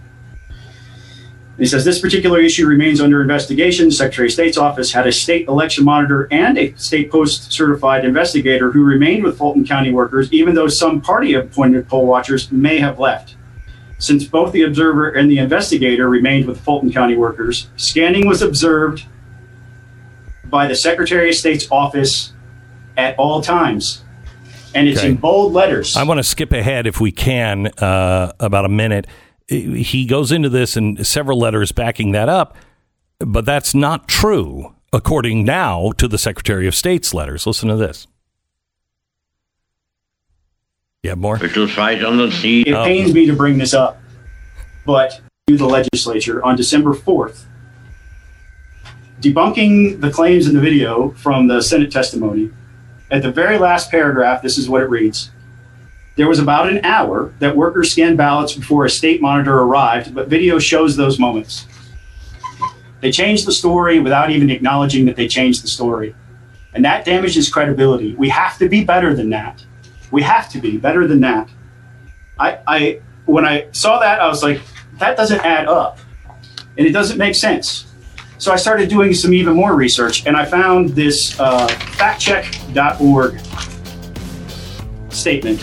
he 1.60 1.66
says 1.66 1.84
this 1.84 2.00
particular 2.00 2.40
issue 2.40 2.66
remains 2.66 3.02
under 3.02 3.20
investigation. 3.20 3.90
Secretary 3.90 4.28
of 4.28 4.32
State's 4.32 4.56
office 4.56 4.92
had 4.92 5.06
a 5.06 5.12
state 5.12 5.46
election 5.46 5.84
monitor 5.84 6.26
and 6.30 6.56
a 6.56 6.74
state 6.76 7.10
post 7.10 7.52
certified 7.52 8.02
investigator 8.06 8.70
who 8.70 8.82
remained 8.82 9.22
with 9.22 9.36
Fulton 9.36 9.66
County 9.66 9.92
workers, 9.92 10.32
even 10.32 10.54
though 10.54 10.68
some 10.68 11.02
party 11.02 11.34
appointed 11.34 11.86
poll 11.86 12.06
watchers 12.06 12.50
may 12.50 12.78
have 12.78 12.98
left. 12.98 13.36
Since 13.98 14.24
both 14.24 14.52
the 14.52 14.62
observer 14.62 15.10
and 15.10 15.30
the 15.30 15.36
investigator 15.36 16.08
remained 16.08 16.46
with 16.46 16.58
Fulton 16.58 16.90
County 16.90 17.14
workers, 17.14 17.68
scanning 17.76 18.26
was 18.26 18.40
observed 18.40 19.04
by 20.46 20.66
the 20.66 20.74
Secretary 20.74 21.28
of 21.28 21.34
State's 21.34 21.70
office 21.70 22.32
at 22.96 23.14
all 23.18 23.42
times 23.42 24.02
and 24.74 24.88
it's 24.88 24.98
okay. 24.98 25.08
in 25.08 25.16
bold 25.16 25.52
letters. 25.52 25.96
I 25.96 26.04
want 26.04 26.18
to 26.18 26.24
skip 26.24 26.52
ahead 26.52 26.86
if 26.86 27.00
we 27.00 27.12
can 27.12 27.68
uh, 27.78 28.32
about 28.40 28.64
a 28.64 28.68
minute. 28.68 29.06
He 29.48 30.06
goes 30.06 30.30
into 30.30 30.48
this 30.48 30.76
in 30.76 31.02
several 31.04 31.38
letters 31.38 31.72
backing 31.72 32.12
that 32.12 32.28
up, 32.28 32.56
but 33.18 33.44
that's 33.44 33.74
not 33.74 34.06
true 34.06 34.74
according 34.92 35.44
now 35.44 35.92
to 35.98 36.06
the 36.06 36.18
Secretary 36.18 36.66
of 36.66 36.74
State's 36.74 37.12
letters. 37.12 37.46
Listen 37.46 37.68
to 37.68 37.76
this. 37.76 38.06
You 41.02 41.10
have 41.10 41.18
more? 41.18 41.38
It 42.62 42.74
pains 42.86 43.14
me 43.14 43.26
to 43.26 43.34
bring 43.34 43.58
this 43.58 43.72
up, 43.72 43.98
but 44.84 45.20
to 45.48 45.56
the 45.56 45.66
legislature 45.66 46.44
on 46.44 46.56
December 46.56 46.92
4th, 46.92 47.44
debunking 49.20 50.00
the 50.00 50.10
claims 50.10 50.46
in 50.46 50.54
the 50.54 50.60
video 50.60 51.10
from 51.12 51.48
the 51.48 51.62
Senate 51.62 51.90
testimony 51.90 52.50
at 53.10 53.22
the 53.22 53.32
very 53.32 53.58
last 53.58 53.90
paragraph, 53.90 54.42
this 54.42 54.58
is 54.58 54.68
what 54.68 54.82
it 54.82 54.90
reads. 54.90 55.30
There 56.16 56.28
was 56.28 56.38
about 56.38 56.68
an 56.68 56.84
hour 56.84 57.32
that 57.38 57.56
workers 57.56 57.92
scanned 57.92 58.16
ballots 58.16 58.54
before 58.54 58.84
a 58.84 58.90
state 58.90 59.20
monitor 59.22 59.58
arrived, 59.58 60.14
but 60.14 60.28
video 60.28 60.58
shows 60.58 60.96
those 60.96 61.18
moments. 61.18 61.66
They 63.00 63.10
changed 63.10 63.46
the 63.46 63.52
story 63.52 63.98
without 63.98 64.30
even 64.30 64.50
acknowledging 64.50 65.06
that 65.06 65.16
they 65.16 65.26
changed 65.26 65.62
the 65.62 65.68
story. 65.68 66.14
And 66.74 66.84
that 66.84 67.04
damages 67.04 67.48
credibility. 67.48 68.14
We 68.14 68.28
have 68.28 68.58
to 68.58 68.68
be 68.68 68.84
better 68.84 69.14
than 69.14 69.30
that. 69.30 69.64
We 70.10 70.22
have 70.22 70.48
to 70.50 70.60
be 70.60 70.76
better 70.76 71.06
than 71.06 71.20
that. 71.20 71.48
I, 72.38 72.58
I 72.66 73.00
when 73.26 73.46
I 73.46 73.68
saw 73.72 73.98
that, 74.00 74.20
I 74.20 74.28
was 74.28 74.42
like, 74.42 74.60
that 74.98 75.16
doesn't 75.16 75.40
add 75.40 75.66
up. 75.66 75.98
And 76.76 76.86
it 76.86 76.92
doesn't 76.92 77.18
make 77.18 77.34
sense. 77.34 77.89
So 78.40 78.50
I 78.52 78.56
started 78.56 78.88
doing 78.88 79.12
some 79.12 79.34
even 79.34 79.54
more 79.54 79.74
research, 79.74 80.26
and 80.26 80.34
I 80.34 80.46
found 80.46 80.88
this 80.90 81.38
uh, 81.38 81.68
factcheck.org 81.68 83.38
statement. 85.12 85.60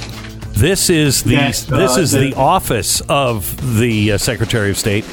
This 0.54 0.92
is 0.92 1.24
the 1.24 1.38
that, 1.38 1.72
uh, 1.72 1.78
this 1.78 1.98
is 1.98 2.12
the, 2.12 2.20
the, 2.20 2.34
office 2.36 3.02
of 3.10 3.80
the 3.80 4.12
uh, 4.12 4.18
Secretary 4.20 4.70
of 4.70 4.78
State 4.78 5.06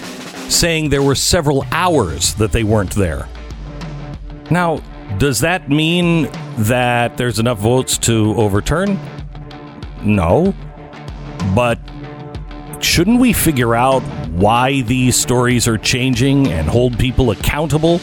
saying 0.50 0.90
there 0.90 1.02
were 1.02 1.14
several 1.14 1.64
hours 1.72 2.34
that 2.34 2.52
they 2.52 2.64
weren't 2.64 2.94
there. 2.94 3.26
Now, 4.50 4.82
does 5.16 5.40
that 5.40 5.70
mean 5.70 6.28
that 6.58 7.16
there's 7.16 7.38
enough 7.38 7.60
votes 7.60 7.96
to 7.98 8.34
overturn? 8.34 9.00
No. 10.02 10.54
But 11.54 11.78
shouldn't 12.94 13.18
we 13.18 13.32
figure 13.32 13.74
out 13.74 14.04
why 14.28 14.80
these 14.82 15.16
stories 15.16 15.66
are 15.66 15.76
changing 15.76 16.46
and 16.46 16.68
hold 16.68 16.96
people 16.96 17.32
accountable? 17.32 17.98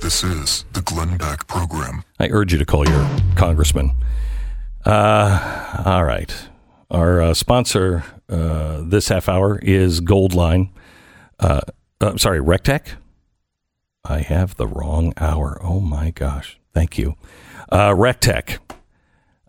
This 0.00 0.24
is 0.24 0.64
the 0.72 0.80
Glenn 0.82 1.18
Beck 1.18 1.46
program. 1.46 2.04
I 2.18 2.28
urge 2.30 2.54
you 2.54 2.58
to 2.58 2.64
call 2.64 2.88
your 2.88 3.06
congressman. 3.34 3.90
Uh, 4.86 5.82
all 5.84 6.04
right. 6.04 6.34
Our 6.90 7.20
uh, 7.20 7.34
sponsor 7.34 8.04
uh, 8.30 8.80
this 8.82 9.08
half 9.08 9.28
hour 9.28 9.58
is 9.58 10.00
Goldline. 10.00 10.70
Uh, 11.38 11.60
uh, 12.00 12.16
sorry, 12.16 12.40
Recteq. 12.40 12.94
I 14.06 14.20
have 14.20 14.56
the 14.56 14.66
wrong 14.66 15.12
hour. 15.18 15.60
Oh 15.62 15.80
my 15.80 16.12
gosh. 16.12 16.58
Thank 16.72 16.96
you. 16.96 17.14
Uh, 17.68 17.90
Recteq. 17.90 18.56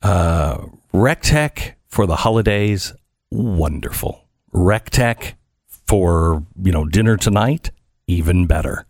Uh, 0.03 0.65
Recteq 0.98 1.74
for 1.88 2.07
the 2.07 2.15
holidays, 2.15 2.91
wonderful. 3.30 4.28
Recteq 4.52 5.36
for, 5.68 6.44
you 6.60 6.72
know, 6.72 6.86
dinner 6.86 7.18
tonight, 7.18 7.69
even 8.07 8.48
better. 8.48 8.88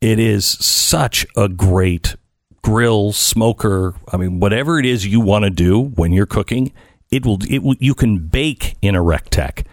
It 0.00 0.18
is 0.18 0.46
such 0.46 1.26
a 1.36 1.50
great 1.50 2.16
grill, 2.62 3.12
smoker. 3.12 3.94
I 4.10 4.16
mean, 4.16 4.40
whatever 4.40 4.78
it 4.78 4.86
is 4.86 5.06
you 5.06 5.20
want 5.20 5.44
to 5.44 5.50
do 5.50 5.78
when 5.82 6.12
you're 6.12 6.24
cooking, 6.24 6.72
It 7.10 7.26
will. 7.26 7.38
It 7.48 7.62
will, 7.62 7.76
you 7.78 7.94
can 7.94 8.26
bake 8.26 8.76
in 8.80 8.96
a 8.96 9.02
Recteq. 9.02 9.66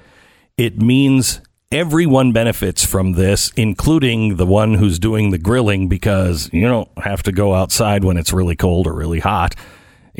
It 0.57 0.81
means 0.81 1.39
everyone 1.72 2.34
benefits 2.34 2.85
from 2.85 3.14
this, 3.14 3.49
including 3.56 4.35
the 4.35 4.45
one 4.45 4.73
who's 4.73 4.99
doing 4.99 5.31
the 5.31 5.38
grilling, 5.38 5.88
because 5.88 6.49
you 6.52 6.68
don't 6.68 6.89
have 6.98 7.23
to 7.23 7.31
go 7.31 7.53
outside 7.53 8.03
when 8.03 8.18
it's 8.18 8.34
really 8.34 8.57
cold 8.57 8.88
or 8.88 8.93
really 8.93 9.22
hot. 9.22 9.56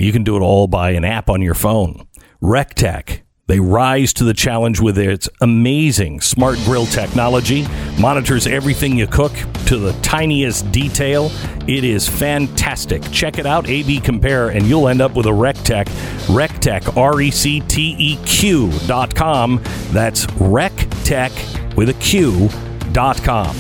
You 0.02 0.12
can 0.12 0.24
do 0.24 0.36
it 0.36 0.40
all 0.40 0.66
by 0.66 0.92
an 0.92 1.06
app 1.06 1.30
on 1.30 1.44
your 1.44 1.54
phone. 1.54 2.08
Recteq. 2.42 3.22
They 3.46 3.60
rise 3.60 4.14
to 4.14 4.24
the 4.24 4.34
challenge 4.34 4.80
with 4.80 4.98
its 4.98 5.30
amazing 5.42 6.22
smart 6.22 6.58
grill 6.64 6.88
technology, 6.88 7.68
monitors 8.00 8.48
everything 8.48 8.98
you 8.98 9.06
cook 9.06 9.34
to 9.68 9.78
the 9.78 9.92
tiniest 10.02 10.72
detail. 10.72 11.30
It 11.68 11.84
is 11.84 12.08
fantastic. 12.08 13.04
Check 13.12 13.38
it 13.38 13.46
out, 13.46 13.68
AB 13.68 14.00
Compare, 14.00 14.50
and 14.50 14.66
you'll 14.66 14.88
end 14.88 15.02
up 15.02 15.16
with 15.16 15.28
a 15.28 15.30
Recteq. 15.30 15.86
Recteq, 16.28 16.98
R 16.98 17.22
E 17.22 17.30
C 17.30 17.60
T 17.60 17.96
E 18.00 18.18
Q 18.26 18.72
dot 18.88 19.14
com. 19.14 19.62
That's 19.92 20.26
Recteq 20.26 21.76
with 21.76 21.90
a 21.90 21.96
Q 21.96 22.50
dot 22.92 23.22
com. 23.22 23.56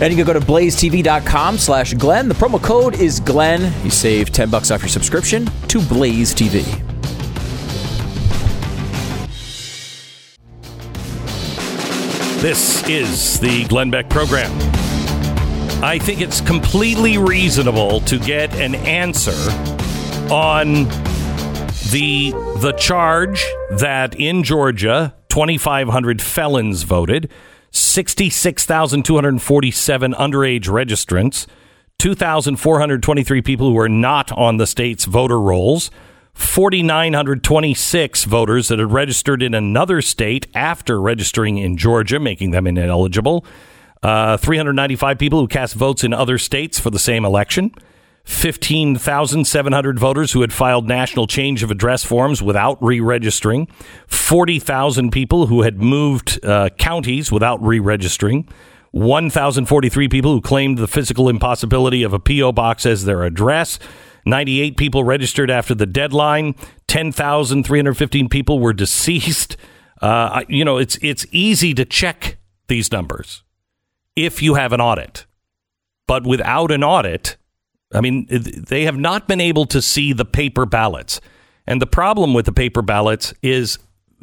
And 0.00 0.12
you 0.12 0.16
can 0.16 0.26
go 0.26 0.38
to 0.38 0.44
blazetv.com 0.44 1.56
slash 1.56 1.94
Glenn. 1.94 2.28
The 2.28 2.34
promo 2.34 2.62
code 2.62 3.00
is 3.00 3.20
Glenn. 3.20 3.72
You 3.82 3.90
save 3.90 4.30
10 4.30 4.50
bucks 4.50 4.70
off 4.70 4.82
your 4.82 4.90
subscription 4.90 5.46
to 5.68 5.80
Blaze 5.80 6.34
TV. 6.34 6.64
This 12.42 12.86
is 12.86 13.40
the 13.40 13.64
Glenn 13.64 13.90
Beck 13.90 14.10
program. 14.10 14.52
I 15.82 15.98
think 15.98 16.20
it's 16.20 16.40
completely 16.40 17.16
reasonable 17.16 18.00
to 18.02 18.18
get 18.18 18.54
an 18.56 18.74
answer 18.74 19.32
on 20.32 20.84
the 21.90 22.32
the 22.60 22.74
charge 22.78 23.44
that 23.70 24.14
in 24.18 24.42
Georgia 24.42 25.14
2500 25.28 26.20
felons 26.20 26.82
voted, 26.82 27.30
66,247 27.70 30.14
underage 30.14 30.64
registrants, 30.64 31.46
2,423 31.98 33.42
people 33.42 33.70
who 33.70 33.78
are 33.78 33.88
not 33.88 34.32
on 34.32 34.58
the 34.58 34.66
state's 34.66 35.04
voter 35.04 35.40
rolls, 35.40 35.90
4,926 36.34 38.24
voters 38.24 38.68
that 38.68 38.78
had 38.78 38.92
registered 38.92 39.42
in 39.42 39.54
another 39.54 40.02
state 40.02 40.46
after 40.54 41.00
registering 41.00 41.56
in 41.56 41.78
Georgia, 41.78 42.20
making 42.20 42.50
them 42.50 42.66
ineligible, 42.66 43.46
uh, 44.02 44.36
395 44.36 45.18
people 45.18 45.40
who 45.40 45.48
cast 45.48 45.74
votes 45.74 46.04
in 46.04 46.12
other 46.12 46.36
states 46.36 46.78
for 46.78 46.90
the 46.90 46.98
same 46.98 47.24
election. 47.24 47.72
15,700 48.26 49.98
voters 50.00 50.32
who 50.32 50.40
had 50.40 50.52
filed 50.52 50.88
national 50.88 51.28
change 51.28 51.62
of 51.62 51.70
address 51.70 52.04
forms 52.04 52.42
without 52.42 52.76
re 52.82 52.98
registering, 52.98 53.68
40,000 54.08 55.10
people 55.12 55.46
who 55.46 55.62
had 55.62 55.80
moved 55.80 56.44
uh, 56.44 56.68
counties 56.70 57.30
without 57.30 57.62
re 57.62 57.78
registering, 57.78 58.48
1,043 58.90 60.08
people 60.08 60.32
who 60.32 60.40
claimed 60.40 60.76
the 60.76 60.88
physical 60.88 61.28
impossibility 61.28 62.02
of 62.02 62.12
a 62.12 62.18
P.O. 62.18 62.50
box 62.52 62.84
as 62.84 63.04
their 63.04 63.22
address. 63.22 63.78
98 64.24 64.76
people 64.76 65.04
registered 65.04 65.48
after 65.48 65.72
the 65.74 65.86
deadline. 65.86 66.56
10,315 66.88 68.28
people 68.28 68.58
were 68.58 68.72
deceased. 68.72 69.56
Uh, 70.02 70.42
you 70.48 70.64
know, 70.64 70.78
it's 70.78 70.98
it's 71.00 71.26
easy 71.30 71.72
to 71.74 71.84
check 71.84 72.38
these 72.66 72.90
numbers 72.90 73.44
if 74.16 74.42
you 74.42 74.54
have 74.54 74.72
an 74.72 74.80
audit, 74.80 75.26
but 76.08 76.26
without 76.26 76.72
an 76.72 76.82
audit, 76.82 77.36
I 77.92 78.00
mean, 78.00 78.26
they 78.28 78.84
have 78.84 78.96
not 78.96 79.28
been 79.28 79.40
able 79.40 79.66
to 79.66 79.80
see 79.80 80.12
the 80.12 80.24
paper 80.24 80.66
ballots. 80.66 81.20
And 81.66 81.80
the 81.80 81.86
problem 81.86 82.34
with 82.34 82.46
the 82.46 82.52
paper 82.52 82.82
ballots 82.82 83.32
is 83.42 83.78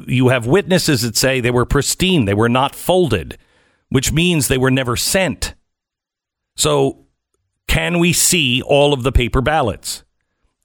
you 0.06 0.28
have 0.28 0.46
witnesses 0.46 1.02
that 1.02 1.16
say 1.16 1.40
they 1.40 1.50
were 1.50 1.64
pristine, 1.64 2.24
they 2.24 2.34
were 2.34 2.48
not 2.48 2.74
folded, 2.74 3.38
which 3.88 4.12
means 4.12 4.48
they 4.48 4.58
were 4.58 4.70
never 4.70 4.96
sent. 4.96 5.54
So, 6.56 7.06
can 7.66 7.98
we 7.98 8.12
see 8.12 8.62
all 8.62 8.92
of 8.92 9.02
the 9.02 9.12
paper 9.12 9.40
ballots? 9.40 10.04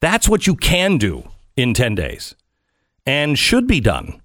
That's 0.01 0.27
what 0.27 0.47
you 0.47 0.55
can 0.55 0.97
do 0.97 1.29
in 1.55 1.73
10 1.73 1.95
days 1.95 2.35
and 3.05 3.39
should 3.39 3.67
be 3.67 3.79
done. 3.79 4.21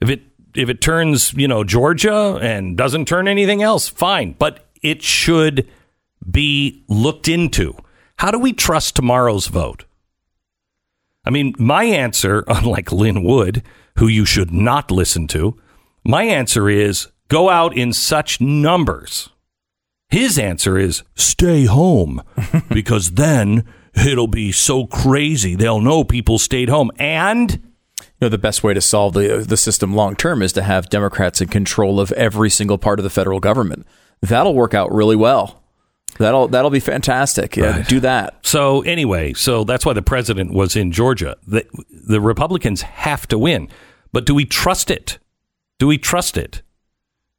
If 0.00 0.08
it 0.08 0.22
if 0.54 0.68
it 0.68 0.80
turns, 0.80 1.32
you 1.34 1.48
know, 1.48 1.64
Georgia 1.64 2.38
and 2.40 2.76
doesn't 2.76 3.06
turn 3.06 3.26
anything 3.28 3.62
else, 3.62 3.88
fine, 3.88 4.34
but 4.38 4.66
it 4.82 5.02
should 5.02 5.68
be 6.30 6.84
looked 6.88 7.28
into. 7.28 7.76
How 8.18 8.30
do 8.30 8.38
we 8.38 8.52
trust 8.52 8.96
tomorrow's 8.96 9.46
vote? 9.46 9.84
I 11.24 11.30
mean, 11.30 11.54
my 11.58 11.84
answer, 11.84 12.44
unlike 12.48 12.92
Lin 12.92 13.22
Wood, 13.22 13.62
who 13.98 14.08
you 14.08 14.24
should 14.24 14.52
not 14.52 14.90
listen 14.90 15.26
to, 15.28 15.60
my 16.04 16.24
answer 16.24 16.68
is 16.68 17.08
go 17.28 17.48
out 17.48 17.76
in 17.76 17.92
such 17.92 18.40
numbers. 18.40 19.28
His 20.08 20.38
answer 20.38 20.76
is 20.76 21.02
stay 21.14 21.64
home 21.64 22.22
because 22.68 23.12
then 23.12 23.64
it'll 23.94 24.26
be 24.26 24.52
so 24.52 24.86
crazy. 24.86 25.54
They'll 25.54 25.80
know 25.80 26.04
people 26.04 26.38
stayed 26.38 26.68
home. 26.68 26.90
And 26.98 27.52
you 27.52 28.26
know 28.26 28.28
the 28.28 28.38
best 28.38 28.62
way 28.62 28.74
to 28.74 28.80
solve 28.80 29.14
the 29.14 29.44
the 29.46 29.56
system 29.56 29.94
long 29.94 30.16
term 30.16 30.42
is 30.42 30.52
to 30.52 30.62
have 30.62 30.90
Democrats 30.90 31.40
in 31.40 31.48
control 31.48 31.98
of 31.98 32.12
every 32.12 32.50
single 32.50 32.78
part 32.78 32.98
of 32.98 33.04
the 33.04 33.10
federal 33.10 33.40
government. 33.40 33.86
That'll 34.20 34.54
work 34.54 34.74
out 34.74 34.92
really 34.92 35.16
well. 35.16 35.61
That'll 36.18 36.48
that'll 36.48 36.70
be 36.70 36.80
fantastic. 36.80 37.56
Yeah, 37.56 37.76
Right. 37.78 37.88
do 37.88 38.00
that. 38.00 38.44
So 38.46 38.82
anyway, 38.82 39.32
so 39.32 39.64
that's 39.64 39.84
why 39.86 39.92
the 39.94 40.02
president 40.02 40.52
was 40.52 40.76
in 40.76 40.92
Georgia. 40.92 41.36
The, 41.46 41.64
the 41.90 42.20
Republicans 42.20 42.82
have 42.82 43.26
to 43.28 43.38
win, 43.38 43.68
but 44.12 44.26
do 44.26 44.34
we 44.34 44.44
trust 44.44 44.90
it? 44.90 45.18
Do 45.78 45.86
we 45.86 45.98
trust 45.98 46.36
it? 46.36 46.62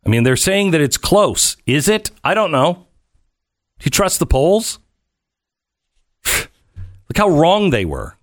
I 0.06 0.10
mean, 0.10 0.24
they're 0.24 0.36
saying 0.36 0.72
that 0.72 0.82
it's 0.82 0.98
close. 0.98 1.56
Is 1.66 1.88
it? 1.88 2.12
I 2.24 2.34
don't 2.34 2.52
know. 2.52 2.88
Do 3.80 3.86
you 3.86 3.92
trust 3.92 4.20
the 4.20 4.26
polls? 4.26 4.80
Look 6.26 7.18
how 7.18 7.30
wrong 7.30 7.70
they 7.70 7.86
were. 7.86 8.18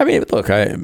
I 0.00 0.04
mean, 0.04 0.24
look, 0.30 0.48
I 0.50 0.76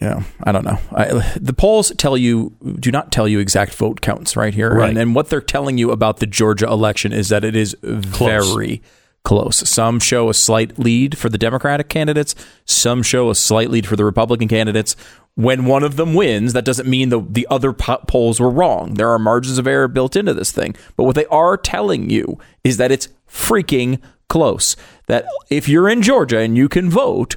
you 0.00 0.08
know, 0.08 0.22
I 0.44 0.52
don't 0.52 0.64
know. 0.64 0.78
I, 0.92 1.36
the 1.38 1.52
polls 1.52 1.92
tell 1.98 2.16
you 2.16 2.56
do 2.78 2.90
not 2.90 3.12
tell 3.12 3.28
you 3.28 3.38
exact 3.38 3.74
vote 3.74 4.00
counts 4.00 4.36
right 4.36 4.54
here, 4.54 4.74
Right. 4.74 4.88
And, 4.88 4.98
and 4.98 5.14
what 5.14 5.28
they're 5.28 5.40
telling 5.40 5.76
you 5.78 5.90
about 5.90 6.18
the 6.18 6.26
Georgia 6.26 6.66
election 6.66 7.12
is 7.12 7.28
that 7.28 7.44
it 7.44 7.54
is 7.54 7.76
very 7.82 8.82
close. 9.24 9.68
Some 9.68 10.00
show 10.00 10.30
a 10.30 10.34
slight 10.34 10.78
lead 10.78 11.18
for 11.18 11.28
the 11.28 11.36
Democratic 11.36 11.88
candidates. 11.88 12.34
Some 12.64 13.02
show 13.02 13.28
a 13.28 13.34
slight 13.34 13.68
lead 13.70 13.86
for 13.86 13.96
the 13.96 14.04
Republican 14.04 14.48
candidates. 14.48 14.96
When 15.34 15.66
one 15.66 15.82
of 15.82 15.96
them 15.96 16.14
wins, 16.14 16.54
that 16.54 16.64
doesn't 16.64 16.88
mean 16.88 17.10
the 17.10 17.20
the 17.20 17.46
other 17.50 17.72
po- 17.72 18.02
polls 18.08 18.40
were 18.40 18.50
wrong. 18.50 18.94
There 18.94 19.10
are 19.10 19.18
margins 19.18 19.58
of 19.58 19.66
error 19.66 19.88
built 19.88 20.16
into 20.16 20.34
this 20.34 20.50
thing. 20.50 20.74
But 20.96 21.04
what 21.04 21.14
they 21.14 21.26
are 21.26 21.56
telling 21.56 22.10
you 22.10 22.38
is 22.64 22.78
that 22.78 22.90
it's 22.90 23.08
freaking 23.28 24.00
close. 24.28 24.76
That 25.06 25.26
if 25.50 25.68
you're 25.68 25.88
in 25.88 26.02
Georgia 26.02 26.38
and 26.38 26.56
you 26.56 26.68
can 26.68 26.88
vote, 26.88 27.36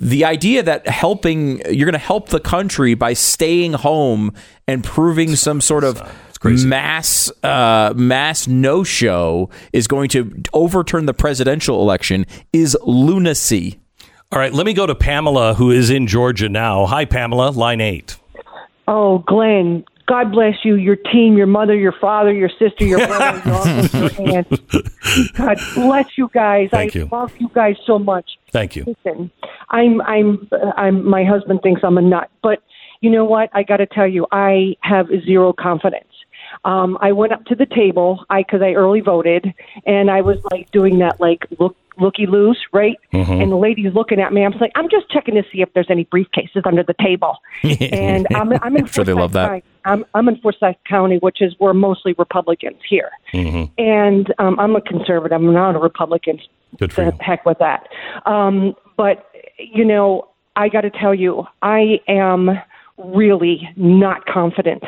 the 0.00 0.24
idea 0.24 0.62
that 0.62 0.88
helping 0.88 1.58
you're 1.70 1.86
going 1.86 1.92
to 1.92 1.98
help 1.98 2.30
the 2.30 2.40
country 2.40 2.94
by 2.94 3.12
staying 3.12 3.74
home 3.74 4.32
and 4.66 4.82
proving 4.82 5.36
some 5.36 5.60
sort 5.60 5.84
of 5.84 6.02
mass 6.42 7.30
uh, 7.42 7.92
mass 7.94 8.48
no 8.48 8.82
show 8.82 9.50
is 9.74 9.86
going 9.86 10.08
to 10.08 10.42
overturn 10.54 11.04
the 11.04 11.14
presidential 11.14 11.82
election 11.82 12.24
is 12.52 12.76
lunacy. 12.82 13.78
All 14.32 14.38
right, 14.38 14.52
let 14.52 14.64
me 14.64 14.72
go 14.72 14.86
to 14.86 14.94
Pamela, 14.94 15.54
who 15.54 15.70
is 15.70 15.90
in 15.90 16.06
Georgia 16.06 16.48
now. 16.48 16.86
Hi, 16.86 17.04
Pamela, 17.04 17.50
line 17.50 17.80
eight. 17.80 18.16
Oh, 18.88 19.18
Glenn, 19.18 19.84
God 20.10 20.32
bless 20.32 20.64
you, 20.64 20.74
your 20.74 20.96
team, 20.96 21.36
your 21.36 21.46
mother, 21.46 21.76
your 21.76 21.92
father, 21.92 22.32
your 22.32 22.50
sister, 22.58 22.84
your 22.84 23.06
brother, 23.06 23.40
your 23.46 23.54
uncle, 23.64 24.24
your 24.24 24.36
aunt. 24.38 25.34
God 25.34 25.56
bless 25.76 26.18
you 26.18 26.28
guys. 26.34 26.68
Thank 26.72 26.96
I 26.96 26.98
you. 26.98 27.08
love 27.12 27.32
you 27.38 27.48
guys 27.54 27.76
so 27.86 27.96
much. 27.96 28.28
Thank 28.50 28.74
you. 28.74 28.82
Listen, 28.88 29.30
I'm, 29.68 30.00
I'm, 30.00 30.48
I'm. 30.76 31.08
My 31.08 31.22
husband 31.22 31.60
thinks 31.62 31.82
I'm 31.84 31.96
a 31.96 32.02
nut, 32.02 32.28
but 32.42 32.60
you 33.00 33.08
know 33.08 33.24
what? 33.24 33.50
I 33.52 33.62
got 33.62 33.76
to 33.76 33.86
tell 33.86 34.08
you, 34.08 34.26
I 34.32 34.74
have 34.80 35.06
zero 35.24 35.52
confidence. 35.52 36.10
Um, 36.64 36.98
I 37.00 37.12
went 37.12 37.32
up 37.32 37.44
to 37.44 37.54
the 37.54 37.66
table, 37.66 38.24
I 38.30 38.42
because 38.42 38.62
I 38.62 38.72
early 38.72 39.02
voted, 39.02 39.54
and 39.86 40.10
I 40.10 40.22
was 40.22 40.38
like 40.50 40.72
doing 40.72 40.98
that, 40.98 41.20
like 41.20 41.46
look, 41.60 41.76
looky 42.00 42.26
loose, 42.26 42.58
right? 42.72 42.96
Mhm. 43.12 43.42
And 43.42 43.52
the 43.52 43.56
lady's 43.56 43.94
looking 43.94 44.20
at 44.20 44.32
me. 44.32 44.44
I'm 44.44 44.52
like, 44.60 44.72
I'm 44.74 44.88
just 44.88 45.08
checking 45.10 45.34
to 45.34 45.42
see 45.52 45.62
if 45.62 45.72
there's 45.74 45.90
any 45.90 46.04
briefcases 46.06 46.66
under 46.66 46.82
the 46.82 46.94
table. 47.02 47.36
and 47.62 48.26
I'm, 48.34 48.52
I'm 48.62 48.76
in 48.76 48.86
sure 48.86 49.04
they 49.04 49.12
love 49.12 49.32
that. 49.32 49.48
County. 49.48 49.64
I'm, 49.84 50.04
I'm 50.14 50.28
in 50.28 50.36
Forsyth 50.40 50.76
County, 50.88 51.18
which 51.18 51.40
is 51.40 51.54
we're 51.58 51.74
mostly 51.74 52.14
Republicans 52.18 52.78
here. 52.88 53.10
And 53.32 54.32
um, 54.38 54.58
I'm 54.58 54.76
a 54.76 54.80
conservative. 54.80 55.32
I'm 55.32 55.52
not 55.52 55.74
a 55.76 55.78
Republican. 55.78 56.40
Good 56.78 56.92
for 56.92 57.04
the 57.04 57.12
heck 57.20 57.44
with 57.44 57.58
that. 57.58 57.88
Um, 58.26 58.74
but 58.96 59.30
you 59.58 59.84
know, 59.84 60.28
I 60.56 60.68
got 60.68 60.82
to 60.82 60.90
tell 60.90 61.14
you, 61.14 61.44
I 61.62 62.00
am 62.08 62.50
really 62.98 63.68
not 63.76 64.26
confident 64.26 64.82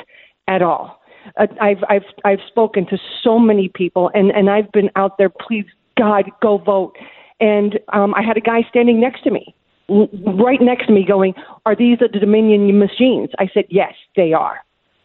at 0.49 0.63
all. 0.63 1.01
Uh, 1.39 1.47
I've 1.61 1.83
I've 1.89 2.05
I've 2.25 2.41
spoken 2.49 2.87
to 2.87 2.99
so 3.23 3.39
many 3.39 3.69
people, 3.69 4.11
and 4.15 4.31
and 4.33 4.51
I've 4.51 4.71
been 4.73 4.91
out 4.97 5.19
there. 5.19 5.29
Please, 5.29 5.65
God, 5.97 6.31
go 6.41 6.59
vote. 6.59 6.97
and 7.41 7.79
um, 7.93 8.15
I 8.15 8.23
had 8.23 8.37
a 8.37 8.41
guy 8.41 8.63
standing 8.71 9.01
next 9.01 9.23
to 9.25 9.31
me, 9.31 9.55
l- 9.89 10.09
right 10.39 10.61
next 10.61 10.87
to 10.87 10.93
me, 10.93 11.05
going, 11.05 11.35
"Are 11.67 11.75
these 11.77 11.99
the 11.99 12.09
Dominion 12.09 12.79
machines?" 12.79 13.31
I 13.39 13.49
said, 13.53 13.65
"Yes, 13.69 13.95
they 14.17 14.33
are." 14.33 14.59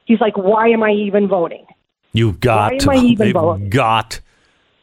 He's 0.05 0.21
like, 0.21 0.37
"Why 0.37 0.69
am 0.69 0.83
I 0.83 0.91
even 0.91 1.27
voting?" 1.27 1.65
You've 2.13 2.39
got 2.39 2.71
Why 2.71 2.77
to. 2.77 2.83
am 2.83 2.89
I 2.97 3.03
even 3.03 3.33
voting? 3.33 3.69
got 3.69 4.21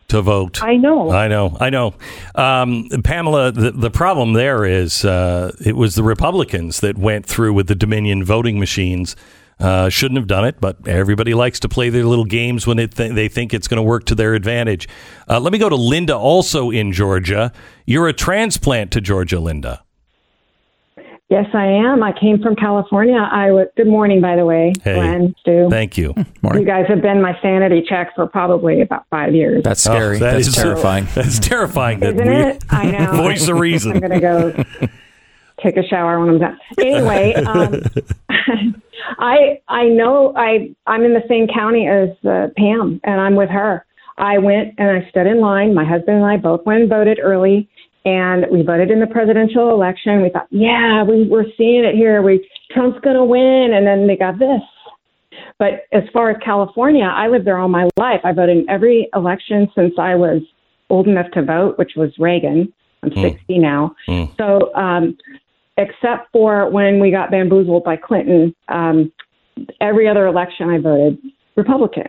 to 0.09 0.21
vote. 0.21 0.63
I 0.63 0.77
know. 0.77 1.11
I 1.11 1.27
know. 1.29 1.57
I 1.59 1.71
know. 1.71 1.95
Um, 2.35 2.89
Pamela, 3.03 3.51
the, 3.51 3.71
the 3.71 3.91
problem 3.91 4.35
there 4.35 4.65
is 4.65 5.05
uh, 5.05 5.51
it 5.65 5.75
was 5.77 5.95
the 5.95 6.03
Republicans 6.03 6.81
that 6.81 6.99
went 6.99 7.25
through 7.27 7.55
with 7.55 7.67
the 7.69 7.75
Dominion 7.75 8.23
voting 8.23 8.59
machines. 8.61 9.17
Uh, 9.61 9.89
shouldn't 9.89 10.19
have 10.19 10.27
done 10.27 10.45
it, 10.45 10.57
but 10.61 10.87
everybody 10.89 11.33
likes 11.33 11.61
to 11.61 11.69
play 11.69 11.89
their 11.89 12.05
little 12.05 12.25
games 12.25 12.67
when 12.67 12.79
it 12.79 12.93
th- 12.97 13.13
they 13.13 13.29
think 13.29 13.55
it's 13.55 13.69
going 13.69 13.77
to 13.79 13.83
work 13.85 14.05
to 14.05 14.15
their 14.15 14.35
advantage. 14.35 14.89
Uh, 15.31 15.39
let 15.39 15.53
me 15.53 15.59
go 15.59 15.69
to 15.69 15.77
Linda, 15.77 16.17
also 16.17 16.71
in 16.71 16.93
Georgia. 16.93 17.53
You're 17.87 18.09
a 18.09 18.13
transplant 18.13 18.91
to 18.93 19.01
Georgia, 19.01 19.39
Linda. 19.39 19.83
Yes, 21.31 21.47
I 21.55 21.65
am. 21.67 22.03
I 22.03 22.13
came 22.13 22.41
from 22.43 22.55
California. 22.55 23.17
I 23.17 23.51
was. 23.51 23.67
Good 23.77 23.87
morning, 23.87 24.21
by 24.21 24.37
the 24.37 24.45
way, 24.45 24.73
Hey. 24.85 24.95
Glenn, 24.95 25.35
Stu. 25.41 25.69
Thank 25.71 25.97
you. 25.97 26.15
You 26.55 26.65
guys 26.65 26.85
have 26.89 27.01
been 27.01 27.23
my 27.23 27.37
sanity 27.41 27.83
check 27.89 28.15
for 28.15 28.27
probably 28.27 28.83
about 28.83 29.07
five 29.09 29.35
years. 29.35 29.63
That's 29.65 29.83
scary. 29.83 30.17
Oh, 30.17 30.21
that 30.21 30.33
That's 30.35 30.49
is- 30.49 30.55
terrifying. 30.55 31.07
That's 31.15 31.39
terrifying. 31.39 32.01
That 32.01 32.15
Isn't 32.17 32.29
we 32.29 32.35
it? 32.35 32.65
I 32.71 32.91
know. 32.91 33.13
voice 33.17 33.49
of 33.49 33.59
reason. 33.59 33.93
I'm 33.93 34.01
going 34.01 34.13
to 34.13 34.21
go 34.21 34.65
take 35.65 35.77
a 35.77 35.87
shower 35.87 36.21
when 36.21 36.29
I'm 36.29 36.39
done. 36.39 36.59
Anyway, 36.79 37.35
um, 37.35 37.83
I 39.19 39.61
I 39.69 39.85
know 39.85 40.33
I 40.37 40.75
I'm 40.87 41.03
in 41.03 41.15
the 41.15 41.25
same 41.29 41.49
county 41.49 41.89
as 41.89 42.11
uh, 42.25 42.49
Pam, 42.57 43.01
and 43.05 43.21
I'm 43.21 43.35
with 43.37 43.51
her. 43.51 43.85
I 44.19 44.39
went 44.39 44.75
and 44.79 44.91
I 44.91 45.09
stood 45.11 45.27
in 45.27 45.41
line. 45.41 45.75
My 45.75 45.85
husband 45.85 46.19
and 46.19 46.27
I 46.27 46.37
both 46.37 46.65
went 46.67 46.83
and 46.83 46.89
voted 46.89 47.19
early, 47.21 47.69
and 48.05 48.47
we 48.53 48.63
voted 48.63 48.91
in 48.91 49.01
the 49.01 49.07
presidential 49.07 49.71
election. 49.71 50.23
We 50.23 50.31
thought, 50.31 50.47
yeah, 50.51 51.03
we, 51.03 51.27
we're 51.29 51.47
seeing 51.57 51.85
it 51.85 51.95
here. 51.95 52.23
We 52.23 52.49
Trump's 52.71 53.01
going 53.01 53.17
to 53.17 53.25
win, 53.25 53.73
and 53.75 53.87
then 53.87 54.07
they 54.07 54.17
got 54.17 54.39
this. 54.39 54.61
But 55.59 55.87
as 55.93 56.03
far 56.13 56.31
as 56.31 56.37
California, 56.45 57.05
I 57.05 57.29
lived 57.29 57.47
there 57.47 57.59
all 57.59 57.69
my 57.69 57.89
life. 57.97 58.21
I 58.25 58.33
voted 58.33 58.59
in 58.59 58.71
every 58.71 59.09
election 59.15 59.69
since 59.75 59.95
I 59.99 60.15
was 60.15 60.43
old 60.91 61.07
enough 61.09 61.31
to 61.33 61.43
vote, 61.43 61.79
which 61.79 61.93
was 61.97 62.11
Reagan. 62.19 62.73
I'm 63.03 63.13
60 63.13 63.59
now. 63.59 63.95
So, 64.39 64.75
um, 64.75 65.17
except 65.77 66.31
for 66.33 66.71
when 66.71 67.01
we 67.01 67.11
got 67.11 67.31
bamboozled 67.31 67.85
by 67.85 67.97
Clinton, 67.97 68.55
um, 68.69 69.13
every 69.81 70.09
other 70.09 70.27
election 70.27 70.71
I 70.71 70.79
voted 70.79 71.19
Republican. 71.57 72.09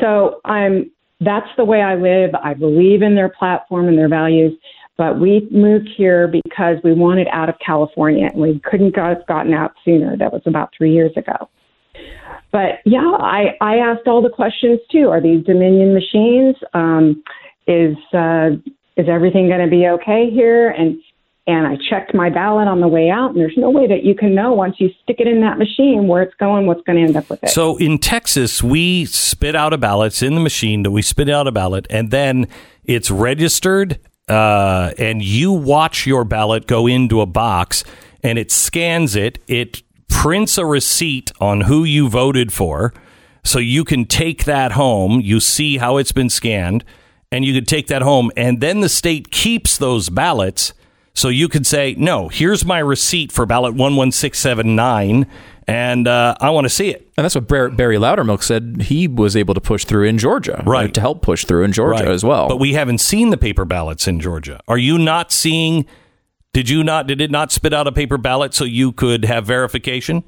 So 0.00 0.40
I'm 0.44 0.90
that's 1.20 1.48
the 1.58 1.64
way 1.64 1.82
I 1.82 1.96
live. 1.96 2.30
I 2.42 2.54
believe 2.54 3.02
in 3.02 3.14
their 3.14 3.28
platform 3.28 3.88
and 3.88 3.98
their 3.98 4.08
values. 4.08 4.54
But 4.96 5.20
we 5.20 5.46
moved 5.50 5.88
here 5.96 6.28
because 6.28 6.76
we 6.82 6.92
wanted 6.92 7.28
out 7.32 7.48
of 7.48 7.54
California 7.64 8.28
and 8.32 8.40
we 8.40 8.60
couldn't 8.64 8.96
have 8.96 9.26
gotten 9.26 9.52
out 9.52 9.72
sooner. 9.84 10.16
That 10.16 10.32
was 10.32 10.42
about 10.46 10.70
three 10.76 10.92
years 10.92 11.12
ago. 11.16 11.48
But 12.52 12.80
yeah, 12.84 13.16
I, 13.18 13.56
I 13.60 13.76
asked 13.76 14.06
all 14.06 14.22
the 14.22 14.30
questions 14.30 14.80
too. 14.90 15.08
Are 15.08 15.20
these 15.20 15.44
Dominion 15.44 15.94
machines? 15.94 16.56
Um, 16.74 17.22
is 17.66 17.96
uh, 18.12 18.50
is 18.96 19.06
everything 19.08 19.48
going 19.48 19.64
to 19.64 19.70
be 19.70 19.86
okay 19.86 20.28
here? 20.30 20.70
And 20.70 20.98
and 21.46 21.66
I 21.66 21.76
checked 21.88 22.14
my 22.14 22.30
ballot 22.30 22.68
on 22.68 22.80
the 22.80 22.88
way 22.88 23.10
out, 23.10 23.30
and 23.30 23.40
there's 23.40 23.56
no 23.56 23.70
way 23.70 23.86
that 23.88 24.04
you 24.04 24.14
can 24.14 24.34
know 24.34 24.52
once 24.52 24.76
you 24.78 24.90
stick 25.02 25.16
it 25.18 25.26
in 25.26 25.40
that 25.40 25.58
machine 25.58 26.06
where 26.06 26.22
it's 26.22 26.34
going, 26.34 26.66
what's 26.66 26.82
going 26.82 26.98
to 26.98 27.04
end 27.04 27.16
up 27.16 27.28
with 27.30 27.42
it. 27.42 27.50
So 27.50 27.76
in 27.78 27.98
Texas, 27.98 28.62
we 28.62 29.06
spit 29.06 29.56
out 29.56 29.72
a 29.72 29.78
ballot. 29.78 30.08
It's 30.08 30.22
in 30.22 30.34
the 30.34 30.40
machine 30.40 30.82
that 30.82 30.90
we 30.90 31.02
spit 31.02 31.28
out 31.28 31.46
a 31.46 31.52
ballot, 31.52 31.86
and 31.90 32.10
then 32.10 32.46
it's 32.84 33.10
registered, 33.10 33.98
uh, 34.28 34.92
and 34.98 35.22
you 35.22 35.52
watch 35.52 36.06
your 36.06 36.24
ballot 36.24 36.66
go 36.66 36.86
into 36.86 37.20
a 37.20 37.26
box, 37.26 37.84
and 38.22 38.38
it 38.38 38.52
scans 38.52 39.16
it. 39.16 39.38
It 39.48 39.82
prints 40.08 40.58
a 40.58 40.66
receipt 40.66 41.32
on 41.40 41.62
who 41.62 41.84
you 41.84 42.08
voted 42.08 42.52
for, 42.52 42.92
so 43.42 43.58
you 43.58 43.84
can 43.84 44.04
take 44.04 44.44
that 44.44 44.72
home. 44.72 45.20
You 45.20 45.40
see 45.40 45.78
how 45.78 45.96
it's 45.96 46.12
been 46.12 46.30
scanned, 46.30 46.84
and 47.32 47.44
you 47.44 47.54
can 47.54 47.64
take 47.64 47.86
that 47.86 48.02
home, 48.02 48.30
and 48.36 48.60
then 48.60 48.80
the 48.80 48.88
state 48.88 49.30
keeps 49.30 49.78
those 49.78 50.10
ballots. 50.10 50.74
So 51.20 51.28
you 51.28 51.48
could 51.50 51.66
say, 51.66 51.94
no, 51.98 52.28
here's 52.28 52.64
my 52.64 52.78
receipt 52.78 53.30
for 53.30 53.44
ballot 53.44 53.74
11679, 53.74 55.26
and 55.66 56.08
uh, 56.08 56.34
I 56.40 56.48
want 56.48 56.64
to 56.64 56.70
see 56.70 56.88
it. 56.88 57.10
And 57.18 57.24
that's 57.26 57.34
what 57.34 57.46
Bar- 57.46 57.68
Barry 57.68 57.96
Loudermilk 57.96 58.42
said 58.42 58.80
he 58.86 59.06
was 59.06 59.36
able 59.36 59.52
to 59.52 59.60
push 59.60 59.84
through 59.84 60.06
in 60.06 60.16
Georgia. 60.16 60.62
Right. 60.64 60.94
To 60.94 61.00
help 61.02 61.20
push 61.20 61.44
through 61.44 61.64
in 61.64 61.72
Georgia 61.72 62.04
Right. 62.04 62.10
as 62.10 62.24
well. 62.24 62.48
But 62.48 62.56
we 62.56 62.72
haven't 62.72 63.02
seen 63.02 63.28
the 63.28 63.36
paper 63.36 63.66
ballots 63.66 64.08
in 64.08 64.18
Georgia. 64.18 64.60
Are 64.66 64.78
you 64.78 64.96
not 64.96 65.30
seeing? 65.30 65.84
Did 66.54 66.70
you 66.70 66.82
not? 66.82 67.06
Did 67.06 67.20
it 67.20 67.30
not 67.30 67.52
spit 67.52 67.74
out 67.74 67.86
a 67.86 67.92
paper 67.92 68.16
ballot 68.16 68.54
so 68.54 68.64
you 68.64 68.90
could 68.90 69.26
have 69.26 69.44
verification? 69.44 70.24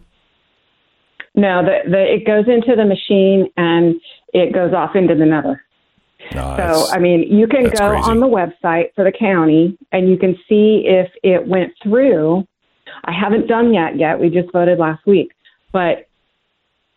no, 1.34 1.62
the, 1.64 1.90
the 1.90 2.14
it 2.16 2.26
goes 2.26 2.44
into 2.46 2.76
the 2.76 2.84
machine 2.84 3.48
and 3.56 3.98
it 4.34 4.52
goes 4.52 4.74
off 4.74 4.94
into 4.94 5.14
the 5.14 5.24
nether. 5.24 5.64
No, 6.34 6.54
So, 6.56 6.90
I 6.92 6.98
mean, 6.98 7.22
you 7.22 7.46
can 7.46 7.64
go 7.64 7.90
crazy. 7.90 8.10
on 8.10 8.20
the 8.20 8.26
website 8.26 8.94
for 8.94 9.04
the 9.04 9.12
county 9.12 9.76
and 9.92 10.08
you 10.08 10.16
can 10.16 10.36
see 10.48 10.84
if 10.86 11.10
it 11.22 11.46
went 11.46 11.72
through. 11.82 12.46
I 13.04 13.12
haven't 13.12 13.46
done 13.48 13.72
that 13.72 13.96
yet. 13.98 14.20
We 14.20 14.30
just 14.30 14.52
voted 14.52 14.78
last 14.78 15.06
week. 15.06 15.32
But 15.72 16.08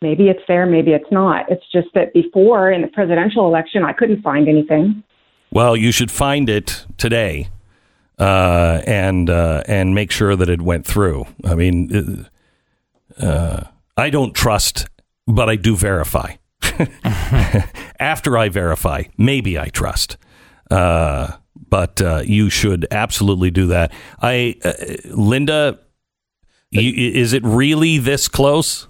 maybe 0.02 0.30
it's 0.30 0.42
there, 0.48 0.66
maybe 0.66 0.92
it's 0.92 1.12
not. 1.12 1.50
It's 1.50 1.64
just 1.72 1.88
that 1.96 2.14
before 2.14 2.72
in 2.72 2.82
the 2.82 2.88
presidential 2.88 3.48
election, 3.48 3.84
I 3.84 3.94
couldn't 3.94 4.22
find 4.22 4.48
anything. 4.48 5.04
Well, 5.52 5.76
you 5.76 5.92
should 5.92 6.12
find 6.12 6.50
it 6.50 6.86
today, 6.98 7.50
uh, 8.20 8.82
and 8.86 9.30
uh, 9.30 9.64
and 9.68 9.96
make 9.96 10.12
sure 10.12 10.36
that 10.36 10.50
it 10.50 10.62
went 10.62 10.86
through. 10.86 11.26
I 11.46 11.56
mean, 11.56 12.30
uh, 13.22 13.26
uh, 13.26 13.68
I 13.96 14.10
don't 14.10 14.34
trust, 14.34 14.88
but 15.26 15.48
I 15.48 15.56
do 15.56 15.76
verify. 15.76 16.36
After 18.00 18.38
I 18.38 18.50
verify, 18.50 19.04
maybe 19.18 19.58
I 19.58 19.70
trust. 19.70 20.18
Uh, 20.70 21.34
but 21.70 22.02
uh, 22.02 22.22
you 22.26 22.50
should 22.50 22.88
absolutely 22.92 23.52
do 23.52 23.68
that. 23.68 23.92
I, 24.22 24.56
uh, 24.64 24.74
Linda, 25.06 25.80
you, 26.72 27.12
is 27.12 27.34
it 27.34 27.44
really 27.44 27.98
this 27.98 28.28
close? 28.28 28.88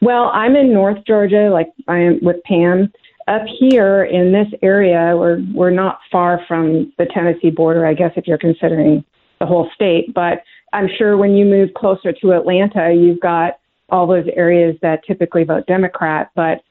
Well, 0.00 0.30
I'm 0.32 0.56
in 0.56 0.72
North 0.72 0.98
Georgia, 1.06 1.48
like 1.52 1.68
I 1.88 1.98
am 1.98 2.18
with 2.22 2.42
Pam. 2.44 2.92
Up 3.28 3.42
here 3.60 4.02
in 4.04 4.32
this 4.32 4.48
area, 4.62 5.16
we're 5.16 5.40
we're 5.54 5.70
not 5.70 6.00
far 6.10 6.40
from 6.48 6.92
the 6.98 7.06
Tennessee 7.06 7.50
border, 7.50 7.86
I 7.86 7.94
guess, 7.94 8.10
if 8.16 8.26
you're 8.26 8.36
considering 8.36 9.04
the 9.38 9.46
whole 9.46 9.70
state. 9.74 10.12
But 10.12 10.42
I'm 10.72 10.88
sure 10.98 11.16
when 11.16 11.36
you 11.36 11.44
move 11.44 11.70
closer 11.74 12.12
to 12.12 12.32
Atlanta, 12.32 12.92
you've 12.92 13.20
got 13.20 13.60
all 13.92 14.06
those 14.06 14.26
areas 14.34 14.76
that 14.82 15.04
typically 15.04 15.44
vote 15.44 15.66
Democrat. 15.66 16.30
But 16.34 16.62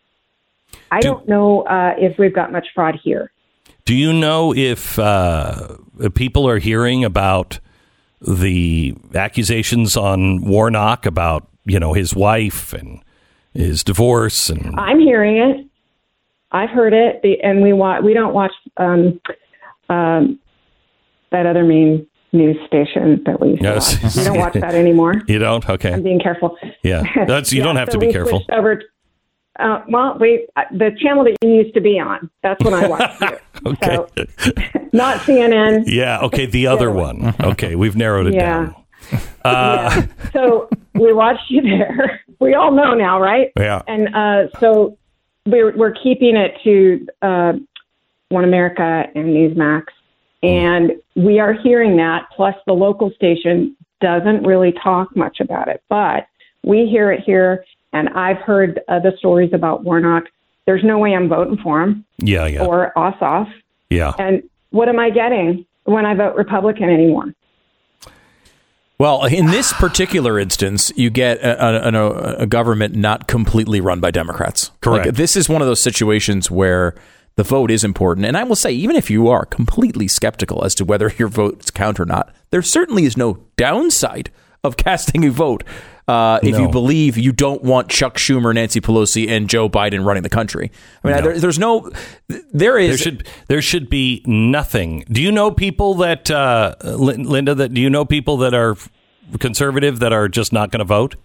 I 0.91 0.99
don't 0.99 1.27
know 1.27 1.61
uh, 1.61 1.93
if 1.97 2.17
we've 2.17 2.33
got 2.33 2.51
much 2.51 2.67
fraud 2.75 2.99
here. 3.01 3.31
Do 3.85 3.95
you 3.95 4.11
know 4.11 4.53
if 4.53 4.99
uh, 4.99 5.77
people 6.13 6.47
are 6.47 6.57
hearing 6.57 7.05
about 7.05 7.59
the 8.21 8.95
accusations 9.15 9.95
on 9.97 10.41
Warnock 10.41 11.05
about 11.05 11.47
you 11.65 11.79
know 11.79 11.93
his 11.93 12.15
wife 12.15 12.73
and 12.73 13.01
his 13.53 13.83
divorce 13.83 14.49
and 14.49 14.79
I'm 14.79 14.99
hearing 14.99 15.37
it. 15.37 15.67
I've 16.51 16.69
heard 16.69 16.93
it, 16.93 17.23
and 17.43 17.61
we 17.61 17.71
watch. 17.73 18.03
We 18.03 18.13
don't 18.13 18.33
watch 18.33 18.51
um, 18.77 19.21
um, 19.89 20.39
that 21.31 21.45
other 21.45 21.63
main 21.63 22.07
news 22.33 22.57
station 22.67 23.21
that 23.25 23.39
we 23.41 23.49
used 23.51 23.61
Yes. 23.63 23.95
to 23.97 24.03
watch. 24.05 24.15
We 24.15 24.23
don't 24.23 24.37
watch 24.37 24.53
that 24.53 24.75
anymore. 24.85 25.15
you 25.27 25.39
don't? 25.39 25.67
Okay, 25.69 25.93
I'm 25.93 26.03
being 26.03 26.19
careful. 26.19 26.57
yeah, 26.83 27.03
that's 27.27 27.51
you 27.51 27.59
Yeah, 27.61 27.65
don't 27.65 27.75
have 27.77 27.87
so 27.89 27.93
to 27.93 27.99
be 27.99 28.07
we 28.07 28.13
careful. 28.13 28.43
Over. 28.51 28.81
Uh, 29.59 29.81
well, 29.89 30.17
we 30.19 30.47
uh, 30.55 30.63
the 30.71 30.91
channel 31.01 31.23
that 31.25 31.35
you 31.43 31.49
used 31.51 31.73
to 31.73 31.81
be 31.81 31.99
on. 31.99 32.29
That's 32.41 32.63
what 32.63 32.73
I 32.73 32.87
watch. 32.87 33.39
Okay. 33.63 33.95
Not 34.91 35.17
CNN. 35.17 35.83
Yeah. 35.85 36.21
Okay. 36.21 36.47
The 36.47 36.65
other 36.65 36.89
one. 36.89 37.35
Okay. 37.41 37.75
We've 37.75 37.95
narrowed 37.95 38.25
it 38.25 38.33
Yeah. 38.33 38.71
down. 38.71 38.75
Uh, 39.45 40.01
so 40.33 40.67
we 40.95 41.13
watched 41.13 41.49
you 41.49 41.61
there. 41.61 42.21
We 42.39 42.55
all 42.55 42.71
know 42.71 42.95
now, 42.95 43.19
right? 43.21 43.51
Yeah. 43.55 43.83
And 43.87 44.15
uh, 44.15 44.47
so 44.59 44.97
we're 45.45 45.77
we're 45.77 45.91
keeping 45.93 46.35
it 46.37 46.55
to 46.63 47.05
uh, 47.21 47.53
One 48.29 48.43
America 48.45 49.03
and 49.13 49.25
Newsmax, 49.27 49.83
and 50.43 50.91
we 51.15 51.39
are 51.39 51.53
hearing 51.53 51.97
that. 51.97 52.27
Plus, 52.35 52.55
the 52.65 52.73
local 52.73 53.11
station 53.11 53.75
doesn't 53.99 54.43
really 54.43 54.73
talk 54.83 55.15
much 55.15 55.39
about 55.39 55.67
it, 55.67 55.83
but 55.89 56.27
we 56.63 56.87
hear 56.87 57.11
it 57.11 57.21
here. 57.23 57.63
And 57.93 58.09
I've 58.09 58.37
heard 58.37 58.79
uh, 58.87 58.99
the 58.99 59.13
stories 59.17 59.51
about 59.53 59.83
Warnock. 59.83 60.23
There's 60.65 60.83
no 60.83 60.97
way 60.97 61.13
I'm 61.13 61.27
voting 61.27 61.57
for 61.61 61.81
him 61.81 62.05
Yeah. 62.19 62.45
Yeah. 62.45 62.65
or 62.65 62.93
Ossoff. 62.95 63.51
Yeah. 63.89 64.13
And 64.17 64.43
what 64.69 64.87
am 64.87 64.99
I 64.99 65.09
getting 65.09 65.65
when 65.83 66.05
I 66.05 66.13
vote 66.13 66.35
Republican 66.35 66.89
anymore? 66.89 67.33
Well, 68.97 69.25
in 69.25 69.47
this 69.47 69.73
particular 69.73 70.37
instance, 70.37 70.91
you 70.95 71.09
get 71.09 71.39
a, 71.39 71.87
a, 71.87 71.91
a, 71.91 72.35
a 72.43 72.45
government 72.45 72.93
not 72.95 73.27
completely 73.27 73.81
run 73.81 73.99
by 73.99 74.11
Democrats. 74.11 74.69
Correct. 74.79 75.07
Like, 75.07 75.15
this 75.15 75.35
is 75.35 75.49
one 75.49 75.63
of 75.63 75.67
those 75.67 75.81
situations 75.81 76.51
where 76.51 76.93
the 77.41 77.49
the 77.49 77.55
vote 77.55 77.71
is 77.71 77.83
important. 77.83 78.25
And 78.27 78.37
I 78.37 78.43
will 78.43 78.55
say, 78.55 78.71
even 78.71 78.95
if 78.95 79.09
you 79.09 79.27
are 79.27 79.45
completely 79.45 80.07
skeptical 80.07 80.63
as 80.63 80.75
to 80.75 80.85
whether 80.85 81.11
your 81.17 81.27
votes 81.27 81.71
count 81.71 81.99
or 81.99 82.05
not, 82.05 82.33
there 82.51 82.61
certainly 82.61 83.05
is 83.05 83.17
no 83.17 83.39
downside 83.57 84.29
of 84.63 84.77
casting 84.77 85.25
a 85.25 85.31
vote 85.31 85.63
uh, 86.07 86.39
if 86.43 86.59
you 86.59 86.67
believe 86.69 87.17
you 87.17 87.31
don't 87.31 87.63
want 87.63 87.89
Chuck 87.89 88.17
Schumer, 88.17 88.53
Nancy 88.53 88.81
Pelosi, 88.81 89.29
and 89.29 89.49
Joe 89.49 89.69
Biden 89.69 90.05
running 90.05 90.23
the 90.23 90.29
country. 90.29 90.71
I 91.03 91.07
mean, 91.07 91.17
No. 91.17 91.23
there, 91.23 91.39
there's 91.39 91.57
no, 91.59 91.89
there 92.27 92.41
There 92.51 92.77
is. 92.77 92.99
should 92.99 93.27
there 93.47 93.61
should 93.61 93.89
be 93.89 94.21
nothing. 94.27 95.05
Do 95.09 95.21
you 95.21 95.31
know 95.31 95.51
people 95.51 95.95
that 95.95 96.29
uh, 96.29 96.75
Linda? 96.83 97.55
That 97.55 97.73
do 97.73 97.79
you 97.81 97.89
know 97.89 98.03
people 98.05 98.37
that 98.37 98.53
are 98.53 98.75
conservative 99.39 99.99
that 99.99 100.11
are 100.13 100.27
just 100.27 100.51
not 100.53 100.71
going 100.71 100.79
to 100.79 100.85
vote? 100.85 101.15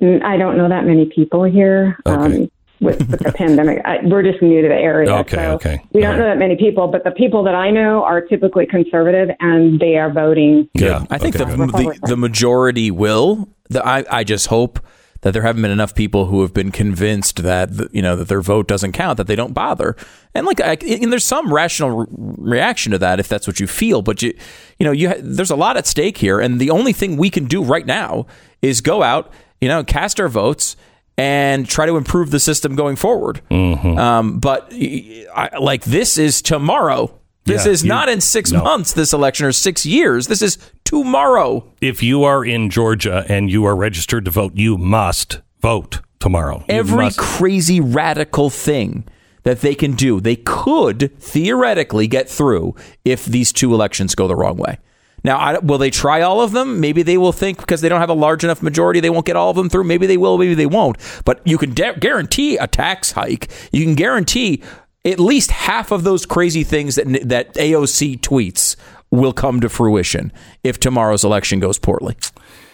I 0.00 0.36
don't 0.36 0.58
know 0.58 0.68
that 0.68 0.84
many 0.84 1.06
people 1.06 1.44
here. 1.44 1.96
Um, 2.04 2.50
with, 2.80 3.08
with 3.08 3.20
the 3.20 3.32
pandemic, 3.32 3.80
I, 3.84 3.98
we're 4.04 4.22
just 4.22 4.42
new 4.42 4.62
to 4.62 4.68
the 4.68 4.74
area. 4.74 5.10
Okay, 5.10 5.36
so 5.36 5.54
okay. 5.54 5.82
We 5.92 6.00
don't 6.00 6.18
know 6.18 6.26
that 6.26 6.38
many 6.38 6.56
people, 6.56 6.88
but 6.88 7.04
the 7.04 7.10
people 7.10 7.42
that 7.44 7.54
I 7.54 7.70
know 7.70 8.04
are 8.04 8.20
typically 8.20 8.66
conservative, 8.66 9.34
and 9.40 9.80
they 9.80 9.96
are 9.96 10.12
voting. 10.12 10.68
Yeah, 10.74 11.04
I 11.10 11.18
think 11.18 11.36
okay. 11.36 11.50
the, 11.50 11.66
the 11.66 11.98
the 12.08 12.16
majority 12.16 12.90
will. 12.90 13.48
The, 13.68 13.84
I 13.86 14.04
I 14.10 14.24
just 14.24 14.48
hope 14.48 14.80
that 15.22 15.32
there 15.32 15.42
haven't 15.42 15.62
been 15.62 15.70
enough 15.70 15.94
people 15.94 16.26
who 16.26 16.42
have 16.42 16.54
been 16.54 16.70
convinced 16.70 17.42
that 17.42 17.70
you 17.92 18.02
know 18.02 18.14
that 18.16 18.28
their 18.28 18.40
vote 18.40 18.68
doesn't 18.68 18.92
count, 18.92 19.16
that 19.16 19.26
they 19.26 19.36
don't 19.36 19.54
bother. 19.54 19.96
And 20.34 20.46
like, 20.46 20.60
I, 20.60 20.74
and 20.74 21.10
there's 21.10 21.24
some 21.24 21.52
rational 21.52 21.90
re- 21.90 22.06
reaction 22.10 22.92
to 22.92 22.98
that 22.98 23.18
if 23.18 23.26
that's 23.26 23.46
what 23.46 23.58
you 23.58 23.66
feel. 23.66 24.02
But 24.02 24.22
you 24.22 24.34
you 24.78 24.84
know 24.84 24.92
you 24.92 25.08
ha- 25.08 25.20
there's 25.20 25.50
a 25.50 25.56
lot 25.56 25.76
at 25.76 25.86
stake 25.86 26.18
here, 26.18 26.38
and 26.38 26.60
the 26.60 26.70
only 26.70 26.92
thing 26.92 27.16
we 27.16 27.30
can 27.30 27.46
do 27.46 27.64
right 27.64 27.86
now 27.86 28.26
is 28.62 28.80
go 28.80 29.02
out, 29.02 29.32
you 29.60 29.68
know, 29.68 29.82
cast 29.82 30.20
our 30.20 30.28
votes. 30.28 30.76
And 31.18 31.66
try 31.66 31.86
to 31.86 31.96
improve 31.96 32.30
the 32.30 32.40
system 32.40 32.76
going 32.76 32.96
forward. 32.96 33.40
Mm-hmm. 33.50 33.96
Um, 33.98 34.38
but 34.38 34.70
I, 34.72 35.50
like 35.58 35.84
this 35.84 36.18
is 36.18 36.42
tomorrow. 36.42 37.18
This 37.46 37.64
Yeah, 37.64 37.72
is 37.72 37.82
you- 37.84 37.88
not 37.88 38.08
in 38.10 38.20
six 38.20 38.52
no. 38.52 38.62
months. 38.62 38.92
This 38.92 39.12
election 39.14 39.46
or 39.46 39.52
six 39.52 39.86
years. 39.86 40.26
This 40.26 40.42
is 40.42 40.58
tomorrow. 40.84 41.72
If 41.80 42.02
you 42.02 42.24
are 42.24 42.44
in 42.44 42.68
Georgia 42.68 43.24
and 43.28 43.50
you 43.50 43.64
are 43.64 43.74
registered 43.76 44.24
to 44.26 44.30
vote, 44.30 44.52
you 44.56 44.76
must 44.76 45.40
vote 45.62 46.00
tomorrow. 46.20 46.58
You 46.68 46.74
every 46.74 47.04
must. 47.04 47.18
crazy 47.18 47.80
radical 47.80 48.50
thing 48.50 49.06
that 49.44 49.60
they 49.60 49.74
can 49.76 49.92
do, 49.92 50.20
they 50.20 50.36
could 50.36 51.18
theoretically 51.20 52.08
get 52.08 52.28
through 52.28 52.74
if 53.04 53.24
these 53.24 53.52
two 53.52 53.72
elections 53.72 54.14
go 54.16 54.26
the 54.28 54.34
wrong 54.36 54.56
way. 54.56 54.78
Now, 55.26 55.38
I, 55.38 55.58
will 55.58 55.78
they 55.78 55.90
try 55.90 56.20
all 56.22 56.40
of 56.40 56.52
them? 56.52 56.78
Maybe 56.78 57.02
they 57.02 57.18
will 57.18 57.32
think 57.32 57.58
because 57.58 57.80
they 57.80 57.88
don't 57.88 57.98
have 57.98 58.10
a 58.10 58.14
large 58.14 58.44
enough 58.44 58.62
majority, 58.62 59.00
they 59.00 59.10
won't 59.10 59.26
get 59.26 59.34
all 59.34 59.50
of 59.50 59.56
them 59.56 59.68
through. 59.68 59.82
Maybe 59.82 60.06
they 60.06 60.16
will, 60.16 60.38
maybe 60.38 60.54
they 60.54 60.66
won't. 60.66 60.98
But 61.24 61.40
you 61.44 61.58
can 61.58 61.74
de- 61.74 61.98
guarantee 61.98 62.56
a 62.58 62.68
tax 62.68 63.10
hike. 63.10 63.50
You 63.72 63.82
can 63.82 63.96
guarantee 63.96 64.62
at 65.04 65.18
least 65.18 65.50
half 65.50 65.90
of 65.90 66.04
those 66.04 66.26
crazy 66.26 66.62
things 66.62 66.94
that 66.94 67.28
that 67.28 67.52
AOC 67.54 68.20
tweets 68.20 68.76
will 69.10 69.32
come 69.32 69.60
to 69.62 69.68
fruition 69.68 70.32
if 70.62 70.78
tomorrow's 70.78 71.24
election 71.24 71.58
goes 71.58 71.80
poorly. 71.80 72.16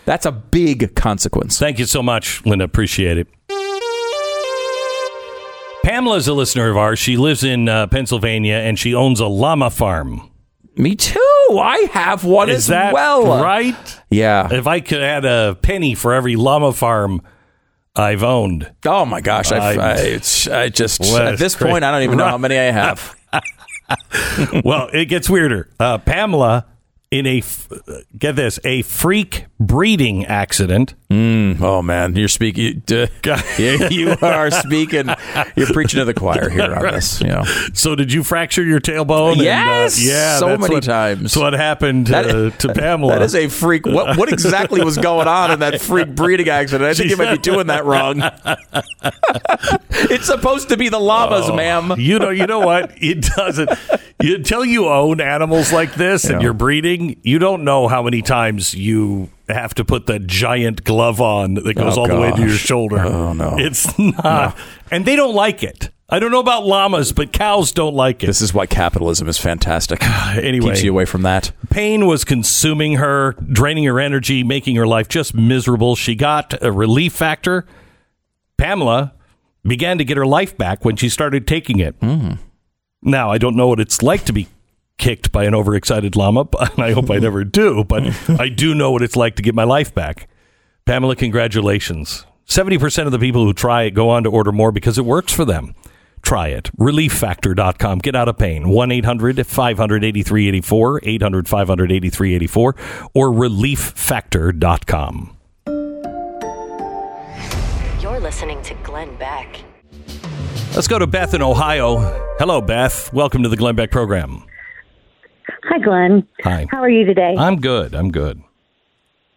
That's 0.04 0.26
a 0.26 0.32
big 0.32 0.94
consequence. 0.94 1.58
Thank 1.58 1.78
you 1.78 1.86
so 1.86 2.02
much, 2.02 2.44
Linda. 2.44 2.66
Appreciate 2.66 3.16
it. 3.16 3.28
Pamela's 5.86 6.28
a 6.28 6.34
listener 6.34 6.68
of 6.68 6.76
ours. 6.76 6.98
She 6.98 7.16
lives 7.16 7.44
in 7.44 7.66
uh, 7.66 7.86
Pennsylvania 7.86 8.56
and 8.56 8.78
she 8.78 8.94
owns 8.94 9.20
a 9.20 9.26
llama 9.26 9.70
farm. 9.70 10.28
Me 10.76 10.94
too. 10.94 11.18
I 11.60 11.88
have 11.92 12.24
one 12.24 12.48
Is 12.48 12.56
as 12.56 12.66
that 12.68 12.94
well. 12.94 13.42
right? 13.42 14.00
Yeah. 14.10 14.48
If 14.50 14.66
I 14.66 14.80
could 14.80 15.02
add 15.02 15.24
a 15.24 15.54
penny 15.60 15.94
for 15.94 16.14
every 16.14 16.34
llama 16.36 16.72
farm 16.72 17.22
I've 17.94 18.22
owned. 18.22 18.72
Oh 18.86 19.04
my 19.04 19.20
gosh! 19.20 19.52
I, 19.52 19.56
I- 19.58 19.74
I, 19.74 19.92
it's, 19.98 20.48
I 20.48 20.70
just 20.70 21.02
at 21.02 21.38
this 21.38 21.54
it's 21.54 21.62
point 21.62 21.84
I 21.84 21.90
don't 21.92 22.02
even 22.02 22.16
know 22.16 22.26
how 22.26 22.38
many 22.38 22.58
I 22.58 22.70
have. 22.70 23.14
well, 24.64 24.88
it 24.94 25.06
gets 25.06 25.28
weirder. 25.28 25.68
Uh, 25.78 25.98
Pamela, 25.98 26.66
in 27.12 27.26
a 27.26 27.42
get 28.18 28.36
this, 28.36 28.58
a 28.64 28.80
freak 28.82 29.44
breeding 29.60 30.24
accident. 30.24 30.94
Oh 31.10 31.82
man, 31.82 32.16
you're 32.16 32.26
speaking. 32.28 32.82
Uh, 33.32 33.40
you, 33.58 33.88
you 33.90 34.16
are 34.22 34.50
speaking. 34.50 35.08
You're 35.56 35.66
preaching 35.68 35.98
to 35.98 36.04
the 36.06 36.14
choir 36.14 36.48
here 36.48 36.74
on 36.74 36.82
this. 36.82 37.20
You 37.20 37.28
know. 37.28 37.44
So, 37.74 37.94
did 37.94 38.12
you 38.12 38.22
fracture 38.24 38.62
your 38.64 38.80
tailbone? 38.80 39.32
And, 39.32 39.40
uh, 39.42 39.44
Yes, 39.44 40.02
yeah, 40.04 40.38
so 40.38 40.56
many 40.56 40.74
what- 40.76 40.82
times. 40.84 41.20
That's 41.22 41.36
what 41.36 41.52
happened 41.52 42.06
That- 42.08 42.26
uh, 42.26 42.50
to 42.50 42.68
Pamela. 42.74 43.12
That 43.12 43.22
is 43.22 43.34
a 43.34 43.48
freak. 43.48 43.84
What 43.86 44.16
what 44.16 44.32
exactly 44.32 44.82
was 44.82 44.96
going 44.96 45.28
on 45.28 45.50
in 45.50 45.60
that 45.60 45.80
freak 45.82 46.14
breeding 46.14 46.48
accident? 46.48 46.88
I 46.88 46.94
think 46.94 47.10
you 47.10 47.16
might 47.18 47.32
be 47.32 47.38
doing 47.42 47.66
that 47.66 47.84
wrong. 47.84 48.22
it's 50.10 50.26
supposed 50.26 50.68
to 50.70 50.76
be 50.76 50.88
the 50.88 50.98
llamas, 51.00 51.48
Oh, 51.48 51.54
ma'am. 51.56 51.92
You 51.98 52.18
know, 52.18 52.30
you 52.30 52.46
know 52.46 52.60
what? 52.60 52.92
It 52.96 53.20
doesn't. 53.36 53.70
You, 54.22 54.36
until 54.36 54.64
you 54.64 54.88
own 54.88 55.20
animals 55.20 55.72
like 55.72 55.94
this 55.94 56.24
and 56.24 56.40
you're 56.42 56.52
breeding, 56.52 57.01
you 57.22 57.38
don't 57.38 57.64
know 57.64 57.88
how 57.88 58.02
many 58.02 58.22
times 58.22 58.74
you 58.74 59.30
have 59.48 59.74
to 59.74 59.84
put 59.84 60.06
the 60.06 60.18
giant 60.18 60.84
glove 60.84 61.20
on 61.20 61.54
that 61.54 61.74
goes 61.76 61.96
Oh, 61.98 62.02
all 62.02 62.08
the 62.08 62.18
way 62.18 62.30
to 62.32 62.40
your 62.40 62.50
shoulder. 62.56 62.98
Oh, 63.00 63.32
no. 63.32 63.56
it's 63.58 63.98
not, 63.98 64.56
and 64.90 65.04
they 65.04 65.16
don't 65.16 65.34
like 65.34 65.62
it. 65.62 65.90
I 66.08 66.18
don't 66.18 66.30
know 66.30 66.40
about 66.40 66.64
llamas, 66.66 67.12
but 67.12 67.32
cows 67.32 67.72
don't 67.72 67.94
like 67.94 68.22
it. 68.22 68.26
This 68.26 68.42
is 68.42 68.52
why 68.52 68.66
capitalism 68.66 69.28
is 69.28 69.38
fantastic. 69.38 70.00
Anyway. 70.32 70.68
keeps 70.68 70.82
you 70.82 70.90
away 70.90 71.04
from 71.04 71.22
that. 71.22 71.52
Pain 71.70 72.06
was 72.06 72.24
consuming 72.24 72.94
her, 72.96 73.32
draining 73.50 73.84
her 73.84 73.98
energy, 74.00 74.42
making 74.42 74.76
her 74.76 74.86
life 74.86 75.08
just 75.08 75.34
miserable. 75.34 75.94
She 75.96 76.14
got 76.14 76.54
a 76.62 76.70
relief 76.72 77.12
factor. 77.14 77.66
Pamela 78.56 79.12
began 79.66 79.98
to 79.98 80.04
get 80.04 80.16
her 80.16 80.26
life 80.26 80.56
back 80.56 80.84
when 80.84 80.96
she 80.96 81.08
started 81.08 81.46
taking 81.46 81.78
it. 81.80 81.94
Hmm. 82.00 82.32
Now, 83.02 83.30
I 83.30 83.38
don't 83.38 83.56
know 83.56 83.68
what 83.68 83.80
it's 83.80 84.02
like 84.02 84.24
to 84.26 84.32
be 84.32 84.48
kicked 84.98 85.32
by 85.32 85.44
an 85.44 85.54
overexcited 85.54 86.16
llama, 86.16 86.44
but 86.50 86.78
I 86.78 86.92
hope 86.92 87.10
I 87.10 87.18
never 87.18 87.44
do, 87.44 87.84
but 87.84 88.02
I 88.40 88.48
do 88.48 88.74
know 88.74 88.92
what 88.92 89.02
it's 89.02 89.16
like 89.16 89.36
to 89.36 89.42
get 89.42 89.54
my 89.54 89.64
life 89.64 89.94
back. 89.94 90.28
Pamela, 90.84 91.16
congratulations. 91.16 92.26
70% 92.46 93.06
of 93.06 93.12
the 93.12 93.18
people 93.18 93.44
who 93.44 93.54
try 93.54 93.84
it 93.84 93.92
go 93.92 94.10
on 94.10 94.24
to 94.24 94.30
order 94.30 94.52
more 94.52 94.72
because 94.72 94.98
it 94.98 95.04
works 95.04 95.32
for 95.32 95.44
them. 95.44 95.74
Try 96.22 96.48
it. 96.48 96.70
ReliefFactor.com. 96.78 97.98
Get 97.98 98.14
out 98.14 98.28
of 98.28 98.38
pain. 98.38 98.68
1 98.68 98.92
800 98.92 99.46
500 99.46 100.04
8384, 100.04 101.00
800 101.02 101.48
500 101.48 101.92
8384, 101.92 102.76
or 103.14 103.30
ReliefFactor.com. 103.30 105.36
You're 108.00 108.20
listening 108.20 108.62
to 108.62 108.74
Glenn 108.82 109.14
Beck. 109.16 109.60
Let's 110.74 110.88
go 110.88 110.98
to 110.98 111.06
Beth 111.06 111.34
in 111.34 111.42
Ohio. 111.42 111.98
Hello, 112.38 112.60
Beth. 112.60 113.12
Welcome 113.12 113.42
to 113.42 113.48
the 113.48 113.56
Glenn 113.56 113.74
Beck 113.74 113.90
program. 113.90 114.44
Hi, 115.64 115.78
Glenn. 115.78 116.26
Hi. 116.44 116.66
How 116.70 116.78
are 116.78 116.88
you 116.90 117.04
today? 117.04 117.34
I'm 117.38 117.56
good. 117.56 117.94
I'm 117.94 118.10
good. 118.10 118.42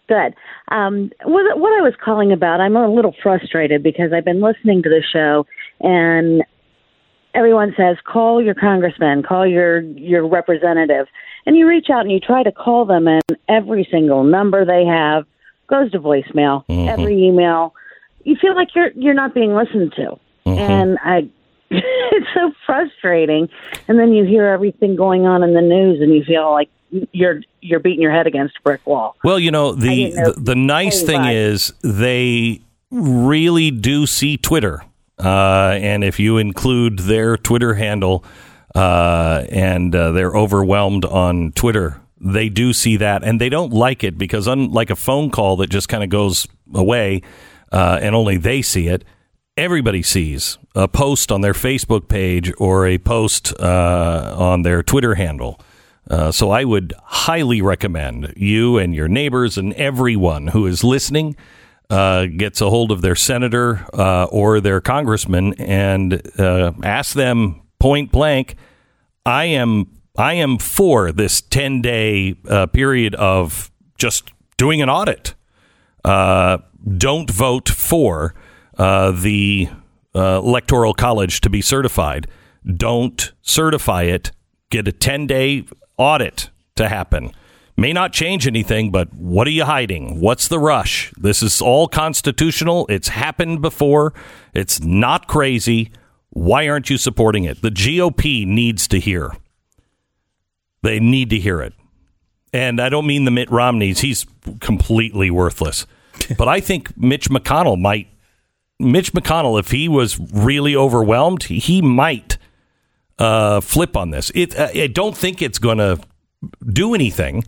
Good. 0.08 0.36
Um, 0.70 1.12
what, 1.24 1.60
what 1.60 1.74
I 1.80 1.82
was 1.82 1.94
calling 2.04 2.32
about, 2.32 2.62
I'm 2.62 2.76
a 2.76 2.88
little 2.94 3.16
frustrated 3.24 3.82
because 3.82 4.14
I've 4.14 4.26
been 4.26 4.42
listening 4.42 4.84
to 4.84 4.90
the 4.90 5.02
show, 5.12 5.48
and 5.80 6.44
everyone 7.34 7.74
says 7.76 7.98
call 8.06 8.42
your 8.42 8.54
congressman, 8.54 9.24
call 9.24 9.48
your 9.48 9.80
your 9.82 10.28
representative, 10.28 11.08
and 11.46 11.58
you 11.58 11.68
reach 11.68 11.88
out 11.92 12.02
and 12.02 12.12
you 12.12 12.20
try 12.20 12.44
to 12.44 12.52
call 12.52 12.86
them, 12.86 13.08
and 13.08 13.24
every 13.50 13.88
single 13.90 14.24
number 14.24 14.64
they 14.64 14.86
have 14.86 15.26
goes 15.68 15.92
to 15.92 16.00
voicemail. 16.00 16.66
Mhm. 16.68 16.88
Every 16.88 17.24
email, 17.24 17.74
you 18.24 18.36
feel 18.36 18.56
like 18.56 18.76
you're 18.76 18.92
you're 18.96 19.16
not 19.16 19.34
being 19.34 19.56
listened 19.56 19.94
to, 19.96 20.20
and 20.46 20.98
I. 21.04 21.28
It's 22.12 22.28
so 22.34 22.52
frustrating, 22.66 23.50
and 23.88 24.00
then 24.00 24.14
you 24.14 24.24
hear 24.24 24.46
everything 24.46 24.96
going 24.96 25.26
on 25.26 25.44
in 25.44 25.54
the 25.54 25.62
news, 25.62 26.00
and 26.00 26.14
you 26.14 26.24
feel 26.24 26.52
like 26.52 26.70
you're 27.12 27.42
you're 27.60 27.80
beating 27.80 28.02
your 28.02 28.12
head 28.12 28.28
against 28.28 28.56
a 28.58 28.62
brick 28.62 28.86
wall. 28.86 29.18
Well, 29.24 29.40
you 29.40 29.52
know, 29.52 29.74
the 29.74 30.14
know 30.14 30.32
the, 30.32 30.40
the 30.40 30.56
nice 30.56 31.02
thing 31.02 31.26
is 31.26 31.74
they 31.84 32.62
really 32.92 33.72
do 33.72 34.06
see 34.06 34.38
Twitter. 34.38 34.84
Uh, 35.18 35.78
and 35.82 36.04
if 36.04 36.20
you 36.20 36.38
include 36.38 37.00
their 37.00 37.38
Twitter 37.38 37.76
handle 37.76 38.24
uh, 38.74 39.46
and 39.50 39.96
uh, 39.96 40.12
they're 40.12 40.36
overwhelmed 40.36 41.06
on 41.06 41.52
Twitter, 41.54 42.02
they 42.20 42.50
do 42.50 42.74
see 42.74 42.98
that 42.98 43.24
and 43.24 43.40
they 43.40 43.50
don't 43.50 43.72
like 43.72 44.04
it 44.04 44.18
because, 44.18 44.48
unlike 44.48 44.90
a 44.90 44.96
phone 44.96 45.30
call 45.30 45.56
that 45.58 45.70
just 45.70 45.88
kind 45.90 46.04
of 46.04 46.10
goes 46.10 46.48
away 46.74 47.22
uh, 47.72 48.00
and 48.02 48.16
only 48.16 48.38
they 48.38 48.62
see 48.62 48.88
it, 48.88 49.04
everybody 49.58 50.04
sees 50.04 50.58
a 50.76 50.88
post 50.88 51.32
on 51.32 51.40
their 51.42 51.54
Facebook 51.54 52.10
page 52.10 52.52
or 52.58 52.86
a 52.86 52.98
post 52.98 53.54
uh, 53.60 54.36
on 54.38 54.64
their 54.64 54.84
Twitter 54.84 55.16
handle. 55.16 55.60
Uh, 56.10 56.32
so 56.32 56.52
I 56.52 56.66
would 56.66 56.94
highly 57.04 57.62
recommend 57.62 58.34
you 58.36 58.78
and 58.78 58.94
your 58.94 59.08
neighbors 59.08 59.58
and 59.58 59.74
everyone 59.74 60.48
who 60.48 60.68
is 60.68 60.84
listening 60.84 61.36
uh, 61.90 62.26
gets 62.26 62.62
a 62.62 62.70
hold 62.70 62.92
of 62.92 63.02
their 63.02 63.16
senator 63.16 63.86
uh, 63.94 64.26
or 64.26 64.60
their 64.60 64.82
congressman 64.82 65.54
and 65.54 66.22
uh, 66.38 66.74
ask 66.84 67.16
them 67.16 67.62
point 67.80 68.12
blank. 68.12 68.56
I 69.26 69.46
am 69.46 69.88
I 70.18 70.34
am 70.34 70.58
for 70.58 71.12
this 71.12 71.42
ten 71.42 71.82
day 71.82 72.36
uh, 72.48 72.68
period 72.68 73.16
of 73.16 73.72
just 73.98 74.32
doing 74.58 74.82
an 74.82 74.90
audit. 74.90 75.34
Don't 76.04 77.32
vote 77.32 77.70
for 77.70 78.36
uh, 78.78 79.12
the 79.12 79.70
uh, 80.14 80.42
electoral 80.44 80.94
college 80.94 81.42
to 81.42 81.50
be 81.50 81.62
certified. 81.62 82.28
Don't 82.66 83.32
certify 83.42 84.04
it. 84.04 84.32
Get 84.70 84.88
a 84.88 84.92
10 84.92 85.28
day 85.28 85.66
audit 85.98 86.50
to 86.76 86.90
happen. 86.90 87.32
May 87.78 87.92
not 87.92 88.14
change 88.14 88.48
anything, 88.48 88.90
but 88.90 89.14
what 89.14 89.48
are 89.48 89.52
you 89.52 89.66
hiding? 89.66 90.22
What's 90.22 90.48
the 90.48 90.60
rush? 90.60 91.12
This 91.18 91.44
is 91.44 91.62
all 91.62 91.88
constitutional. 91.88 92.86
It's 92.88 93.10
happened 93.10 93.62
before. 93.62 94.14
It's 94.54 94.80
not 94.80 95.28
crazy. 95.28 95.92
Why 96.30 96.70
aren't 96.70 96.90
you 96.90 96.98
supporting 96.98 97.44
it? 97.44 97.62
The 97.62 97.70
GOP 97.70 98.48
needs 98.48 98.88
to 98.90 99.00
hear. 99.00 99.36
They 100.84 101.00
need 101.00 101.30
to 101.32 101.40
hear 101.40 101.62
it. 101.62 101.74
And 102.54 102.80
I 102.80 102.88
don't 102.88 103.06
mean 103.06 103.26
the 103.26 103.32
Mitt 103.32 103.52
Romneys. 103.52 104.00
He's 104.00 104.26
completely 104.62 105.30
worthless. 105.30 105.86
but 106.38 106.48
I 106.48 106.62
think 106.62 106.98
Mitch 106.98 107.30
McConnell 107.30 107.80
might, 107.80 108.08
Mitch 108.80 109.14
McConnell, 109.14 109.60
if 109.60 109.72
he 109.72 109.88
was 109.88 110.20
really 110.20 110.76
overwhelmed, 110.76 111.44
he, 111.44 111.82
might 111.82 112.38
uh, 113.18 113.62
flip 113.62 113.96
on 113.96 114.10
this. 114.10 114.32
It, 114.36 114.58
uh, 114.58 114.70
I 114.74 114.88
don't 114.88 115.16
think 115.16 115.42
it's 115.42 115.60
going 115.60 115.78
to 115.78 116.00
do 116.72 116.94
anything 116.94 117.46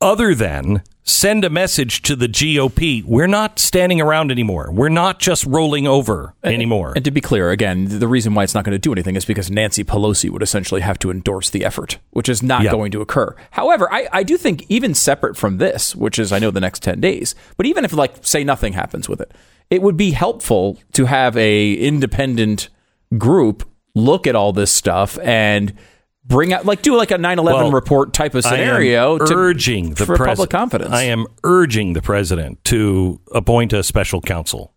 other 0.00 0.34
than 0.34 0.82
send 1.08 1.42
a 1.44 1.48
message 1.50 2.02
to 2.02 2.14
the 2.14 2.28
GOP. 2.28 3.02
We're 3.02 3.26
not 3.26 3.58
standing 3.58 4.00
around 4.00 4.30
anymore. 4.30 4.70
We're 4.70 4.90
not 4.90 5.18
just 5.18 5.46
rolling 5.46 5.86
over 5.86 6.34
anymore. 6.44 6.92
And 6.94 7.04
to 7.06 7.10
be 7.10 7.22
clear, 7.22 7.50
again, 7.50 7.86
the 7.98 8.06
reason 8.06 8.34
why 8.34 8.44
it's 8.44 8.54
not 8.54 8.64
going 8.64 8.74
to 8.74 8.78
do 8.78 8.92
anything 8.92 9.16
is 9.16 9.24
because 9.24 9.50
Nancy 9.50 9.84
Pelosi 9.84 10.28
would 10.30 10.42
essentially 10.42 10.82
have 10.82 10.98
to 10.98 11.10
endorse 11.10 11.48
the 11.48 11.64
effort, 11.64 11.98
which 12.10 12.28
is 12.28 12.42
not 12.42 12.62
Yeah. 12.62 12.70
going 12.72 12.90
to 12.92 13.00
occur. 13.00 13.34
However, 13.52 13.90
I, 13.92 14.08
I 14.12 14.22
do 14.22 14.36
think 14.36 14.66
even 14.68 14.92
separate 14.94 15.36
from 15.36 15.56
this, 15.56 15.96
which 15.96 16.18
is 16.18 16.30
I 16.30 16.38
know 16.38 16.50
the 16.50 16.60
next 16.60 16.82
ten 16.82 17.00
days, 17.00 17.34
but 17.56 17.64
even 17.64 17.84
if 17.86 17.92
like 17.94 18.16
say 18.20 18.44
nothing 18.44 18.74
happens 18.74 19.08
with 19.08 19.20
it, 19.20 19.32
it 19.70 19.80
would 19.80 19.96
be 19.96 20.10
helpful 20.10 20.78
to 20.92 21.06
have 21.06 21.36
a 21.38 21.72
independent 21.74 22.68
group 23.16 23.66
look 23.94 24.26
at 24.26 24.36
all 24.36 24.52
this 24.52 24.70
stuff 24.70 25.18
and 25.20 25.72
bring 26.28 26.52
out 26.52 26.66
like 26.66 26.82
do 26.82 26.94
like 26.96 27.10
a 27.10 27.16
9-11 27.16 27.44
Well, 27.44 27.72
report 27.72 28.12
type 28.12 28.34
of 28.34 28.44
scenario 28.44 29.18
to, 29.18 29.34
urging 29.34 29.94
the 29.94 30.06
for 30.06 30.16
pres- 30.16 30.28
public 30.28 30.50
confidence. 30.50 30.92
I 30.92 31.04
am 31.04 31.26
urging 31.42 31.94
the 31.94 32.02
president 32.02 32.62
to 32.64 33.20
appoint 33.34 33.72
a 33.72 33.82
special 33.82 34.20
counsel. 34.20 34.74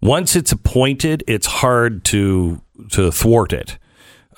Once 0.00 0.34
it's 0.34 0.52
appointed, 0.52 1.22
it's 1.26 1.46
hard 1.46 2.04
to 2.06 2.62
to 2.92 3.10
thwart 3.10 3.52
it. 3.52 3.78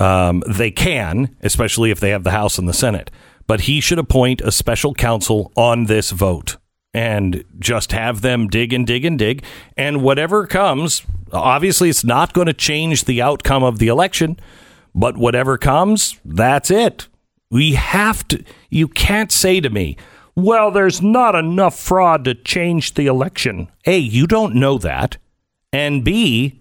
Um, 0.00 0.42
they 0.48 0.70
can, 0.72 1.36
especially 1.42 1.90
if 1.92 2.00
they 2.00 2.10
have 2.10 2.24
the 2.24 2.32
House 2.32 2.58
and 2.58 2.68
the 2.68 2.72
Senate, 2.72 3.10
but 3.46 3.62
he 3.62 3.80
should 3.80 3.98
appoint 3.98 4.40
a 4.40 4.50
special 4.50 4.94
counsel 4.94 5.52
on 5.56 5.84
this 5.84 6.10
vote 6.10 6.56
and 6.94 7.44
just 7.58 7.92
have 7.92 8.22
them 8.22 8.48
dig 8.48 8.72
and 8.72 8.86
dig 8.86 9.04
and 9.04 9.18
dig. 9.18 9.44
And 9.76 10.02
whatever 10.02 10.46
comes, 10.46 11.02
obviously, 11.32 11.88
it's 11.88 12.04
not 12.04 12.32
going 12.32 12.48
to 12.48 12.52
change 12.52 13.04
the 13.04 13.22
outcome 13.22 13.62
of 13.62 13.78
the 13.78 13.88
election, 13.88 14.38
but 14.94 15.16
whatever 15.16 15.56
comes, 15.58 16.18
that's 16.24 16.70
it. 16.70 17.08
We 17.50 17.72
have 17.74 18.26
to, 18.28 18.42
you 18.70 18.88
can't 18.88 19.30
say 19.30 19.60
to 19.60 19.68
me, 19.70 19.96
well, 20.34 20.70
there's 20.70 21.02
not 21.02 21.34
enough 21.34 21.78
fraud 21.78 22.24
to 22.24 22.34
change 22.34 22.94
the 22.94 23.06
election. 23.06 23.68
A, 23.86 23.98
you 23.98 24.26
don't 24.26 24.54
know 24.54 24.78
that. 24.78 25.18
And 25.72 26.02
B, 26.02 26.60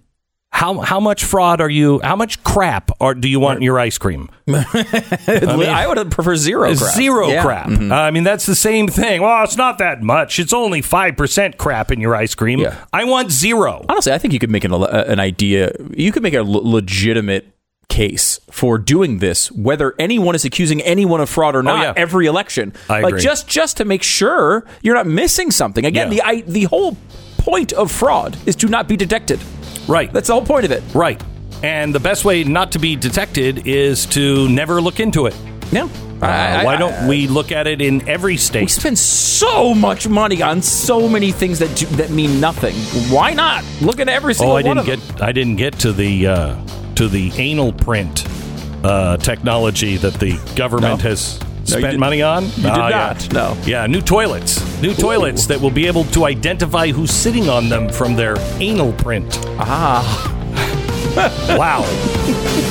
how 0.53 0.81
how 0.81 0.99
much 0.99 1.23
fraud 1.23 1.61
are 1.61 1.69
you? 1.69 2.01
How 2.03 2.17
much 2.17 2.43
crap 2.43 2.91
are, 2.99 3.13
do 3.15 3.29
you 3.29 3.39
want 3.39 3.57
in 3.57 3.63
your 3.63 3.79
ice 3.79 3.97
cream? 3.97 4.29
I, 4.49 5.85
would 5.87 6.11
prefer 6.11 6.35
zero 6.35 6.75
crap. 6.75 6.93
Zero 6.95 7.29
Yeah. 7.29 7.41
crap. 7.41 7.67
Mhm. 7.67 7.91
Uh, 7.91 7.95
I 7.95 8.11
mean, 8.11 8.23
that's 8.23 8.45
the 8.45 8.55
same 8.55 8.87
thing. 8.87 9.21
Well, 9.21 9.43
it's 9.45 9.55
not 9.57 9.77
that 9.77 10.01
much. 10.01 10.39
It's 10.39 10.51
only 10.53 10.81
five 10.81 11.15
percent 11.15 11.57
crap 11.57 11.91
in 11.91 12.01
your 12.01 12.15
ice 12.15 12.35
cream. 12.35 12.65
I 12.91 13.05
want 13.05 13.31
zero. 13.31 13.85
Honestly, 13.87 14.11
I 14.11 14.17
think 14.17 14.33
you 14.33 14.39
could 14.39 14.51
make 14.51 14.65
an, 14.65 14.73
an 14.73 15.19
idea. 15.21 15.71
You 15.95 16.11
could 16.11 16.23
make 16.23 16.33
a 16.33 16.37
l- 16.39 16.45
legitimate 16.69 17.47
case 17.91 18.39
for 18.49 18.77
doing 18.77 19.19
this, 19.19 19.51
whether 19.51 19.93
anyone 19.99 20.33
is 20.33 20.45
accusing 20.45 20.81
anyone 20.81 21.19
of 21.21 21.29
fraud 21.29 21.55
or 21.55 21.61
not. 21.61 21.79
Oh, 21.79 21.81
yeah. 21.83 21.93
Every 21.95 22.25
election, 22.25 22.73
I 22.89 23.01
like 23.01 23.11
agree. 23.13 23.21
just 23.21 23.47
just 23.47 23.77
to 23.77 23.85
make 23.85 24.01
sure 24.01 24.63
you're 24.81 24.95
not 24.95 25.07
missing 25.07 25.51
something. 25.51 25.85
Again, 25.85 26.07
Yeah. 26.11 26.13
the 26.15 26.21
I, 26.23 26.41
the 26.41 26.63
whole 26.63 26.95
point 27.37 27.73
of 27.73 27.91
fraud 27.91 28.37
is 28.45 28.55
to 28.57 28.67
not 28.67 28.87
be 28.87 28.95
detected. 28.95 29.39
Right. 29.87 30.11
That's 30.13 30.27
the 30.27 30.33
whole 30.33 30.45
point 30.45 30.65
of 30.65 30.71
it. 30.71 30.81
Right. 30.95 31.21
And 31.63 31.93
the 31.93 31.99
best 31.99 32.23
way 32.25 32.43
not 32.43 32.71
to 32.71 32.79
be 32.79 32.95
detected 32.95 33.67
is 33.67 34.05
to 34.07 34.47
never 34.49 34.81
look 34.81 34.99
into 34.99 35.25
it. 35.27 35.35
Yeah. 35.71 35.87
Uh, 36.21 36.61
why 36.63 36.75
don't 36.77 37.07
we 37.07 37.27
look 37.27 37.51
at 37.51 37.65
it 37.67 37.81
in 37.81 38.07
every 38.07 38.37
state? 38.37 38.61
We 38.61 38.67
spend 38.67 38.97
so 38.99 39.73
much 39.73 40.07
money 40.07 40.41
on 40.41 40.61
so 40.61 41.09
many 41.09 41.31
things 41.31 41.57
that 41.59 41.75
do, 41.75 41.87
that 41.97 42.09
mean 42.11 42.39
nothing. 42.39 42.75
Why 43.13 43.33
not 43.33 43.63
look 43.81 43.99
at 43.99 44.07
every 44.07 44.33
single 44.35 44.53
Oh, 44.53 44.57
I 44.57 44.61
one 44.61 44.77
didn't 44.85 45.07
get? 45.07 45.21
I 45.21 45.31
didn't 45.31 45.55
get 45.57 45.79
to 45.79 45.91
the 45.91 46.27
uh, 46.27 46.55
to 46.95 47.07
the 47.07 47.31
anal 47.37 47.73
print 47.73 48.25
uh, 48.83 49.17
technology 49.17 49.97
that 49.97 50.13
the 50.15 50.37
government 50.55 51.03
No. 51.03 51.09
has 51.09 51.39
No, 51.39 51.45
spent 51.65 51.91
did- 51.91 51.99
money 51.99 52.21
on. 52.21 52.45
you 52.45 52.49
did 52.51 52.65
Ah, 52.67 52.89
not. 52.89 53.23
Yeah. 53.23 53.29
No. 53.33 53.57
Yeah, 53.65 53.87
new 53.87 54.01
toilets, 54.01 54.81
new 54.81 54.93
toilets 54.93 55.45
that 55.47 55.59
will 55.61 55.69
be 55.71 55.87
able 55.87 56.03
to 56.05 56.25
identify 56.25 56.87
who's 56.89 57.11
sitting 57.11 57.49
on 57.49 57.69
them 57.69 57.89
from 57.89 58.15
their 58.15 58.35
anal 58.59 58.93
print. 58.93 59.39
Ah. 59.59 60.27
wow. 61.57 62.67